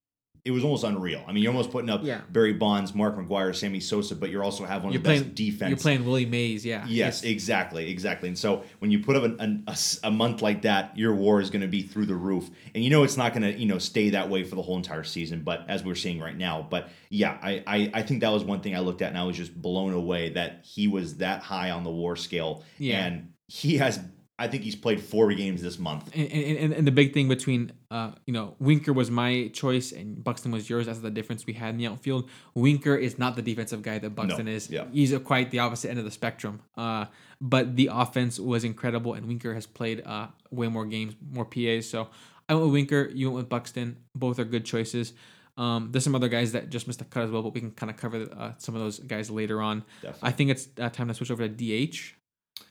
it 0.45 0.51
was 0.51 0.63
almost 0.63 0.85
unreal. 0.85 1.25
I 1.27 1.33
mean, 1.33 1.43
you're 1.43 1.53
almost 1.53 1.71
putting 1.71 1.89
up 1.89 2.03
Yeah. 2.05 2.21
Barry 2.31 2.53
Bonds, 2.53 2.95
Mark 2.95 3.17
McGwire, 3.17 3.55
Sammy 3.57 3.81
Sosa, 3.81 4.15
but 4.15 4.29
you're 4.29 4.45
also 4.45 4.67
have 4.67 4.85
one 4.85 4.93
You're 4.93 4.99
of 5.01 5.05
the 5.05 5.21
best 5.21 5.35
defense. 5.35 5.71
You're 5.71 5.79
playing 5.79 6.05
Willie 6.05 6.27
Mays, 6.27 6.67
yeah. 6.67 6.85
Yes, 6.87 7.21
It's- 7.21 7.33
exactly, 7.33 7.89
exactly. 7.91 8.29
And 8.29 8.37
so 8.39 8.63
when 8.81 8.91
you 8.91 8.99
put 8.99 9.17
up 9.17 9.23
an, 9.23 9.37
an- 9.41 9.65
a, 9.67 9.71
s- 9.71 9.99
a 10.05 10.11
month 10.11 10.43
like 10.43 10.61
that, 10.63 10.99
your 10.99 11.15
WAR 11.15 11.41
is 11.41 11.49
going 11.49 11.63
to 11.63 11.67
be 11.69 11.81
through 11.81 12.05
the 12.07 12.15
roof, 12.15 12.51
and 12.75 12.85
you 12.85 12.91
know 12.91 13.05
it's 13.05 13.17
not 13.17 13.33
going 13.33 13.43
to 13.43 13.59
you 13.59 13.65
know 13.67 13.79
stay 13.79 14.11
that 14.11 14.29
way 14.29 14.45
for 14.45 14.55
the 14.55 14.63
whole 14.63 14.77
entire 14.77 15.03
season. 15.05 15.41
But 15.41 15.65
as 15.69 15.83
we're 15.83 15.95
seeing 15.95 16.21
right 16.21 16.37
now, 16.37 16.67
but 16.69 16.91
yeah, 17.09 17.39
I, 17.43 17.63
I 17.67 17.91
I 17.95 18.03
think 18.03 18.21
that 18.21 18.31
was 18.31 18.45
one 18.45 18.61
thing 18.61 18.77
I 18.77 18.81
looked 18.81 19.01
at 19.01 19.09
and 19.09 19.17
I 19.19 19.25
was 19.25 19.39
just 19.39 19.55
blown 19.61 19.95
away 19.95 20.29
that 20.31 20.61
he 20.65 20.89
was 20.89 21.17
that 21.19 21.41
high 21.43 21.71
on 21.71 21.85
the 21.85 21.91
WAR 21.91 22.17
scale, 22.17 22.65
Yeah. 22.79 23.07
and 23.07 23.31
he 23.49 23.79
has. 23.79 23.99
I 24.37 24.49
think 24.49 24.65
he's 24.65 24.75
played 24.75 25.01
four 25.01 25.33
games 25.33 25.63
this 25.63 25.79
month. 25.79 26.11
And, 26.15 26.29
and, 26.33 26.73
and- 26.73 26.87
the 26.87 26.91
big 26.91 27.15
thing 27.15 27.29
between, 27.29 27.71
uh, 27.91 28.11
you 28.27 28.33
know, 28.33 28.57
Winker 28.59 28.93
was 28.93 29.09
my 29.11 29.49
choice 29.53 29.93
and 29.93 30.23
Buxton 30.25 30.51
was 30.51 30.69
yours. 30.69 30.87
That's 30.87 30.99
the 30.99 31.11
difference 31.11 31.47
we 31.47 31.53
had 31.53 31.71
in 31.71 31.77
the 31.79 31.87
outfield. 31.87 32.29
Winker 32.55 32.97
is 32.97 33.17
not 33.17 33.37
the 33.37 33.43
defensive 33.43 33.83
guy 33.83 33.99
that 34.01 34.11
Buxton 34.11 34.49
is. 34.49 34.69
yeah. 34.71 34.87
He's 34.93 35.17
quite 35.19 35.53
the 35.53 35.61
opposite 35.61 35.91
end 35.91 36.01
of 36.01 36.05
the 36.05 36.11
spectrum. 36.11 36.61
Uh, 36.77 37.05
but 37.41 37.77
the 37.77 37.91
offense 37.93 38.41
was 38.41 38.65
incredible, 38.65 39.15
and 39.15 39.27
Winker 39.27 39.55
has 39.55 39.67
played 39.67 40.03
uh, 40.05 40.27
way 40.51 40.67
more 40.69 40.85
games, 40.87 41.15
more 41.31 41.45
PAs. 41.45 41.89
So 41.89 42.09
I 42.49 42.55
went 42.55 42.67
with 42.67 42.73
Winker. 42.75 43.11
You 43.15 43.27
went 43.29 43.37
with 43.37 43.49
Buxton. 43.49 43.99
Both 44.17 44.39
are 44.41 44.45
good 44.45 44.65
choices. 44.65 45.13
Um, 45.57 45.91
there's 45.93 46.03
some 46.03 46.17
other 46.17 46.29
guys 46.29 46.51
that 46.53 46.71
just 46.71 46.89
missed 46.89 46.99
the 46.99 47.05
cut 47.05 47.23
as 47.23 47.31
well, 47.31 47.43
but 47.43 47.55
we 47.55 47.61
can 47.61 47.71
kind 47.71 47.89
of 47.91 47.97
cover 47.97 48.27
uh, 48.37 48.53
some 48.59 48.75
of 48.75 48.81
those 48.81 48.99
guys 48.99 49.31
later 49.31 49.63
on. 49.63 49.85
Definitely. 50.03 50.29
I 50.29 50.33
think 50.33 50.51
it's 50.51 50.69
uh, 50.81 50.89
time 50.89 51.07
to 51.09 51.15
switch 51.15 51.31
over 51.31 51.47
to 51.47 51.55
DH. 51.87 52.15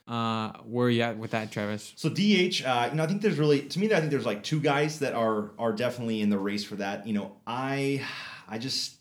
Uh, 0.06 0.51
where 0.64 0.88
are 0.88 0.89
you 0.89 1.01
at 1.01 1.18
with 1.18 1.32
that, 1.32 1.51
Travis? 1.51 1.93
So 1.95 2.10
DH, 2.10 2.66
uh, 2.66 2.89
you 2.91 2.97
know, 2.97 3.04
I 3.04 3.08
think 3.08 3.22
there's 3.22 3.39
really 3.39 3.62
to 3.62 3.80
me, 3.80 3.93
I 3.93 3.99
think 3.99 4.12
there's 4.12 4.26
like 4.26 4.43
two 4.43 4.60
guys 4.60 4.99
that 4.99 5.14
are 5.14 5.51
are 5.58 5.72
definitely 5.72 6.22
in 6.22 6.30
the 6.30 6.38
race 6.38 6.64
for 6.64 6.76
that. 6.76 7.08
You 7.08 7.14
know, 7.14 7.38
I 7.47 8.06
I 8.47 8.58
just 8.58 8.97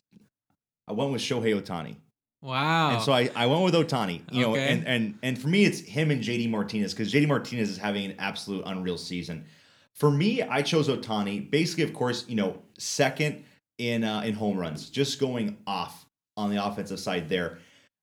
I 0.86 0.92
went 0.92 1.10
with 1.12 1.20
Shohei 1.20 1.60
Ohtani. 1.60 1.96
Wow. 2.40 2.90
And 2.90 3.02
so 3.02 3.12
I, 3.12 3.30
I 3.36 3.46
went 3.46 3.62
with 3.62 3.74
Ohtani, 3.74 4.22
you 4.32 4.42
know, 4.42 4.52
Oh. 4.52 4.56
And, 4.56 4.86
and 4.86 5.18
and 5.22 5.40
for 5.40 5.48
me 5.48 5.64
it's 5.64 5.80
him 5.80 6.10
and 6.10 6.22
JD 6.22 6.50
Martinez 6.50 6.92
because 6.92 7.12
JD 7.12 7.28
Martinez 7.28 7.70
is 7.70 7.78
having 7.78 8.04
an 8.04 8.16
absolute 8.18 8.62
unreal 8.66 8.98
season. 8.98 9.44
For 9.94 10.10
me, 10.10 10.42
I 10.42 10.62
chose 10.62 10.88
Ohtani. 10.88 11.50
Basically, 11.50 11.84
of 11.84 11.92
course, 11.92 12.24
you 12.28 12.34
know, 12.34 12.62
second 12.78 13.44
in 13.78 14.04
uh, 14.04 14.22
in 14.22 14.34
home 14.34 14.56
runs, 14.56 14.88
just 14.88 15.20
going 15.20 15.56
off 15.66 16.06
on 16.36 16.50
the 16.50 16.64
offensive 16.64 16.98
side 16.98 17.28
there. 17.28 17.58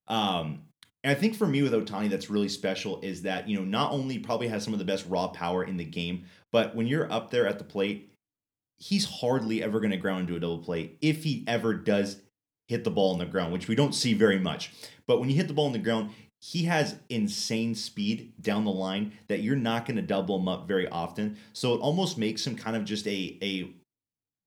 Um, 0.07 0.63
and 1.03 1.11
I 1.11 1.15
think 1.15 1.35
for 1.35 1.47
me 1.47 1.61
with 1.61 1.73
Ohtani, 1.73 2.09
that's 2.09 2.29
really 2.29 2.49
special 2.49 2.99
is 3.01 3.21
that 3.21 3.47
you 3.47 3.57
know 3.57 3.63
not 3.63 3.91
only 3.91 4.19
probably 4.19 4.47
has 4.49 4.63
some 4.63 4.73
of 4.73 4.79
the 4.79 4.85
best 4.85 5.05
raw 5.07 5.27
power 5.27 5.63
in 5.63 5.77
the 5.77 5.85
game, 5.85 6.25
but 6.51 6.75
when 6.75 6.87
you're 6.87 7.11
up 7.11 7.31
there 7.31 7.47
at 7.47 7.57
the 7.57 7.63
plate, 7.63 8.11
he's 8.77 9.05
hardly 9.05 9.63
ever 9.63 9.79
going 9.79 9.91
to 9.91 9.97
ground 9.97 10.21
into 10.21 10.35
a 10.35 10.39
double 10.39 10.59
play 10.59 10.91
if 11.01 11.23
he 11.23 11.43
ever 11.47 11.73
does 11.73 12.21
hit 12.67 12.83
the 12.83 12.91
ball 12.91 13.13
on 13.13 13.19
the 13.19 13.25
ground, 13.25 13.51
which 13.51 13.67
we 13.67 13.75
don't 13.75 13.95
see 13.95 14.13
very 14.13 14.39
much. 14.39 14.71
But 15.07 15.19
when 15.19 15.29
you 15.29 15.35
hit 15.35 15.47
the 15.47 15.53
ball 15.53 15.65
on 15.65 15.73
the 15.73 15.79
ground, 15.79 16.11
he 16.41 16.63
has 16.63 16.97
insane 17.09 17.75
speed 17.75 18.33
down 18.41 18.63
the 18.63 18.71
line 18.71 19.13
that 19.27 19.41
you're 19.41 19.55
not 19.55 19.85
going 19.85 19.97
to 19.97 20.01
double 20.01 20.39
him 20.39 20.47
up 20.47 20.67
very 20.67 20.87
often. 20.87 21.37
So 21.51 21.73
it 21.73 21.79
almost 21.79 22.17
makes 22.17 22.45
him 22.45 22.55
kind 22.55 22.77
of 22.77 22.85
just 22.85 23.07
a 23.07 23.37
a 23.41 23.71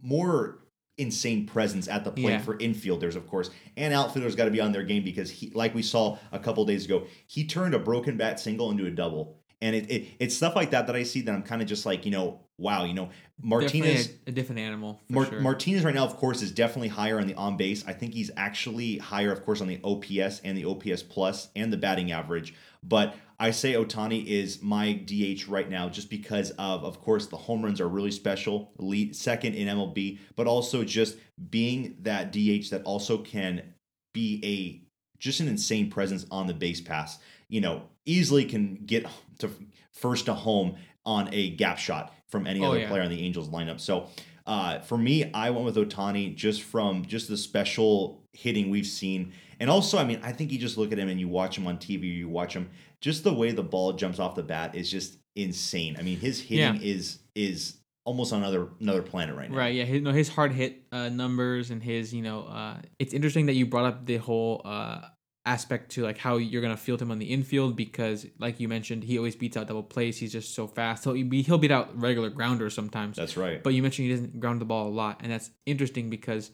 more 0.01 0.62
insane 1.03 1.47
presence 1.47 1.89
at 1.89 2.05
the 2.05 2.11
plate 2.11 2.25
Yeah. 2.31 2.39
for 2.41 2.57
infielders, 2.59 3.17
of 3.17 3.27
course, 3.27 3.51
and 3.77 3.93
outfielders 3.93 4.35
got 4.37 4.47
to 4.47 4.51
be 4.51 4.61
on 4.61 4.73
their 4.73 4.85
game 4.85 5.05
because 5.05 5.31
he, 5.31 5.51
like 5.55 5.75
we 5.75 5.83
saw 5.83 6.19
a 6.31 6.39
couple 6.39 6.65
days 6.65 6.85
ago, 6.85 7.07
he 7.27 7.45
turned 7.47 7.75
a 7.75 7.79
broken 7.79 8.17
bat 8.17 8.41
single 8.41 8.71
into 8.71 8.87
a 8.87 8.91
double. 8.91 9.39
And 9.61 9.77
it, 9.77 9.91
it 9.91 10.09
it's 10.19 10.35
stuff 10.37 10.57
like 10.57 10.71
that 10.73 10.87
that 10.89 10.97
I 10.97 11.05
see 11.05 11.21
that 11.21 11.33
I'm 11.33 11.43
kind 11.45 11.63
of 11.63 11.69
just 11.69 11.87
like 11.87 12.05
you 12.05 12.11
know 12.11 12.41
wow 12.59 12.85
you 12.85 12.95
know 12.95 13.11
Martinez 13.41 14.09
a, 14.27 14.31
a 14.31 14.33
different 14.33 14.61
animal. 14.61 15.01
For 15.07 15.13
Mar- 15.13 15.27
sure. 15.27 15.41
Martinez 15.41 15.85
right 15.85 15.95
now, 15.95 16.05
of 16.05 16.17
course, 16.17 16.43
is 16.43 16.51
definitely 16.51 16.89
higher 16.89 17.21
on 17.21 17.27
the 17.29 17.35
on 17.35 17.57
base. 17.57 17.85
I 17.87 17.93
think 17.93 18.13
he's 18.13 18.31
actually 18.37 18.99
higher, 18.99 19.31
of 19.33 19.45
course, 19.45 19.61
on 19.61 19.69
the 19.69 19.81
OPS 19.85 20.41
and 20.45 20.57
the 20.59 20.65
OPS 20.65 21.03
plus 21.05 21.49
and 21.55 21.73
the 21.73 21.77
batting 21.77 22.11
average. 22.13 22.55
But 22.83 23.15
I 23.39 23.51
say 23.51 23.73
Ohtani 23.75 24.25
is 24.27 24.63
my 24.63 24.93
DH 24.93 25.49
right 25.49 25.69
now, 25.69 25.89
just 25.89 26.11
because 26.11 26.51
of, 26.53 26.85
of 26.85 27.01
course, 27.01 27.27
the 27.27 27.37
home 27.37 27.63
runs 27.65 27.81
are 27.81 27.89
really 27.89 28.11
special, 28.11 28.73
lead 28.79 29.17
second 29.17 29.55
in 29.55 29.69
MLB, 29.69 30.19
but 30.37 30.47
also 30.47 30.85
just 30.85 31.17
being 31.51 31.97
that 32.03 32.33
DH 32.33 32.71
that 32.71 32.83
also 32.85 33.19
can 33.19 33.75
be 34.15 34.41
a 34.45 35.19
just 35.19 35.41
an 35.41 35.49
insane 35.49 35.91
presence 35.91 36.27
on 36.31 36.47
the 36.47 36.55
base 36.55 36.81
pass. 36.81 37.19
You 37.49 37.61
know, 37.61 37.83
easily 38.07 38.45
can 38.45 38.75
get 38.87 39.07
to 39.39 39.51
first 39.93 40.27
to 40.27 40.35
home 40.35 40.77
on 41.05 41.29
a 41.33 41.51
gap 41.51 41.79
shot 41.79 42.13
from 42.29 42.47
any 42.47 42.61
Oh, 42.65 42.71
other 42.71 42.81
yeah. 42.81 42.89
player 42.89 43.03
on 43.03 43.11
the 43.11 43.23
Angels 43.23 43.49
lineup. 43.49 43.81
So 43.81 44.09
uh, 44.47 44.81
for 44.81 44.99
me, 44.99 45.31
I 45.33 45.51
went 45.51 45.65
with 45.65 45.77
Ohtani 45.77 46.35
just 46.35 46.63
from 46.63 47.05
just 47.05 47.29
the 47.29 47.37
special 47.37 48.25
hitting 48.33 48.71
we've 48.71 48.87
seen. 48.87 49.33
And 49.63 49.71
also, 49.71 49.97
I 49.97 50.03
mean, 50.03 50.19
I 50.25 50.33
think 50.33 50.51
you 50.51 50.59
just 50.59 50.77
look 50.77 50.91
at 50.91 50.99
him 50.99 51.09
and 51.09 51.21
you 51.21 51.29
watch 51.29 51.57
him 51.57 51.69
on 51.69 51.79
TV, 51.79 52.13
you 52.13 52.29
watch 52.29 52.53
him, 52.53 52.69
just 53.01 53.23
the 53.23 53.33
way 53.33 53.53
the 53.53 53.63
ball 53.63 53.93
jumps 53.93 54.19
off 54.19 54.35
the 54.35 54.43
bat 54.43 54.75
is 54.75 54.91
just 54.91 55.19
insane. 55.37 55.95
I 55.97 56.03
mean, 56.03 56.19
his 56.19 56.41
hitting 56.41 56.83
is 56.83 57.21
is 57.37 57.77
almost 58.05 58.33
on 58.33 58.41
another 58.41 58.71
another 58.81 59.03
planet 59.03 59.37
right 59.37 59.49
now. 59.49 59.57
Right. 59.57 59.73
Yeah. 59.73 59.85
His, 59.85 60.03
no, 60.03 60.11
his 60.11 60.29
hard 60.29 60.51
hit 60.51 60.83
uh, 60.91 61.11
numbers 61.11 61.71
and 61.71 61.81
his, 61.81 62.13
you 62.13 62.23
know, 62.23 62.43
uh, 62.43 62.79
it's 62.99 63.15
interesting 63.15 63.47
that 63.47 63.53
you 63.53 63.65
brought 63.65 63.85
up 63.85 64.05
the 64.05 64.17
whole 64.17 64.63
uh, 64.65 65.03
aspect 65.47 65.93
to 65.93 66.03
like 66.03 66.19
how 66.19 66.39
you're 66.39 66.61
gonna 66.61 66.77
field 66.77 67.01
him 67.01 67.13
on 67.13 67.21
the 67.21 67.27
infield 67.27 67.77
because, 67.77 68.27
like 68.41 68.59
you 68.59 68.67
mentioned, 68.67 69.05
he 69.05 69.17
always 69.17 69.37
beats 69.37 69.57
out 69.57 69.69
double 69.69 69.85
plays. 69.85 70.19
He's 70.19 70.33
just 70.33 70.57
so 70.57 70.67
fast. 70.67 71.05
He'll 71.05 71.23
be 71.23 71.43
he'll 71.43 71.59
beat 71.59 71.71
out 71.71 71.97
regular 71.97 72.31
grounders 72.31 72.75
sometimes. 72.75 73.17
That's 73.17 73.37
right. 73.37 73.63
But 73.63 73.75
you 73.75 73.83
mentioned 73.83 74.09
he 74.09 74.13
doesn't 74.13 74.41
ground 74.41 74.61
the 74.61 74.65
ball 74.65 74.89
a 74.89 74.91
lot, 74.91 75.21
and 75.23 75.31
that's 75.31 75.53
interesting 75.67 76.11
because 76.11 76.51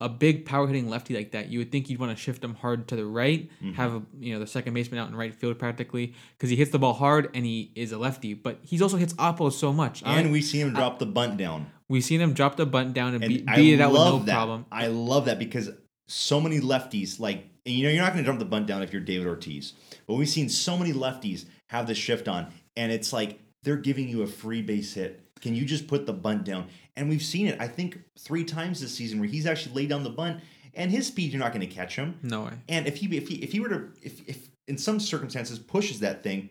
a 0.00 0.08
big 0.08 0.44
power 0.46 0.66
hitting 0.66 0.88
lefty 0.88 1.14
like 1.14 1.32
that, 1.32 1.48
you 1.48 1.58
would 1.58 1.72
think 1.72 1.90
you'd 1.90 1.98
want 1.98 2.16
to 2.16 2.22
shift 2.22 2.42
him 2.44 2.54
hard 2.54 2.86
to 2.88 2.96
the 2.96 3.04
right, 3.04 3.50
Mhm. 3.62 3.74
have 3.74 3.94
a, 3.94 4.02
you 4.20 4.32
know 4.32 4.38
the 4.38 4.46
second 4.46 4.74
baseman 4.74 5.00
out 5.00 5.08
in 5.08 5.16
right 5.16 5.34
field 5.34 5.58
practically 5.58 6.14
because 6.36 6.50
he 6.50 6.56
hits 6.56 6.70
the 6.70 6.78
ball 6.78 6.94
hard 6.94 7.30
and 7.34 7.44
he 7.44 7.70
is 7.74 7.90
a 7.92 7.98
lefty, 7.98 8.34
but 8.34 8.60
he 8.64 8.80
also 8.80 8.96
hits 8.96 9.12
oppos 9.14 9.52
so 9.52 9.72
much. 9.72 10.02
I- 10.04 10.20
and 10.20 10.30
we 10.32 10.40
see 10.40 10.60
him 10.60 10.72
drop 10.72 10.98
the 10.98 11.06
bunt 11.06 11.36
down. 11.36 11.66
We've 11.88 12.04
seen 12.04 12.20
him 12.20 12.32
drop 12.34 12.56
the 12.56 12.66
bunt 12.66 12.92
down 12.94 13.14
and, 13.14 13.24
And 13.24 13.32
beat, 13.32 13.44
I 13.48 13.56
beat 13.56 13.74
it 13.74 13.80
out 13.80 13.92
with 13.92 14.00
no 14.00 14.18
that. 14.20 14.32
problem. 14.34 14.66
I 14.70 14.86
love 14.88 15.24
that 15.24 15.38
because 15.38 15.70
so 16.06 16.40
many 16.40 16.60
lefties, 16.60 17.18
like 17.18 17.48
and 17.66 17.74
you 17.74 17.84
know 17.84 17.90
you're 17.90 18.02
not 18.02 18.12
going 18.12 18.24
to 18.24 18.30
drop 18.30 18.38
the 18.38 18.44
bunt 18.46 18.66
down 18.66 18.82
if 18.82 18.92
you're 18.92 19.02
David 19.02 19.26
Ortiz. 19.26 19.72
But 20.06 20.14
we've 20.14 20.28
seen 20.28 20.48
so 20.48 20.78
many 20.78 20.92
lefties 20.92 21.44
have 21.68 21.86
this 21.86 21.98
shift 21.98 22.28
on, 22.28 22.46
and 22.76 22.90
it's 22.92 23.12
like 23.12 23.40
they're 23.64 23.76
giving 23.76 24.08
you 24.08 24.22
a 24.22 24.26
free 24.26 24.62
base 24.62 24.94
hit. 24.94 25.20
Can 25.40 25.54
you 25.54 25.64
just 25.64 25.86
put 25.86 26.06
the 26.06 26.12
bunt 26.12 26.44
down? 26.44 26.68
And 26.96 27.08
we've 27.08 27.22
seen 27.22 27.46
it, 27.46 27.60
I 27.60 27.68
think, 27.68 27.98
three 28.18 28.44
times 28.44 28.80
this 28.80 28.94
season 28.94 29.20
where 29.20 29.28
he's 29.28 29.46
actually 29.46 29.74
laid 29.74 29.88
down 29.90 30.02
the 30.02 30.10
bunt, 30.10 30.40
and 30.74 30.90
his 30.90 31.06
speed 31.06 31.32
you're 31.32 31.40
not 31.40 31.52
going 31.52 31.66
to 31.66 31.72
catch 31.72 31.96
him. 31.96 32.18
No 32.22 32.42
way. 32.42 32.52
And 32.68 32.86
if 32.86 32.96
he 32.96 33.06
if 33.16 33.28
he 33.28 33.36
if 33.36 33.52
he 33.52 33.60
were 33.60 33.68
to 33.68 33.88
if 34.02 34.28
if 34.28 34.48
in 34.66 34.78
some 34.78 35.00
circumstances 35.00 35.58
pushes 35.58 36.00
that 36.00 36.22
thing, 36.22 36.50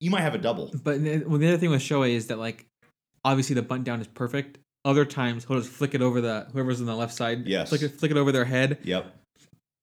you 0.00 0.10
might 0.10 0.20
have 0.20 0.34
a 0.34 0.38
double. 0.38 0.70
But 0.82 1.02
the- 1.02 1.24
well, 1.24 1.38
the 1.38 1.48
other 1.48 1.58
thing 1.58 1.70
with 1.70 1.82
Shohei 1.82 2.10
is 2.10 2.26
that 2.28 2.38
like 2.38 2.66
obviously 3.24 3.54
the 3.54 3.62
bunt 3.62 3.84
down 3.84 4.00
is 4.00 4.06
perfect. 4.06 4.58
Other 4.84 5.04
times 5.04 5.44
he'll 5.44 5.58
just 5.58 5.72
flick 5.72 5.94
it 5.94 6.02
over 6.02 6.20
the 6.20 6.46
whoever's 6.52 6.80
on 6.80 6.86
the 6.86 6.94
left 6.94 7.12
side. 7.14 7.46
Yes. 7.46 7.70
Flick 7.70 7.82
it, 7.82 7.88
flick 7.90 8.10
it 8.12 8.16
over 8.16 8.30
their 8.30 8.44
head. 8.44 8.78
Yep. 8.84 9.12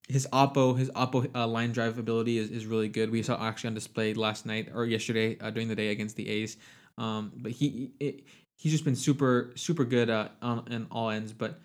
His 0.07 0.27
oppo 0.31 0.77
his 0.77 0.89
oppo 0.91 1.29
uh, 1.35 1.47
line 1.47 1.71
drive 1.71 1.97
ability 1.97 2.37
is, 2.37 2.49
is 2.51 2.65
really 2.65 2.87
good. 2.89 3.09
We 3.11 3.21
saw 3.23 3.41
actually 3.45 3.69
on 3.69 3.73
display 3.73 4.13
last 4.13 4.45
night 4.45 4.69
or 4.73 4.85
yesterday 4.85 5.37
uh, 5.39 5.49
during 5.49 5.67
the 5.67 5.75
day 5.75 5.89
against 5.89 6.15
the 6.15 6.29
A's. 6.29 6.57
Um, 6.97 7.31
but 7.35 7.51
he 7.51 7.91
it, 7.99 8.23
he's 8.57 8.71
just 8.71 8.85
been 8.85 8.95
super 8.95 9.51
super 9.55 9.85
good 9.85 10.09
uh, 10.09 10.29
on, 10.41 10.59
on 10.71 10.87
all 10.91 11.09
ends. 11.09 11.33
But 11.33 11.59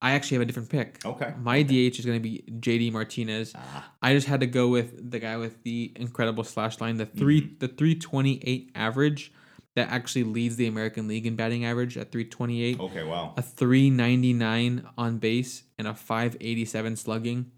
I 0.00 0.12
actually 0.12 0.36
have 0.36 0.42
a 0.42 0.44
different 0.46 0.68
pick. 0.68 1.04
Okay. 1.04 1.32
My 1.40 1.62
DH 1.62 1.98
is 1.98 2.04
going 2.04 2.18
to 2.18 2.22
be 2.22 2.44
JD 2.60 2.92
Martinez. 2.92 3.52
Ah, 3.56 3.90
I 4.02 4.12
just 4.14 4.26
had 4.26 4.40
to 4.40 4.46
go 4.46 4.68
with 4.68 5.10
the 5.10 5.18
guy 5.18 5.36
with 5.38 5.62
the 5.62 5.92
incredible 5.96 6.44
slash 6.44 6.80
line, 6.80 6.96
the 6.98 7.06
3 7.06 7.40
Mm-hmm. 7.40 7.54
the 7.58 7.68
three 7.68 7.94
twenty 7.94 8.40
eight 8.44 8.70
average 8.74 9.32
that 9.76 9.88
actually 9.90 10.22
leads 10.24 10.54
the 10.54 10.66
American 10.68 11.08
League 11.08 11.26
in 11.26 11.34
batting 11.34 11.64
average 11.64 11.96
at 11.96 12.12
three 12.12 12.24
twenty 12.24 12.62
eight. 12.62 12.78
okay. 12.78 13.02
Wow. 13.02 13.34
A 13.36 13.42
three 13.42 13.90
ninety 13.90 14.32
nine 14.32 14.86
on 14.98 15.18
base 15.18 15.62
and 15.78 15.88
a 15.88 15.94
five 15.94 16.36
eighty 16.40 16.64
seven 16.64 16.96
slugging. 16.96 17.50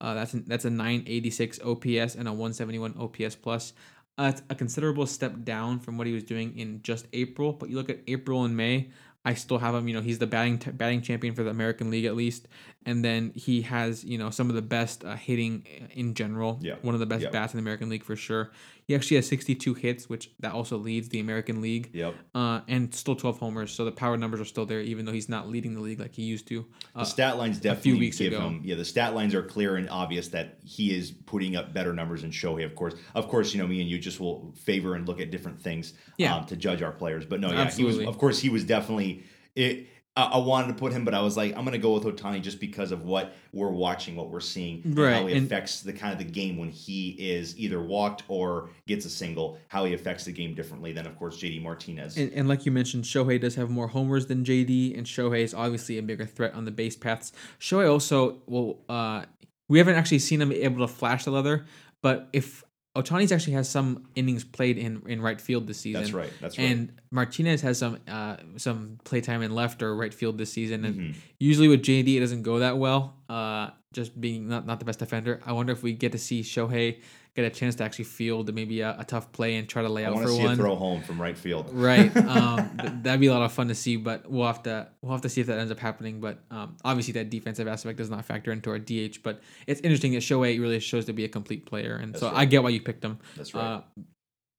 Uh, 0.00 0.14
that's 0.14 0.34
an, 0.34 0.44
that's 0.48 0.64
a 0.64 0.70
nine 0.70 1.04
eighty 1.06 1.30
six 1.30 1.60
OPS 1.64 2.16
and 2.16 2.26
a 2.26 2.32
one 2.32 2.52
seventy 2.52 2.78
one 2.80 2.94
OPS 2.98 3.36
plus. 3.36 3.72
Uh, 4.18 4.32
a 4.50 4.54
considerable 4.54 5.06
step 5.06 5.42
down 5.42 5.80
from 5.80 5.96
what 5.96 6.06
he 6.06 6.12
was 6.12 6.22
doing 6.22 6.56
in 6.58 6.82
just 6.82 7.06
April. 7.12 7.52
But 7.52 7.70
you 7.70 7.76
look 7.76 7.88
at 7.88 8.00
April 8.06 8.44
and 8.44 8.56
May, 8.56 8.90
I 9.24 9.34
still 9.34 9.58
have 9.58 9.74
him. 9.74 9.88
You 9.88 9.94
know, 9.94 10.00
he's 10.00 10.18
the 10.18 10.26
batting 10.26 10.58
t- 10.58 10.70
batting 10.70 11.00
champion 11.02 11.34
for 11.34 11.42
the 11.42 11.50
American 11.50 11.90
League 11.90 12.04
at 12.04 12.14
least, 12.14 12.46
and 12.86 13.04
then 13.04 13.32
he 13.34 13.62
has 13.62 14.04
you 14.04 14.18
know 14.18 14.30
some 14.30 14.48
of 14.48 14.54
the 14.54 14.62
best 14.62 15.04
uh, 15.04 15.16
hitting 15.16 15.64
in 15.92 16.14
general. 16.14 16.58
Yeah. 16.62 16.74
one 16.82 16.94
of 16.94 17.00
the 17.00 17.06
best 17.06 17.22
Yeah. 17.22 17.30
bats 17.30 17.52
in 17.54 17.58
the 17.58 17.62
American 17.62 17.88
League 17.88 18.04
for 18.04 18.16
sure. 18.16 18.50
He 18.84 18.96
actually 18.96 19.16
has 19.16 19.28
sixty 19.28 19.54
two 19.54 19.74
hits, 19.74 20.08
which 20.08 20.30
that 20.40 20.52
also 20.52 20.76
leads 20.76 21.08
the 21.08 21.20
American 21.20 21.60
League. 21.62 21.90
Yep. 21.92 22.14
Uh, 22.34 22.60
and 22.66 22.92
still 22.94 23.14
12 23.14 23.38
homers, 23.38 23.70
so 23.70 23.84
the 23.84 23.92
power 23.92 24.16
numbers 24.16 24.40
are 24.40 24.44
still 24.44 24.66
there, 24.66 24.80
even 24.80 25.04
though 25.04 25.12
he's 25.12 25.28
not 25.28 25.48
leading 25.48 25.74
the 25.74 25.80
league 25.80 26.00
like 26.00 26.14
he 26.14 26.22
used 26.22 26.48
to. 26.48 26.66
The 26.94 27.00
Uh, 27.00 27.04
stat 27.04 27.38
lines 27.38 27.58
definitely 27.60 28.00
weeks 28.00 28.18
give 28.18 28.32
ago. 28.32 28.40
him. 28.48 28.60
Yeah, 28.64 28.74
the 28.74 28.84
stat 28.84 29.14
lines 29.14 29.34
are 29.36 29.42
clear 29.42 29.76
and 29.76 29.88
obvious 29.88 30.28
that 30.28 30.58
he 30.64 30.92
is 30.94 31.12
putting 31.12 31.54
up 31.54 31.72
better 31.72 31.92
numbers 31.92 32.22
than 32.22 32.32
Shohei. 32.32 32.64
Of 32.64 32.74
course, 32.74 32.94
of 33.14 33.28
course, 33.28 33.54
you 33.54 33.60
know 33.62 33.68
me 33.68 33.80
and 33.80 33.88
you 33.88 33.98
just 33.98 34.18
will 34.18 34.52
favor 34.56 34.96
and 34.96 35.06
look 35.06 35.20
at 35.20 35.30
different 35.30 35.62
things 35.62 35.94
Yeah. 36.18 36.34
um, 36.36 36.46
to 36.46 36.56
judge 36.56 36.82
our 36.82 36.92
players. 36.92 37.24
But 37.24 37.38
no, 37.40 37.52
yeah, 37.52 37.60
Absolutely. 37.60 38.00
he 38.00 38.06
was. 38.06 38.14
Of 38.14 38.18
course, 38.20 38.40
he 38.40 38.48
was 38.48 38.64
definitely. 38.64 39.22
It. 39.54 39.86
I 40.16 40.24
I 40.24 40.36
wanted 40.38 40.68
to 40.68 40.74
put 40.74 40.92
him, 40.92 41.04
but 41.04 41.14
I 41.14 41.20
was 41.22 41.36
like, 41.36 41.56
I'm 41.56 41.64
going 41.64 41.72
to 41.72 41.78
go 41.78 41.92
with 41.92 42.04
Ohtani 42.04 42.42
just 42.42 42.60
because 42.60 42.92
of 42.92 43.04
what 43.04 43.34
we're 43.52 43.70
watching, 43.70 44.16
what 44.16 44.30
we're 44.30 44.40
seeing, 44.40 44.82
Right, 44.84 45.14
how 45.14 45.26
he 45.26 45.38
affects 45.38 45.80
the 45.80 45.92
kind 45.92 46.12
of 46.12 46.18
the 46.18 46.30
game 46.30 46.58
when 46.58 46.70
he 46.70 47.10
is 47.10 47.58
either 47.58 47.82
walked 47.82 48.24
or 48.28 48.70
gets 48.86 49.04
a 49.06 49.10
single. 49.10 49.58
How 49.68 49.84
he 49.84 49.94
affects 49.94 50.24
the 50.24 50.32
game 50.32 50.54
differently 50.54 50.92
than, 50.92 51.06
of 51.06 51.16
course, 51.18 51.38
JD 51.38 51.62
Martinez. 51.62 52.16
And, 52.16 52.32
and 52.32 52.48
like 52.48 52.66
you 52.66 52.72
mentioned, 52.72 53.04
Shohei 53.04 53.40
does 53.40 53.54
have 53.54 53.70
more 53.70 53.88
homers 53.88 54.26
than 54.26 54.44
JD, 54.44 54.96
and 54.96 55.06
Shohei 55.06 55.40
is 55.40 55.54
obviously 55.54 55.98
a 55.98 56.02
bigger 56.02 56.26
threat 56.26 56.54
on 56.54 56.64
the 56.64 56.70
base 56.70 56.96
paths. 56.96 57.32
Shohei 57.60 57.90
also 57.90 58.38
will. 58.46 58.80
Uh, 58.88 59.24
we 59.68 59.78
haven't 59.78 59.94
actually 59.94 60.18
seen 60.18 60.42
him 60.42 60.52
able 60.52 60.86
to 60.86 60.92
flash 60.92 61.24
the 61.24 61.30
leather, 61.30 61.64
but 62.02 62.28
if 62.32 62.64
Ohtani's 62.94 63.32
actually 63.32 63.54
has 63.54 63.68
some 63.70 64.06
innings 64.14 64.44
played 64.44 64.76
in, 64.76 65.02
in 65.06 65.22
right 65.22 65.40
field 65.40 65.66
this 65.66 65.78
season. 65.80 66.02
That's 66.02 66.12
right. 66.12 66.30
That's 66.42 66.58
right. 66.58 66.64
And 66.70 66.92
Martinez 67.10 67.62
has 67.62 67.78
some 67.78 67.98
uh, 68.06 68.36
some 68.56 68.98
playtime 69.04 69.40
in 69.42 69.54
left 69.54 69.82
or 69.82 69.96
right 69.96 70.12
field 70.12 70.36
this 70.36 70.52
season, 70.52 70.84
and 70.84 70.94
Mhm. 71.00 71.14
usually 71.40 71.68
with 71.68 71.82
JD 71.82 72.16
it 72.16 72.20
doesn't 72.20 72.42
go 72.42 72.58
that 72.58 72.76
well. 72.76 73.16
Uh, 73.30 73.70
just 73.94 74.18
being 74.20 74.48
not, 74.48 74.66
not 74.66 74.78
the 74.78 74.84
best 74.84 74.98
defender. 74.98 75.40
I 75.46 75.52
wonder 75.52 75.72
if 75.72 75.82
we 75.82 75.92
get 75.94 76.12
to 76.12 76.18
see 76.18 76.42
Shohei 76.42 76.98
get 77.34 77.44
a 77.46 77.50
chance 77.50 77.74
to 77.76 77.84
actually 77.84 78.04
field 78.04 78.54
maybe 78.54 78.82
a, 78.82 78.94
a 78.98 79.04
tough 79.04 79.32
play 79.32 79.56
and 79.56 79.66
try 79.68 79.80
to 79.82 79.88
lay 79.88 80.04
I 80.04 80.08
out 80.08 80.14
want 80.14 80.26
for 80.26 80.30
to 80.32 80.36
see 80.36 80.42
one. 80.44 80.52
a 80.52 80.56
throw 80.56 80.76
home 80.76 81.02
from 81.02 81.20
right 81.20 81.36
field. 81.36 81.70
Right. 81.72 82.12
Um, 82.32 82.76
th- 82.78 82.92
that'd 83.02 83.20
be 83.20 83.26
a 83.26 83.32
lot 83.32 83.42
of 83.42 83.52
fun 83.52 83.68
to 83.68 83.74
see, 83.74 83.96
but 83.96 84.30
we'll 84.30 84.46
have 84.46 84.62
to 84.64 84.88
we'll 85.00 85.12
have 85.12 85.22
to 85.22 85.28
see 85.28 85.40
if 85.40 85.46
that 85.46 85.58
ends 85.58 85.72
up 85.72 85.78
happening. 85.78 86.20
But 86.20 86.38
um, 86.50 86.76
obviously 86.84 87.12
that 87.14 87.30
defensive 87.30 87.66
aspect 87.68 87.98
does 87.98 88.10
not 88.10 88.24
factor 88.24 88.52
into 88.52 88.70
our 88.70 88.78
DH. 88.78 89.22
But 89.22 89.40
it's 89.66 89.80
interesting 89.80 90.12
that 90.12 90.18
Shohei 90.22 90.60
really 90.60 90.78
shows 90.80 91.06
to 91.06 91.12
be 91.12 91.24
a 91.24 91.28
complete 91.28 91.66
player, 91.66 91.96
and 91.96 92.16
so 92.16 92.26
That's 92.26 92.38
I 92.38 92.44
get 92.44 92.62
why 92.62 92.70
you 92.70 92.80
picked 92.80 93.04
him. 93.04 93.18
That's 93.36 93.54
right. 93.54 93.62
Uh, 93.62 93.80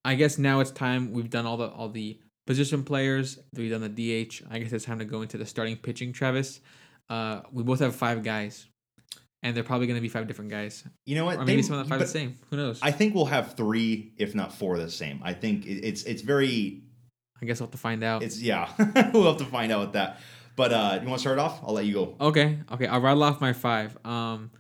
I 0.05 0.15
guess 0.15 0.37
now 0.37 0.59
it's 0.59 0.71
time. 0.71 1.13
We've 1.13 1.29
done 1.29 1.45
all 1.45 1.57
the 1.57 1.67
all 1.69 1.89
the 1.89 2.19
position 2.45 2.83
players. 2.83 3.39
We've 3.55 3.71
done 3.71 3.81
the 3.81 3.89
DH. 4.27 4.41
I 4.49 4.59
guess 4.59 4.73
it's 4.73 4.85
time 4.85 4.99
to 4.99 5.05
go 5.05 5.21
into 5.21 5.37
the 5.37 5.45
starting 5.45 5.77
pitching. 5.77 6.11
Travis, 6.11 6.59
uh, 7.09 7.41
we 7.51 7.63
both 7.63 7.79
have 7.79 7.95
five 7.95 8.23
guys, 8.23 8.67
and 9.43 9.55
they're 9.55 9.63
probably 9.63 9.85
going 9.85 9.97
to 9.97 10.01
be 10.01 10.09
five 10.09 10.27
different 10.27 10.49
guys, 10.49 10.83
you 11.05 11.15
know 11.15 11.25
what? 11.25 11.37
or 11.37 11.45
maybe 11.45 11.57
They- 11.61 11.67
some 11.67 11.77
of 11.77 11.85
the 11.85 11.89
five 11.89 11.99
the 11.99 12.07
same. 12.07 12.35
Who 12.49 12.57
knows? 12.57 12.79
I, 12.81 12.91
think 12.91 13.13
we'll 13.13 13.25
have 13.25 13.53
three, 13.55 14.13
if 14.17 14.33
not 14.33 14.53
four, 14.53 14.77
the 14.77 14.89
same. 14.89 15.19
I 15.23 15.33
think 15.33 15.65
it's 15.67 16.03
it's 16.03 16.21
very 16.23 16.81
I 17.41 17.45
guess 17.45 17.59
we'll 17.59 17.67
have 17.67 17.71
to 17.71 17.77
find 17.77 18.03
out. 18.03 18.23
it's 18.23 18.41
yeah. 18.41 18.71
we'll 19.13 19.27
have 19.27 19.37
to 19.37 19.45
find 19.45 19.71
out 19.71 19.81
with 19.81 19.93
that. 19.93 20.19
But 20.55 20.71
uh, 20.71 20.99
you 21.01 21.07
want 21.09 21.19
to 21.19 21.21
start 21.21 21.39
off? 21.39 21.59
I'll 21.63 21.73
let 21.73 21.85
you 21.85 21.93
go. 21.93 22.15
Okay, 22.21 22.59
okay. 22.71 22.87
I'll 22.87 23.01
rattle 23.01 23.23
off 23.23 23.41
my 23.41 23.53
five. 23.53 23.97
Um, 24.05 24.51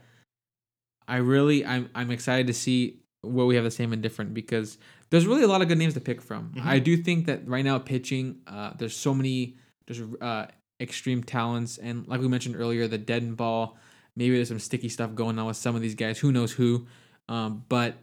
I 1.07 1.17
really, 1.17 1.65
I'm, 1.65 1.89
I'm 1.93 2.11
excited 2.11 2.47
to 2.47 2.53
see 2.53 2.99
what 3.21 3.45
we 3.45 3.55
have 3.55 3.63
the 3.63 3.71
same 3.71 3.93
and 3.93 4.01
different 4.01 4.33
because 4.33 4.77
there's 5.11 5.27
really 5.27 5.43
a 5.43 5.47
lot 5.47 5.61
of 5.61 5.67
good 5.67 5.77
names 5.77 5.93
to 5.93 6.01
pick 6.01 6.21
from. 6.21 6.53
Mhm. 6.55 6.65
I 6.65 6.79
do 6.79 6.97
think 6.97 7.27
that 7.27 7.47
right 7.47 7.63
now 7.63 7.77
pitching, 7.77 8.37
uh, 8.47 8.71
there's 8.77 8.95
so 8.95 9.13
many, 9.13 9.55
there's 9.85 10.01
uh, 10.19 10.47
extreme 10.79 11.23
talents, 11.23 11.77
and 11.77 12.07
like 12.07 12.19
we 12.21 12.27
mentioned 12.27 12.55
earlier, 12.55 12.87
the 12.87 12.97
dead 12.97 13.21
and 13.21 13.37
ball. 13.37 13.77
Maybe 14.15 14.35
there's 14.35 14.47
some 14.49 14.59
sticky 14.59 14.89
stuff 14.89 15.15
going 15.15 15.37
on 15.39 15.45
with 15.47 15.57
some 15.57 15.75
of 15.75 15.81
these 15.81 15.95
guys. 15.95 16.19
Who 16.19 16.31
knows 16.31 16.51
who? 16.51 16.85
Um, 17.29 17.63
but 17.69 17.95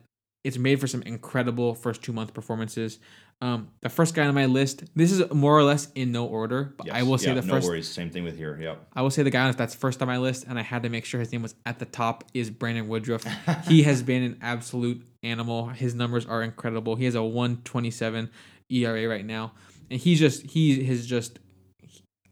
it's 0.45 0.59
made 0.59 0.81
for 0.81 0.87
some 0.87 1.03
incredible 1.03 1.75
first 1.75 2.03
two 2.03 2.13
month 2.13 2.33
performances. 2.35 2.99
Um, 3.43 3.69
the 3.81 3.89
first 3.89 4.15
guy 4.15 4.27
on 4.27 4.35
my 4.35 4.45
list, 4.47 4.85
this 4.95 5.11
is 5.13 5.31
more 5.33 5.57
or 5.57 5.63
less 5.63 5.89
in 5.95 6.13
no 6.13 6.27
order, 6.27 6.75
but 6.77 6.91
I 6.93 6.99
Yes. 6.99 7.07
will 7.07 7.17
say 7.19 7.29
Yeah, 7.29 7.35
the 7.41 7.47
no 7.47 7.55
first 7.55 7.69
worries. 7.69 7.89
Same 7.89 8.11
thing 8.11 8.23
with 8.25 8.37
here. 8.37 8.59
Yep. 8.61 8.89
I 8.95 9.01
will 9.01 9.11
say 9.11 9.23
the 9.23 9.31
guy 9.31 9.51
that's 9.53 9.75
first 9.75 10.03
on 10.03 10.09
my 10.09 10.19
list, 10.19 10.45
and 10.47 10.59
I 10.59 10.63
had 10.63 10.83
to 10.83 10.91
make 10.91 11.07
sure 11.07 11.21
his 11.21 11.33
name 11.33 11.41
was 11.43 11.55
at 11.65 11.79
the 11.79 11.87
top, 11.87 12.25
is 12.35 12.51
Brandon 12.51 12.87
Woodruff. 12.87 13.25
he 13.67 13.83
has 13.85 14.03
been 14.03 14.23
an 14.23 14.39
absolute 14.43 15.07
animal. 15.23 15.69
His 15.69 15.95
numbers 15.95 16.27
are 16.27 16.43
incredible. 16.43 16.97
He 16.97 17.07
has 17.07 17.15
a 17.15 17.23
127 17.23 18.31
ERA 18.71 19.09
right 19.09 19.25
now. 19.25 19.53
And 19.91 19.99
he's 19.99 20.19
just, 20.19 20.43
he 20.45 20.85
has 20.85 21.07
just, 21.07 21.39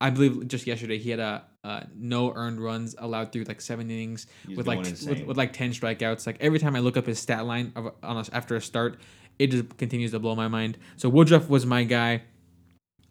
I 0.02 0.10
believe 0.10 0.46
just 0.46 0.66
yesterday, 0.66 0.98
he 0.98 1.08
had 1.10 1.20
a, 1.20 1.44
uh, 1.64 1.80
no 1.94 2.32
earned 2.34 2.60
runs 2.60 2.94
allowed 2.98 3.32
through 3.32 3.44
like 3.44 3.60
seven 3.60 3.90
innings 3.90 4.26
He's 4.46 4.56
with 4.56 4.66
like 4.66 4.78
with, 4.78 5.24
with 5.24 5.36
like 5.36 5.52
10 5.52 5.72
strikeouts. 5.72 6.26
Like 6.26 6.36
every 6.40 6.58
time 6.58 6.76
I 6.76 6.80
look 6.80 6.96
up 6.96 7.06
his 7.06 7.18
stat 7.18 7.44
line 7.46 7.72
of, 7.74 7.92
on 8.02 8.16
us 8.16 8.30
after 8.32 8.56
a 8.56 8.60
start, 8.60 8.98
it 9.38 9.48
just 9.48 9.76
continues 9.76 10.12
to 10.12 10.18
blow 10.18 10.34
my 10.34 10.48
mind. 10.48 10.78
So 10.96 11.08
Woodruff 11.08 11.48
was 11.48 11.66
my 11.66 11.84
guy 11.84 12.22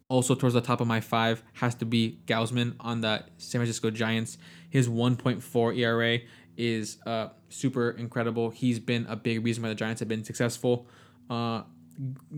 also 0.10 0.36
towards 0.36 0.54
the 0.54 0.62
top 0.62 0.80
of 0.80 0.88
my 0.88 1.02
five 1.02 1.44
has 1.54 1.76
to 1.76 1.86
be 1.86 2.20
Gausman 2.26 2.76
on 2.80 3.02
the 3.02 3.24
San 3.38 3.60
Francisco 3.60 3.90
Giants. 3.90 4.38
His 4.70 4.88
1.4 4.88 5.78
ERA 5.78 6.20
is 6.56 6.98
uh, 7.06 7.30
super 7.50 7.92
incredible. 7.92 8.50
He's 8.50 8.80
been 8.80 9.06
a 9.08 9.16
big 9.16 9.44
reason 9.44 9.64
why 9.64 9.70
the 9.70 9.76
Giants 9.76 10.00
have 10.00 10.08
been 10.08 10.24
successful. 10.24 10.88
Uh, 11.30 11.64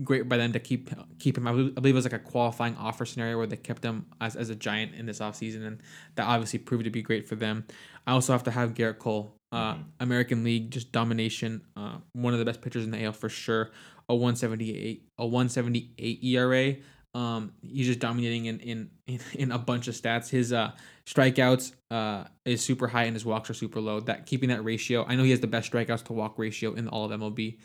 great 0.02 0.28
by 0.28 0.36
them 0.36 0.52
to 0.52 0.58
keep 0.60 0.90
keep 1.18 1.36
him. 1.36 1.46
I 1.46 1.52
believe, 1.52 1.72
I 1.76 1.80
believe 1.80 1.94
it 1.94 1.96
was 1.96 2.04
like 2.04 2.12
a 2.12 2.18
qualifying 2.18 2.76
offer 2.76 3.04
scenario 3.04 3.36
where 3.38 3.46
they 3.46 3.56
kept 3.56 3.84
him 3.84 4.06
as, 4.20 4.36
as 4.36 4.50
a 4.50 4.54
Giant 4.54 4.94
in 4.94 5.06
this 5.06 5.18
offseason, 5.20 5.66
and 5.66 5.80
that 6.16 6.24
obviously 6.26 6.58
proved 6.58 6.84
to 6.84 6.90
be 6.90 7.02
great 7.02 7.26
for 7.28 7.34
them. 7.34 7.64
I 8.06 8.12
also 8.12 8.32
have 8.32 8.44
to 8.44 8.50
have 8.50 8.74
Gerrit 8.74 8.98
Cole. 8.98 9.34
Uh, 9.52 9.74
Mhm. 9.74 9.84
American 9.98 10.44
League 10.44 10.70
just 10.70 10.92
domination. 10.92 11.62
Uh, 11.76 11.98
one 12.12 12.32
of 12.32 12.38
the 12.38 12.44
best 12.44 12.60
pitchers 12.62 12.84
in 12.84 12.90
the 12.92 13.02
AL 13.04 13.12
for 13.12 13.28
sure. 13.28 13.70
A 14.08 14.14
178 14.14 15.08
a 15.18 15.26
178 15.26 16.24
ERA. 16.24 16.76
Um, 17.12 17.52
he's 17.60 17.86
just 17.88 17.98
dominating 17.98 18.46
in, 18.46 18.60
in 18.60 18.90
in 19.08 19.20
in 19.34 19.50
a 19.52 19.58
bunch 19.58 19.88
of 19.88 19.94
stats. 19.94 20.28
His 20.30 20.52
uh 20.52 20.70
strikeouts 21.04 21.72
uh 21.90 22.24
is 22.44 22.64
super 22.64 22.86
high 22.86 23.04
and 23.04 23.14
his 23.16 23.24
walks 23.24 23.50
are 23.50 23.54
super 23.54 23.80
low. 23.80 23.98
That 23.98 24.26
keeping 24.26 24.48
that 24.50 24.62
ratio. 24.64 25.04
I 25.04 25.16
know 25.16 25.24
he 25.24 25.30
has 25.30 25.40
the 25.40 25.48
best 25.48 25.72
strikeouts 25.72 26.04
to 26.04 26.12
walk 26.12 26.38
ratio 26.38 26.72
in 26.74 26.86
all 26.88 27.10
of 27.10 27.20
MLB. 27.20 27.58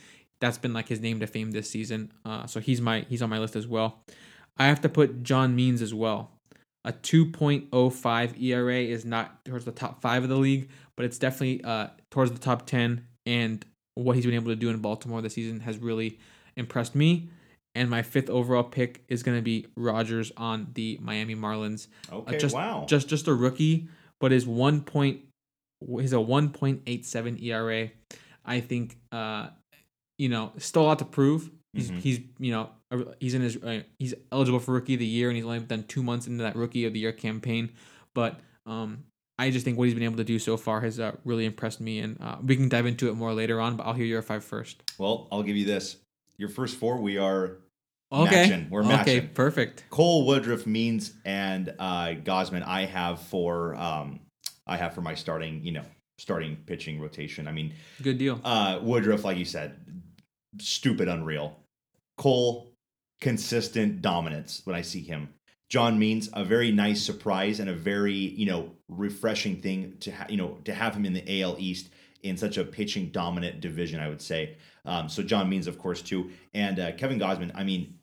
That's 0.45 0.59
been 0.59 0.73
like 0.73 0.87
his 0.87 1.01
name 1.01 1.19
to 1.21 1.27
fame 1.27 1.49
this 1.49 1.67
season. 1.67 2.11
Uh, 2.23 2.45
so 2.45 2.59
he's 2.59 2.79
my 2.79 3.03
he's 3.09 3.23
on 3.23 3.31
my 3.31 3.39
list 3.39 3.55
as 3.55 3.65
well. 3.65 4.03
I 4.57 4.67
have 4.67 4.79
to 4.81 4.89
put 4.89 5.23
John 5.23 5.55
Means 5.55 5.81
as 5.81 5.91
well. 5.91 6.29
A 6.83 6.93
2.05 6.93 8.39
ERA 8.39 8.77
is 8.77 9.05
not 9.05 9.43
towards 9.43 9.65
the 9.65 9.71
top 9.71 10.03
five 10.03 10.21
of 10.21 10.29
the 10.29 10.37
league, 10.37 10.69
but 10.95 11.03
it's 11.03 11.17
definitely 11.17 11.63
uh 11.63 11.87
towards 12.11 12.31
the 12.31 12.37
top 12.37 12.67
10. 12.67 13.07
And 13.25 13.65
what 13.95 14.15
he's 14.15 14.25
been 14.25 14.35
able 14.35 14.51
to 14.51 14.55
do 14.55 14.69
in 14.69 14.77
Baltimore 14.77 15.19
this 15.19 15.33
season 15.33 15.61
has 15.61 15.79
really 15.79 16.19
impressed 16.55 16.93
me. 16.93 17.29
And 17.73 17.89
my 17.89 18.03
fifth 18.03 18.29
overall 18.29 18.63
pick 18.63 19.03
is 19.07 19.23
going 19.23 19.39
to 19.39 19.41
be 19.41 19.65
Rogers 19.75 20.31
on 20.37 20.67
the 20.75 20.99
Miami 21.01 21.35
Marlins. 21.35 21.87
Okay. 22.11 22.37
just, 22.37 22.53
wow. 22.53 22.85
Just 22.87 23.09
just 23.09 23.27
a 23.27 23.33
rookie, 23.33 23.87
but 24.19 24.31
his 24.31 24.45
he's 24.45 24.53
a 24.53 26.17
1.87 26.17 27.43
ERA. 27.43 27.89
I 28.45 28.59
think 28.59 28.95
uh, 29.11 29.47
you 30.17 30.29
know 30.29 30.51
still 30.57 30.83
a 30.83 30.87
lot 30.87 30.99
to 30.99 31.05
prove. 31.05 31.49
He's 31.73 31.91
Mhm. 31.91 31.99
he's 31.99 32.19
you 32.39 32.51
know 32.51 32.69
he's 33.19 33.33
in 33.33 33.41
his 33.41 33.57
uh, 33.57 33.81
he's 33.99 34.13
eligible 34.31 34.59
for 34.59 34.73
rookie 34.73 34.93
of 34.93 34.99
the 34.99 35.05
year 35.05 35.29
and 35.29 35.35
he's 35.35 35.45
only 35.45 35.59
done 35.59 35.83
two 35.87 36.01
months 36.03 36.27
into 36.27 36.43
that 36.43 36.55
rookie 36.55 36.85
of 36.85 36.93
the 36.93 36.99
year 36.99 37.11
campaign. 37.11 37.71
But 38.13 38.39
um, 38.65 39.03
I 39.37 39.49
just 39.49 39.65
think 39.65 39.77
what 39.77 39.83
he's 39.85 39.93
been 39.93 40.03
able 40.03 40.15
to 40.17 40.23
do 40.23 40.39
so 40.39 40.55
far 40.55 40.79
has 40.81 40.99
uh, 40.99 41.17
really 41.25 41.45
impressed 41.45 41.81
me, 41.81 41.99
and 41.99 42.17
uh, 42.21 42.37
we 42.41 42.55
can 42.55 42.69
dive 42.69 42.85
into 42.85 43.09
it 43.09 43.15
more 43.15 43.33
later 43.33 43.59
on. 43.59 43.75
But 43.75 43.83
I'll 43.87 43.93
hear 43.93 44.05
your 44.05 44.21
five 44.21 44.43
first. 44.45 44.81
Well, 44.97 45.27
I'll 45.31 45.43
give 45.43 45.57
you 45.57 45.65
this. 45.65 45.97
Your 46.37 46.47
first 46.49 46.77
four, 46.77 46.99
we 47.01 47.17
are 47.17 47.57
Okay, 48.13 48.47
Matching. 48.47 48.67
We're 48.69 48.81
okay, 48.85 48.89
matching. 48.95 49.29
perfect. 49.33 49.83
Cole 49.89 50.25
Woodruff, 50.25 50.65
Means, 50.65 51.13
and 51.25 51.73
uh, 51.79 52.09
Gausman. 52.23 52.63
I 52.65 52.85
have 52.85 53.19
for 53.19 53.75
um, 53.75 54.21
I 54.65 54.77
have 54.77 54.93
for 54.93 55.01
my 55.01 55.15
starting, 55.15 55.61
you 55.65 55.71
know, 55.73 55.83
starting 56.17 56.55
pitching 56.65 57.01
rotation. 57.01 57.47
I 57.47 57.51
mean, 57.51 57.73
Good 58.01 58.17
deal. 58.17 58.39
uh, 58.45 58.79
Woodruff, 58.81 59.25
like 59.25 59.37
you 59.37 59.43
said, 59.43 59.75
stupid, 60.59 61.07
unreal. 61.07 61.59
Cole, 62.17 62.71
consistent 63.21 64.01
dominance 64.01 64.61
when 64.65 64.75
I 64.75 64.81
see 64.81 65.01
him. 65.01 65.29
John 65.69 65.97
Means, 65.97 66.29
a 66.33 66.45
very 66.45 66.71
nice 66.71 67.01
surprise 67.01 67.59
and 67.59 67.69
a 67.69 67.73
very 67.73 68.13
you 68.13 68.45
know 68.45 68.71
refreshing 68.87 69.61
thing 69.61 69.97
to 70.01 70.11
ha- 70.11 70.27
you 70.29 70.37
know 70.37 70.57
to 70.65 70.73
have 70.73 70.95
him 70.95 71.05
in 71.05 71.13
the 71.13 71.41
AL 71.41 71.55
East 71.59 71.89
in 72.23 72.37
such 72.37 72.57
a 72.57 72.63
pitching 72.63 73.09
dominant 73.09 73.61
division. 73.61 73.99
I 73.99 74.09
would 74.09 74.21
say. 74.21 74.57
Um, 74.85 75.09
so 75.09 75.23
John 75.23 75.49
Means, 75.49 75.67
of 75.67 75.79
course, 75.79 76.01
too, 76.01 76.31
and 76.53 76.79
uh, 76.79 76.91
Kevin 76.93 77.19
Gausman. 77.19 77.51
I 77.55 77.63
mean, 77.63 77.95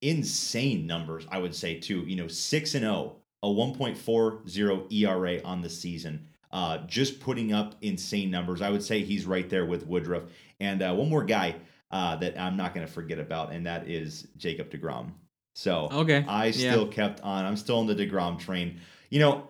insane 0.00 0.86
numbers. 0.86 1.26
I 1.30 1.38
would 1.38 1.54
say 1.54 1.78
too. 1.78 2.00
You 2.00 2.16
know, 2.16 2.28
six 2.28 2.74
and 2.74 2.82
zero, 2.82 3.16
a 3.42 3.50
one 3.50 3.74
point 3.74 3.98
four 3.98 4.40
zero 4.48 4.86
ERA 4.90 5.42
on 5.44 5.60
the 5.60 5.70
season. 5.70 6.28
Uh, 6.54 6.78
just 6.86 7.18
putting 7.18 7.52
up 7.52 7.74
insane 7.82 8.30
numbers. 8.30 8.62
I 8.62 8.70
would 8.70 8.82
say 8.82 9.02
he's 9.02 9.26
right 9.26 9.50
there 9.50 9.66
with 9.66 9.88
Woodruff. 9.88 10.22
And 10.60 10.82
uh, 10.82 10.94
one 10.94 11.08
more 11.08 11.24
guy 11.24 11.56
uh, 11.90 12.14
that 12.16 12.38
I'm 12.38 12.56
not 12.56 12.74
going 12.74 12.86
to 12.86 12.92
forget 12.92 13.18
about, 13.18 13.52
and 13.52 13.66
that 13.66 13.88
is 13.90 14.28
Jacob 14.36 14.70
deGrom. 14.70 15.10
So 15.56 15.88
Okay. 15.92 16.24
I 16.28 16.46
yeah. 16.46 16.52
still 16.52 16.86
kept 16.86 17.20
on. 17.22 17.44
I'm 17.44 17.56
still 17.56 17.78
on 17.80 17.88
the 17.88 17.94
deGrom 17.94 18.38
train. 18.38 18.80
You 19.10 19.18
know, 19.18 19.48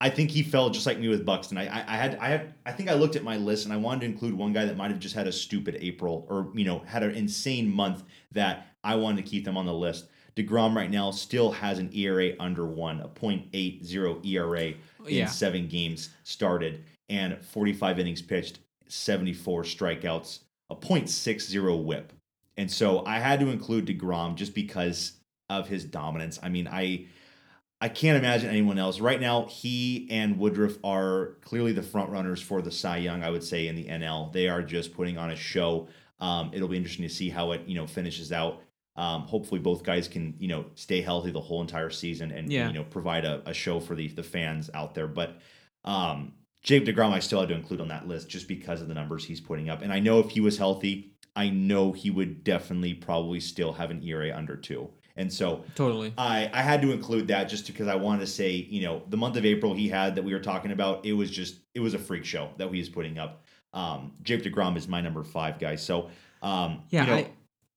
I 0.00 0.10
think 0.10 0.30
he 0.30 0.42
fell 0.42 0.70
just 0.70 0.86
like 0.86 0.98
me 0.98 1.08
with 1.08 1.24
Buxton. 1.24 1.56
I, 1.56 1.66
I, 1.66 1.84
I 1.86 1.96
had, 1.96 2.14
I 2.16 2.28
had, 2.28 2.54
I 2.66 2.72
think 2.72 2.88
I 2.88 2.94
looked 2.94 3.14
at 3.16 3.22
my 3.22 3.36
list 3.36 3.64
and 3.66 3.72
I 3.72 3.76
wanted 3.76 4.00
to 4.00 4.06
include 4.06 4.34
one 4.34 4.52
guy 4.52 4.64
that 4.64 4.76
might 4.76 4.90
have 4.90 4.98
just 4.98 5.14
had 5.14 5.28
a 5.28 5.32
stupid 5.32 5.78
April 5.80 6.26
or 6.28 6.50
you 6.54 6.64
know 6.64 6.80
had 6.80 7.02
an 7.02 7.14
insane 7.14 7.70
month 7.70 8.02
that 8.32 8.66
I 8.82 8.96
wanted 8.96 9.24
to 9.24 9.30
keep 9.30 9.44
them 9.44 9.56
on 9.56 9.66
the 9.66 9.74
list. 9.74 10.06
deGrom 10.36 10.74
right 10.74 10.90
now 10.90 11.10
still 11.10 11.50
has 11.52 11.78
an 11.78 11.90
ERA 11.94 12.32
under 12.38 12.66
one, 12.66 13.00
a 13.00 13.08
.80 13.08 14.24
ERA 14.24 14.62
in 14.66 14.74
Yeah. 15.06 15.26
seven 15.26 15.68
games 15.68 16.10
started, 16.24 16.84
and 17.08 17.38
45 17.44 17.98
innings 17.98 18.22
pitched, 18.22 18.60
74 18.88 19.62
strikeouts, 19.64 20.40
a 20.70 20.76
.60 20.76 21.76
WHIP. 21.84 22.12
And 22.56 22.70
so 22.70 23.04
I 23.06 23.18
had 23.18 23.40
to 23.40 23.48
include 23.48 23.86
deGrom 23.86 24.34
just 24.34 24.54
because 24.54 25.12
of 25.48 25.68
his 25.68 25.84
dominance. 25.84 26.38
I 26.42 26.48
mean, 26.48 26.68
I 26.68 27.06
I 27.82 27.88
can't 27.88 28.18
imagine 28.18 28.50
anyone 28.50 28.78
else 28.78 29.00
right 29.00 29.18
now. 29.18 29.46
He 29.46 30.06
and 30.10 30.38
Woodruff 30.38 30.76
are 30.84 31.36
clearly 31.40 31.72
the 31.72 31.82
front 31.82 32.10
runners 32.10 32.38
for 32.42 32.60
the 32.60 32.70
Cy 32.70 32.98
Young. 32.98 33.22
I 33.22 33.30
would 33.30 33.42
say 33.42 33.68
in 33.68 33.74
the 33.74 33.86
NL, 33.88 34.30
they 34.34 34.48
are 34.48 34.62
just 34.62 34.92
putting 34.92 35.16
on 35.16 35.30
a 35.30 35.36
show. 35.36 35.88
Um, 36.20 36.50
it'll 36.52 36.68
be 36.68 36.76
interesting 36.76 37.08
to 37.08 37.14
see 37.14 37.30
how 37.30 37.52
it 37.52 37.62
you 37.66 37.74
know 37.74 37.86
finishes 37.86 38.32
out. 38.32 38.60
Um, 39.00 39.22
hopefully, 39.22 39.60
both 39.60 39.82
guys 39.82 40.08
can 40.08 40.34
you 40.38 40.48
know 40.48 40.66
stay 40.74 41.00
healthy 41.00 41.30
the 41.30 41.40
whole 41.40 41.62
entire 41.62 41.88
season 41.90 42.30
and 42.32 42.52
Yeah. 42.52 42.68
you 42.68 42.74
know 42.74 42.84
provide 42.84 43.24
a, 43.24 43.42
a 43.46 43.54
show 43.54 43.80
for 43.80 43.94
the 43.94 44.08
the 44.08 44.22
fans 44.22 44.68
out 44.74 44.94
there. 44.94 45.06
But 45.08 45.38
um, 45.84 46.34
Jake 46.62 46.84
deGrom, 46.84 47.12
I 47.12 47.20
still 47.20 47.40
had 47.40 47.48
to 47.48 47.54
include 47.54 47.80
on 47.80 47.88
that 47.88 48.06
list 48.06 48.28
just 48.28 48.46
because 48.46 48.82
of 48.82 48.88
the 48.88 48.94
numbers 48.94 49.24
he's 49.24 49.40
putting 49.40 49.70
up. 49.70 49.80
And 49.82 49.92
I 49.92 50.00
know 50.00 50.18
if 50.20 50.30
he 50.30 50.40
was 50.40 50.58
healthy, 50.58 51.14
I 51.34 51.48
know 51.48 51.92
he 51.92 52.10
would 52.10 52.44
definitely 52.44 52.92
probably 52.94 53.40
still 53.40 53.72
have 53.72 53.90
an 53.90 54.02
ERA 54.02 54.36
under 54.36 54.56
two. 54.56 54.90
And 55.16 55.32
so 55.32 55.64
Totally. 55.74 56.12
I, 56.18 56.50
I 56.52 56.62
had 56.62 56.82
to 56.82 56.92
include 56.92 57.28
that 57.28 57.44
just 57.44 57.66
because 57.66 57.88
I 57.88 57.94
wanted 57.94 58.20
to 58.20 58.26
say, 58.26 58.50
you 58.52 58.82
know, 58.82 59.02
the 59.08 59.16
month 59.16 59.36
of 59.36 59.44
April 59.46 59.74
he 59.74 59.88
had 59.88 60.14
that 60.16 60.22
we 60.22 60.32
were 60.34 60.40
talking 60.40 60.72
about, 60.72 61.04
it 61.06 61.14
was 61.14 61.30
just 61.30 61.56
it 61.74 61.80
was 61.80 61.94
a 61.94 61.98
freak 61.98 62.24
show 62.24 62.50
that 62.58 62.70
he 62.72 62.78
was 62.78 62.88
putting 62.90 63.18
up. 63.18 63.44
Um, 63.72 64.12
Jake 64.22 64.42
deGrom 64.42 64.76
is 64.76 64.86
my 64.88 65.00
number 65.00 65.22
five 65.24 65.58
guy. 65.58 65.76
So 65.76 66.10
um, 66.42 66.82
Yeah, 66.90 67.02
you 67.02 67.06
know, 67.06 67.16
I- 67.16 67.30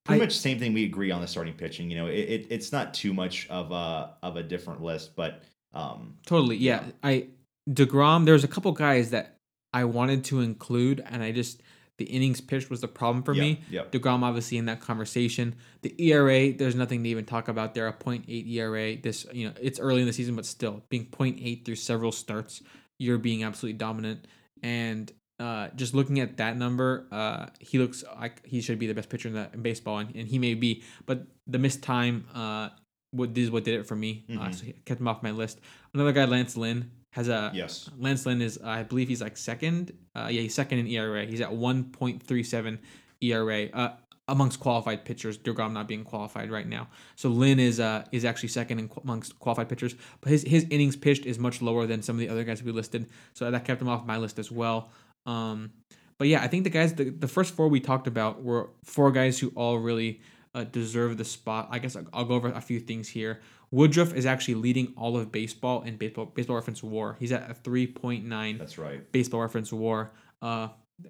pretty 0.03 0.21
I- 0.21 0.25
much 0.25 0.37
same 0.37 0.59
thing. 0.59 0.73
We 0.73 0.85
agree 0.85 1.11
on 1.11 1.21
the 1.21 1.27
starting 1.27 1.53
pitching. 1.53 1.89
You 1.89 1.97
know, 1.97 2.07
it, 2.07 2.19
it 2.19 2.47
it's 2.49 2.71
not 2.71 2.93
too 2.93 3.13
much 3.13 3.47
of 3.49 3.71
a 3.71 4.15
of 4.21 4.37
a 4.37 4.43
different 4.43 4.81
list, 4.81 5.15
but 5.15 5.43
um, 5.73 6.17
Totally. 6.25 6.57
Yeah. 6.57 6.83
I 7.01 7.27
deGrom. 7.69 8.25
There's 8.25 8.43
a 8.43 8.47
couple 8.47 8.71
guys 8.71 9.11
that 9.11 9.37
I 9.73 9.85
wanted 9.85 10.23
to 10.25 10.41
include, 10.41 11.03
and 11.05 11.23
I 11.23 11.31
just 11.31 11.61
the 11.97 12.05
innings 12.05 12.41
pitched 12.41 12.69
was 12.69 12.81
the 12.81 12.87
problem 12.87 13.23
for 13.23 13.33
yeah, 13.33 13.41
me. 13.41 13.61
Yep. 13.69 13.91
deGrom 13.91 14.23
obviously 14.23 14.57
in 14.57 14.65
that 14.65 14.81
conversation. 14.81 15.55
The 15.81 15.93
ERA, 16.09 16.51
there's 16.51 16.75
nothing 16.75 17.03
to 17.03 17.09
even 17.09 17.25
talk 17.25 17.47
about 17.47 17.75
there. 17.75 17.87
A 17.87 17.93
0.8 17.93 18.47
ERA. 18.51 18.97
This 18.97 19.25
you 19.31 19.47
know 19.47 19.53
it's 19.61 19.79
early 19.79 20.01
in 20.01 20.07
the 20.07 20.13
season, 20.13 20.35
but 20.35 20.45
still 20.45 20.83
being 20.89 21.05
0.8 21.05 21.65
through 21.65 21.75
several 21.75 22.11
starts, 22.11 22.61
you're 22.99 23.17
being 23.17 23.43
absolutely 23.43 23.77
dominant. 23.77 24.27
And 24.61 25.11
uh, 25.45 25.65
just 25.81 25.93
looking 25.93 26.17
at 26.25 26.37
that 26.37 26.53
number, 26.63 26.89
uh, 27.11 27.47
he 27.59 27.75
looks 27.83 27.99
like 28.21 28.35
he 28.53 28.59
should 28.65 28.79
be 28.83 28.87
the 28.87 28.93
best 28.99 29.09
pitcher 29.09 29.27
in, 29.29 29.35
the, 29.39 29.45
in 29.53 29.61
baseball, 29.69 29.97
and, 30.01 30.09
and 30.15 30.25
he 30.33 30.37
may 30.39 30.53
be. 30.65 30.71
But 31.05 31.17
the 31.53 31.59
missed 31.65 31.81
time, 31.83 32.15
uh, 32.33 32.69
what 33.11 33.33
this 33.35 33.43
is 33.47 33.51
what 33.51 33.63
did 33.63 33.75
it 33.79 33.85
for 33.85 33.95
me. 34.05 34.11
Uh, 34.29 34.33
Mhm. 34.33 34.55
so 34.55 34.61
he 34.67 34.71
kept 34.87 34.99
him 35.01 35.07
off 35.07 35.21
my 35.29 35.31
list. 35.31 35.55
Another 35.93 36.13
guy, 36.17 36.25
Lance 36.25 36.55
Lynn, 36.63 36.79
has 37.11 37.27
a 37.27 37.51
Yes. 37.53 37.89
Lance 38.05 38.25
Lynn 38.25 38.41
is, 38.41 38.57
I 38.63 38.83
believe 38.83 39.07
he's 39.07 39.21
like 39.21 39.37
second. 39.37 39.91
Uh, 40.15 40.29
yeah, 40.31 40.41
he's 40.41 40.55
second 40.55 40.79
in 40.79 40.87
ERA. 40.87 41.25
He's 41.25 41.41
at 41.41 41.51
1.37 41.51 42.79
ERA 43.21 43.69
uh, 43.73 43.89
amongst 44.27 44.59
qualified 44.59 45.05
pitchers. 45.05 45.37
deGrom 45.37 45.73
not 45.73 45.87
being 45.87 46.03
qualified 46.03 46.49
right 46.51 46.67
now. 46.67 46.87
So 47.15 47.29
Lynn 47.29 47.59
is 47.59 47.79
uh 47.79 48.05
is 48.11 48.23
actually 48.25 48.49
second 48.49 48.79
in 48.79 48.87
qu- 48.87 49.01
amongst 49.03 49.37
qualified 49.39 49.69
pitchers, 49.69 49.95
but 50.21 50.29
his 50.31 50.41
his 50.43 50.65
innings 50.69 50.95
pitched 50.95 51.25
is 51.25 51.37
much 51.37 51.61
lower 51.61 51.85
than 51.85 52.01
some 52.01 52.15
of 52.15 52.19
the 52.19 52.29
other 52.29 52.43
guys 52.43 52.63
we 52.63 52.71
listed. 52.71 53.01
So 53.33 53.51
that 53.51 53.65
kept 53.65 53.81
him 53.81 53.89
off 53.89 54.05
my 54.05 54.17
list 54.17 54.39
as 54.39 54.49
well. 54.51 54.89
Um, 55.25 55.71
but 56.17 56.27
yeah, 56.27 56.41
I 56.41 56.47
think 56.47 56.63
the 56.63 56.69
guys 56.69 56.93
the, 56.93 57.09
the 57.09 57.27
first 57.27 57.55
four 57.55 57.67
we 57.67 57.79
talked 57.79 58.07
about 58.07 58.43
were 58.43 58.69
four 58.83 59.11
guys 59.11 59.39
who 59.39 59.51
all 59.55 59.77
really 59.77 60.21
uh, 60.55 60.63
deserve 60.63 61.17
the 61.17 61.25
spot. 61.25 61.67
I 61.71 61.79
guess 61.79 61.95
I'll, 61.95 62.05
I'll 62.13 62.25
go 62.25 62.35
over 62.35 62.49
a 62.49 62.61
few 62.61 62.79
things 62.79 63.09
here. 63.09 63.41
Woodruff 63.71 64.13
is 64.13 64.25
actually 64.25 64.55
leading 64.55 64.93
all 64.95 65.17
of 65.17 65.31
baseball 65.31 65.81
in 65.81 65.97
baseball 65.97 66.25
baseball 66.27 66.55
reference 66.55 66.83
WAR. 66.83 67.17
He's 67.19 67.31
at 67.31 67.49
a 67.49 67.55
3.9 67.55 68.59
That's 68.59 68.77
right. 68.77 69.11
baseball 69.11 69.41
reference 69.41 69.73
WAR. 69.73 70.11
Uh, 70.41 70.67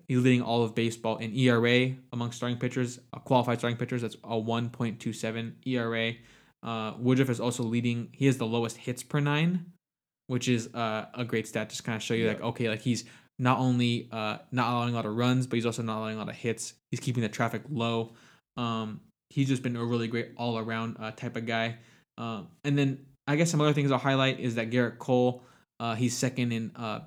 he's 0.08 0.20
leading 0.20 0.42
all 0.42 0.64
of 0.64 0.74
baseball 0.74 1.18
in 1.18 1.36
ERA 1.36 1.94
among 2.14 2.32
starting 2.32 2.58
pitchers, 2.58 3.00
uh, 3.12 3.20
qualified 3.20 3.60
starting 3.60 3.78
pitchers. 3.78 4.02
That's 4.02 4.16
a 4.24 4.36
1.27 4.40 5.54
ERA. 5.66 6.14
Uh, 6.62 6.94
Woodruff 6.98 7.30
is 7.30 7.42
also 7.42 7.64
leading. 7.64 8.08
He 8.14 8.28
has 8.28 8.38
the 8.38 8.46
lowest 8.46 8.78
hits 8.78 9.04
per 9.04 9.20
nine, 9.20 9.66
which 10.28 10.48
is 10.48 10.74
uh, 10.74 11.08
a 11.14 11.26
great 11.26 11.48
stat. 11.48 11.70
Just 11.70 11.84
kind 11.84 11.98
of 11.98 12.02
show 12.02 12.14
you 12.14 12.30
like 12.30 12.42
okay, 12.42 12.70
like 12.70 12.82
he's 12.82 13.04
not 13.40 13.60
only 13.60 14.08
uh, 14.12 14.38
not 14.52 14.72
allowing 14.72 14.94
a 14.94 14.96
lot 14.96 15.06
of 15.06 15.16
runs, 15.16 15.48
but 15.48 15.56
he's 15.56 15.66
also 15.66 15.82
not 15.82 15.98
allowing 16.00 16.16
a 16.16 16.20
lot 16.20 16.30
of 16.30 16.36
hits. 16.36 16.74
He's 16.92 17.00
keeping 17.00 17.24
the 17.24 17.30
traffic 17.30 17.64
low. 17.70 18.14
Um, 18.58 19.02
he's 19.30 19.48
just 19.48 19.64
been 19.64 19.76
a 19.76 19.84
really 19.84 20.08
great 20.08 20.32
all 20.38 20.58
around 20.58 20.98
uh, 21.00 21.12
type 21.12 21.36
of 21.36 21.46
guy. 21.46 21.78
Um, 22.18 22.48
and 22.64 22.78
then 22.78 23.06
I 23.28 23.36
guess 23.36 23.50
some 23.50 23.62
other 23.62 23.74
things 23.74 23.92
I'll 23.92 23.98
highlight 23.98 24.40
is 24.40 24.56
that 24.56 24.70
Gerrit 24.70 25.00
Cole, 25.00 25.44
uh, 25.80 25.96
he's 25.96 26.16
second 26.16 26.52
in 26.52 26.72
uh, 26.76 27.02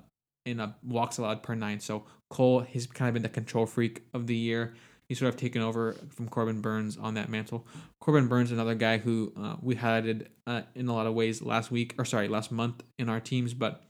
in 0.45 0.59
a 0.59 0.75
walks 0.83 1.17
allowed 1.17 1.43
per 1.43 1.55
nine. 1.55 1.79
So 1.79 2.05
Cole 2.29 2.61
has 2.61 2.87
kind 2.87 3.07
of 3.07 3.13
been 3.13 3.23
the 3.23 3.29
control 3.29 3.65
freak 3.65 4.03
of 4.13 4.27
the 4.27 4.35
year. 4.35 4.73
He's 5.07 5.19
sort 5.19 5.33
of 5.33 5.39
taken 5.39 5.61
over 5.61 5.93
from 6.09 6.27
Corbin 6.27 6.59
Burnes 6.59 6.97
on 6.97 7.13
that 7.13 7.29
mantle. 7.29 7.65
Corbin 8.01 8.27
Burnes, 8.27 8.51
another 8.51 8.75
guy 8.75 8.97
who 8.97 9.31
uh, 9.41 9.55
we 9.61 9.75
highlighted 9.75 10.27
uh, 10.45 10.63
in 10.75 10.89
a 10.89 10.93
lot 10.93 11.07
of 11.07 11.13
ways 11.13 11.41
last 11.41 11.71
week, 11.71 11.95
or 11.97 12.03
sorry, 12.03 12.27
last 12.27 12.51
month 12.51 12.83
in 12.99 13.07
our 13.07 13.21
teams, 13.21 13.53
but 13.53 13.83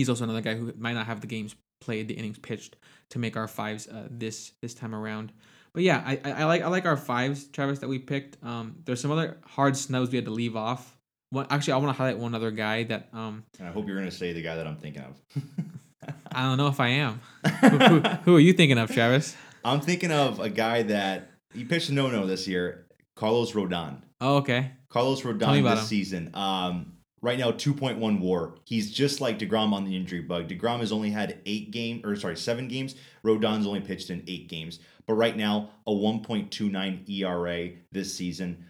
he's 0.00 0.08
also 0.08 0.24
another 0.24 0.40
guy 0.40 0.54
who 0.54 0.72
might 0.78 0.94
not 0.94 1.06
have 1.06 1.20
the 1.20 1.26
games 1.26 1.54
played, 1.80 2.08
the 2.08 2.14
innings 2.14 2.38
pitched 2.38 2.76
to 3.10 3.18
make 3.18 3.36
our 3.36 3.46
fives 3.46 3.86
uh, 3.86 4.08
this 4.10 4.52
this 4.62 4.74
time 4.74 4.94
around. 4.94 5.32
But 5.74 5.82
yeah, 5.82 6.02
I, 6.04 6.20
I 6.24 6.30
I 6.30 6.44
like 6.44 6.62
I 6.62 6.68
like 6.68 6.86
our 6.86 6.96
fives, 6.96 7.44
Travis, 7.44 7.80
that 7.80 7.88
we 7.88 7.98
picked. 7.98 8.42
Um, 8.42 8.76
there's 8.86 9.00
some 9.00 9.10
other 9.10 9.38
hard 9.44 9.76
snubs 9.76 10.10
we 10.10 10.16
had 10.16 10.24
to 10.24 10.30
leave 10.30 10.56
off. 10.56 10.96
One, 11.28 11.46
actually, 11.50 11.74
I 11.74 11.76
want 11.76 11.90
to 11.90 11.98
highlight 11.98 12.18
one 12.18 12.34
other 12.34 12.50
guy 12.50 12.84
that 12.84 13.08
um 13.12 13.44
I 13.62 13.66
hope 13.66 13.86
you're 13.86 13.96
going 13.96 14.10
to 14.10 14.16
say 14.16 14.32
the 14.32 14.42
guy 14.42 14.56
that 14.56 14.66
I'm 14.66 14.76
thinking 14.76 15.02
of. 15.02 15.20
I 16.32 16.42
don't 16.42 16.56
know 16.56 16.68
if 16.68 16.80
I 16.80 16.88
am. 16.88 17.20
who, 17.60 17.68
who, 17.68 18.00
who 18.00 18.36
are 18.36 18.40
you 18.40 18.54
thinking 18.54 18.78
of, 18.78 18.90
Travis? 18.90 19.36
I'm 19.64 19.80
thinking 19.80 20.10
of 20.10 20.40
a 20.40 20.48
guy 20.48 20.82
that 20.84 21.30
he 21.52 21.64
pitched 21.64 21.90
a 21.90 21.94
no-no 21.94 22.26
this 22.26 22.48
year, 22.48 22.86
Carlos 23.16 23.52
Rodon. 23.52 24.00
Oh, 24.20 24.36
okay. 24.36 24.72
Carlos 24.88 25.20
Rodon 25.22 25.62
this 25.62 25.80
him. 25.80 25.86
season. 25.86 26.30
Um, 26.34 26.92
right 27.22 27.38
now, 27.38 27.50
2.1 27.50 28.20
WAR. 28.20 28.54
He's 28.64 28.90
just 28.90 29.20
like 29.20 29.38
deGrom 29.38 29.72
on 29.72 29.84
the 29.84 29.96
injury 29.96 30.20
bug. 30.20 30.48
deGrom 30.48 30.80
has 30.80 30.92
only 30.92 31.10
had 31.10 31.38
eight 31.46 31.70
game 31.70 32.00
or 32.04 32.16
sorry 32.16 32.36
seven 32.36 32.68
games. 32.68 32.94
Rodon's 33.24 33.66
only 33.66 33.80
pitched 33.80 34.10
in 34.10 34.24
eight 34.26 34.48
games. 34.48 34.80
But 35.06 35.14
right 35.14 35.36
now, 35.36 35.70
a 35.86 35.90
1.29 35.90 37.08
ERA 37.08 37.70
this 37.90 38.14
season, 38.14 38.64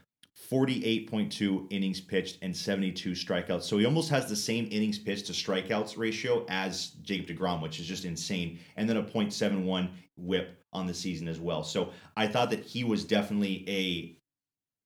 48.2 0.51 1.67
innings 1.71 2.01
pitched 2.01 2.39
and 2.43 2.57
72 2.57 3.13
strikeouts. 3.13 3.63
So 3.63 3.79
he 3.79 3.85
almost 3.85 4.11
has 4.11 4.27
the 4.27 4.37
same 4.37 4.67
innings 4.71 4.99
pitched 4.99 5.27
to 5.27 5.33
strikeouts 5.33 5.99
ratio 5.99 6.45
as 6.49 6.91
Jacob 7.03 7.37
deGrom, 7.37 7.63
which 7.63 7.79
is 7.79 7.87
just 7.87 8.05
insane. 8.05 8.59
And 8.77 8.89
then 8.89 8.97
a 8.97 9.03
0.71 9.03 9.91
whip 10.17 10.65
on 10.73 10.87
the 10.87 10.95
season 10.95 11.29
as 11.29 11.39
well. 11.39 11.63
So 11.63 11.91
I 12.17 12.27
thought 12.27 12.51
that 12.51 12.65
he 12.65 12.85
was 12.85 13.05
definitely 13.05 13.65
a 13.69 14.17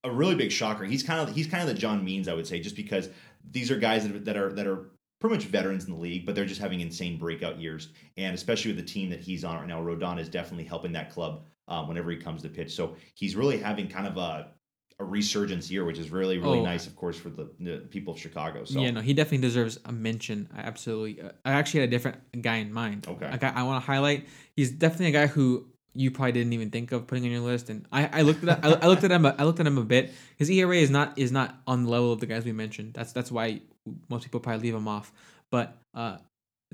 a 0.05 0.11
really 0.11 0.35
big 0.35 0.53
shocker. 0.53 0.85
He's 0.85 1.03
kind 1.03 1.27
of 1.27 1.35
he's 1.35 1.47
kind 1.47 1.63
of 1.63 1.69
the 1.69 1.81
John 1.81 2.05
Means, 2.05 2.29
I 2.29 2.35
would 2.35 2.47
say, 2.47 2.61
just 2.61 2.77
because 2.77 3.09
these 3.51 3.71
are 3.71 3.77
guys 3.77 4.07
that, 4.09 4.25
that 4.25 4.37
are 4.37 4.53
that 4.53 4.67
are 4.67 4.91
pretty 5.21 5.37
much 5.37 5.45
veterans 5.47 5.85
in 5.87 5.93
the 5.93 5.99
league, 5.99 6.27
but 6.27 6.35
they're 6.35 6.45
just 6.45 6.61
having 6.61 6.81
insane 6.81 7.19
breakout 7.19 7.59
years. 7.61 7.89
And 8.17 8.35
especially 8.35 8.73
with 8.75 8.85
the 8.85 8.91
team 8.93 9.09
that 9.11 9.21
he's 9.21 9.45
on 9.45 9.57
right 9.57 9.67
now, 9.67 9.81
Rodon 9.83 10.19
is 10.21 10.29
definitely 10.29 10.65
helping 10.65 10.93
that 10.93 11.11
club 11.11 11.45
um, 11.69 11.89
whenever 11.89 12.11
he 12.11 12.17
comes 12.19 12.43
to 12.43 12.49
pitch. 12.49 12.75
So 12.75 12.97
he's 13.15 13.35
really 13.37 13.59
having 13.59 13.89
kind 13.89 14.07
of 14.07 14.17
a 14.17 14.49
a 15.01 15.05
resurgence 15.05 15.69
year, 15.73 15.85
which 15.85 15.99
is 15.99 16.11
really 16.11 16.39
really 16.39 16.61
Oh. 16.61 16.65
nice, 16.65 16.87
of 16.87 16.95
course, 16.95 17.17
for 17.19 17.29
the, 17.31 17.51
the 17.59 17.79
people 17.91 18.15
of 18.15 18.21
Chicago. 18.21 18.65
So 18.65 18.81
Yeah, 18.81 18.93
no, 18.93 19.01
he 19.01 19.13
definitely 19.13 19.39
deserves 19.39 19.79
a 19.87 19.91
mention. 19.93 20.49
I 20.55 20.61
absolutely. 20.61 21.21
Uh, 21.21 21.31
I 21.45 21.53
actually 21.53 21.81
had 21.81 21.89
a 21.89 21.91
different 21.91 22.19
guy 22.43 22.57
in 22.57 22.73
mind. 22.73 23.07
Okay. 23.09 23.27
A 23.31 23.37
guy 23.39 23.53
I 23.55 23.65
want 23.65 23.83
to 23.83 23.87
highlight. 23.87 24.29
He's 24.55 24.71
definitely 24.71 25.07
a 25.09 25.13
guy 25.13 25.27
who 25.27 25.67
you 25.95 26.11
probably 26.11 26.33
didn't 26.33 26.53
even 26.53 26.71
think 26.71 26.93
of 26.93 27.07
putting 27.07 27.25
on 27.25 27.31
your 27.31 27.41
list, 27.41 27.71
and 27.71 27.87
I, 27.93 28.09
I 28.13 28.23
looked 28.23 28.45
at 28.45 28.65
I, 28.65 28.73
I 28.73 28.87
looked 28.87 29.05
at 29.05 29.11
him 29.11 29.25
I 29.27 29.45
looked 29.45 29.61
at 29.61 29.67
him 29.67 29.79
a 29.79 29.85
bit. 29.85 30.13
His 30.37 30.51
ERA 30.51 30.77
is 30.77 30.91
not 30.91 31.19
is 31.19 31.33
not 31.33 31.57
on 31.67 31.85
the 31.85 31.91
level 31.91 32.13
of 32.13 32.21
the 32.21 32.27
guys 32.27 32.45
we 32.45 32.53
mentioned. 32.53 32.95
That's 32.95 33.13
that's 33.13 33.31
why 33.31 33.61
most 34.09 34.25
people 34.25 34.41
probably 34.41 34.63
leave 34.63 34.75
him 34.75 34.89
off. 34.89 35.13
But 35.51 35.77
uh, 35.95 36.19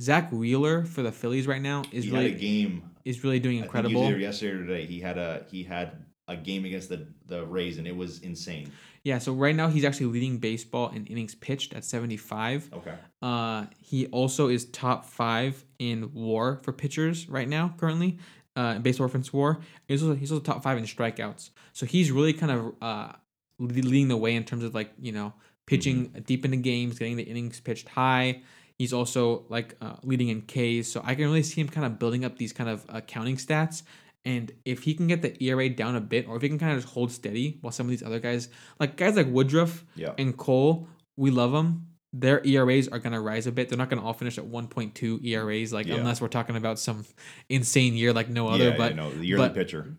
Zack 0.01 0.33
Wheeler 0.33 0.85
for 0.85 1.03
the 1.03 1.13
Phillies 1.13 1.47
right 1.47 1.61
now 1.61 1.83
is 1.93 2.05
he 2.05 2.11
really 2.11 2.33
game. 2.33 2.91
is 3.05 3.23
really 3.23 3.41
doing 3.41 3.59
incredible. 3.59 3.91
he 3.91 3.97
was 3.97 4.09
either 4.11 4.19
yesterday 4.19 4.57
or 4.57 4.67
today. 4.67 4.87
He 4.87 5.01
had 5.01 5.19
a 5.19 5.45
he 5.51 5.63
had 5.63 5.93
a 6.29 6.37
game 6.37 6.65
against 6.65 6.89
the 6.89 7.07
the 7.27 7.45
Rays, 7.45 7.79
and 7.79 7.87
it 7.87 7.95
was 7.95 8.21
insane. 8.21 8.73
Yeah, 9.03 9.19
so 9.19 9.33
right 9.33 9.55
now 9.55 9.69
he's 9.69 9.85
actually 9.85 10.07
leading 10.07 10.39
baseball 10.39 10.91
in 10.91 11.07
innings 11.07 11.35
pitched 11.35 11.73
at 11.73 11.85
75. 11.87 12.71
Okay. 12.73 12.95
Uh, 13.23 13.65
he 13.79 14.07
also 14.09 14.49
is 14.49 14.67
top 14.67 15.07
five 15.07 15.65
in 15.79 16.11
WAR 16.13 16.61
for 16.63 16.73
pitchers 16.73 17.27
right 17.27 17.49
now, 17.49 17.75
currently, 17.79 18.19
uh, 18.57 18.75
in 18.77 18.83
baseball 18.83 19.07
reference 19.07 19.33
WAR. 19.33 19.59
He's 19.89 20.03
also, 20.03 20.15
he's 20.15 20.33
also 20.33 20.43
top 20.43 20.63
five 20.63 20.79
in 20.79 20.85
strikeouts. 20.85 21.51
So 21.73 21.87
he's 21.87 22.11
really 22.11 22.33
kind 22.33 22.53
of 22.53 22.75
uh, 22.83 23.13
leading 23.59 24.09
the 24.09 24.17
way 24.17 24.35
in 24.35 24.45
terms 24.45 24.65
of 24.65 24.75
like 24.75 24.93
you 25.01 25.13
know 25.13 25.33
pitching 25.67 26.07
deep 26.27 26.45
into 26.45 26.57
games, 26.57 26.99
getting 26.99 27.17
the 27.17 27.23
innings 27.23 27.61
pitched 27.61 27.89
high. 27.89 28.43
He's 28.77 28.93
also 28.93 29.45
like 29.49 29.77
uh, 29.81 29.97
leading 30.03 30.29
in 30.29 30.43
Ks. 30.43 30.89
So 30.89 31.03
I 31.05 31.15
can 31.15 31.27
really 31.27 31.43
see 31.43 31.61
him 31.61 31.69
kind 31.69 31.87
of 31.87 31.99
building 31.99 32.25
up 32.25 32.39
these 32.39 32.53
kind 32.53 32.71
of 32.71 32.85
uh, 32.89 33.01
counting 33.03 33.37
stats. 33.37 33.83
And 34.25 34.53
if 34.65 34.83
he 34.83 34.95
can 34.95 35.07
get 35.07 35.23
the 35.23 35.43
ERA 35.45 35.69
down 35.71 35.97
a 35.97 36.01
bit, 36.01 36.27
or 36.29 36.37
if 36.37 36.43
he 36.43 36.49
can 36.49 36.59
kind 36.59 36.73
of 36.73 36.83
just 36.83 36.93
hold 36.93 37.11
steady 37.13 37.59
while 37.61 37.73
some 37.73 37.87
of 37.87 37.91
these 37.91 38.03
other 38.03 38.19
guys, 38.21 38.49
like 38.79 38.97
guys 38.97 39.17
like 39.17 39.27
Woodruff, 39.29 39.85
Yeah. 39.97 40.13
and 40.19 40.37
Cole, 40.37 40.89
we 41.17 41.31
love 41.31 41.53
them. 41.53 41.87
Their 42.13 42.45
ERAs 42.45 42.89
are 42.89 42.99
going 42.99 43.13
to 43.13 43.21
rise 43.21 43.47
a 43.47 43.53
bit. 43.53 43.69
They're 43.69 43.79
not 43.79 43.89
going 43.89 44.01
to 44.01 44.07
all 44.07 44.13
finish 44.15 44.37
at 44.37 44.45
1.2 44.45 45.21
ERAs, 45.25 45.73
like 45.73 45.87
Yeah. 45.87 45.95
unless 45.97 46.21
we're 46.21 46.29
talking 46.29 46.57
about 46.57 46.79
some 46.79 47.05
insane 47.49 47.95
year 47.95 48.13
like 48.13 48.29
no 48.29 48.49
other. 48.49 48.71
yeah, 48.71 48.77
but 48.77 48.93
yeah, 48.93 48.97
no, 48.97 49.11
the 49.13 49.25
yearly 49.27 49.49
but- 49.49 49.55
pitcher. 49.55 49.97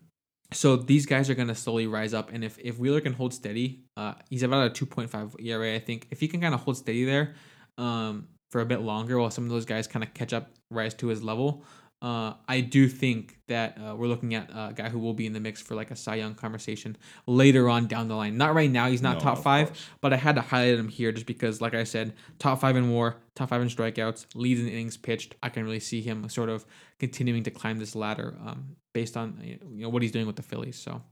so 0.52 0.76
these 0.76 1.06
guys 1.06 1.30
are 1.30 1.34
going 1.34 1.48
to 1.48 1.54
slowly 1.54 1.86
rise 1.86 2.12
up, 2.12 2.30
and 2.32 2.44
if 2.44 2.58
if 2.58 2.78
Wheeler 2.78 3.00
can 3.00 3.14
hold 3.14 3.32
steady, 3.32 3.84
uh, 3.96 4.14
he's 4.28 4.42
about 4.42 4.66
a 4.66 4.70
2.5 4.70 5.36
ERA. 5.40 5.74
I 5.74 5.78
think 5.78 6.08
if 6.10 6.20
he 6.20 6.28
can 6.28 6.40
kind 6.42 6.54
of 6.54 6.60
hold 6.60 6.76
steady 6.76 7.04
there, 7.06 7.34
um, 7.78 8.28
for 8.50 8.60
a 8.60 8.66
bit 8.66 8.82
longer 8.82 9.18
while 9.18 9.30
some 9.30 9.44
of 9.44 9.50
those 9.50 9.64
guys 9.64 9.86
kind 9.86 10.02
of 10.04 10.12
catch 10.12 10.34
up, 10.34 10.50
rise 10.70 10.92
to 10.94 11.06
his 11.06 11.22
level. 11.22 11.64
Uh, 12.02 12.34
I 12.48 12.60
do 12.60 12.88
think 12.88 13.38
that 13.46 13.78
uh, 13.78 13.94
we're 13.94 14.08
looking 14.08 14.34
at 14.34 14.50
a 14.50 14.72
guy 14.74 14.88
who 14.88 14.98
will 14.98 15.14
be 15.14 15.24
in 15.24 15.32
the 15.34 15.38
mix 15.40 15.62
for 15.62 15.76
like 15.76 15.92
a 15.92 15.96
Cy 15.96 16.16
Young 16.16 16.34
conversation 16.34 16.96
later 17.28 17.68
on 17.68 17.86
down 17.86 18.08
the 18.08 18.16
line. 18.16 18.36
Not 18.36 18.54
right 18.54 18.68
now, 18.70 18.88
he's 18.88 19.02
not 19.02 19.18
No, 19.18 19.20
top 19.20 19.38
five, 19.44 19.68
course. 19.68 19.86
but 20.00 20.12
I 20.12 20.16
had 20.16 20.34
to 20.34 20.40
highlight 20.40 20.78
him 20.80 20.88
here 20.88 21.12
just 21.12 21.26
because, 21.26 21.60
like 21.60 21.74
I 21.74 21.84
said, 21.84 22.14
top 22.40 22.60
five 22.60 22.74
in 22.76 22.90
WAR, 22.90 23.16
top 23.36 23.50
five 23.50 23.62
in 23.62 23.68
strikeouts, 23.68 24.26
leads 24.34 24.60
in 24.60 24.66
innings 24.66 24.96
pitched. 24.96 25.36
I 25.44 25.48
can 25.48 25.62
really 25.62 25.78
see 25.80 26.00
him 26.00 26.28
sort 26.28 26.48
of 26.48 26.66
continuing 26.98 27.44
to 27.44 27.52
climb 27.52 27.78
this 27.78 27.94
ladder 27.94 28.36
um, 28.44 28.74
based 28.92 29.16
on 29.16 29.38
you 29.44 29.58
know 29.84 29.88
what 29.88 30.02
he's 30.02 30.12
doing 30.12 30.26
with 30.26 30.34
the 30.36 30.42
Phillies. 30.42 30.76
So 30.76 31.02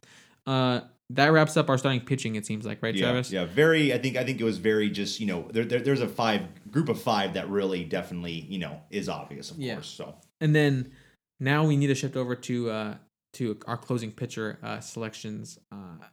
uh, 0.46 0.80
that 1.10 1.28
wraps 1.28 1.56
up 1.56 1.68
our 1.70 1.78
starting 1.78 2.00
pitching. 2.00 2.34
It 2.34 2.46
seems 2.46 2.66
like 2.66 2.82
right, 2.82 2.94
Yeah, 2.96 3.06
Travis. 3.12 3.30
yeah, 3.30 3.44
very. 3.44 3.92
I 3.94 3.98
think 3.98 4.16
I 4.16 4.24
think 4.24 4.40
it 4.40 4.44
was 4.44 4.58
very 4.58 4.90
just 4.90 5.20
you 5.20 5.26
know 5.26 5.46
there, 5.52 5.64
there 5.64 5.78
there's 5.80 6.00
a 6.00 6.08
five 6.08 6.42
group 6.70 6.88
of 6.88 7.00
five 7.00 7.34
that 7.34 7.48
really 7.48 7.84
definitely 7.84 8.32
you 8.48 8.58
know 8.58 8.80
is 8.90 9.08
obvious 9.08 9.52
of 9.52 9.58
Yeah. 9.58 9.74
course. 9.74 9.88
So 9.88 10.16
And 10.40 10.54
then 10.54 10.92
now 11.38 11.66
we 11.66 11.76
need 11.76 11.88
to 11.88 11.94
shift 11.94 12.16
over 12.16 12.34
to 12.34 12.70
uh, 12.70 12.94
to 13.34 13.58
our 13.66 13.76
closing 13.76 14.12
pitcher 14.12 14.58
uh, 14.62 14.80
selections. 14.80 15.58
Uh, 15.70 16.04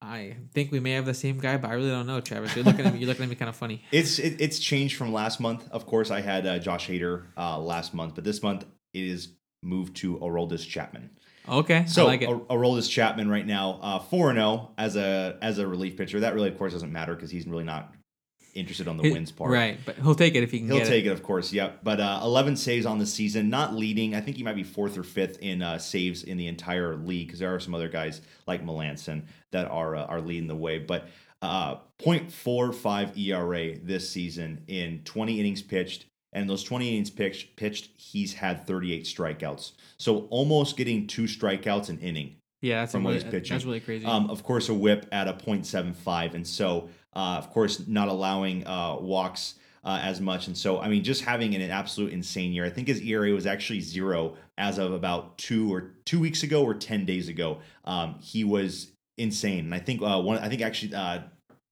I 0.00 0.36
think 0.54 0.70
we 0.70 0.78
may 0.78 0.92
have 0.92 1.06
the 1.06 1.14
same 1.14 1.38
guy, 1.38 1.56
but 1.56 1.70
I 1.70 1.74
really 1.74 1.90
don't 1.90 2.06
know, 2.06 2.20
Travis. 2.20 2.54
You're 2.54 2.64
looking 2.64 2.86
at 2.86 2.92
me. 2.94 3.00
You're 3.00 3.08
looking 3.08 3.24
at 3.24 3.28
me 3.28 3.34
kind 3.34 3.48
of 3.48 3.56
funny. 3.56 3.82
it's 3.92 4.18
it, 4.18 4.40
it's 4.40 4.58
changed 4.58 4.96
from 4.96 5.12
last 5.12 5.40
month. 5.40 5.68
Of 5.72 5.86
course, 5.86 6.10
I 6.10 6.20
had 6.20 6.46
uh, 6.46 6.58
Josh 6.58 6.88
Hader 6.88 7.24
uh, 7.36 7.58
last 7.58 7.94
month, 7.94 8.14
but 8.14 8.24
this 8.24 8.42
month 8.42 8.64
it 8.94 9.04
is 9.04 9.30
moved 9.62 9.96
to 9.96 10.18
Aroldis 10.18 10.66
Chapman. 10.66 11.10
Okay, 11.48 11.86
So 11.86 12.04
I 12.04 12.06
like 12.06 12.22
it. 12.22 12.28
Ar- 12.28 12.40
Aroldis 12.50 12.90
Chapman 12.90 13.30
right 13.30 13.46
now, 13.46 13.80
uh, 13.82 13.98
four 13.98 14.28
and 14.28 14.36
zero 14.36 14.72
as 14.76 14.96
a 14.96 15.38
as 15.40 15.58
a 15.58 15.66
relief 15.66 15.96
pitcher. 15.96 16.20
That 16.20 16.34
really, 16.34 16.48
of 16.48 16.58
course, 16.58 16.74
doesn't 16.74 16.92
matter 16.92 17.14
because 17.14 17.30
he's 17.30 17.46
really 17.46 17.64
not 17.64 17.92
interested 18.54 18.88
on 18.88 18.96
the 18.96 19.02
He- 19.04 19.12
wins 19.12 19.30
part. 19.32 19.50
right? 19.50 19.78
But 19.84 19.96
he'll 19.96 20.14
take 20.14 20.34
it 20.34 20.42
if 20.42 20.50
he 20.50 20.58
can 20.58 20.68
He'll 20.68 20.84
take 20.84 21.04
it. 21.04 21.08
it, 21.08 21.12
of 21.12 21.22
course. 21.22 21.52
Yep. 21.52 21.80
But 21.82 22.00
uh, 22.00 22.20
11 22.22 22.56
saves 22.56 22.86
on 22.86 22.98
the 22.98 23.06
season, 23.06 23.48
not 23.50 23.74
leading. 23.74 24.14
I 24.14 24.20
think 24.20 24.36
he 24.36 24.42
might 24.42 24.56
be 24.56 24.62
fourth 24.64 24.96
or 24.98 25.02
fifth 25.02 25.38
in 25.40 25.62
uh, 25.62 25.78
saves 25.78 26.22
in 26.22 26.36
the 26.36 26.46
entire 26.46 26.96
league 26.96 27.28
because 27.28 27.40
there 27.40 27.54
are 27.54 27.60
some 27.60 27.74
other 27.74 27.88
guys 27.88 28.20
like 28.46 28.64
Melancon 28.64 29.22
that 29.52 29.66
are 29.70 29.96
uh, 29.96 30.04
are 30.06 30.20
leading 30.20 30.46
the 30.48 30.56
way. 30.56 30.78
But 30.78 31.08
uh, 31.40 31.76
0.45 32.02 33.16
ERA 33.16 33.78
this 33.78 34.08
season 34.08 34.62
in 34.68 35.02
20 35.04 35.40
innings 35.40 35.62
pitched, 35.62 36.06
and 36.32 36.48
those 36.48 36.62
20 36.62 36.88
innings 36.88 37.10
pitched, 37.10 37.56
pitched, 37.56 37.90
he's 37.96 38.34
had 38.34 38.66
38 38.66 39.04
strikeouts. 39.04 39.72
So 39.98 40.26
almost 40.30 40.76
getting 40.76 41.06
two 41.06 41.24
strikeouts 41.24 41.88
an 41.88 41.98
inning. 42.00 42.36
Yeah, 42.60 42.80
that's 42.80 42.92
from 42.92 43.04
what 43.04 43.10
really, 43.10 43.22
he's 43.22 43.30
pitching. 43.30 43.54
That's 43.54 43.64
really 43.64 43.80
crazy. 43.80 44.04
Um, 44.04 44.30
of 44.30 44.42
course, 44.42 44.68
a 44.68 44.74
whip 44.74 45.06
at 45.12 45.28
a 45.28 45.32
0.75, 45.32 46.34
and 46.34 46.44
so 46.46 46.88
of 47.18 47.50
course 47.50 47.86
not 47.88 48.08
allowing 48.08 48.66
uh, 48.66 48.96
walks 49.00 49.54
uh, 49.84 49.98
as 50.02 50.20
much, 50.20 50.46
and 50.46 50.56
so 50.56 50.80
I 50.80 50.88
mean 50.88 51.02
just 51.02 51.22
having 51.22 51.54
an, 51.54 51.70
absolute 51.70 52.12
insane 52.12 52.52
year. 52.52 52.64
I 52.64 52.70
think 52.70 52.88
his 52.88 53.00
ERA 53.00 53.32
was 53.32 53.46
actually 53.46 53.80
zero 53.80 54.36
as 54.56 54.78
of 54.78 54.92
about 54.92 55.38
two 55.38 55.72
or 55.72 55.92
two 56.04 56.20
weeks 56.20 56.42
ago 56.42 56.64
or 56.64 56.74
10 56.74 57.04
days 57.04 57.28
ago. 57.28 57.58
Um, 57.84 58.16
he 58.20 58.44
was 58.44 58.92
insane, 59.16 59.66
and 59.66 59.74
I 59.74 59.78
think 59.78 60.02
uh, 60.02 60.20
one. 60.20 60.38
I 60.38 60.48
think 60.48 60.62
actually 60.62 60.94
uh, 60.94 61.20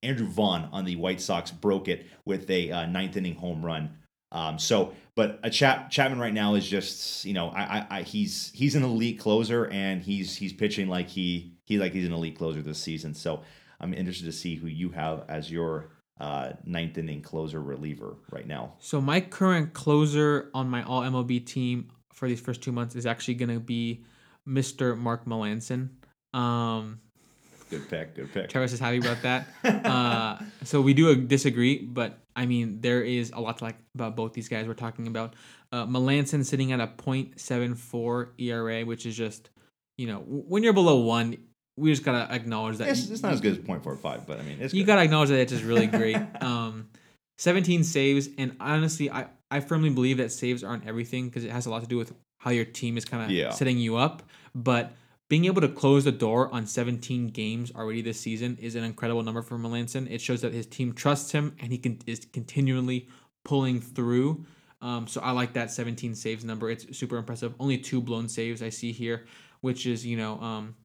Andrew 0.03 0.27
Vaughn 0.27 0.69
on 0.71 0.85
the 0.85 0.95
White 0.95 1.21
Sox 1.21 1.51
broke 1.51 1.87
it 1.87 2.05
with 2.25 2.49
a 2.49 2.71
uh, 2.71 2.85
ninth 2.85 3.17
inning 3.17 3.35
home 3.35 3.65
run. 3.65 3.97
Um, 4.31 4.59
so, 4.59 4.93
but 5.15 5.39
a 5.43 5.49
Chap, 5.49 5.89
Chapman 5.89 6.19
right 6.19 6.33
now 6.33 6.55
is 6.55 6.67
just 6.67 7.23
you 7.25 7.33
know 7.33 7.49
I, 7.49 7.61
I, 7.61 7.87
I 7.89 8.01
he's 8.01 8.51
he's 8.53 8.75
an 8.75 8.83
elite 8.83 9.19
closer 9.19 9.67
and 9.67 10.01
he's 10.01 10.35
he's 10.35 10.53
pitching 10.53 10.87
like 10.87 11.07
he 11.07 11.53
he 11.65 11.77
like 11.77 11.93
he's 11.93 12.05
an 12.05 12.13
elite 12.13 12.37
closer 12.37 12.61
this 12.61 12.79
season. 12.79 13.13
So 13.13 13.43
I'm 13.79 13.93
interested 13.93 14.25
to 14.25 14.31
see 14.31 14.55
who 14.55 14.67
you 14.67 14.89
have 14.89 15.23
as 15.27 15.51
your 15.51 15.91
uh, 16.19 16.53
ninth 16.65 16.97
inning 16.97 17.21
closer 17.21 17.61
reliever 17.61 18.15
right 18.31 18.47
now. 18.47 18.73
so 18.79 18.99
my 18.99 19.21
current 19.21 19.73
closer 19.73 20.49
on 20.53 20.67
my 20.67 20.81
All 20.83 21.01
MLB 21.01 21.45
team 21.45 21.89
for 22.11 22.27
these 22.27 22.41
first 22.41 22.63
two 22.63 22.71
months 22.71 22.95
is 22.95 23.05
actually 23.05 23.35
going 23.35 23.53
to 23.53 23.59
be 23.59 24.03
Mr. 24.47 24.97
Mark 24.97 25.25
Melancon. 25.25 25.89
Um, 26.33 26.99
Good 27.69 27.89
pick, 27.89 28.15
good 28.15 28.33
pick. 28.33 28.49
Travis 28.49 28.71
is 28.71 28.79
happy 28.79 28.97
about 28.97 29.21
that. 29.23 29.47
uh, 29.85 30.39
so 30.63 30.79
we 30.79 30.93
do 30.93 31.13
disagree, 31.15 31.79
but 31.79 32.17
I 32.35 32.45
mean 32.45 32.79
there 32.79 33.03
is 33.03 33.31
a 33.31 33.41
lot 33.41 33.57
to 33.57 33.65
like 33.65 33.77
about 33.93 34.15
both 34.15 34.33
these 34.33 34.47
guys 34.47 34.67
we're 34.67 34.73
talking 34.73 35.07
about. 35.07 35.35
Uh, 35.71 35.85
Melancon 35.85 36.45
sitting 36.45 36.71
at 36.71 36.79
a 36.79 36.87
.74 36.87 38.27
ERA, 38.37 38.85
which 38.85 39.05
is 39.05 39.17
just 39.17 39.49
you 39.97 40.07
know 40.07 40.19
when 40.25 40.63
you're 40.63 40.73
below 40.73 41.01
one, 41.01 41.35
we 41.77 41.91
just 41.91 42.03
gotta 42.03 42.33
acknowledge 42.33 42.77
that. 42.77 42.89
It's, 42.89 43.07
you- 43.07 43.13
it's 43.13 43.23
not 43.23 43.33
as 43.33 43.41
good 43.41 43.53
as 43.53 43.59
0.45, 43.59 44.25
but 44.27 44.39
I 44.39 44.43
mean 44.43 44.57
it's 44.59 44.73
you 44.73 44.81
good. 44.83 44.87
gotta 44.87 45.01
acknowledge 45.03 45.29
that 45.29 45.39
it's 45.39 45.51
just 45.51 45.63
really 45.63 45.87
great. 45.87 46.17
um, 46.41 46.89
17 47.37 47.83
saves, 47.83 48.29
and 48.37 48.55
honestly, 48.59 49.09
I 49.11 49.27
I 49.49 49.59
firmly 49.61 49.89
believe 49.91 50.17
that 50.17 50.31
saves 50.31 50.63
aren't 50.63 50.85
everything 50.87 51.27
because 51.29 51.43
it 51.45 51.51
has 51.51 51.65
a 51.65 51.69
lot 51.69 51.81
to 51.81 51.87
do 51.87 51.97
with 51.97 52.13
how 52.39 52.51
your 52.51 52.65
team 52.65 52.97
is 52.97 53.05
kind 53.05 53.23
of 53.23 53.31
Yeah. 53.31 53.51
setting 53.51 53.77
you 53.77 53.95
up. 53.95 54.23
But 54.53 54.91
being 55.29 55.45
able 55.45 55.61
to 55.61 55.69
close 55.69 56.03
the 56.03 56.11
door 56.11 56.53
on 56.53 56.65
17 56.65 57.27
games 57.27 57.71
already 57.75 58.01
this 58.01 58.19
season 58.19 58.57
is 58.61 58.75
an 58.75 58.83
incredible 58.83 59.23
number 59.23 59.41
for 59.41 59.57
Melancon. 59.57 60.09
It 60.11 60.19
shows 60.21 60.41
that 60.41 60.53
his 60.53 60.65
team 60.65 60.93
trusts 60.93 61.31
him 61.31 61.55
and 61.59 61.71
he 61.71 61.77
can, 61.77 61.99
is 62.05 62.25
continually 62.33 63.07
pulling 63.45 63.79
through. 63.81 64.45
Um, 64.81 65.07
so 65.07 65.21
I 65.21 65.31
like 65.31 65.53
that 65.53 65.71
17 65.71 66.13
saves 66.15 66.43
number. 66.45 66.69
It's 66.69 66.97
super 66.97 67.17
impressive. 67.17 67.53
Only 67.59 67.77
two 67.77 67.99
blown 68.01 68.27
saves 68.29 68.61
I 68.61 68.69
see 68.69 68.91
here, 68.91 69.25
which 69.61 69.85
is 69.85 70.05
you 70.05 70.17
know 70.17 70.39
um, 70.39 70.75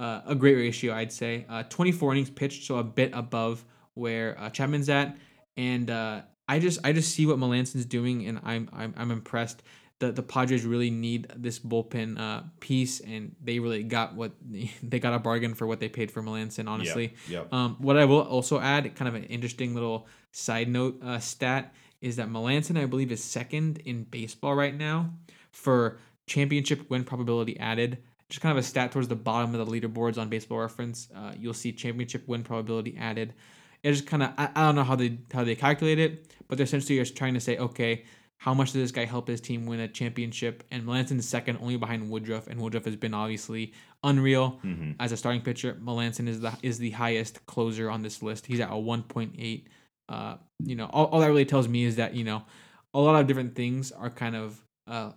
uh, 0.00 0.22
a 0.26 0.34
great 0.34 0.54
ratio 0.56 0.94
I'd 0.94 1.12
say. 1.12 1.44
Uh, 1.48 1.62
24 1.68 2.12
innings 2.12 2.30
pitched, 2.30 2.64
so 2.66 2.76
a 2.76 2.84
bit 2.84 3.10
above 3.14 3.64
where 3.94 4.36
uh, 4.40 4.50
Chapman's 4.50 4.88
at, 4.88 5.16
and 5.56 5.90
uh, 5.90 6.22
I 6.48 6.58
just 6.58 6.80
I 6.84 6.92
just 6.92 7.14
see 7.14 7.26
what 7.26 7.38
Melancon's 7.38 7.84
doing, 7.84 8.26
and 8.26 8.40
I'm 8.42 8.68
I'm 8.72 8.94
I'm 8.96 9.10
impressed. 9.10 9.62
the 10.00 10.10
the 10.12 10.22
Padres 10.22 10.64
really 10.64 10.90
need 10.90 11.26
this 11.36 11.58
bullpen 11.60 12.18
uh, 12.18 12.40
piece, 12.60 13.00
and 13.00 13.36
they 13.44 13.58
really 13.58 13.82
got 13.82 14.14
what 14.14 14.32
they 14.82 14.98
got 14.98 15.12
a 15.12 15.18
bargain 15.18 15.54
for 15.54 15.66
what 15.66 15.78
they 15.80 15.88
paid 15.88 16.10
for 16.10 16.22
Melancon. 16.22 16.66
Honestly, 16.68 17.14
Yep. 17.28 17.52
um, 17.52 17.76
what 17.78 17.96
I 17.98 18.04
will 18.06 18.22
also 18.22 18.58
add, 18.58 18.82
kind 18.96 19.08
of 19.08 19.14
an 19.14 19.24
interesting 19.24 19.74
little 19.74 20.06
side 20.32 20.68
note 20.68 20.94
uh, 21.04 21.18
stat, 21.18 21.74
is 22.00 22.16
that 22.16 22.28
Melancon, 22.28 22.76
I 22.80 22.86
believe, 22.86 23.12
is 23.12 23.22
second 23.22 23.78
in 23.84 24.04
baseball 24.04 24.54
right 24.54 24.74
now 24.74 25.10
for 25.52 25.98
championship 26.26 26.88
win 26.88 27.04
probability 27.04 27.58
added. 27.60 27.98
Just 28.30 28.40
kind 28.40 28.56
of 28.56 28.64
a 28.64 28.66
stat 28.66 28.92
towards 28.92 29.08
the 29.08 29.16
bottom 29.16 29.54
of 29.54 29.66
the 29.66 29.70
leaderboards 29.80 30.16
on 30.16 30.28
Baseball 30.28 30.58
Reference. 30.58 31.08
Uh, 31.14 31.32
you'll 31.38 31.52
see 31.52 31.72
championship 31.72 32.26
win 32.26 32.42
probability 32.42 32.96
added. 32.98 33.34
It's 33.82 33.98
just 33.98 34.08
kind 34.08 34.22
of 34.22 34.30
I, 34.38 34.48
I 34.54 34.66
don't 34.66 34.76
know 34.76 34.84
how 34.84 34.96
they 34.96 35.18
how 35.32 35.44
they 35.44 35.54
calculate 35.56 35.98
it, 35.98 36.32
but 36.48 36.56
they're 36.56 36.64
essentially 36.64 36.98
just 36.98 37.16
trying 37.16 37.34
to 37.34 37.40
say, 37.40 37.58
okay, 37.58 38.04
how 38.38 38.54
much 38.54 38.68
does 38.72 38.80
this 38.80 38.90
guy 38.92 39.04
help 39.04 39.28
his 39.28 39.40
team 39.40 39.66
win 39.66 39.80
a 39.80 39.88
championship? 39.88 40.64
And 40.70 40.84
Melancon 40.84 41.18
is 41.18 41.28
second, 41.28 41.58
only 41.60 41.76
behind 41.76 42.08
Woodruff, 42.10 42.46
and 42.46 42.58
Woodruff 42.60 42.86
has 42.86 42.96
been 42.96 43.12
obviously 43.14 43.72
unreal 44.02 44.60
Mhm. 44.64 44.96
as 44.98 45.12
a 45.12 45.16
starting 45.16 45.42
pitcher. 45.42 45.78
Melancon 45.82 46.26
is 46.28 46.40
the 46.40 46.52
is 46.62 46.78
the 46.78 46.90
highest 46.90 47.44
closer 47.46 47.90
on 47.90 48.02
this 48.02 48.22
list. 48.22 48.46
He's 48.46 48.60
at 48.60 48.70
a 48.70 48.78
one 48.78 49.02
point 49.02 49.34
eight. 49.38 49.66
Uh, 50.08 50.36
you 50.64 50.74
know, 50.74 50.86
all, 50.86 51.06
all 51.06 51.20
that 51.20 51.26
really 51.28 51.44
tells 51.44 51.68
me 51.68 51.84
is 51.84 51.96
that 51.96 52.14
you 52.14 52.24
know, 52.24 52.42
a 52.94 52.98
lot 53.00 53.20
of 53.20 53.26
different 53.26 53.54
things 53.54 53.92
are 53.92 54.10
kind 54.10 54.36
of 54.36 54.62
uh, 54.86 55.12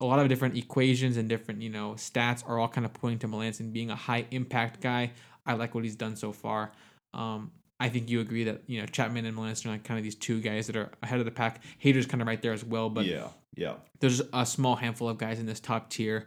a 0.00 0.04
lot 0.04 0.18
of 0.18 0.28
different 0.28 0.56
equations 0.56 1.16
and 1.16 1.28
different 1.28 1.62
you 1.62 1.70
know 1.70 1.92
stats 1.92 2.46
are 2.48 2.58
all 2.58 2.68
kind 2.68 2.84
of 2.84 2.92
pointing 2.92 3.18
to 3.20 3.28
Melancon 3.28 3.72
being 3.72 3.90
a 3.90 3.96
high 3.96 4.26
impact 4.30 4.80
guy. 4.80 5.12
I 5.44 5.54
like 5.54 5.74
what 5.74 5.84
he's 5.84 5.96
done 5.96 6.16
so 6.16 6.32
far. 6.32 6.72
Um, 7.14 7.52
I 7.78 7.88
think 7.88 8.08
you 8.08 8.20
agree 8.20 8.44
that 8.44 8.62
you 8.66 8.80
know 8.80 8.86
Chapman 8.86 9.26
and 9.26 9.36
Melancon 9.36 9.66
are 9.66 9.70
like 9.70 9.84
kind 9.84 9.98
of 9.98 10.04
these 10.04 10.14
two 10.14 10.40
guys 10.40 10.66
that 10.66 10.76
are 10.76 10.90
ahead 11.02 11.18
of 11.18 11.24
the 11.24 11.30
pack. 11.30 11.62
Hader's 11.82 12.06
kind 12.06 12.20
of 12.20 12.28
right 12.28 12.40
there 12.40 12.52
as 12.52 12.64
well, 12.64 12.88
but 12.90 13.04
yeah, 13.04 13.28
yeah. 13.54 13.74
there's 14.00 14.22
a 14.32 14.46
small 14.46 14.76
handful 14.76 15.08
of 15.08 15.18
guys 15.18 15.38
in 15.38 15.46
this 15.46 15.60
top 15.60 15.90
tier, 15.90 16.26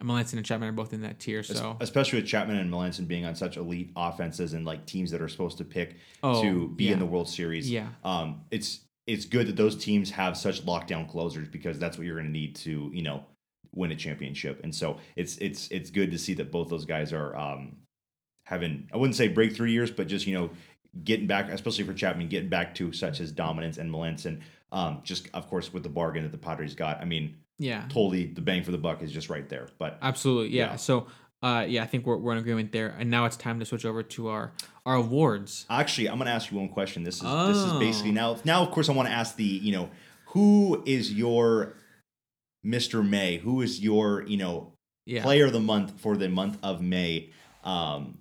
and 0.00 0.08
Melancon 0.08 0.34
and 0.34 0.44
Chapman 0.44 0.68
are 0.68 0.72
both 0.72 0.92
in 0.92 1.02
that 1.02 1.20
tier. 1.20 1.42
So 1.42 1.76
especially 1.80 2.20
with 2.20 2.28
Chapman 2.28 2.56
and 2.56 2.72
Melancon 2.72 3.06
being 3.06 3.24
on 3.24 3.34
such 3.36 3.56
elite 3.56 3.92
offenses 3.96 4.54
and 4.54 4.64
like 4.64 4.86
teams 4.86 5.10
that 5.12 5.22
are 5.22 5.28
supposed 5.28 5.58
to 5.58 5.64
pick 5.64 5.96
Oh, 6.22 6.42
to 6.42 6.68
be 6.68 6.90
in 6.90 6.98
the 6.98 7.06
World 7.06 7.28
Series. 7.28 7.70
Yeah. 7.70 7.88
Um, 8.04 8.42
it's 8.50 8.80
it's 9.08 9.24
good 9.24 9.48
that 9.48 9.56
those 9.56 9.74
teams 9.74 10.10
have 10.10 10.36
such 10.36 10.64
lockdown 10.66 11.08
closers 11.08 11.48
because 11.48 11.78
that's 11.78 11.96
what 11.96 12.06
you're 12.06 12.16
going 12.16 12.26
to 12.26 12.32
need 12.32 12.54
to 12.56 12.90
you 12.92 13.02
know 13.02 13.24
win 13.74 13.90
a 13.90 13.96
championship. 13.96 14.60
And 14.62 14.74
so 14.74 14.98
it's 15.16 15.38
it's 15.38 15.68
it's 15.68 15.90
good 15.90 16.10
to 16.10 16.18
see 16.18 16.34
that 16.34 16.52
both 16.52 16.68
those 16.68 16.84
guys 16.84 17.12
are 17.12 17.36
um, 17.36 17.76
having 18.44 18.88
I 18.92 18.98
wouldn't 18.98 19.16
say 19.16 19.28
breakthrough 19.28 19.68
years, 19.68 19.90
but 19.90 20.06
just 20.06 20.26
you 20.26 20.34
know 20.34 20.50
getting 21.04 21.26
back, 21.26 21.48
especially 21.50 21.84
for 21.84 21.94
Chapman, 21.94 22.28
getting 22.28 22.50
back 22.50 22.74
to 22.76 22.92
such 22.92 23.20
as 23.20 23.32
dominance 23.32 23.78
and 23.78 23.90
Melancon. 23.90 24.42
Um, 24.70 25.00
just 25.02 25.28
of 25.32 25.48
course 25.48 25.72
with 25.72 25.82
the 25.82 25.88
bargain 25.88 26.22
that 26.24 26.32
the 26.32 26.38
Padres 26.38 26.74
got. 26.74 27.00
I 27.00 27.06
mean, 27.06 27.36
yeah, 27.58 27.86
totally 27.88 28.26
the 28.26 28.42
bang 28.42 28.62
for 28.62 28.70
the 28.72 28.78
buck 28.78 29.02
is 29.02 29.10
just 29.10 29.30
right 29.30 29.48
there. 29.48 29.68
But 29.78 29.98
absolutely. 30.02 30.54
Yeah. 30.54 30.72
Yeah. 30.72 30.76
So 30.76 31.06
uh, 31.42 31.64
yeah, 31.68 31.82
I 31.82 31.86
think 31.86 32.04
we're, 32.04 32.16
we're 32.16 32.32
in 32.32 32.38
agreement 32.38 32.72
there. 32.72 32.94
And 32.98 33.10
now 33.10 33.24
it's 33.24 33.36
time 33.36 33.60
to 33.60 33.64
switch 33.64 33.84
over 33.84 34.02
to 34.02 34.28
our 34.28 34.52
our 34.88 34.96
awards. 34.96 35.66
Actually, 35.68 36.08
I'm 36.08 36.16
going 36.16 36.26
to 36.26 36.32
ask 36.32 36.50
you 36.50 36.56
one 36.56 36.70
question. 36.70 37.04
This 37.04 37.16
is 37.16 37.22
this 37.22 37.56
is 37.58 37.72
Oh. 37.74 37.78
basically 37.78 38.12
now. 38.12 38.38
Now, 38.44 38.62
of 38.62 38.70
course, 38.70 38.88
I 38.88 38.92
want 38.92 39.08
to 39.08 39.14
ask 39.14 39.36
the 39.36 39.44
you 39.44 39.72
know 39.72 39.90
who 40.28 40.82
is 40.86 41.12
your 41.12 41.74
Mr. 42.64 43.06
May? 43.06 43.36
Who 43.38 43.60
is 43.60 43.80
your 43.80 44.22
you 44.26 44.38
know 44.38 44.72
Yeah. 45.06 45.22
player 45.22 45.46
of 45.46 45.52
the 45.52 45.60
month 45.60 46.00
for 46.00 46.16
the 46.16 46.28
month 46.30 46.58
of 46.62 46.80
May? 46.80 47.30
Um, 47.64 48.18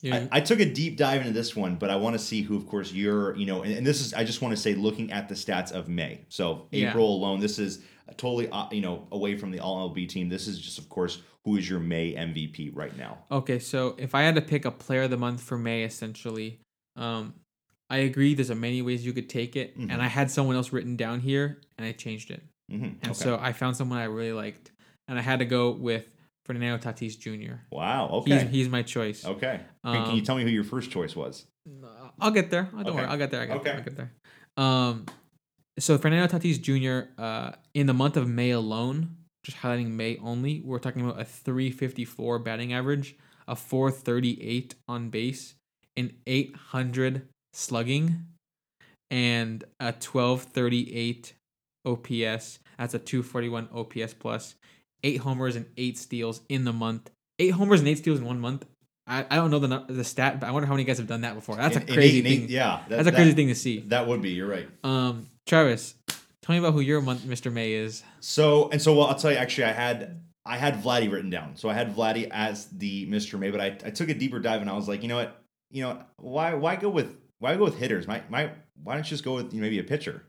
Yeah. 0.00 0.26
I, 0.32 0.38
I 0.38 0.40
took 0.40 0.58
a 0.58 0.64
deep 0.64 0.96
dive 0.96 1.20
into 1.20 1.32
this 1.32 1.54
one, 1.54 1.76
but 1.76 1.88
I 1.88 1.94
want 1.94 2.14
to 2.14 2.18
see 2.18 2.42
who, 2.42 2.56
of 2.56 2.66
course, 2.66 2.92
you're 2.92 3.36
you 3.36 3.46
know, 3.46 3.62
and, 3.62 3.72
and 3.72 3.86
this 3.86 4.00
is 4.00 4.12
I 4.12 4.24
just 4.24 4.42
want 4.42 4.54
to 4.56 4.60
say 4.60 4.74
looking 4.74 5.12
at 5.12 5.28
the 5.28 5.36
stats 5.36 5.70
of 5.70 5.88
May. 5.88 6.22
So 6.28 6.66
Yeah. 6.72 6.88
April 6.88 7.14
alone, 7.14 7.38
this 7.38 7.60
is 7.60 7.78
totally 8.16 8.48
uh, 8.50 8.66
you 8.72 8.80
know 8.80 9.06
away 9.12 9.36
from 9.36 9.52
the 9.52 9.60
All 9.60 9.88
LB 9.88 10.08
team. 10.08 10.28
This 10.28 10.48
is 10.48 10.58
just, 10.58 10.78
of 10.78 10.88
course, 10.88 11.22
who 11.44 11.56
is 11.56 11.68
your 11.68 11.80
May 11.80 12.14
MVP 12.14 12.70
right 12.74 12.96
now? 12.96 13.18
Okay, 13.30 13.58
so 13.58 13.94
if 13.98 14.14
I 14.14 14.22
had 14.22 14.34
to 14.36 14.40
pick 14.42 14.64
a 14.64 14.70
player 14.70 15.02
of 15.02 15.10
the 15.10 15.16
month 15.16 15.42
for 15.42 15.58
May, 15.58 15.82
essentially, 15.84 16.60
um, 16.96 17.34
I 17.90 17.98
agree. 17.98 18.34
There's 18.34 18.50
a 18.50 18.54
many 18.54 18.80
ways 18.82 19.04
you 19.04 19.12
could 19.12 19.28
take 19.28 19.56
it, 19.56 19.76
Mhm. 19.78 19.90
and 19.92 20.00
I 20.02 20.06
had 20.06 20.30
someone 20.30 20.56
else 20.56 20.72
written 20.72 20.96
down 20.96 21.20
here, 21.20 21.60
and 21.76 21.86
I 21.86 21.92
changed 21.92 22.30
it. 22.30 22.42
hmm 22.70 22.90
And 23.02 23.14
so 23.16 23.38
I 23.40 23.52
found 23.52 23.76
someone 23.76 23.98
I 23.98 24.04
really 24.04 24.32
liked, 24.32 24.70
and 25.08 25.18
I 25.18 25.22
had 25.22 25.40
to 25.40 25.44
go 25.44 25.72
with 25.72 26.06
Fernando 26.46 26.78
Tatis 26.78 27.18
Jr. 27.18 27.56
wow, 27.70 28.08
okay, 28.08 28.40
He's 28.42 28.50
he's 28.50 28.68
my 28.68 28.82
choice. 28.82 29.24
okay. 29.24 29.60
Can- 29.84 30.04
Can 30.06 30.14
you 30.14 30.20
Um, 30.20 30.24
tell 30.24 30.36
me 30.36 30.42
who 30.44 30.48
your 30.50 30.64
first 30.64 30.90
choice 30.90 31.14
was? 31.14 31.46
I'll 32.18 32.30
get 32.30 32.50
there. 32.50 32.68
Oh, 32.72 32.78
don't 32.78 32.86
Okay. 32.88 32.96
worry. 32.96 33.06
I'll 33.06 33.18
get 33.18 33.30
there. 33.30 33.42
I 33.42 33.46
get 33.46 33.62
there. 33.62 33.72
Okay. 33.74 33.78
I'll 33.78 33.84
get 33.84 33.96
there. 33.96 34.12
Um, 34.56 35.06
so 35.78 35.98
Fernando 35.98 36.26
Tatis 36.36 36.60
Jr. 36.60 37.10
Uh, 37.20 37.52
in 37.74 37.86
the 37.86 37.94
month 37.94 38.16
of 38.16 38.28
May 38.28 38.50
alone, 38.50 39.16
just 39.44 39.58
highlighting 39.58 39.88
May 39.90 40.16
only, 40.18 40.60
we're 40.64 40.78
talking 40.78 41.02
about 41.02 41.20
a 41.20 41.24
354 41.24 42.38
batting 42.38 42.72
average, 42.72 43.16
a 43.48 43.56
438 43.56 44.74
on 44.88 45.10
base, 45.10 45.54
an 45.96 46.12
800 46.26 47.22
slugging, 47.52 48.26
and 49.10 49.64
a 49.80 49.86
1238 49.92 51.34
OPS. 51.84 52.58
That's 52.78 52.94
a 52.94 52.98
241 52.98 53.68
OPS 53.74 54.14
plus, 54.14 54.54
eight 55.02 55.18
homers 55.18 55.56
and 55.56 55.66
eight 55.76 55.98
steals 55.98 56.40
in 56.48 56.64
the 56.64 56.72
month. 56.72 57.10
Eight 57.38 57.50
homers 57.50 57.80
and 57.80 57.88
eight 57.88 57.98
steals 57.98 58.18
in 58.20 58.24
one 58.24 58.40
month. 58.40 58.64
I, 59.06 59.26
I 59.28 59.36
don't 59.36 59.50
know 59.50 59.58
the 59.58 59.84
the 59.92 60.04
stat, 60.04 60.38
but 60.38 60.48
I 60.48 60.52
wonder 60.52 60.66
how 60.68 60.74
many 60.74 60.84
guys 60.84 60.98
have 60.98 61.08
done 61.08 61.22
that 61.22 61.34
before. 61.34 61.56
That's 61.56 61.74
In- 61.76 61.82
a 61.82 61.86
crazy 61.86 62.18
eight- 62.18 62.26
in 62.26 62.26
eight- 62.32 62.38
thing. 62.42 62.48
yeah, 62.50 62.82
that- 62.82 62.88
That's 62.88 63.00
a 63.00 63.04
that- 63.10 63.14
crazy 63.16 63.32
thing 63.32 63.48
to 63.48 63.54
see. 63.56 63.80
That 63.80 64.06
would 64.06 64.22
be. 64.22 64.30
You're 64.30 64.48
right. 64.48 64.68
Um, 64.84 65.26
Travis, 65.46 65.96
tell 66.42 66.54
me 66.54 66.58
about 66.58 66.74
who 66.74 66.80
your 66.80 67.00
month, 67.00 67.22
Mr. 67.22 67.52
May 67.52 67.72
is. 67.72 68.02
So 68.20 68.68
and 68.70 68.80
so, 68.80 68.94
well, 68.94 69.06
I'll 69.06 69.14
tell 69.14 69.32
you. 69.32 69.38
Actually, 69.38 69.64
I 69.64 69.72
had 69.72 70.20
I 70.44 70.56
had 70.56 70.82
Vladdy 70.82 71.10
written 71.10 71.30
down. 71.30 71.56
So 71.56 71.68
I 71.68 71.74
had 71.74 71.94
Vladdy 71.94 72.28
as 72.30 72.66
the 72.66 73.06
Mr. 73.08 73.38
May, 73.38 73.50
but 73.50 73.60
I, 73.60 73.66
I 73.84 73.90
took 73.90 74.08
a 74.08 74.14
deeper 74.14 74.40
dive 74.40 74.60
and 74.60 74.68
I 74.68 74.74
was 74.74 74.88
like, 74.88 75.02
you 75.02 75.08
know 75.08 75.16
what, 75.16 75.42
you 75.70 75.82
know, 75.82 76.02
why 76.16 76.54
why 76.54 76.76
go 76.76 76.88
with 76.88 77.16
why 77.38 77.56
go 77.56 77.64
with 77.64 77.78
hitters? 77.78 78.06
My 78.06 78.22
my 78.28 78.50
why 78.82 78.94
don't 78.94 79.04
you 79.04 79.10
just 79.10 79.24
go 79.24 79.34
with 79.34 79.52
you 79.52 79.60
know, 79.60 79.64
maybe 79.64 79.78
a 79.78 79.84
pitcher? 79.84 80.24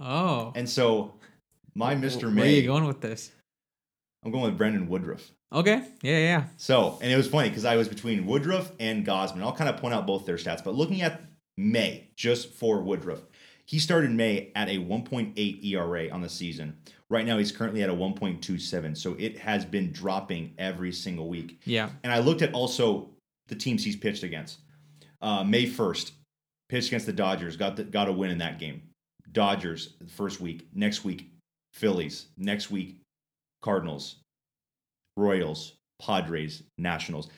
Oh, 0.00 0.52
And 0.54 0.68
so 0.68 1.14
my 1.74 1.94
Mr. 1.94 2.22
Where 2.22 2.30
May, 2.30 2.40
Where 2.40 2.50
are 2.50 2.54
you 2.54 2.66
going 2.66 2.86
with 2.86 3.00
this? 3.02 3.30
I'm 4.24 4.30
going 4.30 4.44
with 4.44 4.56
Brandon 4.58 4.88
Woodruff. 4.88 5.30
Okay, 5.52 5.82
yeah, 6.02 6.18
yeah. 6.18 6.44
So, 6.56 6.98
and 7.02 7.10
it 7.10 7.16
was 7.16 7.26
funny 7.26 7.48
because 7.48 7.64
I 7.64 7.76
was 7.76 7.88
between 7.88 8.24
Woodruff 8.26 8.70
and 8.78 9.04
Gausman. 9.04 9.42
I'll 9.42 9.54
kind 9.54 9.68
of 9.68 9.78
point 9.78 9.94
out 9.94 10.06
both 10.06 10.24
their 10.24 10.36
stats, 10.36 10.62
but 10.62 10.74
looking 10.74 11.02
at 11.02 11.22
May, 11.56 12.10
just 12.16 12.54
for 12.54 12.82
Woodruff, 12.82 13.20
he 13.70 13.78
started 13.78 14.10
May 14.10 14.50
at 14.56 14.68
a 14.68 14.78
1.8 14.78 15.64
ERA 15.64 16.10
on 16.10 16.20
the 16.20 16.28
season. 16.28 16.76
Right 17.08 17.24
now, 17.24 17.38
he's 17.38 17.52
currently 17.52 17.84
at 17.84 17.88
a 17.88 17.94
1.27. 17.94 18.96
So 18.96 19.14
it 19.16 19.38
has 19.38 19.64
been 19.64 19.92
dropping 19.92 20.54
every 20.58 20.90
single 20.90 21.28
week. 21.28 21.60
Yeah. 21.66 21.90
And 22.02 22.12
I 22.12 22.18
looked 22.18 22.42
at 22.42 22.52
also 22.52 23.10
the 23.46 23.54
teams 23.54 23.84
he's 23.84 23.94
pitched 23.94 24.24
against. 24.24 24.58
Uh, 25.22 25.44
May 25.44 25.66
1st, 25.66 26.10
pitched 26.68 26.88
against 26.88 27.06
the 27.06 27.12
Dodgers, 27.12 27.56
got 27.56 27.76
the, 27.76 27.84
got 27.84 28.08
a 28.08 28.12
win 28.12 28.32
in 28.32 28.38
that 28.38 28.58
game. 28.58 28.82
Dodgers, 29.30 29.94
the 30.00 30.10
first 30.10 30.40
week. 30.40 30.66
Next 30.74 31.04
week, 31.04 31.30
Phillies. 31.72 32.26
Next 32.36 32.72
week, 32.72 32.96
Cardinals, 33.62 34.16
Royals, 35.16 35.74
Padres, 36.02 36.64
Nationals. 36.76 37.28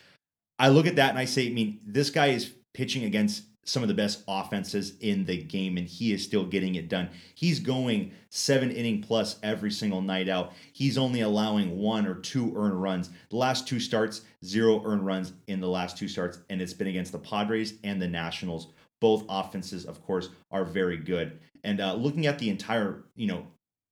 I 0.59 0.71
look 0.71 0.87
at 0.87 0.97
that 0.97 1.11
and 1.11 1.19
I 1.19 1.27
say, 1.27 1.49
I 1.49 1.53
mean, 1.53 1.79
this 1.87 2.09
guy 2.09 2.29
is 2.29 2.55
pitching 2.73 3.05
against 3.05 3.43
some 3.65 3.83
of 3.83 3.89
the 3.89 3.95
best 3.95 4.25
offenses 4.27 4.95
in 5.01 5.25
the 5.25 5.37
game, 5.37 5.77
and 5.77 5.87
he 5.87 6.13
is 6.13 6.25
still 6.25 6.45
getting 6.45 6.75
it 6.75 6.89
done. 6.89 7.09
He's 7.35 7.61
going 7.61 8.13
seven 8.29 8.71
inning 8.71 9.03
plus 9.03 9.39
every 9.43 9.71
single 9.71 10.03
night 10.03 10.29
out. 10.29 10.53
He's 10.73 10.99
only 10.99 11.21
allowing 11.21 11.79
one 11.79 12.07
or 12.07 12.17
two 12.17 12.53
earned 12.57 12.83
runs. 12.83 13.11
The 13.31 13.37
last 13.37 13.69
two 13.69 13.79
starts, 13.79 14.23
zero 14.45 14.83
earned 14.85 15.07
runs 15.07 15.33
in 15.47 15.61
the 15.61 15.69
last 15.69 15.97
two 15.97 16.09
starts, 16.09 16.39
and 16.51 16.61
it's 16.61 16.75
been 16.75 16.89
against 16.89 17.13
the 17.13 17.19
Padres 17.19 17.75
and 17.85 18.03
the 18.03 18.09
Nationals. 18.09 18.69
Both 19.01 19.25
offenses, 19.29 19.85
of 19.85 20.03
course, 20.03 20.29
are 20.51 20.65
very 20.65 20.97
good. 20.97 21.39
And 21.65 21.81
uh, 21.81 21.95
looking 21.95 22.27
at 22.27 22.39
the 22.39 22.51
entire, 22.51 23.05
you 23.15 23.27
know, 23.29 23.47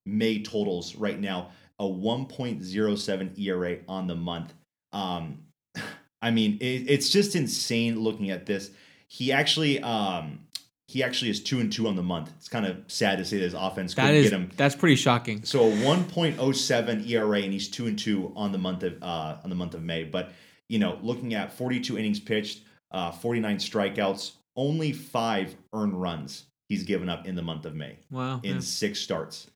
May 0.07 0.43
totals 0.43 0.97
right 0.97 1.21
now, 1.21 1.51
a 1.79 1.85
1.07 1.85 3.39
ERA 3.39 3.79
on 3.87 4.07
the 4.07 4.15
month. 4.15 4.55
Um, 4.93 5.45
I 6.23 6.31
mean, 6.31 6.59
it, 6.61 6.91
it's 6.91 7.09
just 7.09 7.37
insane 7.37 8.01
looking 8.01 8.31
at 8.31 8.47
this. 8.47 8.71
He 9.13 9.33
actually, 9.33 9.81
um, 9.83 10.41
he 10.87 11.03
actually 11.03 11.31
is 11.31 11.43
two 11.43 11.59
and 11.59 11.73
two 11.73 11.89
on 11.89 11.97
the 11.97 12.03
month. 12.03 12.31
It's 12.37 12.49
kind 12.49 12.65
of 12.65 12.77
sad 12.87 13.19
to 13.19 13.25
say 13.25 13.39
that 13.39 13.43
his 13.45 13.55
offense 13.55 13.95
That 13.95 14.03
couldn't 14.07 14.17
is 14.17 14.31
get 14.31 14.33
him. 14.33 14.51
that's 14.57 14.77
pretty 14.77 14.95
shocking. 14.95 15.43
So 15.45 15.65
a 15.69 15.73
1.07 15.73 17.09
ERA, 17.09 17.41
and 17.43 17.53
he's 17.53 17.69
two 17.69 17.87
and 17.87 17.99
two 17.99 18.33
on 18.37 18.53
the 18.53 18.59
month 18.59 18.83
of 18.85 19.03
uh, 19.03 19.37
on 19.43 19.51
the 19.51 19.57
month 19.57 19.75
of 19.75 19.83
May. 19.83 20.05
But 20.05 20.31
you 20.69 20.79
know, 20.79 20.99
looking 21.03 21.35
at 21.35 21.53
42 21.53 21.99
innings 21.99 22.21
pitched, 22.21 22.61
uh, 22.93 23.11
49 23.11 23.57
strikeouts, 23.59 24.33
only 24.57 24.93
five 24.93 25.57
earned 25.73 26.01
runs 26.01 26.45
he's 26.69 26.85
given 26.85 27.09
up 27.09 27.27
in 27.27 27.35
the 27.35 27.43
month 27.43 27.67
of 27.67 27.75
May 27.75 27.99
Wow. 28.13 28.41
in 28.45 28.55
yeah. 28.55 28.61
six 28.61 29.01
starts. 29.01 29.49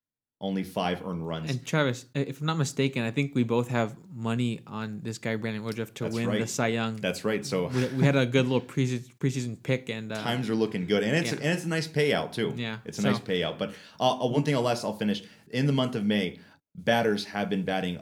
Only 0.44 0.62
five 0.62 1.02
earned 1.04 1.26
runs. 1.26 1.50
And 1.50 1.64
Travis, 1.64 2.04
if 2.14 2.40
I'm 2.40 2.46
not 2.46 2.58
mistaken, 2.58 3.02
I 3.02 3.10
think 3.10 3.34
we 3.34 3.44
both 3.44 3.68
have 3.68 3.96
money 4.14 4.60
on 4.66 5.00
this 5.02 5.16
guy 5.16 5.36
Brandon 5.36 5.64
Woodruff 5.64 5.94
to 5.94 6.04
That's 6.04 6.14
win 6.14 6.28
right. 6.28 6.40
the 6.40 6.46
Cy 6.46 6.66
Young. 6.66 6.96
That's 6.96 7.24
right. 7.24 7.44
So 7.44 7.68
we, 7.68 7.86
we 7.86 8.04
had 8.04 8.14
a 8.14 8.26
good 8.26 8.46
little 8.46 8.60
preseason, 8.60 9.10
preseason 9.16 9.60
pick, 9.62 9.88
and 9.88 10.12
uh, 10.12 10.22
times 10.22 10.50
are 10.50 10.54
looking 10.54 10.86
good, 10.86 11.02
and 11.02 11.16
it's 11.16 11.32
yeah. 11.32 11.38
and 11.38 11.46
it's 11.46 11.64
a 11.64 11.68
nice 11.68 11.88
payout 11.88 12.32
too. 12.32 12.52
Yeah, 12.56 12.78
it's 12.84 12.98
a 12.98 13.02
so- 13.02 13.10
nice 13.10 13.20
payout. 13.20 13.58
But 13.58 13.70
uh, 13.98 14.22
uh, 14.22 14.28
one 14.28 14.42
thing, 14.42 14.54
I'll 14.54 14.60
last, 14.60 14.84
I'll 14.84 14.98
finish. 14.98 15.22
In 15.48 15.66
the 15.66 15.72
month 15.72 15.94
of 15.94 16.04
May, 16.04 16.40
batters 16.74 17.24
have 17.26 17.48
been 17.48 17.64
batting 17.64 18.00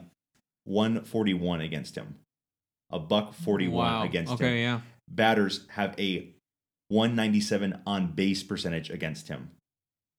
141 0.65 1.61
against 1.61 1.95
him, 1.95 2.15
a 2.91 2.99
buck 2.99 3.33
41 3.33 3.73
wow. 3.73 4.03
against 4.03 4.33
okay, 4.33 4.57
him. 4.57 4.57
yeah. 4.57 4.81
Batters 5.07 5.65
have 5.69 5.95
a 5.97 6.29
197 6.89 7.81
on 7.87 8.11
base 8.11 8.43
percentage 8.43 8.89
against 8.89 9.29
him, 9.29 9.51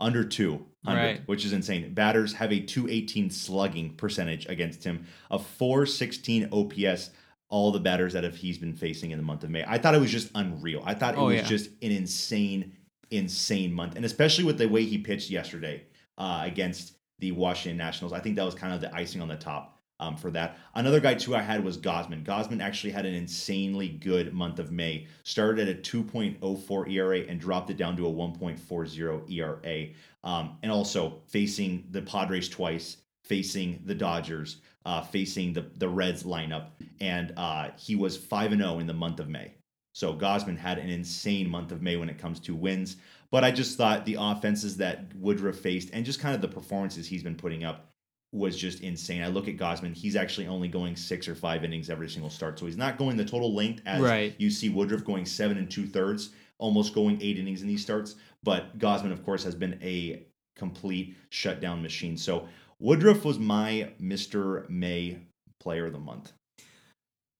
under 0.00 0.24
200, 0.24 0.64
Right. 0.92 1.20
which 1.26 1.44
is 1.44 1.52
insane. 1.52 1.94
Batters 1.94 2.34
have 2.34 2.52
a 2.52 2.60
218 2.60 3.30
slugging 3.30 3.94
percentage 3.94 4.46
against 4.46 4.84
him, 4.84 5.06
a 5.30 5.38
416 5.38 6.48
OPS. 6.52 7.10
All 7.50 7.70
the 7.70 7.78
batters 7.80 8.14
that 8.14 8.24
have 8.24 8.34
he's 8.36 8.58
been 8.58 8.74
facing 8.74 9.12
in 9.12 9.18
the 9.18 9.22
month 9.22 9.44
of 9.44 9.50
May, 9.50 9.64
I 9.66 9.78
thought 9.78 9.94
it 9.94 10.00
was 10.00 10.10
just 10.10 10.30
unreal. 10.34 10.82
I 10.84 10.94
thought 10.94 11.14
it 11.14 11.18
Oh, 11.20 11.26
was 11.26 11.36
yeah. 11.36 11.42
just 11.44 11.66
an 11.82 11.92
insane, 11.92 12.72
insane 13.10 13.72
month, 13.72 13.94
and 13.96 14.04
especially 14.04 14.44
with 14.44 14.58
the 14.58 14.66
way 14.66 14.84
he 14.84 14.98
pitched 14.98 15.30
yesterday 15.30 15.84
uh, 16.18 16.40
against 16.44 16.94
the 17.20 17.30
Washington 17.32 17.76
Nationals. 17.76 18.12
I 18.12 18.18
think 18.18 18.36
that 18.36 18.44
was 18.44 18.54
kind 18.54 18.72
of 18.74 18.80
the 18.80 18.92
icing 18.94 19.20
on 19.22 19.28
the 19.28 19.36
top 19.36 19.73
um, 20.00 20.16
for 20.16 20.30
that. 20.32 20.58
Another 20.74 21.00
guy 21.00 21.14
too 21.14 21.36
I 21.36 21.42
had 21.42 21.64
was 21.64 21.78
Gausman. 21.78 22.24
Gausman 22.24 22.60
actually 22.60 22.92
had 22.92 23.06
an 23.06 23.14
insanely 23.14 23.88
good 23.88 24.32
month 24.32 24.58
of 24.58 24.72
May. 24.72 25.06
Started 25.22 25.68
at 25.68 25.76
a 25.76 25.80
2.04 25.80 26.90
ERA 26.90 27.20
and 27.20 27.40
dropped 27.40 27.70
it 27.70 27.76
down 27.76 27.96
to 27.96 28.06
a 28.06 28.12
1.40 28.12 29.30
ERA. 29.30 29.86
Um, 30.24 30.58
and 30.62 30.72
also 30.72 31.20
facing 31.26 31.86
the 31.90 32.02
Padres 32.02 32.48
twice, 32.48 32.98
facing 33.22 33.82
the 33.84 33.94
Dodgers, 33.94 34.58
uh, 34.86 35.02
facing 35.02 35.52
the 35.52 35.66
the 35.76 35.88
Reds 35.88 36.24
lineup, 36.24 36.68
and 37.00 37.32
uh, 37.36 37.70
he 37.76 37.96
was 37.96 38.16
five 38.16 38.52
and 38.52 38.60
zero 38.60 38.78
in 38.78 38.86
the 38.86 38.94
month 38.94 39.20
of 39.20 39.28
May. 39.28 39.52
So 39.94 40.12
Gausman 40.12 40.58
had 40.58 40.78
an 40.78 40.90
insane 40.90 41.48
month 41.48 41.72
of 41.72 41.80
May 41.80 41.96
when 41.96 42.08
it 42.08 42.18
comes 42.18 42.40
to 42.40 42.54
wins. 42.54 42.96
But 43.30 43.44
I 43.44 43.50
just 43.50 43.76
thought 43.76 44.04
the 44.04 44.16
offenses 44.18 44.76
that 44.78 45.14
Woodruff 45.16 45.56
faced 45.56 45.90
and 45.92 46.04
just 46.04 46.20
kind 46.20 46.34
of 46.34 46.40
the 46.40 46.48
performances 46.48 47.06
he's 47.06 47.22
been 47.22 47.36
putting 47.36 47.64
up 47.64 47.93
was 48.34 48.56
just 48.56 48.80
insane. 48.80 49.22
I 49.22 49.28
look 49.28 49.46
at 49.46 49.56
Gausman, 49.56 49.94
he's 49.94 50.16
actually 50.16 50.48
only 50.48 50.66
going 50.68 50.96
six 50.96 51.28
or 51.28 51.34
five 51.36 51.64
innings 51.64 51.88
every 51.88 52.08
single 52.08 52.30
start. 52.30 52.58
So 52.58 52.66
he's 52.66 52.76
not 52.76 52.98
going 52.98 53.16
the 53.16 53.24
total 53.24 53.54
length 53.54 53.82
as 53.86 54.02
Right. 54.02 54.34
you 54.38 54.50
see 54.50 54.68
Woodruff 54.68 55.04
going 55.04 55.24
seven 55.24 55.56
and 55.56 55.70
two 55.70 55.86
thirds, 55.86 56.30
almost 56.58 56.94
going 56.94 57.22
eight 57.22 57.38
innings 57.38 57.62
in 57.62 57.68
these 57.68 57.82
starts. 57.82 58.16
But 58.42 58.76
Gausman, 58.78 59.12
of 59.12 59.24
course, 59.24 59.44
has 59.44 59.54
been 59.54 59.78
a 59.82 60.26
complete 60.56 61.16
shutdown 61.30 61.80
machine. 61.80 62.16
So 62.16 62.48
Woodruff 62.80 63.24
was 63.24 63.38
my 63.38 63.92
Mr. 64.02 64.68
May 64.68 65.18
player 65.60 65.86
of 65.86 65.92
the 65.92 66.00
month. 66.00 66.32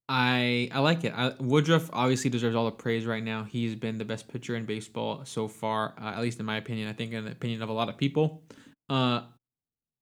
I 0.07 0.69
I 0.71 0.79
like 0.79 1.03
it. 1.03 1.13
I, 1.15 1.33
Woodruff 1.39 1.89
obviously 1.91 2.29
deserves 2.29 2.55
all 2.55 2.65
the 2.65 2.71
praise 2.71 3.05
right 3.05 3.23
now. 3.23 3.43
He's 3.43 3.75
been 3.75 3.97
the 3.97 4.05
best 4.05 4.27
pitcher 4.27 4.55
in 4.55 4.65
baseball 4.65 5.25
so 5.25 5.47
far, 5.47 5.93
uh, 5.99 6.13
at 6.15 6.21
least 6.21 6.39
in 6.39 6.45
my 6.45 6.57
opinion. 6.57 6.87
I 6.87 6.93
think 6.93 7.11
in 7.11 7.25
the 7.25 7.31
opinion 7.31 7.61
of 7.61 7.69
a 7.69 7.73
lot 7.73 7.89
of 7.89 7.97
people. 7.97 8.43
Uh, 8.87 9.21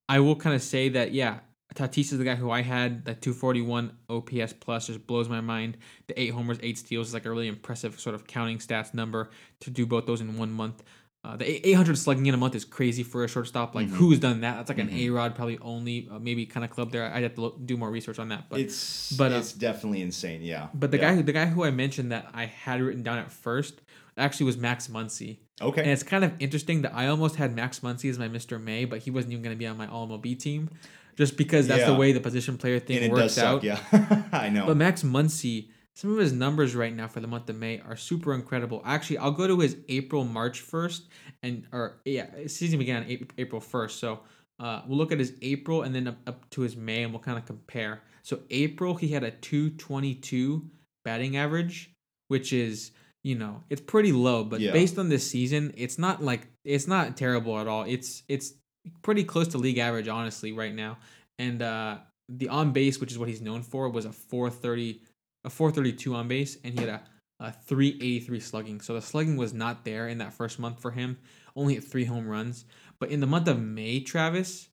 I 0.09 0.19
will 0.19 0.35
kind 0.35 0.55
of 0.55 0.61
say 0.61 0.89
that 0.89 1.13
yeah, 1.13 1.39
Tatis 1.75 2.11
is 2.11 2.17
the 2.17 2.23
guy 2.23 2.35
who 2.35 2.51
I 2.51 2.61
had. 2.61 3.05
That 3.05 3.21
241 3.21 3.91
OPS 4.09 4.53
plus 4.53 4.87
just 4.87 5.07
blows 5.07 5.27
my 5.29 5.41
mind. 5.41 5.77
The 6.07 6.19
eight 6.19 6.29
homers, 6.31 6.59
eight 6.61 6.77
steals 6.77 7.07
is 7.09 7.13
like 7.13 7.25
a 7.25 7.31
really 7.31 7.47
impressive 7.47 7.99
sort 7.99 8.13
of 8.15 8.27
counting 8.27 8.57
stats 8.59 8.93
number 8.93 9.29
to 9.61 9.69
do 9.69 9.85
both 9.85 10.05
those 10.05 10.21
in 10.21 10.37
one 10.37 10.51
month. 10.51 10.83
Uh, 11.25 11.37
the 11.37 11.65
800 11.69 11.97
slugging 11.97 12.25
in 12.25 12.33
a 12.33 12.37
month 12.37 12.53
is 12.53 12.65
crazy 12.65 13.01
for 13.01 13.23
a 13.23 13.29
shortstop. 13.29 13.73
Like 13.73 13.87
Mhm. 13.87 13.91
who's 13.91 14.19
done 14.19 14.41
that? 14.41 14.57
That's 14.57 14.67
like 14.69 14.77
an 14.79 14.89
Mhm. 14.89 15.07
A 15.07 15.09
Rod 15.11 15.35
probably 15.35 15.57
only, 15.59 16.09
uh, 16.11 16.19
maybe 16.19 16.45
kind 16.45 16.65
of 16.65 16.69
club 16.69 16.91
there. 16.91 17.05
I'd 17.11 17.23
have 17.23 17.35
to 17.35 17.41
look, 17.41 17.65
do 17.65 17.77
more 17.77 17.89
research 17.89 18.19
on 18.19 18.27
that. 18.27 18.49
But 18.49 18.59
it's 18.59 19.13
but, 19.13 19.31
uh, 19.31 19.35
it's 19.37 19.53
definitely 19.53 20.01
insane. 20.01 20.41
Yeah. 20.41 20.67
but 20.73 20.91
the 20.91 20.97
Yeah. 20.97 21.11
guy 21.11 21.15
who 21.15 21.23
the 21.23 21.31
guy 21.31 21.45
who 21.45 21.63
I 21.63 21.71
mentioned 21.71 22.11
that 22.11 22.27
I 22.33 22.45
had 22.47 22.81
written 22.81 23.03
down 23.03 23.19
at 23.19 23.31
first 23.31 23.81
actually 24.17 24.47
was 24.47 24.57
Max 24.57 24.89
Muncy. 24.89 25.37
Okay. 25.61 25.81
And 25.81 25.91
it's 25.91 26.03
kind 26.03 26.23
of 26.23 26.33
interesting 26.39 26.81
that 26.81 26.93
I 26.95 27.07
almost 27.07 27.35
had 27.35 27.55
Max 27.55 27.79
Muncy 27.81 28.09
as 28.09 28.17
my 28.17 28.27
Mr. 28.27 28.61
May, 28.61 28.85
but 28.85 28.99
he 28.99 29.11
wasn't 29.11 29.33
even 29.33 29.43
going 29.43 29.55
to 29.55 29.59
be 29.59 29.67
on 29.67 29.77
my 29.77 29.87
All 29.87 30.07
MLB 30.07 30.37
team, 30.39 30.69
just 31.15 31.37
because 31.37 31.67
that's 31.67 31.85
the 31.85 31.93
way 31.93 32.11
the 32.11 32.19
position 32.19 32.57
player 32.57 32.79
thing 32.79 32.97
and 32.97 33.05
it 33.05 33.11
works 33.11 33.35
does 33.35 33.39
out. 33.39 33.63
Yeah. 33.63 33.79
I 34.31 34.49
know. 34.49 34.65
But 34.65 34.77
Max 34.77 35.03
Muncy, 35.03 35.69
some 35.93 36.11
of 36.11 36.17
his 36.17 36.33
numbers 36.33 36.75
right 36.75 36.93
now 36.93 37.07
for 37.07 37.19
the 37.19 37.27
month 37.27 37.49
of 37.49 37.55
May 37.55 37.79
are 37.81 37.95
super 37.95 38.33
incredible. 38.33 38.81
Actually, 38.83 39.19
I'll 39.19 39.31
go 39.31 39.47
to 39.47 39.59
his 39.59 39.77
April 39.89 40.23
March 40.23 40.61
first, 40.61 41.07
and 41.43 41.67
or 41.71 42.01
yeah, 42.03 42.27
season 42.47 42.79
began 42.79 43.03
on 43.03 43.09
April, 43.09 43.29
April 43.37 43.61
first. 43.61 43.99
So 43.99 44.21
uh, 44.59 44.81
we'll 44.87 44.97
look 44.97 45.11
at 45.11 45.19
his 45.19 45.33
April 45.43 45.83
and 45.83 45.93
then 45.93 46.07
up, 46.07 46.17
up 46.25 46.49
to 46.51 46.61
his 46.61 46.75
May, 46.75 47.03
and 47.03 47.13
we'll 47.13 47.21
kind 47.21 47.37
of 47.37 47.45
compare. 47.45 48.01
So 48.23 48.39
April, 48.49 48.95
he 48.95 49.09
had 49.09 49.23
a 49.23 49.31
two 49.31 49.69
twenty 49.71 50.15
two 50.15 50.67
batting 51.05 51.37
average, 51.37 51.91
which 52.27 52.53
is 52.53 52.91
you 53.23 53.35
know 53.35 53.63
it's 53.69 53.81
pretty 53.81 54.11
low, 54.11 54.43
but 54.43 54.59
Yeah. 54.61 54.71
based 54.71 54.97
on 54.99 55.09
this 55.09 55.29
season, 55.29 55.73
it's 55.77 55.97
not 55.97 56.21
like 56.23 56.47
it's 56.63 56.87
not 56.87 57.17
terrible 57.17 57.59
at 57.59 57.67
all. 57.67 57.83
It's 57.83 58.23
it's 58.27 58.53
pretty 59.01 59.23
close 59.23 59.47
to 59.49 59.57
league 59.57 59.77
average, 59.77 60.07
honestly, 60.07 60.51
right 60.51 60.73
now. 60.73 60.97
And 61.39 61.61
uh, 61.61 61.99
the 62.29 62.49
on 62.49 62.71
base, 62.73 62.99
which 62.99 63.11
is 63.11 63.17
what 63.17 63.29
he's 63.29 63.41
known 63.41 63.63
for, 63.63 63.89
was 63.89 64.05
a 64.05 64.11
430, 64.11 65.01
a 65.45 65.49
432 65.49 66.13
on 66.15 66.27
base, 66.27 66.57
and 66.63 66.73
he 66.73 66.79
had 66.85 66.89
a, 66.89 67.01
a 67.39 67.51
383 67.51 68.39
slugging. 68.39 68.81
So 68.81 68.93
the 68.93 69.01
slugging 69.01 69.37
was 69.37 69.53
not 69.53 69.83
there 69.85 70.07
in 70.07 70.17
that 70.19 70.33
first 70.33 70.59
month 70.59 70.81
for 70.81 70.91
him. 70.91 71.17
Only 71.55 71.75
hit 71.75 71.83
three 71.83 72.05
home 72.05 72.27
runs. 72.27 72.65
But 72.99 73.09
in 73.09 73.19
the 73.19 73.27
month 73.27 73.47
of 73.47 73.59
May, 73.59 73.99
Travis, 74.01 74.69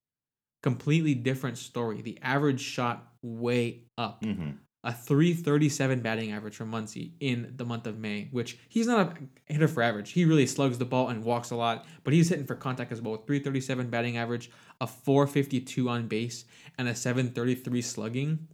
completely 0.63 1.15
different 1.15 1.59
story. 1.59 2.03
The 2.03 2.19
average 2.23 2.61
shot 2.61 3.13
way 3.23 3.83
up. 3.97 4.25
hmm 4.25 4.51
A 4.83 4.93
337 4.93 6.01
batting 6.01 6.33
average 6.33 6.57
for 6.57 6.65
Muncy 6.65 7.13
in 7.21 7.53
the 7.57 7.67
month 7.67 7.87
of 7.87 7.99
May, 7.99 8.29
which 8.31 8.59
he's 8.71 8.87
not 8.87 9.19
a 9.49 9.53
hitter 9.53 9.69
for 9.69 9.83
average. 9.83 10.13
He 10.13 10.25
really 10.25 10.47
slugs 10.47 10.79
the 10.79 10.87
ball 10.87 11.09
and 11.09 11.23
walks 11.23 11.51
a 11.51 11.57
lot, 11.57 11.85
but 12.03 12.15
he's 12.15 12.31
hitting 12.31 12.47
for 12.47 12.55
contact 12.55 12.91
as 12.91 13.03
well. 13.03 13.17
337 13.17 13.91
batting 13.91 14.17
average, 14.17 14.51
a 14.81 14.87
452 14.87 15.87
on 15.89 16.09
base, 16.09 16.47
and 16.79 16.89
a 16.89 16.95
733 16.95 17.83
slugging. 17.83 18.49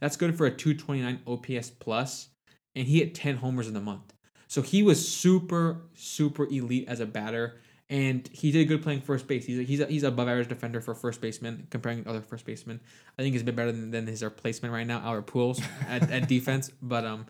That's 0.00 0.16
good 0.16 0.36
for 0.36 0.46
a 0.46 0.50
229 0.50 1.20
OPS 1.26 1.70
plus, 1.70 2.28
and 2.74 2.86
he 2.86 3.00
hit 3.00 3.14
10 3.14 3.36
homers 3.36 3.68
in 3.68 3.74
the 3.74 3.80
month. 3.80 4.14
So 4.48 4.62
he 4.62 4.82
was 4.82 5.06
super, 5.06 5.82
super 5.94 6.46
elite 6.46 6.88
as 6.88 7.00
a 7.00 7.06
batter, 7.06 7.60
and 7.88 8.28
he 8.32 8.50
did 8.50 8.66
good 8.66 8.82
playing 8.82 9.00
first 9.00 9.26
base. 9.28 9.46
He's 9.46 9.58
a, 9.58 9.62
he's 9.62 9.80
a, 9.80 9.86
he's 9.86 10.02
above 10.02 10.28
average 10.28 10.48
defender 10.48 10.80
for 10.80 10.94
first 10.94 11.20
baseman 11.20 11.66
comparing 11.70 12.04
to 12.04 12.10
other 12.10 12.20
first 12.20 12.44
basemen. 12.44 12.80
I 13.18 13.22
think 13.22 13.32
he's 13.34 13.42
a 13.42 13.44
bit 13.44 13.54
better 13.56 13.72
than, 13.72 13.90
than 13.90 14.06
his 14.06 14.22
replacement 14.22 14.74
right 14.74 14.86
now, 14.86 15.00
Albert 15.00 15.26
Pujols 15.28 15.62
at, 15.88 16.10
at 16.10 16.28
defense. 16.36 16.70
But 16.82 17.04
um, 17.04 17.26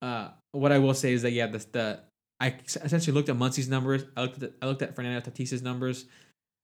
uh, 0.00 0.28
what 0.52 0.72
I 0.72 0.78
will 0.78 0.94
say 0.94 1.12
is 1.12 1.22
that 1.22 1.32
yeah, 1.32 1.46
the, 1.46 1.58
the 1.72 2.00
I 2.40 2.54
essentially 2.66 3.14
looked 3.14 3.28
at 3.28 3.36
Muncy's 3.36 3.68
numbers. 3.68 4.04
I 4.16 4.22
looked 4.22 4.42
at 4.42 4.52
I 4.62 4.66
looked 4.66 4.82
at 4.82 4.94
Fernando 4.94 5.20
Tatis's 5.28 5.60
numbers, 5.60 6.06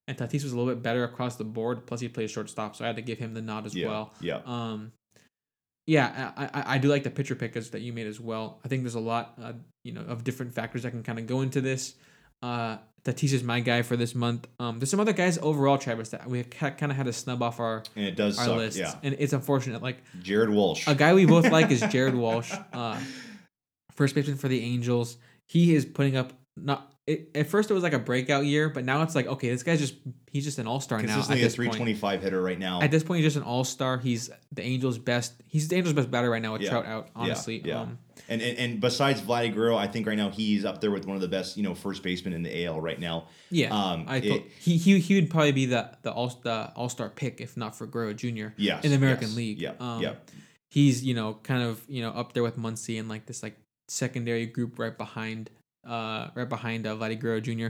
and 0.08 0.16
Tatis 0.16 0.42
was 0.44 0.52
a 0.52 0.56
little 0.56 0.72
bit 0.72 0.82
better 0.82 1.04
across 1.04 1.36
the 1.36 1.44
board. 1.44 1.86
Plus, 1.86 2.00
he 2.00 2.08
played 2.08 2.30
shortstop, 2.30 2.76
so 2.76 2.84
I 2.84 2.86
had 2.88 2.96
to 2.96 3.02
give 3.02 3.18
him 3.18 3.34
the 3.34 3.42
nod 3.42 3.66
as 3.66 3.74
Yeah. 3.74 3.88
well. 3.88 4.14
Yeah. 4.20 4.40
Um, 4.46 4.92
yeah, 5.86 6.32
I, 6.36 6.44
I, 6.44 6.74
I 6.74 6.78
do 6.78 6.88
like 6.88 7.02
the 7.02 7.10
pitcher 7.10 7.34
pickers 7.34 7.70
that 7.70 7.82
you 7.82 7.92
made 7.92 8.06
as 8.06 8.18
well. 8.18 8.58
I 8.64 8.68
think 8.68 8.84
there's 8.84 8.94
a 8.94 9.00
lot, 9.00 9.34
uh, 9.42 9.52
you 9.84 9.92
know, 9.92 10.00
of 10.00 10.24
different 10.24 10.54
factors 10.54 10.82
that 10.84 10.92
can 10.92 11.02
kind 11.02 11.18
of 11.18 11.26
go 11.26 11.42
into 11.42 11.60
this. 11.60 11.94
Uh, 12.44 12.76
Tatis 13.04 13.32
is 13.32 13.42
my 13.42 13.60
guy 13.60 13.82
for 13.82 13.96
this 13.96 14.14
month. 14.14 14.46
Um, 14.58 14.78
there's 14.78 14.90
some 14.90 15.00
other 15.00 15.12
guys 15.12 15.38
overall, 15.42 15.76
Travis, 15.78 16.08
that 16.10 16.26
we 16.28 16.42
kind 16.42 16.90
of 16.90 16.96
had 16.96 17.06
to 17.06 17.12
snub 17.12 17.42
off 17.42 17.60
our 17.60 17.82
And 17.96 18.04
it 18.06 18.16
does 18.16 18.38
our 18.38 18.44
suck. 18.46 18.56
list, 18.56 18.78
Yeah. 18.78 18.94
and 19.02 19.14
it's 19.18 19.32
unfortunate. 19.32 19.82
Like 19.82 19.98
Jared 20.22 20.50
Walsh. 20.50 20.86
a 20.86 20.94
guy 20.94 21.12
we 21.14 21.26
both 21.26 21.50
like 21.50 21.70
is 21.70 21.80
Jared 21.90 22.14
Walsh, 22.14 22.52
uh, 22.72 22.98
first 23.92 24.14
baseman 24.14 24.36
for 24.38 24.48
the 24.48 24.60
Angels. 24.62 25.16
He 25.48 25.74
is 25.74 25.84
putting 25.84 26.16
up 26.16 26.32
not. 26.56 26.93
It, 27.06 27.32
at 27.34 27.46
first, 27.48 27.70
it 27.70 27.74
was 27.74 27.82
like 27.82 27.92
a 27.92 27.98
breakout 27.98 28.46
year, 28.46 28.70
but 28.70 28.82
now 28.84 29.02
it's 29.02 29.14
like 29.14 29.26
okay, 29.26 29.50
this 29.50 29.62
guy's 29.62 29.78
just 29.78 29.94
he's 30.32 30.42
just 30.44 30.58
an 30.58 30.66
all 30.66 30.80
star 30.80 30.98
now. 31.02 31.04
At 31.04 31.26
Consistently 31.26 31.42
a 31.42 31.46
point, 31.48 31.54
325 31.76 32.22
hitter 32.22 32.42
right 32.42 32.58
now. 32.58 32.80
at 32.80 32.90
this 32.90 33.02
point, 33.02 33.18
he's 33.22 33.26
just 33.26 33.36
an 33.36 33.42
all 33.42 33.62
star. 33.64 33.98
He's 33.98 34.30
the 34.52 34.62
Angels' 34.62 34.96
best. 34.98 35.34
He's 35.46 35.68
the 35.68 35.76
Angels' 35.76 35.92
best 35.94 36.10
batter 36.10 36.30
right 36.30 36.40
now 36.40 36.54
with 36.54 36.62
Yeah. 36.62 36.70
Trout 36.70 36.86
out. 36.86 37.08
Honestly, 37.14 37.60
yeah. 37.62 37.82
Um, 37.82 37.98
And, 38.26 38.40
and 38.40 38.56
and 38.58 38.80
besides 38.80 39.20
Vladdy 39.20 39.52
Guerrero, 39.54 39.76
I 39.76 39.86
think 39.86 40.06
right 40.06 40.16
now 40.16 40.30
he's 40.30 40.64
up 40.64 40.80
there 40.80 40.90
with 40.90 41.04
one 41.06 41.14
of 41.14 41.20
the 41.20 41.28
best, 41.28 41.58
you 41.58 41.62
know, 41.62 41.74
first 41.74 42.02
basemen 42.02 42.32
in 42.32 42.42
the 42.42 42.64
AL 42.64 42.80
right 42.80 42.98
now. 42.98 43.26
yeah. 43.50 43.68
Um, 43.68 44.06
I 44.08 44.16
it- 44.16 44.46
he, 44.58 44.78
he 44.78 44.98
he 44.98 45.14
would 45.16 45.28
probably 45.28 45.52
be 45.52 45.66
the 45.66 45.90
the 46.00 46.10
all 46.10 46.28
the 46.42 46.72
all 46.74 46.88
star 46.88 47.10
pick 47.10 47.42
if 47.42 47.54
not 47.54 47.76
for 47.76 47.86
Guerrero 47.86 48.14
Jr. 48.14 48.46
Yes, 48.56 48.82
in 48.82 48.92
the 48.92 48.96
American 48.96 49.28
yes, 49.28 49.36
League. 49.36 49.60
Yeah, 49.60 49.72
Um, 49.78 50.00
yeah. 50.00 50.14
he's 50.70 51.04
you 51.04 51.12
know 51.12 51.34
kind 51.42 51.62
of 51.62 51.82
you 51.86 52.00
know 52.00 52.12
up 52.12 52.32
there 52.32 52.42
with 52.42 52.56
Muncy 52.56 52.98
and 52.98 53.10
like 53.10 53.26
this 53.26 53.42
like 53.42 53.58
secondary 53.88 54.46
group 54.46 54.78
right 54.78 54.96
behind 54.96 55.50
uh 55.86 56.28
right 56.34 56.48
behind 56.48 56.86
uh, 56.86 56.94
Vladdy 56.96 57.18
Guerrero 57.18 57.40
Jr. 57.40 57.68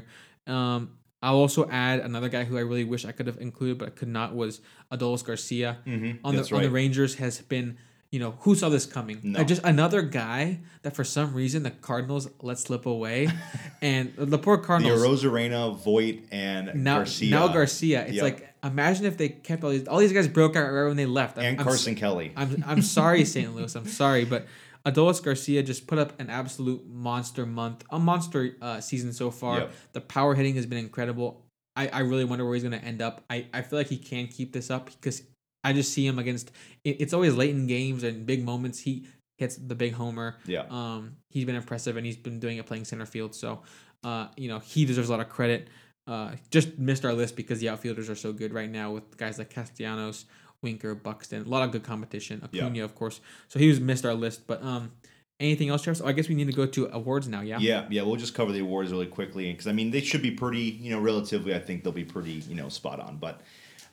Um, 0.51 0.91
I'll 1.23 1.37
also 1.37 1.67
add 1.71 2.01
another 2.01 2.29
guy 2.29 2.45
who 2.45 2.59
I 2.59 2.61
really 2.61 2.85
wish 2.85 3.05
I 3.07 3.13
could 3.13 3.27
have 3.27 3.41
included 3.41 3.79
but 3.79 3.89
I 3.89 3.91
could 3.93 4.09
not 4.09 4.35
was 4.35 4.61
Adolis 4.93 5.25
Garcia 5.25 5.79
Mm-hmm. 5.87 6.25
on 6.27 6.35
the 6.35 6.41
That's 6.43 6.53
on 6.53 6.63
the 6.63 6.71
Rangers 6.71 7.15
has 7.17 7.41
been 7.41 7.79
you 8.11 8.21
know, 8.21 8.37
who 8.43 8.55
saw 8.55 8.69
this 8.69 8.87
coming? 8.87 9.19
No. 9.25 9.43
Just 9.43 9.61
another 9.65 10.01
guy 10.01 10.61
that 10.83 10.95
for 10.95 11.03
some 11.03 11.35
reason 11.35 11.65
the 11.65 11.73
Cardinals 11.73 12.29
let 12.43 12.61
slip 12.61 12.87
away, 12.87 13.29
and 13.83 14.13
the 14.17 14.39
poor 14.39 14.57
The 14.59 14.63
Cardinals 14.63 15.03
Rosarena, 15.03 15.77
Voit, 15.77 16.21
and 16.31 16.85
now 16.85 16.99
Garcia. 16.99 17.31
now 17.31 17.49
Garcia. 17.49 18.05
It's 18.05 18.13
Yep. 18.15 18.23
like 18.23 18.55
imagine 18.63 19.07
if 19.07 19.17
they 19.17 19.31
kept 19.31 19.65
all 19.65 19.71
these 19.71 19.89
all 19.89 19.99
these 19.99 20.13
guys 20.13 20.29
broke 20.29 20.55
out 20.55 20.71
right 20.71 20.87
when 20.87 20.97
they 20.97 21.07
left. 21.07 21.39
I'm- 21.39 21.47
and 21.47 21.59
I'm 21.61 21.65
Carson 21.67 21.97
Kelly. 21.97 22.33
I'm 22.37 22.63
I'm 22.65 22.83
sorry, 22.83 23.25
St. 23.25 23.53
Louis. 23.53 23.75
I'm 23.75 23.89
sorry, 23.89 24.25
but 24.25 24.47
Adolis 24.87 25.23
Garcia 25.23 25.63
just 25.63 25.87
put 25.87 25.99
up 25.99 26.19
an 26.21 26.29
absolute 26.29 26.87
monster 26.87 27.47
month, 27.47 27.85
a 27.91 27.99
monster 27.99 28.57
uh, 28.61 28.81
season 28.81 29.13
so 29.13 29.31
far. 29.31 29.61
Yep. 29.61 29.73
The 29.93 30.01
power 30.03 30.35
hitting 30.35 30.57
has 30.57 30.67
been 30.67 30.79
incredible. 30.79 31.43
I, 31.77 31.89
I 31.89 31.99
really 32.01 32.25
wonder 32.25 32.45
where 32.45 32.55
he's 32.55 32.63
going 32.63 32.79
to 32.79 32.85
end 32.85 33.03
up. 33.03 33.25
I, 33.31 33.47
I 33.53 33.63
feel 33.63 33.79
like 33.79 33.89
he 33.89 33.97
can 33.97 34.27
keep 34.29 34.53
this 34.53 34.71
up 34.71 34.87
because 34.87 35.23
I 35.65 35.73
just 35.73 35.93
see 35.93 36.07
him 36.07 36.19
against. 36.19 36.53
It, 36.85 37.01
it's 37.01 37.13
always 37.13 37.35
late 37.35 37.51
in 37.51 37.67
games 37.67 38.03
and 38.03 38.27
big 38.27 38.45
moments. 38.45 38.79
He 38.81 39.07
hits 39.39 39.57
the 39.57 39.75
big 39.75 39.95
homer. 39.95 40.37
Yeah. 40.47 40.65
Um, 40.71 41.17
he's 41.31 41.45
been 41.45 41.57
impressive 41.57 41.97
and 41.97 42.07
he's 42.07 42.17
been 42.17 42.39
doing 42.39 42.59
it 42.59 42.67
playing 42.67 42.85
center 42.85 43.07
field. 43.07 43.35
So, 43.35 43.63
uh, 44.05 44.29
you 44.37 44.49
know, 44.49 44.59
he 44.59 44.85
deserves 44.85 45.09
a 45.09 45.13
lot 45.13 45.21
of 45.21 45.29
credit. 45.29 45.69
Uh, 46.07 46.33
just 46.51 46.79
missed 46.79 47.05
our 47.05 47.15
list 47.15 47.35
because 47.35 47.61
the 47.61 47.71
outfielders 47.71 48.11
are 48.11 48.15
so 48.15 48.33
good 48.33 48.53
right 48.53 48.71
now 48.71 48.93
with 48.93 49.17
guys 49.17 49.39
like 49.39 49.49
Castellanos, 49.49 50.27
Winker, 50.65 50.97
Buxton, 50.97 51.47
a 51.47 51.49
lot 51.49 51.63
of 51.63 51.71
good 51.71 51.85
competition. 51.85 52.47
Yeah. 52.51 52.65
Acuna, 52.65 52.85
of 52.85 52.97
course. 52.97 53.21
So 53.47 53.61
he 53.61 53.69
was 53.69 53.79
missed 53.79 54.05
our 54.05 54.15
list. 54.15 54.49
But 54.49 54.61
um, 54.65 54.91
anything 55.39 55.69
else, 55.69 55.83
Travis? 55.83 56.01
Oh, 56.01 56.07
I 56.07 56.13
guess 56.13 56.29
we 56.29 56.35
need 56.35 56.47
to 56.47 56.53
go 56.53 56.67
to 56.67 56.89
awards 56.93 57.29
now. 57.29 57.43
Yeah. 57.43 57.59
Yeah, 57.61 57.87
yeah, 57.91 58.03
we'll 58.03 58.17
just 58.17 58.35
cover 58.35 58.51
the 58.51 58.61
awards 58.61 58.91
really 58.91 59.07
quickly 59.07 59.53
because 59.53 59.69
I 59.69 59.73
mean 59.73 59.93
they 59.93 60.01
should 60.01 60.23
be 60.23 60.33
pretty, 60.33 60.63
you 60.63 60.91
know, 60.91 61.01
relatively. 61.01 61.55
I 61.55 61.61
think 61.61 61.85
they'll 61.85 61.93
be 61.93 62.05
pretty, 62.05 62.43
you 62.49 62.57
know, 62.57 62.69
spot 62.69 62.99
on. 62.99 63.19
But 63.19 63.41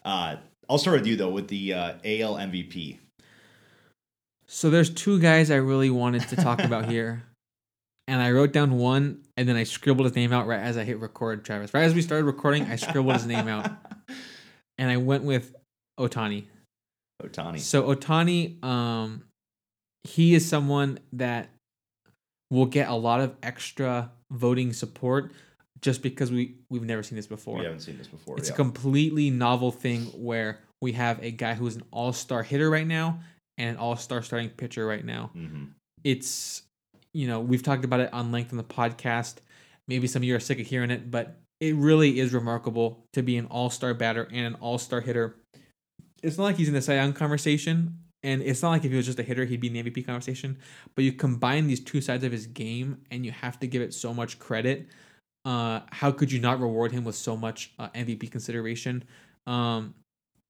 uh, 0.03 0.37
I'll 0.69 0.77
start 0.77 0.99
with 0.99 1.07
you 1.07 1.15
though 1.15 1.29
with 1.29 1.47
the 1.47 1.73
uh, 1.73 1.93
AL 2.03 2.35
MVP. 2.35 2.97
So 4.47 4.69
there's 4.69 4.89
two 4.89 5.19
guys 5.19 5.49
I 5.49 5.55
really 5.55 5.89
wanted 5.89 6.27
to 6.29 6.35
talk 6.35 6.63
about 6.63 6.89
here. 6.89 7.23
And 8.07 8.21
I 8.21 8.31
wrote 8.31 8.51
down 8.51 8.77
one 8.77 9.21
and 9.37 9.47
then 9.47 9.55
I 9.55 9.63
scribbled 9.63 10.05
his 10.05 10.15
name 10.15 10.33
out 10.33 10.45
right 10.45 10.59
as 10.59 10.75
I 10.75 10.83
hit 10.83 10.99
record, 10.99 11.45
Travis. 11.45 11.73
Right 11.73 11.83
as 11.83 11.93
we 11.93 12.01
started 12.01 12.25
recording, 12.25 12.65
I 12.65 12.75
scribbled 12.75 13.13
his 13.13 13.25
name 13.25 13.47
out. 13.47 13.71
And 14.77 14.89
I 14.89 14.97
went 14.97 15.23
with 15.23 15.55
Ohtani. 15.99 16.45
Ohtani. 17.21 17.59
So 17.59 17.83
Ohtani, 17.93 18.63
um, 18.63 19.23
he 20.03 20.33
is 20.33 20.47
someone 20.47 20.99
that 21.13 21.49
will 22.49 22.65
get 22.65 22.89
a 22.89 22.95
lot 22.95 23.21
of 23.21 23.35
extra 23.41 24.11
voting 24.31 24.73
support 24.73 25.31
just 25.81 26.01
because 26.01 26.31
we 26.31 26.55
we've 26.69 26.83
never 26.83 27.03
seen 27.03 27.15
this 27.15 27.27
before. 27.27 27.57
We 27.57 27.65
haven't 27.65 27.81
seen 27.81 27.97
this 27.97 28.07
before. 28.07 28.37
It's 28.37 28.49
yeah. 28.49 28.53
a 28.53 28.57
completely 28.57 29.29
novel 29.29 29.71
thing 29.71 30.03
where 30.07 30.59
we 30.81 30.93
have 30.93 31.23
a 31.23 31.31
guy 31.31 31.53
who's 31.53 31.75
an 31.75 31.83
all-star 31.91 32.43
hitter 32.43 32.69
right 32.69 32.87
now 32.87 33.19
and 33.57 33.71
an 33.71 33.77
all-star 33.77 34.21
starting 34.21 34.49
pitcher 34.49 34.85
right 34.85 35.05
now. 35.05 35.31
hmm 35.33 35.65
It's 36.03 36.63
you 37.13 37.27
know, 37.27 37.39
we've 37.39 37.63
talked 37.63 37.83
about 37.83 37.99
it 37.99 38.13
on 38.13 38.31
length 38.31 38.53
on 38.53 38.57
the 38.57 38.63
podcast. 38.63 39.35
Maybe 39.87 40.07
some 40.07 40.21
of 40.21 40.23
you 40.23 40.35
are 40.35 40.39
sick 40.39 40.59
of 40.59 40.67
hearing 40.67 40.91
it, 40.91 41.11
but 41.11 41.37
it 41.59 41.75
really 41.75 42.19
is 42.19 42.33
remarkable 42.33 43.03
to 43.13 43.21
be 43.21 43.37
an 43.37 43.47
all-star 43.47 43.93
batter 43.93 44.27
and 44.31 44.45
an 44.45 44.55
all-star 44.55 45.01
hitter. 45.01 45.35
It's 46.23 46.37
not 46.37 46.43
like 46.45 46.55
he's 46.57 46.67
in 46.67 46.73
the 46.73 46.81
Cy 46.81 46.95
Young 46.95 47.13
conversation, 47.13 47.97
and 48.23 48.41
it's 48.41 48.61
not 48.61 48.69
like 48.69 48.85
if 48.85 48.91
he 48.91 48.97
was 48.97 49.05
just 49.05 49.19
a 49.19 49.23
hitter, 49.23 49.45
he'd 49.45 49.59
be 49.59 49.67
in 49.67 49.73
the 49.73 49.83
MVP 49.83 50.05
conversation. 50.05 50.57
But 50.95 51.03
you 51.03 51.13
combine 51.13 51.67
these 51.67 51.79
two 51.83 52.01
sides 52.01 52.23
of 52.23 52.31
his 52.31 52.47
game, 52.47 53.01
and 53.09 53.25
you 53.25 53.31
have 53.31 53.59
to 53.61 53.67
give 53.67 53.81
it 53.81 53.93
so 53.93 54.13
much 54.13 54.39
credit. 54.39 54.87
Uh, 55.43 55.81
how 55.91 56.11
could 56.11 56.31
you 56.31 56.39
not 56.39 56.59
reward 56.59 56.91
him 56.91 57.03
with 57.03 57.15
so 57.15 57.35
much 57.35 57.73
uh, 57.79 57.89
MVP 57.89 58.29
consideration? 58.31 59.03
Um, 59.47 59.95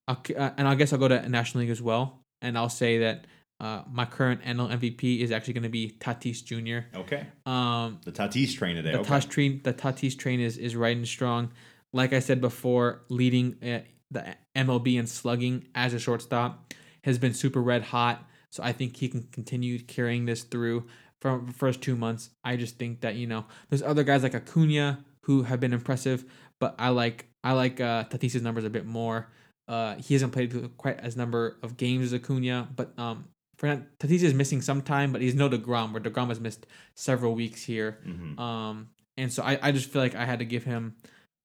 I'll, 0.08 0.22
uh, 0.38 0.50
and 0.58 0.68
I 0.68 0.76
guess 0.76 0.92
I'll 0.92 1.00
go 1.00 1.08
to 1.08 1.30
National 1.30 1.62
League 1.62 1.70
as 1.70 1.82
well, 1.82 2.20
and 2.42 2.58
I'll 2.58 2.68
say 2.70 2.98
that 3.00 3.26
uh, 3.62 3.84
my 3.90 4.06
current 4.06 4.42
NL 4.42 4.72
MVP 4.80 5.20
is 5.20 5.32
actually 5.32 5.54
going 5.54 5.64
to 5.64 5.70
be 5.70 5.96
Tatis 6.00 6.44
Jr. 6.44 6.98
Okay. 7.00 7.28
Um, 7.46 8.00
The 8.04 8.12
Tatis 8.12 8.56
train 8.58 8.76
today. 8.76 8.92
the 8.92 9.00
okay. 9.00 9.10
Tatis 9.10 9.30
train, 9.30 9.62
the 9.64 9.74
Tatis 9.74 10.18
train 10.18 10.40
is 10.42 10.58
is 10.58 10.76
riding 10.76 11.06
strong. 11.06 11.52
Like 11.94 12.12
I 12.12 12.20
said 12.20 12.42
before, 12.42 13.04
leading 13.10 13.56
uh, 13.64 13.82
the 14.12 14.36
MLB 14.56 15.00
in 15.00 15.08
slugging 15.08 15.66
as 15.74 15.94
a 15.94 16.00
shortstop 16.00 16.74
has 17.04 17.18
been 17.18 17.34
super 17.34 17.62
red 17.62 17.84
hot. 17.84 18.28
So 18.50 18.62
I 18.64 18.74
think 18.74 18.98
he 18.98 19.08
can 19.08 19.24
continue 19.32 19.80
carrying 19.80 20.26
this 20.26 20.44
through 20.44 20.86
from 21.22 21.46
the 21.48 21.54
first 21.54 21.82
two 21.82 21.96
months. 21.96 22.30
I 22.44 22.58
just 22.58 22.78
think 22.78 23.02
that 23.02 23.16
you 23.16 23.26
know 23.28 23.46
there's 23.70 23.82
other 23.82 24.04
guys 24.04 24.24
like 24.24 24.36
Acuna 24.36 25.04
who 25.22 25.44
have 25.44 25.60
been 25.60 25.72
impressive, 25.74 26.26
but 26.60 26.76
I 26.78 26.90
like 26.90 27.28
I 27.44 27.54
like 27.54 27.80
uh, 27.80 28.04
Tatis's 28.06 28.42
numbers 28.42 28.66
a 28.66 28.70
bit 28.70 28.86
more. 28.86 29.30
Uh, 29.68 29.96
he 29.96 30.14
hasn't 30.16 30.34
played 30.34 30.72
quite 30.78 31.00
as 31.00 31.16
number 31.16 31.58
of 31.64 31.78
games 31.78 32.12
as 32.12 32.14
Acuna, 32.14 32.68
but 32.76 32.92
um, 33.00 33.26
Fernand- 33.58 33.86
Tatis 34.00 34.22
is 34.22 34.34
missing 34.34 34.62
some 34.62 34.82
time, 34.82 35.14
but 35.14 35.22
he's 35.22 35.34
no 35.36 35.48
deGrom. 35.50 35.94
Where 35.94 36.02
deGrom 36.02 36.28
has 36.28 36.40
missed 36.42 36.66
several 36.96 37.34
weeks 37.36 37.64
here. 37.64 38.00
Mhm. 38.06 38.38
Um, 38.38 38.90
and 39.18 39.32
so 39.32 39.44
I, 39.44 39.58
I 39.62 39.72
just 39.72 39.90
feel 39.90 40.02
like 40.02 40.16
I 40.16 40.26
had 40.26 40.40
to 40.40 40.46
give 40.46 40.64
him 40.66 40.96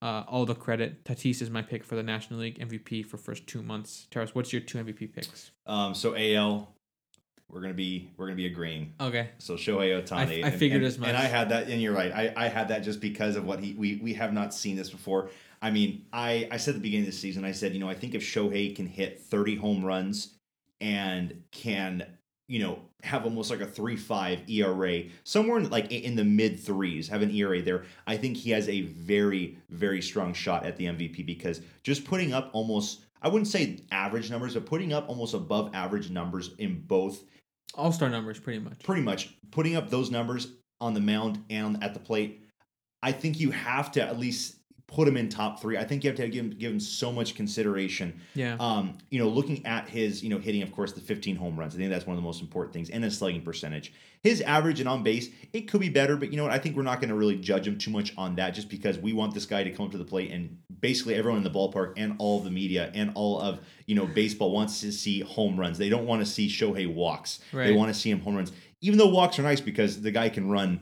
uh, 0.02 0.24
all 0.28 0.44
the 0.44 0.54
credit. 0.54 1.04
Tatis 1.04 1.40
is 1.42 1.50
my 1.50 1.62
pick 1.62 1.84
for 1.84 1.94
the 1.96 2.02
National 2.02 2.40
League 2.40 2.58
MVP 2.58 3.04
for 3.06 3.16
first 3.16 3.46
two 3.46 3.62
months. 3.62 4.06
Travis, 4.10 4.34
what's 4.34 4.52
your 4.52 4.62
two 4.62 4.78
MVP 4.78 5.12
picks? 5.12 5.50
Um, 5.66 5.94
so 5.94 6.14
AL, 6.16 6.74
we're 7.50 7.60
gonna 7.60 7.74
be 7.74 8.10
we're 8.16 8.26
gonna 8.26 8.36
be 8.36 8.46
agreeing. 8.46 8.92
Okay. 9.00 9.30
So 9.38 9.54
Shohei 9.54 10.02
Ohtani. 10.02 10.44
I- 10.44 10.48
I 10.48 10.50
figured 10.50 10.82
and, 10.82 10.86
as 10.86 10.98
much. 10.98 11.08
And 11.08 11.16
I 11.16 11.24
had 11.24 11.48
that, 11.50 11.68
and 11.68 11.80
you're 11.80 11.94
right. 11.94 12.12
I, 12.12 12.32
I 12.36 12.48
had 12.48 12.68
that 12.68 12.80
just 12.80 13.00
because 13.00 13.36
of 13.36 13.44
what 13.44 13.60
he 13.60 13.74
we 13.74 13.96
we 13.96 14.14
have 14.14 14.32
not 14.32 14.52
seen 14.52 14.76
this 14.76 14.90
before. 14.90 15.30
I 15.62 15.70
mean, 15.70 16.04
I 16.12 16.48
I 16.50 16.56
said 16.56 16.72
at 16.72 16.78
the 16.78 16.82
beginning 16.82 17.06
of 17.06 17.12
the 17.12 17.18
season, 17.18 17.44
I 17.44 17.52
said, 17.52 17.72
you 17.72 17.80
know, 17.80 17.88
I 17.88 17.94
think 17.94 18.14
if 18.14 18.22
Shohei 18.22 18.74
can 18.74 18.86
hit 18.86 19.20
30 19.20 19.56
home 19.56 19.84
runs 19.84 20.34
and 20.80 21.42
can 21.52 22.06
you 22.48 22.58
know 22.60 22.78
have 23.02 23.24
almost 23.24 23.50
like 23.50 23.60
a 23.60 23.66
three 23.66 23.96
five 23.96 24.40
ERA 24.48 25.02
somewhere 25.24 25.58
in 25.58 25.68
like 25.70 25.90
in 25.90 26.16
the 26.16 26.24
mid 26.24 26.58
threes 26.58 27.08
have 27.08 27.22
an 27.22 27.30
ERA 27.30 27.60
there 27.62 27.84
I 28.06 28.16
think 28.16 28.36
he 28.36 28.50
has 28.50 28.68
a 28.68 28.82
very 28.82 29.58
very 29.70 30.00
strong 30.02 30.32
shot 30.34 30.64
at 30.64 30.76
the 30.76 30.86
MVP 30.86 31.26
because 31.26 31.60
just 31.82 32.04
putting 32.04 32.32
up 32.32 32.50
almost 32.52 33.00
I 33.22 33.28
wouldn't 33.28 33.48
say 33.48 33.80
average 33.90 34.30
numbers 34.30 34.54
but 34.54 34.66
putting 34.66 34.92
up 34.92 35.08
almost 35.08 35.34
above 35.34 35.74
average 35.74 36.10
numbers 36.10 36.50
in 36.58 36.80
both 36.86 37.24
All 37.74 37.92
star 37.92 38.08
numbers, 38.08 38.38
pretty 38.38 38.60
much. 38.60 38.82
pretty 38.82 39.02
much 39.02 39.34
putting 39.50 39.76
up 39.76 39.90
those 39.90 40.10
numbers 40.10 40.48
on 40.80 40.94
the 40.94 41.00
mound 41.00 41.42
and 41.50 41.82
at 41.82 41.94
the 41.94 42.00
plate, 42.00 42.42
I 43.02 43.12
think 43.12 43.40
you 43.40 43.50
have 43.50 43.90
to 43.92 44.02
at 44.02 44.18
least 44.18 44.56
put 44.88 45.08
him 45.08 45.16
in 45.16 45.28
top 45.28 45.60
three. 45.60 45.76
I 45.76 45.84
think 45.84 46.04
you 46.04 46.10
have 46.10 46.16
to 46.18 46.28
give 46.28 46.44
him, 46.44 46.50
give 46.50 46.70
him 46.70 46.78
so 46.78 47.10
much 47.10 47.34
consideration. 47.34 48.20
Yeah. 48.34 48.56
Um, 48.60 48.96
you 49.10 49.18
know, 49.18 49.28
looking 49.28 49.66
at 49.66 49.88
his, 49.88 50.22
you 50.22 50.28
know, 50.28 50.38
hitting, 50.38 50.62
of 50.62 50.70
course, 50.72 50.92
the 50.92 51.00
15 51.00 51.34
home 51.34 51.58
runs. 51.58 51.74
I 51.74 51.78
think 51.78 51.90
that's 51.90 52.06
one 52.06 52.16
of 52.16 52.22
the 52.22 52.26
most 52.26 52.40
important 52.40 52.72
things, 52.72 52.88
and 52.90 53.02
his 53.02 53.18
slugging 53.18 53.42
percentage. 53.42 53.92
His 54.22 54.40
average 54.42 54.78
and 54.80 54.88
on 54.88 55.02
base, 55.02 55.28
it 55.52 55.62
could 55.68 55.80
be 55.80 55.88
better, 55.88 56.16
but 56.16 56.30
you 56.30 56.36
know 56.36 56.44
what? 56.44 56.52
I 56.52 56.58
think 56.58 56.76
we're 56.76 56.82
not 56.82 57.00
going 57.00 57.10
to 57.10 57.16
really 57.16 57.36
judge 57.36 57.66
him 57.66 57.78
too 57.78 57.90
much 57.90 58.12
on 58.16 58.36
that, 58.36 58.50
just 58.50 58.68
because 58.68 58.96
we 58.98 59.12
want 59.12 59.34
this 59.34 59.46
guy 59.46 59.64
to 59.64 59.70
come 59.70 59.86
up 59.86 59.92
to 59.92 59.98
the 59.98 60.04
plate, 60.04 60.30
and 60.30 60.56
basically 60.80 61.14
everyone 61.14 61.38
in 61.38 61.44
the 61.44 61.50
ballpark 61.50 61.94
and 61.96 62.14
all 62.18 62.38
of 62.38 62.44
the 62.44 62.50
media 62.50 62.90
and 62.94 63.10
all 63.14 63.40
of 63.40 63.60
you 63.86 63.94
know 63.94 64.06
baseball 64.06 64.52
wants 64.52 64.80
to 64.82 64.92
see 64.92 65.20
home 65.20 65.58
runs. 65.58 65.78
They 65.78 65.88
don't 65.88 66.06
want 66.06 66.24
to 66.24 66.26
see 66.26 66.48
Shohei 66.48 66.92
walks. 66.92 67.40
They 67.52 67.72
want 67.72 67.92
to 67.92 67.98
see 67.98 68.10
him 68.10 68.20
home 68.20 68.36
runs, 68.36 68.52
even 68.80 68.98
though 68.98 69.08
walks 69.08 69.38
are 69.38 69.42
nice 69.42 69.60
because 69.60 70.00
the 70.00 70.10
guy 70.12 70.28
can 70.28 70.48
run 70.48 70.80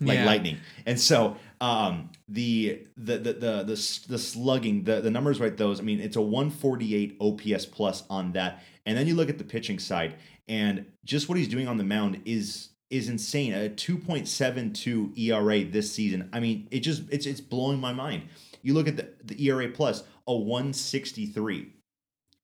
like 0.00 0.18
Yeah. 0.18 0.26
lightning. 0.26 0.56
And 0.86 0.98
so 1.00 1.36
um, 1.60 2.10
the, 2.28 2.86
the 2.96 3.18
the 3.18 3.32
the 3.32 3.62
the 3.64 4.00
the 4.08 4.18
slugging, 4.18 4.84
the 4.84 5.00
the 5.00 5.10
numbers 5.10 5.40
right 5.40 5.56
those. 5.56 5.80
I 5.80 5.82
mean, 5.82 6.00
it's 6.00 6.16
a 6.16 6.22
148 6.22 7.16
OPS 7.20 7.66
plus 7.66 8.04
on 8.08 8.32
that. 8.32 8.62
And 8.86 8.96
then 8.96 9.06
you 9.06 9.14
look 9.14 9.28
at 9.28 9.38
the 9.38 9.44
pitching 9.44 9.78
side, 9.78 10.14
and 10.48 10.86
just 11.04 11.28
what 11.28 11.38
he's 11.38 11.48
doing 11.48 11.68
on 11.68 11.76
the 11.76 11.84
mound 11.84 12.22
is 12.24 12.70
is 12.90 13.08
insane. 13.08 13.52
A 13.52 13.68
2.72 13.68 15.18
ERA 15.18 15.64
this 15.64 15.92
season. 15.92 16.28
I 16.32 16.40
mean, 16.40 16.68
it 16.70 16.80
just 16.80 17.02
it's 17.10 17.26
it's 17.26 17.40
blowing 17.40 17.80
my 17.80 17.92
mind. 17.92 18.28
You 18.62 18.74
look 18.74 18.88
at 18.88 18.96
the, 18.96 19.08
the 19.22 19.46
ERA 19.46 19.68
plus 19.68 20.04
a 20.26 20.34
163. 20.34 21.72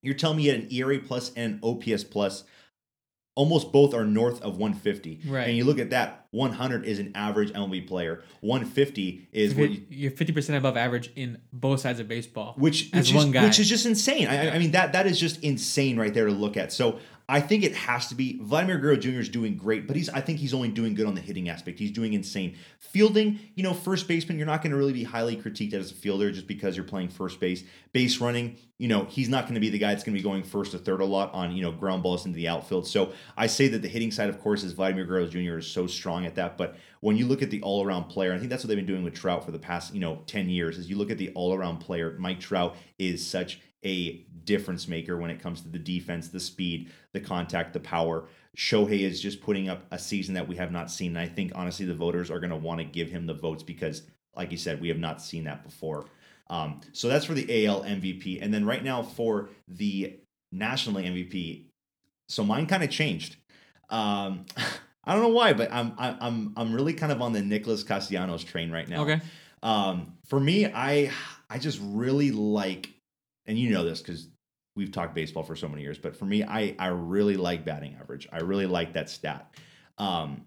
You're 0.02 0.15
telling 0.15 0.39
me 0.39 0.44
you 0.44 0.52
had 0.52 0.61
an 0.61 0.69
ERA 0.70 0.98
plus 0.98 1.32
and 1.35 1.55
an 1.55 1.61
OPS 1.62 2.05
plus. 2.05 2.44
Almost 3.36 3.73
both 3.73 3.94
are 3.94 4.05
north 4.05 4.43
of 4.43 4.59
150. 4.59 5.20
Right. 5.27 5.48
And 5.48 5.57
you 5.57 5.65
look 5.65 5.78
at 5.78 5.90
that, 5.90 6.19
100 6.32 6.85
is 6.85 6.98
an 7.01 7.12
average 7.15 7.52
MLB 7.52 7.86
player. 7.89 8.23
150 8.40 9.28
is 9.32 9.55
what 9.55 9.70
you, 9.70 9.82
You're 9.90 10.11
fifty 10.12 10.32
percent 10.32 10.57
above 10.59 10.77
average 10.77 11.11
in 11.16 11.39
both 11.52 11.81
sides 11.81 11.98
of 11.98 12.07
baseball. 12.09 12.55
which 12.57 12.90
which 12.93 13.12
one 13.12 13.28
is, 13.28 13.32
guy. 13.32 13.44
which 13.44 13.59
is 13.59 13.69
just 13.69 13.85
insane. 13.86 14.28
I, 14.28 14.48
I- 14.48 14.55
I 14.55 14.59
mean 14.59 14.70
that 14.73 14.93
that 14.93 15.07
is 15.07 15.19
just 15.19 15.43
insane 15.43 15.98
right 15.98 16.15
there 16.15 16.27
to 16.27 16.32
look 16.32 16.57
at. 16.57 16.73
So 16.73 16.98
I 17.31 17.40
think 17.40 17.62
it 17.62 17.77
has 17.77 18.09
to 18.09 18.16
be 18.16 18.40
Vladimir 18.43 18.77
Guerrero 18.78 18.97
Jr. 18.97 19.20
is 19.20 19.28
doing 19.28 19.57
great, 19.57 19.86
but 19.86 19.94
he's 19.94 20.09
I 20.09 20.20
think 20.20 20.40
he's 20.40 20.52
only 20.52 20.69
doing 20.69 20.94
good 20.94 21.07
on 21.07 21.15
the 21.15 21.20
hitting 21.20 21.48
aspect. 21.48 21.78
He's 21.78 21.93
doing 21.93 22.12
insane. 22.12 22.57
Fielding, 22.81 23.39
you 23.55 23.62
know, 23.62 23.73
first 23.73 24.09
baseman, 24.09 24.36
you're 24.36 24.48
not 24.48 24.62
going 24.62 24.73
to 24.73 24.77
really 24.77 24.93
be 24.93 25.05
highly 25.05 25.36
critiqued 25.36 25.73
as 25.73 25.93
a 25.93 25.94
fielder 25.94 26.32
just 26.32 26.48
because 26.48 26.77
you're 26.77 26.85
playing 26.85 27.09
first 27.09 27.39
base. 27.39 27.62
Base 27.93 28.20
running, 28.20 28.57
you 28.78 28.89
know, 28.89 29.05
he's 29.05 29.28
not 29.28 29.44
going 29.44 29.55
to 29.55 29.61
be 29.61 29.70
the 29.70 29.78
guy 29.78 29.93
that's 29.93 30.02
going 30.02 30.16
to 30.16 30.19
be 30.19 30.28
going 30.28 30.43
first 30.43 30.74
or 30.74 30.78
third 30.78 31.01
a 31.01 31.05
lot 31.05 31.32
on, 31.32 31.52
you 31.52 31.62
know, 31.62 31.70
ground 31.70 32.02
balls 32.02 32.27
into 32.27 32.35
the 32.35 32.48
outfield. 32.48 32.89
So 32.89 33.12
I 33.36 33.47
say 33.47 33.69
that 33.69 33.82
the 33.82 33.89
hitting 33.89 34.11
side, 34.11 34.28
of 34.28 34.40
course, 34.40 34.65
is 34.65 34.73
Vladimir 34.73 35.05
Guerrero 35.05 35.28
Jr. 35.28 35.59
is 35.59 35.69
so 35.69 35.86
strong 35.86 36.27
at 36.27 36.35
that. 36.35 36.59
But 36.59 36.77
when 36.98 37.16
you 37.16 37.27
look 37.27 37.43
at 37.43 37.51
the 37.51 37.62
all 37.62 37.86
around 37.86 38.05
player, 38.05 38.35
I 38.35 38.39
think 38.39 38.51
that's 38.51 38.65
what 38.65 38.69
they've 38.69 38.77
been 38.77 38.86
doing 38.86 39.05
with 39.05 39.15
Trout 39.15 39.44
for 39.44 39.52
the 39.52 39.59
past, 39.61 39.94
you 39.94 40.01
know, 40.01 40.24
10 40.27 40.48
years, 40.48 40.78
is 40.78 40.90
you 40.90 40.97
look 40.97 41.12
at 41.12 41.19
the 41.19 41.31
all 41.35 41.55
around 41.55 41.78
player, 41.78 42.16
Mike 42.19 42.40
Trout 42.40 42.74
is 42.98 43.24
such 43.24 43.61
a 43.85 44.24
difference 44.44 44.89
maker 44.89 45.16
when 45.16 45.31
it 45.31 45.40
comes 45.40 45.62
to 45.62 45.69
the 45.69 45.78
defense, 45.78 46.28
the 46.28 46.40
speed, 46.40 46.90
the 47.12 47.20
contact, 47.20 47.73
the 47.73 47.81
power. 47.81 48.27
Shohei 48.57 49.01
is 49.01 49.20
just 49.20 49.40
putting 49.40 49.69
up 49.69 49.85
a 49.90 49.98
season 49.98 50.35
that 50.35 50.47
we 50.47 50.57
have 50.57 50.73
not 50.73 50.90
seen. 50.90 51.16
And 51.16 51.19
I 51.19 51.28
think, 51.28 51.52
honestly, 51.55 51.86
the 51.86 51.94
voters 51.94 52.31
are 52.31 52.40
going 52.40 52.51
to 52.51 52.57
want 52.57 52.78
to 52.78 52.85
give 52.85 53.11
him 53.11 53.27
the 53.27 53.35
votes 53.35 53.62
because, 53.62 54.02
like 54.35 54.51
you 54.51 54.59
said, 54.59 54.81
we 54.81 54.89
have 54.89 54.98
not 54.98 55.23
seen 55.23 55.44
that 55.44 55.65
before. 55.65 56.07
Um, 56.48 56.81
so 56.93 57.09
that's 57.09 57.24
for 57.24 57.35
the 57.35 57.66
AL 57.66 57.85
MVP. 57.85 58.43
And 58.43 58.52
then 58.52 58.66
right 58.66 58.82
now 58.82 59.02
for 59.02 59.51
the 59.69 60.19
National 60.52 61.01
MVP, 61.01 61.66
so 62.28 62.44
mine 62.44 62.66
kind 62.66 62.82
of 62.82 62.90
changed. 62.90 63.36
Um, 63.89 64.47
I 65.05 65.15
don't 65.15 65.23
know 65.23 65.28
why, 65.28 65.55
but 65.55 65.73
I'm 65.73 65.94
I'm 65.98 66.52
I'm 66.57 66.74
really 66.74 66.93
kind 66.93 67.11
of 67.11 67.23
on 67.23 67.32
the 67.32 67.40
Nicholas 67.40 67.82
Castellanos 67.82 68.44
train 68.44 68.70
right 68.70 68.86
now. 68.86 69.02
Okay. 69.02 69.20
Um, 69.62 70.15
for 70.27 70.39
me, 70.39 70.66
I 70.66 71.11
I 71.48 71.59
just 71.59 71.81
really 71.82 72.31
like, 72.31 72.90
and 73.51 73.59
you 73.59 73.70
know 73.70 73.85
this 73.85 74.01
because 74.01 74.28
we've 74.77 74.93
talked 74.93 75.14
baseball 75.14 75.43
for 75.43 75.56
so 75.56 75.68
many 75.68 75.82
years. 75.82 75.98
But 75.98 76.16
for 76.16 76.24
me, 76.24 76.44
I 76.44 76.74
I 76.78 76.86
really 76.86 77.36
like 77.36 77.64
batting 77.64 77.97
average. 78.01 78.28
I 78.32 78.39
really 78.39 78.66
like 78.66 78.93
that 78.94 79.10
stat. 79.10 79.55
Um, 79.98 80.44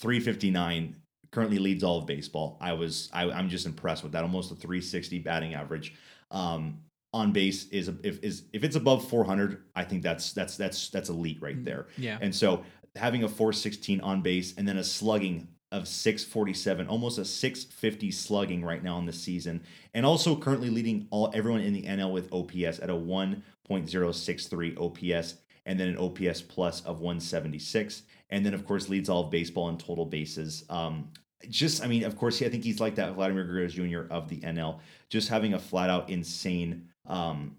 359 0.00 0.96
currently 1.32 1.58
leads 1.58 1.82
all 1.82 1.98
of 1.98 2.06
baseball. 2.06 2.58
I 2.60 2.74
was 2.74 3.08
I, 3.12 3.24
am 3.24 3.48
just 3.48 3.64
impressed 3.64 4.02
with 4.02 4.12
that. 4.12 4.22
Almost 4.22 4.52
a 4.52 4.54
360 4.54 5.18
batting 5.20 5.54
average. 5.54 5.94
Um, 6.30 6.80
on 7.14 7.32
base 7.32 7.68
is 7.68 7.88
if 7.88 8.22
is 8.22 8.44
if 8.52 8.64
it's 8.64 8.76
above 8.76 9.08
400, 9.08 9.64
I 9.74 9.84
think 9.84 10.02
that's 10.02 10.32
that's 10.32 10.56
that's 10.56 10.90
that's 10.90 11.08
elite 11.08 11.38
right 11.40 11.56
Mm, 11.56 11.64
there. 11.64 11.86
Yeah. 11.96 12.18
And 12.20 12.34
so 12.34 12.64
having 12.96 13.24
a 13.24 13.28
416 13.28 14.00
on 14.02 14.20
base 14.20 14.54
and 14.58 14.68
then 14.68 14.76
a 14.76 14.84
slugging 14.84 15.48
of 15.72 15.88
647, 15.88 16.86
almost 16.86 17.18
a 17.18 17.24
650 17.24 18.10
slugging 18.12 18.62
right 18.62 18.84
now 18.84 18.98
in 18.98 19.06
the 19.06 19.12
season, 19.12 19.62
and 19.94 20.06
also 20.06 20.36
currently 20.36 20.68
leading 20.68 21.08
all 21.10 21.32
everyone 21.34 21.62
in 21.62 21.72
the 21.72 21.82
NL 21.82 22.12
with 22.12 22.32
OPS 22.32 22.78
at 22.78 22.90
a 22.90 22.94
1.063 22.94 24.78
OPS, 24.78 25.34
and 25.64 25.80
then 25.80 25.88
an 25.88 25.96
OPS 25.96 26.42
plus 26.42 26.82
of 26.82 27.00
176, 27.00 28.02
and 28.30 28.44
then 28.44 28.52
of 28.52 28.66
course 28.66 28.88
leads 28.88 29.08
all 29.08 29.24
of 29.24 29.30
baseball 29.30 29.70
in 29.70 29.78
total 29.78 30.04
bases. 30.04 30.64
Um, 30.68 31.08
just, 31.48 31.82
I 31.82 31.88
mean, 31.88 32.04
of 32.04 32.16
course, 32.16 32.40
I 32.42 32.48
think 32.48 32.62
he's 32.62 32.78
like 32.78 32.94
that 32.96 33.14
Vladimir 33.14 33.44
Guerrero 33.44 33.66
Jr. 33.66 34.12
of 34.12 34.28
the 34.28 34.40
NL, 34.40 34.78
just 35.08 35.28
having 35.28 35.54
a 35.54 35.58
flat 35.58 35.90
out 35.90 36.10
insane, 36.10 36.88
um, 37.06 37.56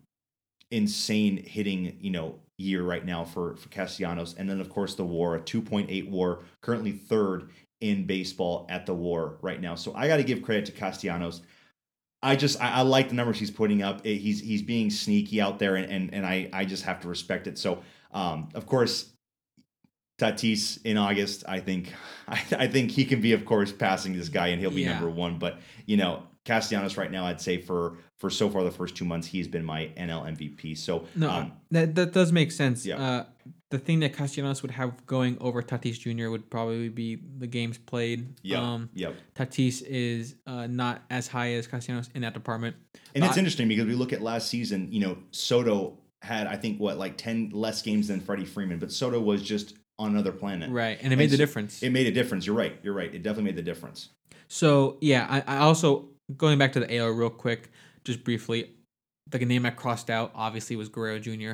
insane 0.72 1.38
hitting, 1.38 1.98
you 2.00 2.12
know, 2.12 2.40
year 2.58 2.84
right 2.84 3.06
now 3.06 3.24
for 3.24 3.56
for 3.56 3.70
Castellanos, 3.70 4.36
and 4.36 4.50
then 4.50 4.62
of 4.62 4.70
course 4.70 4.96
the 4.96 5.04
WAR, 5.04 5.36
a 5.36 5.40
2.8 5.40 6.10
WAR, 6.10 6.40
currently 6.62 6.92
third 6.92 7.50
in 7.84 8.06
baseball 8.06 8.66
at 8.70 8.86
the 8.86 8.94
WAR 8.94 9.36
right 9.42 9.60
now. 9.60 9.76
So 9.76 9.94
I 9.94 10.08
got 10.08 10.18
to 10.18 10.24
give 10.24 10.42
credit 10.42 10.66
to 10.68 10.72
Castellanos. 10.72 11.42
I 12.22 12.38
just 12.38 12.60
I, 12.62 12.76
I, 12.76 12.82
like 12.82 13.10
the 13.10 13.16
numbers 13.16 13.38
he's 13.38 13.52
putting 13.52 13.84
up. 13.84 14.06
He's 14.06 14.40
he's 14.40 14.62
being 14.62 14.90
sneaky 14.90 15.42
out 15.42 15.60
there, 15.60 15.76
and 15.76 15.92
and, 15.92 16.14
and 16.14 16.26
I 16.26 16.50
I 16.54 16.64
just 16.64 16.84
have 16.86 17.02
to 17.02 17.10
respect 17.10 17.46
it. 17.48 17.58
So 17.58 17.84
um, 18.14 18.48
of 18.56 18.66
course 18.66 19.10
Tatis 20.18 20.80
in 20.86 20.96
August, 20.96 21.44
I 21.46 21.60
think 21.60 21.92
I, 22.28 22.42
I, 22.58 22.68
think 22.68 22.92
he 22.92 23.04
can 23.04 23.20
be, 23.20 23.34
of 23.34 23.44
course, 23.44 23.74
passing 23.74 24.14
this 24.14 24.30
guy 24.30 24.48
and 24.48 24.62
he'll 24.62 24.72
be 24.72 24.84
yeah. 24.84 24.94
number 24.94 25.10
one. 25.10 25.38
But 25.40 25.60
you 25.86 25.98
know, 25.98 26.24
Castellanos 26.46 26.96
right 26.96 27.12
now, 27.12 27.26
I'd 27.26 27.42
say 27.42 27.58
for 27.58 27.98
for 28.20 28.30
so 28.30 28.50
far 28.50 28.64
the 28.64 28.72
first 28.72 28.96
two 28.96 29.04
months, 29.04 29.28
he's 29.28 29.50
been 29.50 29.66
my 29.66 29.92
NL 29.98 30.38
MVP. 30.38 30.78
So 30.78 31.06
no, 31.16 31.30
um, 31.30 31.52
that 31.72 31.96
that 31.96 32.14
does 32.14 32.32
make 32.32 32.54
sense. 32.54 32.86
Yeah. 32.86 33.02
Uh, 33.02 33.26
the 33.74 33.80
thing 33.80 34.02
that 34.02 34.14
Castellanos 34.14 34.62
would 34.62 34.70
have 34.70 35.04
going 35.08 35.36
over 35.42 35.64
Tatis 35.64 35.98
Jr. 35.98 36.30
would 36.30 36.48
probably 36.52 36.90
be 36.90 37.18
the 37.40 37.48
games 37.48 37.80
played. 37.80 38.28
Yeah. 38.44 38.62
Um, 38.62 38.92
yep. 38.94 39.16
Tatis 39.36 39.82
is 39.82 40.36
uh, 40.46 40.68
not 40.68 41.02
as 41.10 41.28
high 41.28 41.54
as 41.54 41.66
Castellanos 41.66 42.12
in 42.14 42.22
that 42.22 42.36
department. 42.36 42.76
And 43.16 43.24
but 43.24 43.30
it's 43.30 43.38
interesting 43.38 43.68
because 43.68 43.88
we 43.88 43.96
look 43.96 44.14
at 44.14 44.22
last 44.22 44.48
season. 44.48 44.92
You 44.92 45.00
know, 45.00 45.18
Soto 45.32 45.98
had 46.22 46.46
I 46.46 46.56
think 46.56 46.80
what 46.80 47.00
like 47.00 47.18
ten 47.18 47.50
less 47.52 47.82
games 47.82 48.10
than 48.10 48.22
Freddie 48.22 48.46
Freeman, 48.46 48.78
but 48.78 48.92
Soto 48.92 49.20
was 49.20 49.42
just 49.42 49.74
on 49.98 50.12
another 50.12 50.32
planet. 50.32 50.70
Right, 50.70 51.00
and 51.02 51.12
it 51.12 51.16
made 51.16 51.24
and 51.24 51.34
the 51.34 51.38
difference. 51.38 51.82
It 51.82 51.90
made 51.90 52.06
a 52.06 52.12
difference. 52.12 52.46
You're 52.46 52.56
right. 52.56 52.78
You're 52.84 52.94
right. 52.94 53.12
It 53.12 53.24
definitely 53.24 53.46
made 53.46 53.56
the 53.56 53.64
difference. 53.64 54.10
So 54.50 54.98
yeah, 55.02 55.26
I, 55.48 55.56
I 55.56 55.58
also 55.62 56.10
going 56.38 56.60
back 56.60 56.74
to 56.74 56.80
the 56.80 56.96
AL 56.96 57.08
real 57.08 57.32
quick, 57.32 57.72
just 58.04 58.24
briefly, 58.24 58.70
the 59.32 59.40
name 59.40 59.66
I 59.66 59.72
crossed 59.72 60.12
out 60.12 60.32
obviously 60.36 60.76
was 60.76 60.90
Guerrero 60.90 61.18
Jr. 61.18 61.54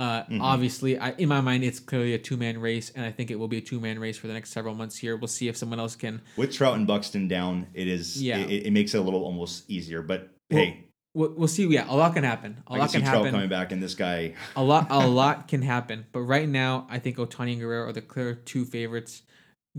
Uh, 0.00 0.22
mm-hmm. 0.22 0.40
Obviously, 0.40 0.98
I, 0.98 1.10
in 1.10 1.28
my 1.28 1.42
mind, 1.42 1.62
it's 1.62 1.78
clearly 1.78 2.14
a 2.14 2.18
two 2.18 2.38
man 2.38 2.58
race, 2.58 2.90
and 2.96 3.04
I 3.04 3.12
think 3.12 3.30
it 3.30 3.38
will 3.38 3.48
be 3.48 3.58
a 3.58 3.60
two 3.60 3.78
man 3.78 3.98
race 3.98 4.16
for 4.16 4.28
the 4.28 4.32
next 4.32 4.48
several 4.48 4.74
months 4.74 4.96
here. 4.96 5.14
We'll 5.14 5.28
see 5.28 5.46
if 5.46 5.58
someone 5.58 5.78
else 5.78 5.94
can. 5.94 6.22
With 6.38 6.54
Trout 6.54 6.74
and 6.76 6.86
Buxton 6.86 7.28
down, 7.28 7.66
it 7.74 7.86
is 7.86 8.20
yeah. 8.20 8.38
It, 8.38 8.68
it 8.68 8.70
makes 8.70 8.94
it 8.94 8.96
a 8.96 9.02
little 9.02 9.22
almost 9.22 9.68
easier, 9.68 10.00
but 10.00 10.30
well, 10.50 10.64
hey. 10.64 10.86
We'll, 11.12 11.34
we'll 11.36 11.48
see. 11.48 11.66
Yeah, 11.66 11.84
a 11.86 11.94
lot 11.94 12.14
can 12.14 12.24
happen. 12.24 12.62
A 12.66 12.72
I 12.72 12.78
lot 12.78 12.92
can, 12.92 13.02
can 13.02 13.10
Trout 13.10 13.24
happen. 13.24 13.32
coming 13.32 13.50
back, 13.50 13.72
and 13.72 13.82
this 13.82 13.94
guy. 13.94 14.36
a 14.56 14.64
lot, 14.64 14.86
a 14.88 15.06
lot 15.06 15.48
can 15.48 15.60
happen. 15.60 16.06
But 16.12 16.20
right 16.20 16.48
now, 16.48 16.86
I 16.88 16.98
think 16.98 17.18
Ohtani 17.18 17.52
and 17.52 17.60
Guerrero 17.60 17.88
are 17.88 17.92
the 17.92 18.00
clear 18.00 18.34
two 18.34 18.64
favorites. 18.64 19.20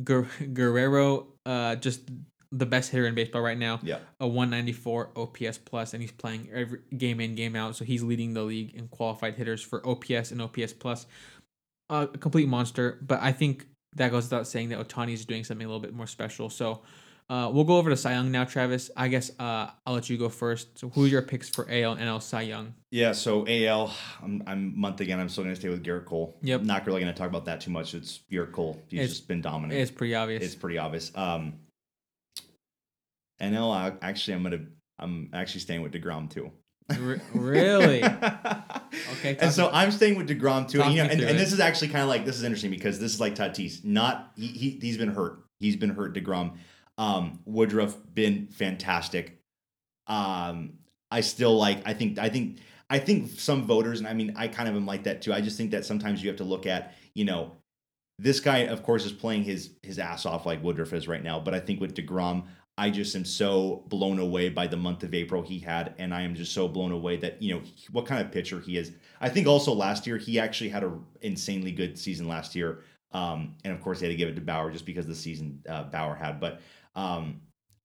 Guer- 0.03 0.29
Guerrero, 0.53 1.29
uh, 1.47 1.77
just 1.77 2.11
the 2.51 2.65
best 2.65 2.91
hitter 2.91 3.07
in 3.07 3.15
baseball 3.15 3.41
right 3.41 3.57
now. 3.57 3.79
Yeah. 3.81 3.99
A 4.19 4.27
194 4.27 5.11
OPS 5.15 5.57
plus, 5.57 5.93
and 5.93 6.01
he's 6.01 6.11
playing 6.11 6.49
every 6.53 6.79
game 6.97 7.19
in, 7.21 7.35
game 7.35 7.55
out. 7.55 7.75
So 7.75 7.85
he's 7.85 8.03
leading 8.03 8.33
the 8.33 8.43
league 8.43 8.75
in 8.75 8.87
qualified 8.89 9.35
hitters 9.35 9.61
for 9.61 9.85
OPS 9.87 10.31
and 10.31 10.41
OPS 10.41 10.73
plus. 10.73 11.05
Uh, 11.89 12.07
a 12.13 12.17
complete 12.17 12.47
monster. 12.47 12.97
But 13.01 13.21
I 13.21 13.31
think 13.31 13.67
that 13.95 14.11
goes 14.11 14.25
without 14.25 14.47
saying 14.47 14.69
that 14.69 14.85
Ohtani 14.85 15.13
is 15.13 15.25
doing 15.25 15.43
something 15.43 15.65
a 15.65 15.69
little 15.69 15.81
bit 15.81 15.93
more 15.93 16.07
special. 16.07 16.49
So 16.49 16.81
uh, 17.29 17.49
we'll 17.53 17.63
go 17.63 17.77
over 17.77 17.89
to 17.89 17.95
Cy 17.95 18.11
Young 18.11 18.31
now, 18.31 18.43
Travis. 18.43 18.91
I 18.97 19.07
guess 19.07 19.31
uh, 19.39 19.69
I'll 19.85 19.93
let 19.93 20.09
you 20.09 20.17
go 20.17 20.27
first. 20.27 20.77
So 20.79 20.89
who 20.89 21.05
are 21.05 21.07
your 21.07 21.21
picks 21.21 21.47
for 21.47 21.65
AL 21.69 21.93
and 21.93 22.01
NL 22.01 22.21
Cy 22.21 22.41
Young? 22.41 22.73
Yeah, 22.91 23.13
so 23.13 23.45
AL, 23.47 23.93
I'm, 24.21 24.43
I'm 24.45 24.77
month 24.79 24.99
again. 24.99 25.19
I'm 25.21 25.29
still 25.29 25.45
going 25.45 25.55
to 25.55 25.59
stay 25.59 25.69
with 25.69 25.83
Gerrit 25.83 26.03
Cole. 26.05 26.35
Yep. 26.41 26.63
Not 26.63 26.85
really 26.85 26.99
going 26.99 27.13
to 27.13 27.17
talk 27.17 27.29
about 27.29 27.45
that 27.45 27.61
too 27.61 27.71
much. 27.71 27.93
It's 27.93 28.19
Gerrit 28.29 28.51
Cole. 28.51 28.81
He's 28.89 28.99
It's- 28.99 29.09
just 29.11 29.27
been 29.29 29.41
dominant. 29.41 29.79
It's 29.79 29.91
pretty 29.91 30.15
obvious. 30.15 30.43
It's 30.43 30.55
pretty 30.55 30.77
obvious. 30.77 31.11
Um, 31.15 31.53
NL, 33.41 33.73
I, 33.73 33.93
actually, 34.01 34.35
I'm 34.35 34.43
gonna 34.43 34.65
I'm 34.99 35.29
actually 35.33 35.61
staying 35.61 35.81
with 35.81 35.93
deGrom 35.93 36.29
too. 36.29 36.51
Re- 36.97 37.21
really? 37.33 38.03
Okay. 39.13 39.37
and 39.39 39.53
so 39.53 39.69
I'm 39.71 39.89
staying 39.91 40.17
with 40.17 40.27
deGrom 40.27 40.67
too. 40.67 40.81
And, 40.81 40.93
you 40.93 41.01
know, 41.01 41.09
and, 41.09 41.21
and 41.21 41.39
this 41.39 41.53
is 41.53 41.61
actually 41.61 41.87
kind 41.89 42.01
of 42.01 42.09
like 42.09 42.25
this 42.25 42.35
is 42.35 42.43
interesting 42.43 42.71
because 42.71 42.99
this 42.99 43.13
is 43.13 43.21
like 43.21 43.35
Tatis. 43.35 43.85
Not 43.85 44.31
he, 44.35 44.47
he 44.47 44.69
he's 44.81 44.97
been 44.97 45.13
hurt. 45.13 45.43
He's 45.59 45.77
been 45.77 45.91
hurt. 45.91 46.13
deGrom. 46.13 46.57
Um, 46.97 47.39
Woodruff 47.45 47.95
been 48.13 48.47
fantastic. 48.47 49.39
Um, 50.07 50.73
I 51.09 51.21
still 51.21 51.57
like. 51.57 51.83
I 51.85 51.93
think. 51.93 52.19
I 52.19 52.27
think. 52.29 52.59
I 52.89 52.99
think 52.99 53.39
some 53.39 53.63
voters, 53.63 53.99
and 53.99 54.07
I 54.07 54.13
mean, 54.13 54.33
I 54.35 54.49
kind 54.49 54.67
of 54.67 54.75
am 54.75 54.85
like 54.85 55.03
that 55.03 55.21
too. 55.21 55.31
I 55.31 55.39
just 55.39 55.55
think 55.55 55.71
that 55.71 55.85
sometimes 55.85 56.21
you 56.21 56.27
have 56.27 56.37
to 56.39 56.43
look 56.43 56.65
at, 56.65 56.93
you 57.13 57.23
know, 57.23 57.53
this 58.19 58.41
guy, 58.41 58.59
of 58.59 58.83
course, 58.83 59.05
is 59.05 59.13
playing 59.13 59.43
his 59.43 59.71
his 59.81 59.99
ass 59.99 60.25
off 60.25 60.45
like 60.45 60.61
Woodruff 60.61 60.91
is 60.91 61.07
right 61.07 61.23
now. 61.23 61.39
But 61.39 61.53
I 61.53 61.61
think 61.61 61.79
with 61.79 61.95
deGrom, 61.95 62.43
I 62.81 62.89
just 62.89 63.15
am 63.15 63.25
so 63.25 63.83
blown 63.89 64.17
away 64.17 64.49
by 64.49 64.65
the 64.65 64.75
month 64.75 65.03
of 65.03 65.13
April 65.13 65.43
he 65.43 65.59
had, 65.59 65.93
and 65.99 66.11
I 66.11 66.23
am 66.23 66.33
just 66.33 66.51
so 66.51 66.67
blown 66.67 66.91
away 66.91 67.15
that 67.17 67.39
you 67.39 67.53
know 67.53 67.61
what 67.91 68.07
kind 68.07 68.25
of 68.25 68.31
pitcher 68.31 68.59
he 68.59 68.75
is. 68.75 68.91
I 69.19 69.29
think 69.29 69.45
also 69.45 69.71
last 69.71 70.07
year 70.07 70.17
he 70.17 70.39
actually 70.39 70.71
had 70.71 70.83
a 70.83 70.91
insanely 71.21 71.71
good 71.71 71.95
season 71.95 72.27
last 72.27 72.55
year, 72.55 72.79
um, 73.11 73.53
and 73.63 73.71
of 73.71 73.81
course 73.81 73.99
they 73.99 74.07
had 74.07 74.13
to 74.13 74.17
give 74.17 74.29
it 74.29 74.35
to 74.35 74.41
Bauer 74.41 74.71
just 74.71 74.87
because 74.87 75.05
the 75.05 75.13
season 75.13 75.61
uh, 75.69 75.83
Bauer 75.83 76.15
had. 76.15 76.39
But 76.39 76.59
um, 76.95 77.41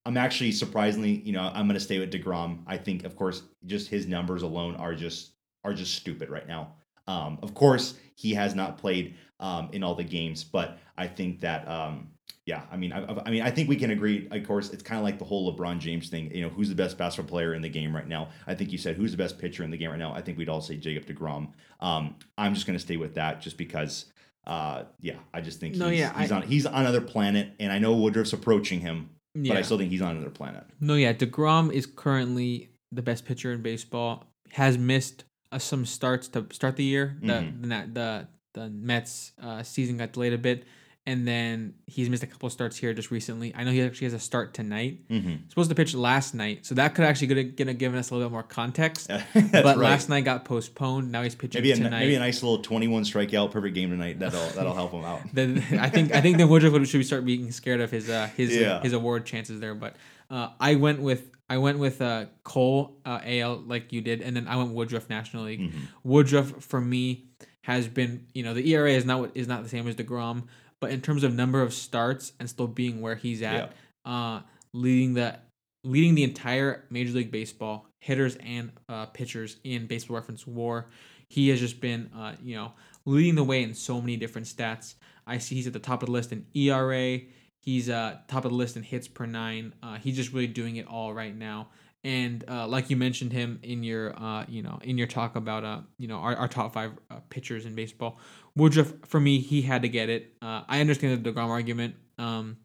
I'm 0.06 0.16
actually 0.16 0.50
surprisingly, 0.52 1.20
you 1.26 1.32
know, 1.32 1.42
I'm 1.42 1.66
going 1.66 1.74
to 1.74 1.80
stay 1.80 1.98
with 1.98 2.10
deGrom. 2.10 2.62
I 2.66 2.78
think, 2.78 3.04
of 3.04 3.16
course, 3.16 3.42
just 3.66 3.90
his 3.90 4.06
numbers 4.06 4.40
alone 4.40 4.76
are 4.76 4.94
just 4.94 5.32
are 5.62 5.74
just 5.74 5.94
stupid 5.94 6.30
right 6.30 6.48
now. 6.48 6.72
Um, 7.06 7.38
of 7.42 7.52
course, 7.52 7.98
he 8.14 8.32
has 8.32 8.54
not 8.54 8.78
played 8.78 9.14
um, 9.40 9.68
in 9.74 9.82
all 9.82 9.94
the 9.94 10.04
games, 10.04 10.42
but 10.42 10.78
I 10.96 11.06
think 11.06 11.40
that 11.40 11.68
um, 11.68 12.08
yeah, 12.46 12.62
I 12.72 12.76
mean, 12.76 12.92
I, 12.92 13.04
I 13.26 13.30
mean, 13.30 13.42
I 13.42 13.50
think 13.50 13.68
we 13.68 13.76
can 13.76 13.90
agree. 13.90 14.28
Of 14.30 14.46
course, 14.46 14.70
it's 14.70 14.82
kind 14.82 14.98
of 14.98 15.04
like 15.04 15.18
the 15.18 15.24
whole 15.24 15.52
LeBron 15.52 15.78
James 15.78 16.08
thing. 16.08 16.30
You 16.34 16.42
know, 16.42 16.48
who's 16.48 16.68
the 16.68 16.74
best 16.74 16.96
basketball 16.96 17.28
player 17.28 17.54
in 17.54 17.60
the 17.62 17.68
game 17.68 17.94
right 17.94 18.06
now? 18.08 18.28
I 18.46 18.54
think 18.54 18.72
you 18.72 18.78
said 18.78 18.96
who's 18.96 19.10
the 19.10 19.16
best 19.18 19.38
pitcher 19.38 19.64
in 19.64 19.70
the 19.70 19.76
game 19.76 19.90
right 19.90 19.98
now. 19.98 20.12
I 20.14 20.22
think 20.22 20.38
we'd 20.38 20.48
all 20.48 20.60
say 20.60 20.76
Jacob 20.76 21.04
deGrom. 21.06 21.48
Um, 21.80 22.14
I'm 22.38 22.54
just 22.54 22.66
going 22.66 22.78
to 22.78 22.82
stay 22.82 22.96
with 22.96 23.14
that, 23.14 23.40
just 23.40 23.56
because. 23.58 24.06
Uh, 24.46 24.84
yeah, 25.00 25.16
I 25.34 25.40
just 25.40 25.58
think 25.58 25.74
No, 25.74 25.88
he's, 25.88 25.98
yeah, 25.98 26.20
he's 26.20 26.30
I- 26.30 26.36
on 26.36 26.42
he's 26.42 26.66
on 26.66 26.80
another 26.82 27.00
planet, 27.00 27.50
and 27.58 27.72
I 27.72 27.80
know 27.80 27.96
Woodruff's 27.96 28.32
approaching 28.32 28.78
him, 28.78 29.10
yeah. 29.34 29.52
but 29.54 29.58
I 29.58 29.62
still 29.62 29.76
think 29.76 29.90
he's 29.90 30.02
on 30.02 30.12
another 30.14 30.30
planet. 30.30 30.62
no, 30.80 30.94
yeah. 30.94 31.12
deGrom 31.12 31.72
is 31.72 31.84
currently 31.84 32.70
the 32.92 33.02
best 33.02 33.24
pitcher 33.24 33.52
in 33.52 33.60
baseball. 33.62 34.24
Has 34.52 34.78
missed 34.78 35.24
uh, 35.50 35.58
some 35.58 35.84
starts 35.84 36.28
to 36.28 36.46
start 36.52 36.76
the 36.76 36.84
year. 36.84 37.16
The 37.20 37.32
Mhm. 37.32 37.62
the, 37.62 37.90
the 37.92 38.28
the 38.60 38.70
Mets 38.70 39.32
uh, 39.42 39.64
season 39.64 39.96
got 39.96 40.12
delayed 40.12 40.32
a 40.32 40.38
bit, 40.38 40.62
and 41.06 41.26
then 41.26 41.74
he's 41.86 42.10
missed 42.10 42.22
a 42.24 42.26
couple 42.26 42.48
of 42.48 42.52
starts 42.52 42.76
here 42.76 42.92
just 42.92 43.10
recently. 43.12 43.54
I 43.54 43.62
know 43.64 43.70
he 43.70 43.80
actually 43.82 44.06
has 44.06 44.14
a 44.14 44.18
start 44.18 44.54
tonight. 44.54 45.08
Mhm. 45.08 45.48
Supposed 45.48 45.68
to 45.70 45.76
pitch 45.76 45.94
last 45.94 46.34
night, 46.34 46.66
so 46.66 46.74
that 46.74 46.94
could 46.94 47.04
actually 47.04 47.44
gonna 47.44 47.74
given 47.74 47.98
us 47.98 48.10
a 48.10 48.14
little 48.14 48.28
bit 48.28 48.32
more 48.32 48.42
context. 48.42 49.08
But 49.32 49.64
right. 49.64 49.76
last 49.76 50.08
night 50.08 50.24
got 50.24 50.44
postponed. 50.44 51.12
Now 51.12 51.22
he's 51.22 51.34
pitching 51.34 51.60
maybe 51.62 51.72
a, 51.72 51.76
tonight. 51.76 52.00
maybe 52.00 52.14
a 52.16 52.18
nice 52.18 52.42
little 52.42 52.58
21 52.58 53.04
strikeout 53.04 53.50
perfect 53.52 53.74
game 53.74 53.90
tonight. 53.90 54.18
That'll 54.18 54.48
that'll 54.50 54.74
help 54.74 54.92
him 54.92 55.04
out. 55.04 55.20
then 55.32 55.62
I 55.78 55.88
think 55.88 56.12
I 56.14 56.20
think 56.20 56.36
then 56.38 56.48
Woodruff 56.48 56.86
should 56.86 57.06
start 57.06 57.24
being 57.24 57.50
scared 57.52 57.80
of 57.80 57.90
his 57.90 58.10
uh, 58.10 58.28
his 58.36 58.54
Yeah. 58.56 58.80
his 58.82 58.92
award 58.92 59.26
chances 59.26 59.60
there. 59.60 59.74
But 59.74 59.96
uh, 60.30 60.48
I 60.58 60.74
went 60.74 61.00
with 61.00 61.30
I 61.48 61.58
went 61.58 61.78
with 61.78 62.02
uh, 62.02 62.26
Cole 62.42 62.96
uh, 63.06 63.20
AL 63.24 63.58
like 63.66 63.92
you 63.92 64.00
did, 64.00 64.20
and 64.22 64.34
then 64.36 64.48
I 64.48 64.56
went 64.56 64.70
Woodruff 64.70 65.08
National 65.08 65.44
League. 65.44 65.60
Mm-hmm. 65.60 65.78
Woodruff 66.02 66.64
for 66.64 66.80
me 66.80 67.26
has 67.62 67.86
been 67.88 68.26
you 68.34 68.42
know 68.42 68.54
the 68.54 68.68
ERA 68.72 68.90
is 68.92 69.04
not 69.04 69.30
is 69.36 69.46
not 69.46 69.62
the 69.62 69.68
same 69.68 69.86
as 69.86 69.94
deGrom, 69.94 70.44
but 70.80 70.90
in 70.90 71.00
terms 71.00 71.24
of 71.24 71.34
number 71.34 71.62
of 71.62 71.72
starts 71.72 72.32
and 72.38 72.48
still 72.48 72.66
being 72.66 73.00
where 73.00 73.14
he's 73.14 73.42
at, 73.42 73.72
uh, 74.04 74.40
leading 74.72 75.14
the 75.14 75.38
leading 75.84 76.14
the 76.14 76.24
entire 76.24 76.84
Major 76.90 77.12
League 77.12 77.30
Baseball 77.30 77.86
hitters 78.00 78.36
and 78.36 78.72
uh, 78.88 79.06
pitchers 79.06 79.56
in 79.64 79.86
Baseball 79.86 80.16
Reference 80.16 80.46
WAR. 80.46 80.86
He 81.28 81.48
has 81.48 81.60
just 81.60 81.80
been, 81.80 82.10
uh, 82.16 82.34
you 82.42 82.56
know, 82.56 82.72
leading 83.04 83.36
the 83.36 83.44
way 83.44 83.62
in 83.62 83.74
so 83.74 84.00
many 84.00 84.16
different 84.16 84.46
stats. 84.46 84.94
I 85.26 85.38
see 85.38 85.56
he's 85.56 85.66
at 85.66 85.72
the 85.72 85.78
top 85.78 86.02
of 86.02 86.06
the 86.06 86.12
list 86.12 86.32
in 86.32 86.46
ERA. 86.54 87.20
He's 87.60 87.88
uh, 87.88 88.18
top 88.28 88.44
of 88.44 88.52
the 88.52 88.56
list 88.56 88.76
in 88.76 88.82
hits 88.82 89.08
per 89.08 89.26
nine. 89.26 89.74
Uh, 89.82 89.96
he's 89.96 90.16
just 90.16 90.32
really 90.32 90.46
doing 90.46 90.76
it 90.76 90.86
all 90.86 91.12
right 91.12 91.34
now. 91.34 91.68
And 92.04 92.44
uh, 92.48 92.68
like 92.68 92.88
you 92.88 92.96
mentioned 92.96 93.32
him 93.32 93.58
in 93.64 93.82
your, 93.82 94.16
uh, 94.16 94.44
you 94.46 94.62
know, 94.62 94.78
in 94.82 94.96
your 94.96 95.08
talk 95.08 95.34
about, 95.34 95.64
uh, 95.64 95.80
you 95.98 96.06
know, 96.06 96.18
our, 96.18 96.36
our 96.36 96.46
top 96.46 96.72
five 96.72 96.92
uh, 97.10 97.16
pitchers 97.30 97.66
in 97.66 97.74
baseball, 97.74 98.20
Woodruff 98.56 98.92
for 99.06 99.20
me, 99.20 99.38
he 99.38 99.62
had 99.62 99.82
to 99.82 99.88
get 99.88 100.08
it. 100.08 100.34
Uh, 100.40 100.62
I 100.66 100.80
understand 100.80 101.22
the 101.22 101.32
deGrom 101.32 101.48
argument. 101.48 101.94
Um, 102.18 102.56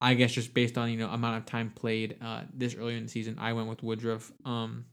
I 0.00 0.14
guess 0.14 0.32
just 0.32 0.54
based 0.54 0.78
on 0.78 0.90
you 0.90 0.96
know 0.96 1.08
amount 1.08 1.38
of 1.38 1.46
time 1.46 1.72
played 1.74 2.16
uh, 2.22 2.42
this 2.54 2.74
early 2.74 2.96
in 2.96 3.04
the 3.04 3.08
season, 3.08 3.36
I 3.38 3.52
went 3.52 3.68
with 3.68 3.82
Woodruff. 3.82 4.30
Um, 4.44 4.84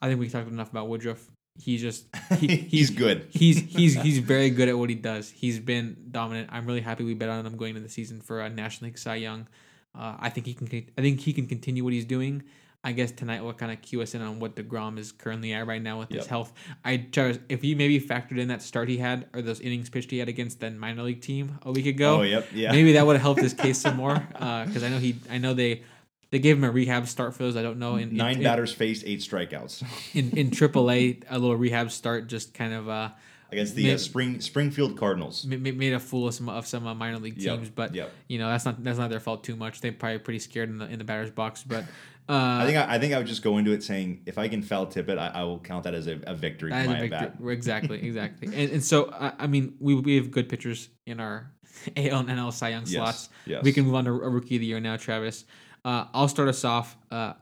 I 0.00 0.08
think 0.08 0.18
we 0.20 0.28
talked 0.28 0.48
enough 0.48 0.70
about 0.70 0.88
Woodruff. 0.88 1.28
He's 1.60 1.82
just 1.82 2.06
he, 2.38 2.56
He's 2.56 2.90
good. 2.90 3.26
He's 3.30 3.58
he's 3.58 4.00
he's 4.00 4.18
very 4.34 4.50
good 4.50 4.68
at 4.68 4.78
what 4.78 4.88
he 4.88 4.96
does. 4.96 5.30
He's 5.30 5.58
been 5.58 5.96
dominant. 6.10 6.48
I'm 6.52 6.66
really 6.66 6.80
happy 6.80 7.04
we 7.04 7.14
bet 7.14 7.28
on 7.28 7.44
him 7.44 7.56
going 7.56 7.70
into 7.70 7.82
the 7.82 7.92
season 7.92 8.20
for 8.20 8.40
a 8.40 8.48
National 8.48 8.88
League 8.88 8.98
Cy 8.98 9.16
Young. 9.16 9.46
Uh, 9.94 10.16
I 10.18 10.30
think 10.30 10.46
he 10.46 10.54
can. 10.54 10.66
I 10.96 11.02
think 11.02 11.20
he 11.20 11.32
can 11.32 11.46
continue 11.46 11.84
what 11.84 11.92
he's 11.92 12.04
doing. 12.04 12.42
I 12.84 12.90
guess 12.92 13.12
tonight 13.12 13.42
will 13.44 13.52
kind 13.52 13.70
of 13.70 13.80
cue 13.80 14.02
us 14.02 14.14
in 14.14 14.22
on 14.22 14.40
what 14.40 14.56
deGrom 14.56 14.98
is 14.98 15.12
currently 15.12 15.52
at 15.52 15.66
right 15.68 15.80
now 15.80 16.00
with 16.00 16.10
his 16.10 16.26
health. 16.26 16.52
I 16.84 17.06
if 17.48 17.62
you 17.62 17.76
maybe 17.76 18.00
factored 18.00 18.38
in 18.38 18.48
that 18.48 18.60
start 18.60 18.88
he 18.88 18.96
had 18.98 19.26
or 19.32 19.40
those 19.40 19.60
innings 19.60 19.88
pitched 19.88 20.10
he 20.10 20.18
had 20.18 20.28
against 20.28 20.58
the 20.58 20.70
minor 20.72 21.02
league 21.04 21.20
team 21.20 21.58
a 21.62 21.70
week 21.70 21.86
ago, 21.86 22.18
Oh, 22.18 22.22
yep, 22.22 22.48
yeah. 22.52 22.72
maybe 22.72 22.92
that 22.94 23.06
would 23.06 23.14
have 23.14 23.22
helped 23.22 23.40
his 23.40 23.54
case 23.54 23.78
some 23.78 23.96
more. 23.96 24.14
Because 24.32 24.82
I 24.82 24.88
know 24.88 24.98
he, 24.98 25.16
I 25.30 25.38
know 25.38 25.54
they, 25.54 25.82
they 26.30 26.40
gave 26.40 26.56
him 26.56 26.64
a 26.64 26.70
rehab 26.72 27.06
start 27.06 27.34
for 27.34 27.44
those. 27.44 27.56
I 27.56 27.62
don't 27.62 27.78
know 27.78 27.96
in 27.96 28.16
Nine 28.16 28.38
in, 28.38 28.42
batters 28.42 28.72
faced, 28.72 29.04
eight 29.06 29.20
strikeouts 29.20 29.84
in 30.14 30.30
in 30.36 30.50
AAA, 30.50 31.22
a 31.30 31.38
little 31.38 31.56
rehab 31.56 31.90
start 31.92 32.26
just 32.26 32.52
kind 32.52 32.72
of 32.74 32.88
uh 32.88 33.10
against 33.52 33.74
the 33.76 33.84
May- 33.84 33.94
uh, 33.94 33.98
Spring 33.98 34.40
Springfield 34.40 34.96
Cardinals. 34.98 35.44
ma- 35.46 35.56
ma- 35.56 35.70
made 35.72 35.92
a 35.92 36.00
fool 36.00 36.26
of 36.28 36.34
some 36.34 36.48
of 36.48 36.66
some 36.66 36.86
uh, 36.86 36.94
minor 36.94 37.18
league 37.18 37.36
Yep, 37.38 37.56
teams. 37.58 37.70
But 37.70 37.94
yep. 37.94 38.10
you 38.26 38.38
know 38.38 38.48
that's 38.48 38.64
not 38.64 38.82
that's 38.82 38.98
not 38.98 39.10
their 39.10 39.20
fault 39.20 39.44
too 39.44 39.54
much. 39.56 39.80
They're 39.82 39.92
probably 39.92 40.18
pretty 40.18 40.38
scared 40.40 40.68
in 40.70 40.78
the 40.78 40.86
in 40.86 40.98
the 40.98 41.04
batter's 41.04 41.30
box. 41.30 41.62
But 41.62 41.84
uh, 42.28 42.58
I 42.62 42.66
think 42.66 42.78
I, 42.78 42.94
I 42.94 42.98
think 42.98 43.14
I 43.14 43.18
would 43.18 43.26
just 43.26 43.42
go 43.42 43.58
into 43.58 43.72
it 43.72 43.82
saying 43.82 44.22
if 44.26 44.38
I 44.38 44.48
can 44.48 44.62
foul 44.62 44.86
tip 44.86 45.08
it, 45.08 45.18
I, 45.18 45.28
I 45.28 45.42
will 45.42 45.58
count 45.58 45.84
that 45.84 45.94
as 45.94 46.06
a, 46.06 46.20
a 46.26 46.34
victory 46.34 46.70
that 46.70 46.86
is 46.86 46.92
a 46.92 47.08
victory. 47.08 47.52
Exactly, 47.52 48.02
exactly. 48.06 48.48
and, 48.48 48.72
and 48.72 48.84
so 48.84 49.10
I, 49.12 49.32
I 49.40 49.46
mean 49.46 49.74
we 49.80 49.94
we 49.94 50.16
have 50.16 50.30
good 50.30 50.48
pitchers 50.48 50.88
in 51.06 51.20
our 51.20 51.52
AL 51.96 52.20
and 52.20 52.28
NL 52.28 52.52
Cy 52.52 52.68
Young 52.70 52.82
Yes, 52.82 52.92
slots. 52.92 53.28
yes. 53.46 53.64
We 53.64 53.72
can 53.72 53.84
move 53.84 53.94
on 53.94 54.04
to 54.04 54.10
a 54.10 54.28
rookie 54.28 54.56
of 54.56 54.60
the 54.60 54.66
year 54.66 54.80
now, 54.80 54.96
Travis. 54.96 55.44
Uh, 55.84 56.06
I'll 56.14 56.28
start 56.28 56.48
us 56.48 56.64
off. 56.64 56.96
Uh, 57.10 57.32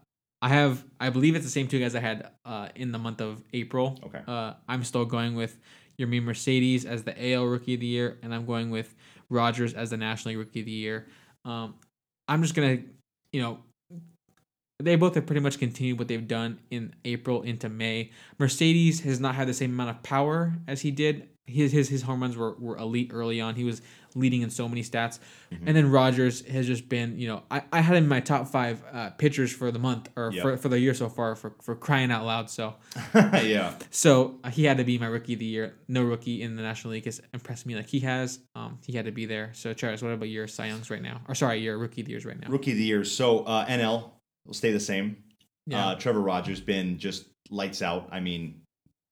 I 0.43 0.48
have, 0.48 0.82
I 0.98 1.11
believe 1.11 1.36
it's 1.36 1.44
the 1.44 1.51
same 1.51 1.69
two 1.69 1.78
guys 1.78 1.94
I 1.94 2.01
had 2.01 2.31
uh, 2.47 2.69
in 2.74 2.93
the 2.93 2.98
month 2.98 3.20
of 3.20 3.43
April. 3.52 3.98
Okay. 4.02 4.20
Uh, 4.27 4.55
I'm 4.66 4.85
still 4.85 5.05
going 5.05 5.35
with 5.35 5.59
Yermin 5.98 6.23
Mercedes 6.23 6.86
as 6.86 7.02
the 7.02 7.32
AL 7.35 7.44
Rookie 7.44 7.74
of 7.74 7.81
the 7.81 7.86
Year, 7.86 8.19
and 8.23 8.35
I'm 8.35 8.47
going 8.47 8.70
with 8.70 8.94
Rogers 9.28 9.74
as 9.74 9.90
the 9.90 9.98
National 9.98 10.31
League 10.31 10.39
Rookie 10.39 10.61
of 10.61 10.66
the 10.66 10.73
Year. 10.73 11.07
Um, 11.44 11.74
I'm 12.27 12.40
just 12.43 12.55
gonna, 12.55 12.78
you 13.32 13.43
know, 13.43 13.59
they 14.82 14.97
both 14.97 15.15
have 15.15 15.27
pretty 15.27 15.40
much 15.40 15.59
continued 15.59 15.98
what 15.98 16.09
they've 16.09 16.27
done 16.27 16.59
in 16.70 16.94
April 17.05 17.43
into 17.43 17.69
May. 17.69 18.11
Mercedes 18.39 19.01
has 19.01 19.20
not 19.20 19.35
had 19.35 19.48
the 19.48 19.55
same 19.55 19.70
amount 19.70 19.90
of 19.90 20.02
power 20.02 20.55
as 20.66 20.81
he 20.81 20.90
did. 20.90 21.28
His 21.47 21.73
his 21.73 21.89
his 21.89 22.02
home 22.02 22.23
runs 22.23 22.36
were, 22.36 22.55
were 22.59 22.77
elite 22.77 23.11
early 23.12 23.40
on. 23.40 23.57
He 23.57 23.65
was 23.65 23.82
leading 24.15 24.43
in 24.43 24.51
so 24.51 24.69
many 24.69 24.82
stats. 24.82 25.19
Mm-hmm. 25.52 25.69
And 25.69 25.77
then 25.77 25.90
Rogers 25.90 26.47
has 26.47 26.66
just 26.66 26.89
been, 26.89 27.19
you 27.19 27.28
know, 27.28 27.43
I, 27.51 27.62
I 27.73 27.81
had 27.81 27.97
him 27.97 28.05
in 28.05 28.09
my 28.09 28.20
top 28.20 28.48
five 28.48 28.82
uh, 28.93 29.11
pitchers 29.11 29.52
for 29.52 29.70
the 29.70 29.78
month 29.78 30.09
or 30.16 30.31
Yep. 30.32 30.43
for, 30.43 30.57
for 30.57 30.69
the 30.69 30.78
year 30.78 30.94
so 30.94 31.09
far 31.09 31.35
for, 31.35 31.55
for 31.62 31.74
crying 31.74 32.11
out 32.11 32.24
loud. 32.24 32.51
So 32.51 32.74
yeah. 33.15 33.74
so 33.90 34.39
uh, 34.44 34.51
he 34.51 34.65
had 34.65 34.78
to 34.78 34.85
be 34.85 34.98
my 34.98 35.07
rookie 35.07 35.35
of 35.35 35.39
the 35.39 35.44
year. 35.44 35.77
No 35.89 36.02
rookie 36.02 36.43
in 36.43 36.57
the 36.57 36.62
National 36.62 36.93
League 36.93 37.05
has 37.05 37.20
impressed 37.32 37.66
me 37.66 37.74
like 37.74 37.89
he 37.89 38.01
has. 38.01 38.40
Um, 38.55 38.78
he 38.85 38.93
had 38.93 39.07
to 39.07 39.12
be 39.12 39.27
there. 39.27 39.51
So 39.55 39.73
Charles, 39.74 40.02
what 40.02 40.12
about 40.12 40.28
your 40.28 40.47
Cy 40.47 40.66
Youngs 40.66 40.90
right 40.90 41.02
now? 41.02 41.20
Or 41.28 41.35
sorry, 41.35 41.59
your 41.59 41.78
rookie 41.78 42.01
of 42.02 42.07
the 42.07 42.12
years 42.12 42.24
right 42.24 42.40
now? 42.40 42.48
Rookie 42.48 42.73
of 42.73 42.78
the 42.78 42.85
year. 42.85 43.05
So 43.05 43.40
uh, 43.40 43.66
NL 43.66 44.11
will 44.46 44.54
stay 44.54 44.72
the 44.72 44.80
same. 44.80 45.16
Yeah. 45.66 45.88
Uh, 45.88 45.94
Trevor 45.94 46.20
Rogers 46.20 46.60
been 46.60 46.98
just 46.98 47.26
lights 47.50 47.82
out. 47.82 48.08
I 48.10 48.20
mean, 48.20 48.62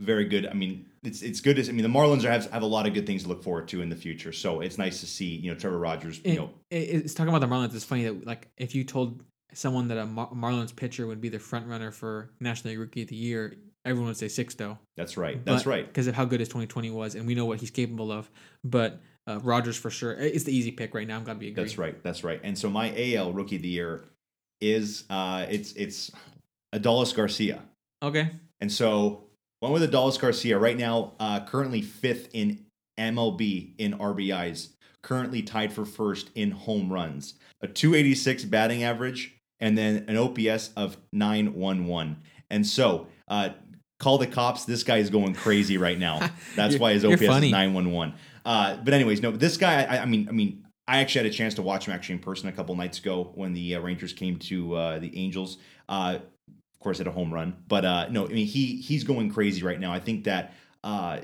very 0.00 0.24
good. 0.24 0.46
I 0.46 0.55
mean, 0.55 0.86
it's 1.02 1.22
it's 1.22 1.40
good. 1.40 1.59
As, 1.59 1.68
I 1.68 1.72
mean, 1.72 1.82
the 1.82 1.98
Marlins 1.98 2.24
are, 2.24 2.30
have 2.30 2.50
have 2.50 2.62
a 2.62 2.66
lot 2.66 2.86
of 2.86 2.94
good 2.94 3.06
things 3.06 3.22
to 3.24 3.28
look 3.28 3.42
forward 3.42 3.68
to 3.68 3.82
in 3.82 3.88
the 3.88 3.96
future. 3.96 4.32
So 4.32 4.60
it's 4.60 4.78
nice 4.78 5.00
to 5.00 5.06
see 5.06 5.36
you 5.36 5.50
know 5.50 5.59
Trevor 5.59 5.78
Rogers. 5.78 6.20
You 6.24 6.36
know, 6.36 6.50
it's 6.70 7.14
talking 7.14 7.34
about 7.34 7.40
the 7.40 7.52
Marlins. 7.52 7.74
It's 7.74 7.84
funny 7.84 8.05
that 8.05 8.26
like 8.26 8.48
if 8.56 8.74
you 8.74 8.84
told 8.84 9.22
someone 9.55 9.88
that 9.88 9.98
a 9.98 10.06
Mar- 10.06 10.30
Marlins 10.30 10.74
pitcher 10.74 11.06
would 11.06 11.20
be 11.20 11.28
the 11.28 11.38
front 11.38 11.66
runner 11.66 11.90
for 11.90 12.30
National 12.40 12.72
League 12.72 12.80
Rookie 12.80 13.02
of 13.02 13.09
the 13.09 13.16
Year, 13.16 13.55
everyone 13.84 14.09
would 14.09 14.16
say 14.16 14.26
Sixto. 14.26 14.78
that's 14.96 15.16
right. 15.16 15.44
That's 15.44 15.66
right. 15.66 15.86
Because 15.86 16.06
of 16.06 16.14
how 16.14 16.24
good 16.24 16.40
his 16.40 16.48
2020 16.48 16.90
was, 16.90 17.14
and 17.14 17.26
we 17.26 17.34
know 17.34 17.46
what 17.46 17.60
he's 17.60 17.70
capable 17.70 18.12
of. 18.12 18.30
But 18.64 19.00
uh, 19.26 19.40
Rogers 19.40 19.76
for 19.76 19.90
sure, 19.90 20.12
it's 20.12 20.44
the 20.44 20.56
easy 20.56 20.70
pick 20.70 20.94
right 20.94 21.06
now. 21.06 21.16
I'm 21.16 21.24
gonna 21.24 21.38
be 21.38 21.48
agree. 21.48 21.64
That's 21.64 21.78
right. 21.78 22.02
That's 22.02 22.24
right. 22.24 22.40
And 22.42 22.56
so 22.59 22.70
my 22.70 22.92
AL 23.14 23.32
Rookie 23.32 23.56
of 23.56 23.62
the 23.62 23.68
Year 23.68 24.05
is 24.60 25.05
uh, 25.10 25.47
it's 25.48 25.72
it's 25.72 26.10
Adolis 26.74 27.14
Garcia. 27.14 27.62
Okay. 28.02 28.30
And 28.60 28.70
so 28.72 29.24
one 29.60 29.72
with 29.72 29.89
Adolis 29.89 30.18
Garcia 30.18 30.59
right 30.59 30.76
now, 30.76 31.14
uh, 31.18 31.44
currently 31.44 31.82
fifth 31.82 32.28
in 32.32 32.66
MLB 32.98 33.74
in 33.78 33.94
RBIs, 33.94 34.70
currently 35.02 35.43
tied 35.43 35.72
for 35.72 35.85
first 35.85 36.30
in 36.35 36.51
home 36.51 36.93
runs, 36.93 37.35
a 37.60 37.68
286 37.68 38.44
batting 38.44 38.85
average, 38.85 39.35
and 39.60 39.76
then 39.76 40.05
an 40.09 40.16
OPS 40.16 40.70
of 40.76 40.97
911. 41.12 42.16
And 42.51 42.66
so, 42.66 43.09
uh, 43.26 43.51
call 43.98 44.18
the 44.18 44.26
cops. 44.26 44.64
This 44.64 44.85
guy 44.85 44.98
is 44.98 45.10
going 45.10 45.35
crazy 45.35 45.76
right 45.76 45.98
now. 45.98 46.30
That's 46.56 46.78
why 46.78 46.93
his 46.93 47.05
OPS 47.05 47.22
is 47.22 47.28
911. 47.28 48.14
Uh, 48.44 48.76
but 48.76 48.94
anyways, 48.94 49.22
no, 49.22 49.32
this 49.32 49.56
guy. 49.56 49.82
I, 49.85 50.02
I 50.02 50.05
mean, 50.06 50.28
I 50.28 50.32
mean, 50.32 50.64
I 50.89 51.01
actually 51.01 51.24
had 51.24 51.32
a 51.32 51.35
chance 51.35 51.55
to 51.55 51.62
watch 51.62 51.86
him 51.86 51.94
actually 51.94 52.15
in 52.15 52.20
person 52.20 52.48
a 52.48 52.52
couple 52.52 52.74
nights 52.74 52.98
ago 52.98 53.31
when 53.35 53.52
the 53.52 53.74
uh, 53.74 53.81
Rangers 53.81 54.15
came 54.15 54.39
to 54.39 54.74
uh, 54.74 54.98
the 54.98 55.16
Angels. 55.16 55.59
Uh, 55.89 56.19
of 56.48 56.81
course, 56.81 56.98
hit 56.98 57.06
a 57.06 57.12
home 57.12 57.32
run, 57.32 57.56
but 57.69 57.85
uh, 57.85 58.09
no, 58.09 58.24
I 58.24 58.28
mean 58.28 58.47
he 58.47 58.77
he's 58.77 59.05
going 59.05 59.31
crazy 59.31 59.62
right 59.62 59.78
now. 59.78 59.93
I 59.93 60.01
think 60.01 60.24
that 60.24 60.55
uh, 60.82 61.19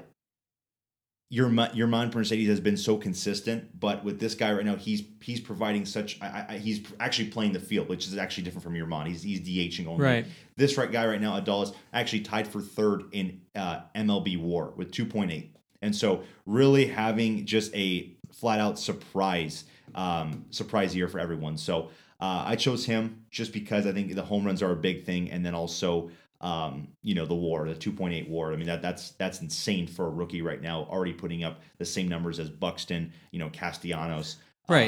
your 1.31 1.51
your 1.73 1.87
man 1.87 2.11
Mercedes 2.15 2.49
has 2.49 2.61
been 2.61 2.77
so 2.77 2.97
consistent, 2.97 3.81
but 3.81 4.05
with 4.05 4.21
this 4.21 4.35
guy 4.35 4.53
right 4.53 4.67
now, 4.67 4.77
he's 4.77 5.03
he's 5.21 5.41
providing 5.41 5.87
such. 5.87 6.21
I, 6.21 6.45
I, 6.49 6.59
he's 6.59 6.83
actually 7.01 7.31
playing 7.31 7.53
the 7.53 7.61
field, 7.61 7.89
which 7.89 8.07
is 8.07 8.17
actually 8.19 8.45
different 8.45 8.65
from 8.65 8.77
your 8.77 8.87
man. 8.87 9.07
He's 9.07 9.23
he's 9.23 9.41
DHing 9.41 9.87
only. 9.87 10.05
Right. 10.05 10.27
This 10.57 10.77
right 10.77 10.93
guy 10.93 11.07
right 11.07 11.21
now, 11.21 11.41
Adolis, 11.41 11.75
actually 11.93 12.21
tied 12.21 12.47
for 12.47 12.61
third 12.61 13.05
in 13.13 13.41
uh, 13.55 13.81
MLB 13.97 14.39
WAR 14.39 14.73
with 14.77 14.93
2.8, 14.93 15.49
and 15.83 15.97
so 15.97 16.23
really 16.47 16.87
having 16.87 17.47
just 17.47 17.75
a 17.75 18.14
flat 18.35 18.61
out 18.61 18.79
surprise 18.79 19.65
um, 19.95 20.45
surprise 20.51 20.95
year 20.95 21.09
for 21.09 21.19
everyone. 21.19 21.57
So 21.57 21.91
uh, 22.21 22.45
I 22.47 22.57
chose 22.57 22.85
him 22.85 23.25
just 23.31 23.53
because 23.53 23.87
I 23.87 23.93
think 23.93 24.15
the 24.15 24.23
home 24.23 24.45
runs 24.45 24.63
are 24.63 24.73
a 24.73 24.77
big 24.77 25.05
thing, 25.05 25.31
and 25.31 25.45
then 25.45 25.55
also 25.55 26.11
um, 26.41 26.89
you 27.03 27.15
know 27.15 27.27
the 27.27 27.35
WAR, 27.35 27.69
the 27.69 27.75
2.8 27.75 28.29
WAR. 28.29 28.53
I 28.53 28.57
mean 28.57 28.67
that 28.67 28.83
that's 28.83 29.11
that's 29.13 29.41
insane 29.41 29.87
for 29.87 30.07
a 30.07 30.11
rookie 30.11 30.43
right 30.43 30.61
now, 30.61 30.87
already 30.91 31.13
putting 31.13 31.45
up 31.45 31.61
the 31.79 31.85
same 31.85 32.09
numbers 32.09 32.39
as 32.39 32.51
Buxton, 32.51 33.13
you 33.31 33.39
know 33.39 33.51
Castellanos. 33.51 34.37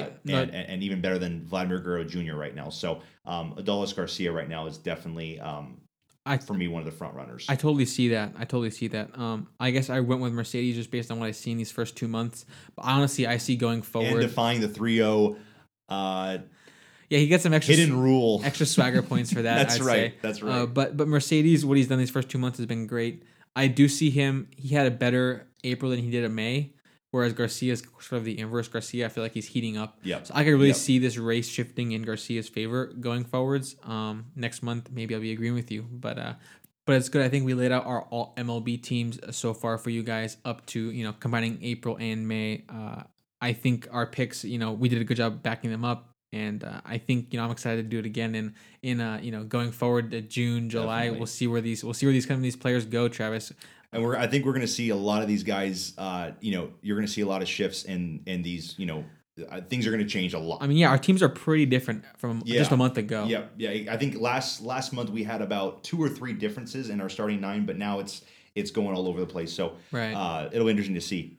uh, 0.05 0.37
Right, 0.39 0.45
and, 0.47 0.55
and, 0.55 0.69
and 0.71 0.83
even 0.83 1.03
better 1.03 1.19
than 1.19 1.45
Vladimir 1.45 1.79
Guerrero 1.81 2.05
Jr. 2.05 2.35
right 2.35 2.55
now. 2.55 2.71
So 2.71 3.03
um, 3.27 3.55
Adolis 3.57 3.95
Garcia 3.95 4.33
right 4.33 4.49
now 4.49 4.67
is 4.67 4.79
definitely 4.79 5.39
um, 5.41 5.77
I 6.27 6.39
for 6.39 6.55
me 6.55 6.69
one 6.69 6.81
of 6.81 6.87
the 6.87 6.93
front 6.93 7.15
runners. 7.15 7.47
I 7.49 7.57
totally 7.57 7.87
see 7.87 8.09
that. 8.09 8.33
I 8.37 8.41
totally 8.41 8.71
see 8.71 8.89
that. 8.89 9.19
Um, 9.19 9.49
I 9.59 9.71
guess 9.71 9.89
I 9.89 10.01
went 10.01 10.21
with 10.21 10.33
Mercedes 10.33 10.77
just 10.77 10.91
based 10.91 11.11
on 11.11 11.21
what 11.21 11.27
I've 11.27 11.37
seen 11.37 11.57
these 11.57 11.73
first 11.73 11.97
two 11.97 12.09
months. 12.09 12.45
But 12.75 12.85
honestly, 12.85 13.27
I 13.27 13.37
see 13.39 13.57
going 13.57 13.77
and 13.77 13.87
forward. 13.87 14.21
defying 14.21 14.61
the 14.61 14.69
3-0 14.69 15.37
uh, 15.89 16.39
yeah, 17.09 17.19
he 17.19 17.29
gets 17.29 17.45
some 17.45 17.55
extra 17.55 17.75
hidden 17.75 17.99
rule. 17.99 18.41
extra 18.45 18.67
swagger 18.67 19.03
points 19.03 19.33
for 19.33 19.43
that. 19.43 19.57
That's 19.69 19.81
I'd 19.81 19.87
right. 19.87 20.13
Say. 20.13 20.15
That's 20.23 20.43
right. 20.43 20.63
Uh, 20.63 20.67
but 20.67 20.97
but 20.97 21.09
Mercedes, 21.09 21.65
what 21.65 21.77
he's 21.77 21.89
done 21.89 21.99
these 21.99 22.11
first 22.11 22.29
two 22.29 22.39
months 22.39 22.59
has 22.59 22.67
been 22.67 22.87
great. 22.87 23.23
I 23.55 23.69
do 23.69 23.89
see 23.89 24.11
him. 24.11 24.49
He 24.57 24.75
had 24.75 24.87
a 24.87 24.91
better 24.91 25.47
April 25.65 25.91
than 25.91 26.01
he 26.01 26.11
did 26.11 26.25
in 26.25 26.35
May, 26.35 26.73
whereas 27.17 27.33
Garcia 27.33 27.73
is 27.73 27.83
sort 28.01 28.19
of 28.19 28.25
the 28.25 28.39
inverse. 28.39 28.69
Garcia, 28.69 29.07
I 29.07 29.09
feel 29.09 29.25
like 29.25 29.33
he's 29.33 29.47
heating 29.49 29.77
up. 29.77 29.99
Yeah. 30.03 30.23
So 30.23 30.33
I 30.37 30.45
could 30.45 30.53
really 30.53 30.69
Yep. 30.69 30.77
see 30.77 30.99
this 30.99 31.17
race 31.19 31.49
shifting 31.49 31.93
in 31.93 32.03
Garcia's 32.03 32.49
favor 32.49 32.87
going 33.01 33.25
forwards. 33.25 33.75
Um, 33.83 34.27
next 34.37 34.63
month 34.63 34.91
maybe 34.93 35.15
I'll 35.15 35.21
be 35.21 35.33
agreeing 35.33 35.55
with 35.55 35.71
you, 35.73 35.83
but 35.91 36.19
uh, 36.19 36.35
but 36.87 36.95
it's 36.97 37.09
good. 37.09 37.23
I 37.23 37.29
think 37.29 37.45
we 37.45 37.55
laid 37.55 37.73
out 37.73 37.85
our 37.87 38.03
all 38.03 38.33
MLB 38.37 38.81
teams 38.81 39.19
so 39.37 39.53
far 39.55 39.77
for 39.79 39.91
you 39.91 40.03
guys 40.05 40.37
up 40.45 40.65
to 40.67 40.91
you 40.93 41.03
know 41.05 41.15
combining 41.19 41.59
April 41.63 41.97
and 41.99 42.29
May. 42.29 42.65
Uh, 42.69 43.03
I 43.41 43.53
think 43.53 43.89
our 43.91 44.07
picks, 44.07 44.45
you 44.45 44.59
know, 44.59 44.73
we 44.73 44.89
did 44.89 45.01
a 45.01 45.05
good 45.05 45.17
job 45.19 45.43
backing 45.43 45.71
them 45.71 45.85
up. 45.85 46.11
And 46.33 46.65
uh, 46.65 46.81
I 46.85 46.99
think 46.99 47.33
you 47.33 47.39
know 47.39 47.45
I'm 47.45 47.51
excited 47.53 47.83
to 47.85 47.89
do 47.89 47.99
it 48.01 48.05
again 48.07 48.35
in 48.35 48.55
in 48.83 49.01
uh, 49.01 49.21
you 49.23 49.31
know 49.31 49.45
going 49.45 49.71
forward 49.73 50.11
to 50.11 50.21
June 50.21 50.69
July 50.69 50.97
Definitely. 51.05 51.19
we'll 51.21 51.27
see 51.29 51.47
where 51.47 51.61
these 51.61 51.85
we'll 51.85 51.95
see 51.95 52.05
where 52.07 52.13
these 52.13 52.27
kind 52.27 52.37
of 52.39 52.43
these 52.43 52.57
players 52.57 52.85
go 52.85 53.09
Travis 53.09 53.53
And 53.93 54.03
we're 54.03 54.17
I 54.17 54.27
think 54.27 54.45
we're 54.45 54.53
going 54.53 54.63
to 54.63 54.69
see 54.69 54.91
a 54.91 54.97
lot 54.97 55.23
of 55.23 55.29
these 55.29 55.43
guys. 55.43 55.93
Uh, 55.97 56.33
you 56.41 56.53
know, 56.53 56.71
you're 56.83 56.97
going 56.97 57.07
to 57.07 57.13
see 57.13 57.23
a 57.23 57.27
lot 57.27 57.43
of 57.43 57.49
shifts 57.49 57.85
in 57.85 58.23
in 58.27 58.43
these. 58.43 58.75
You 58.79 58.87
know, 58.87 59.05
uh, 59.51 59.61
things 59.63 59.87
are 59.87 59.91
going 59.91 60.03
to 60.03 60.09
change 60.09 60.35
a 60.35 60.39
lot. 60.39 60.63
I 60.63 60.67
mean 60.67 60.79
yeah 60.79 60.89
our 60.89 60.99
teams 60.99 61.23
are 61.23 61.29
pretty 61.29 61.67
different 61.67 62.05
from 62.17 62.43
just 62.47 62.71
a 62.71 62.77
month 62.77 62.97
ago 62.97 63.27
Yeah, 63.27 63.45
yeah. 63.57 63.93
I 63.93 63.97
think 63.97 64.19
last 64.19 64.63
last 64.63 64.93
month 64.93 65.11
we 65.11 65.25
had 65.25 65.43
about 65.43 65.85
two 65.85 66.03
or 66.03 66.09
three 66.09 66.33
differences 66.33 66.89
in 66.89 67.01
our 67.01 67.09
starting 67.09 67.41
nine, 67.41 67.67
but 67.67 67.77
now 67.77 67.99
it's 67.99 68.23
it's 68.55 68.71
going 68.71 68.97
all 68.97 69.07
over 69.07 69.21
the 69.21 69.27
place. 69.27 69.53
So 69.53 69.77
right 69.93 70.15
uh, 70.15 70.49
it'll 70.53 70.65
be 70.67 70.71
interesting 70.71 70.95
to 70.95 71.01
see. 71.03 71.39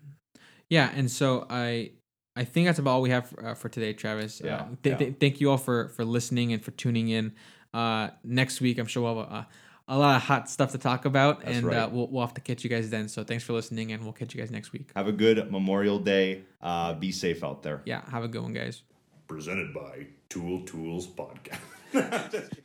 Yeah, 0.69 0.91
and 0.95 1.10
so 1.10 1.48
I 1.49 1.91
I 2.36 2.44
think 2.44 2.68
that's 2.68 2.78
about 2.78 2.91
all 2.91 3.02
we 3.02 3.10
have 3.10 3.30
for, 3.30 3.45
uh, 3.48 3.53
for 3.56 3.68
today, 3.69 3.94
Travis. 3.94 4.41
Yeah, 4.44 4.56
Uh, 4.57 4.65
th- 4.68 4.78
yeah. 4.84 4.98
th- 4.98 5.15
thank 5.19 5.41
you 5.41 5.49
all 5.49 5.57
for 5.57 5.88
for 5.90 6.06
listening 6.06 6.53
and 6.53 6.64
for 6.64 6.72
tuning 6.72 7.07
in. 7.10 7.34
Uh, 7.74 8.10
next 8.24 8.61
week, 8.61 8.78
I'm 8.78 8.86
sure 8.86 9.02
we'll 9.03 9.24
have 9.24 9.32
a, 9.32 9.48
a 9.88 9.97
lot 9.97 10.15
of 10.18 10.23
hot 10.23 10.49
stuff 10.49 10.72
to 10.73 10.77
talk 10.77 11.05
about, 11.05 11.41
That's 11.43 11.57
and 11.57 11.73
uh, 11.73 11.89
we'll 11.91 12.07
we'll 12.07 12.26
have 12.26 12.34
to 12.35 12.41
catch 12.41 12.64
you 12.64 12.69
guys 12.69 12.89
then. 12.89 13.07
So 13.07 13.23
thanks 13.23 13.43
for 13.43 13.53
listening, 13.53 13.91
and 13.91 14.03
we'll 14.03 14.14
catch 14.14 14.34
you 14.35 14.41
guys 14.41 14.51
next 14.51 14.73
week. 14.73 14.89
Have 14.95 15.07
a 15.07 15.11
good 15.14 15.51
Memorial 15.51 15.99
Day. 15.99 16.43
Uh, 16.61 16.93
be 16.93 17.11
safe 17.11 17.43
out 17.43 17.64
there. 17.64 17.81
Yeah, 17.85 18.01
have 18.09 18.23
a 18.23 18.27
good 18.27 18.41
one, 18.41 18.53
guys. 18.53 18.84
presented 19.27 19.73
by 19.73 20.07
Tool 20.30 20.61
Tools 20.65 21.07
Podcast. 21.07 22.57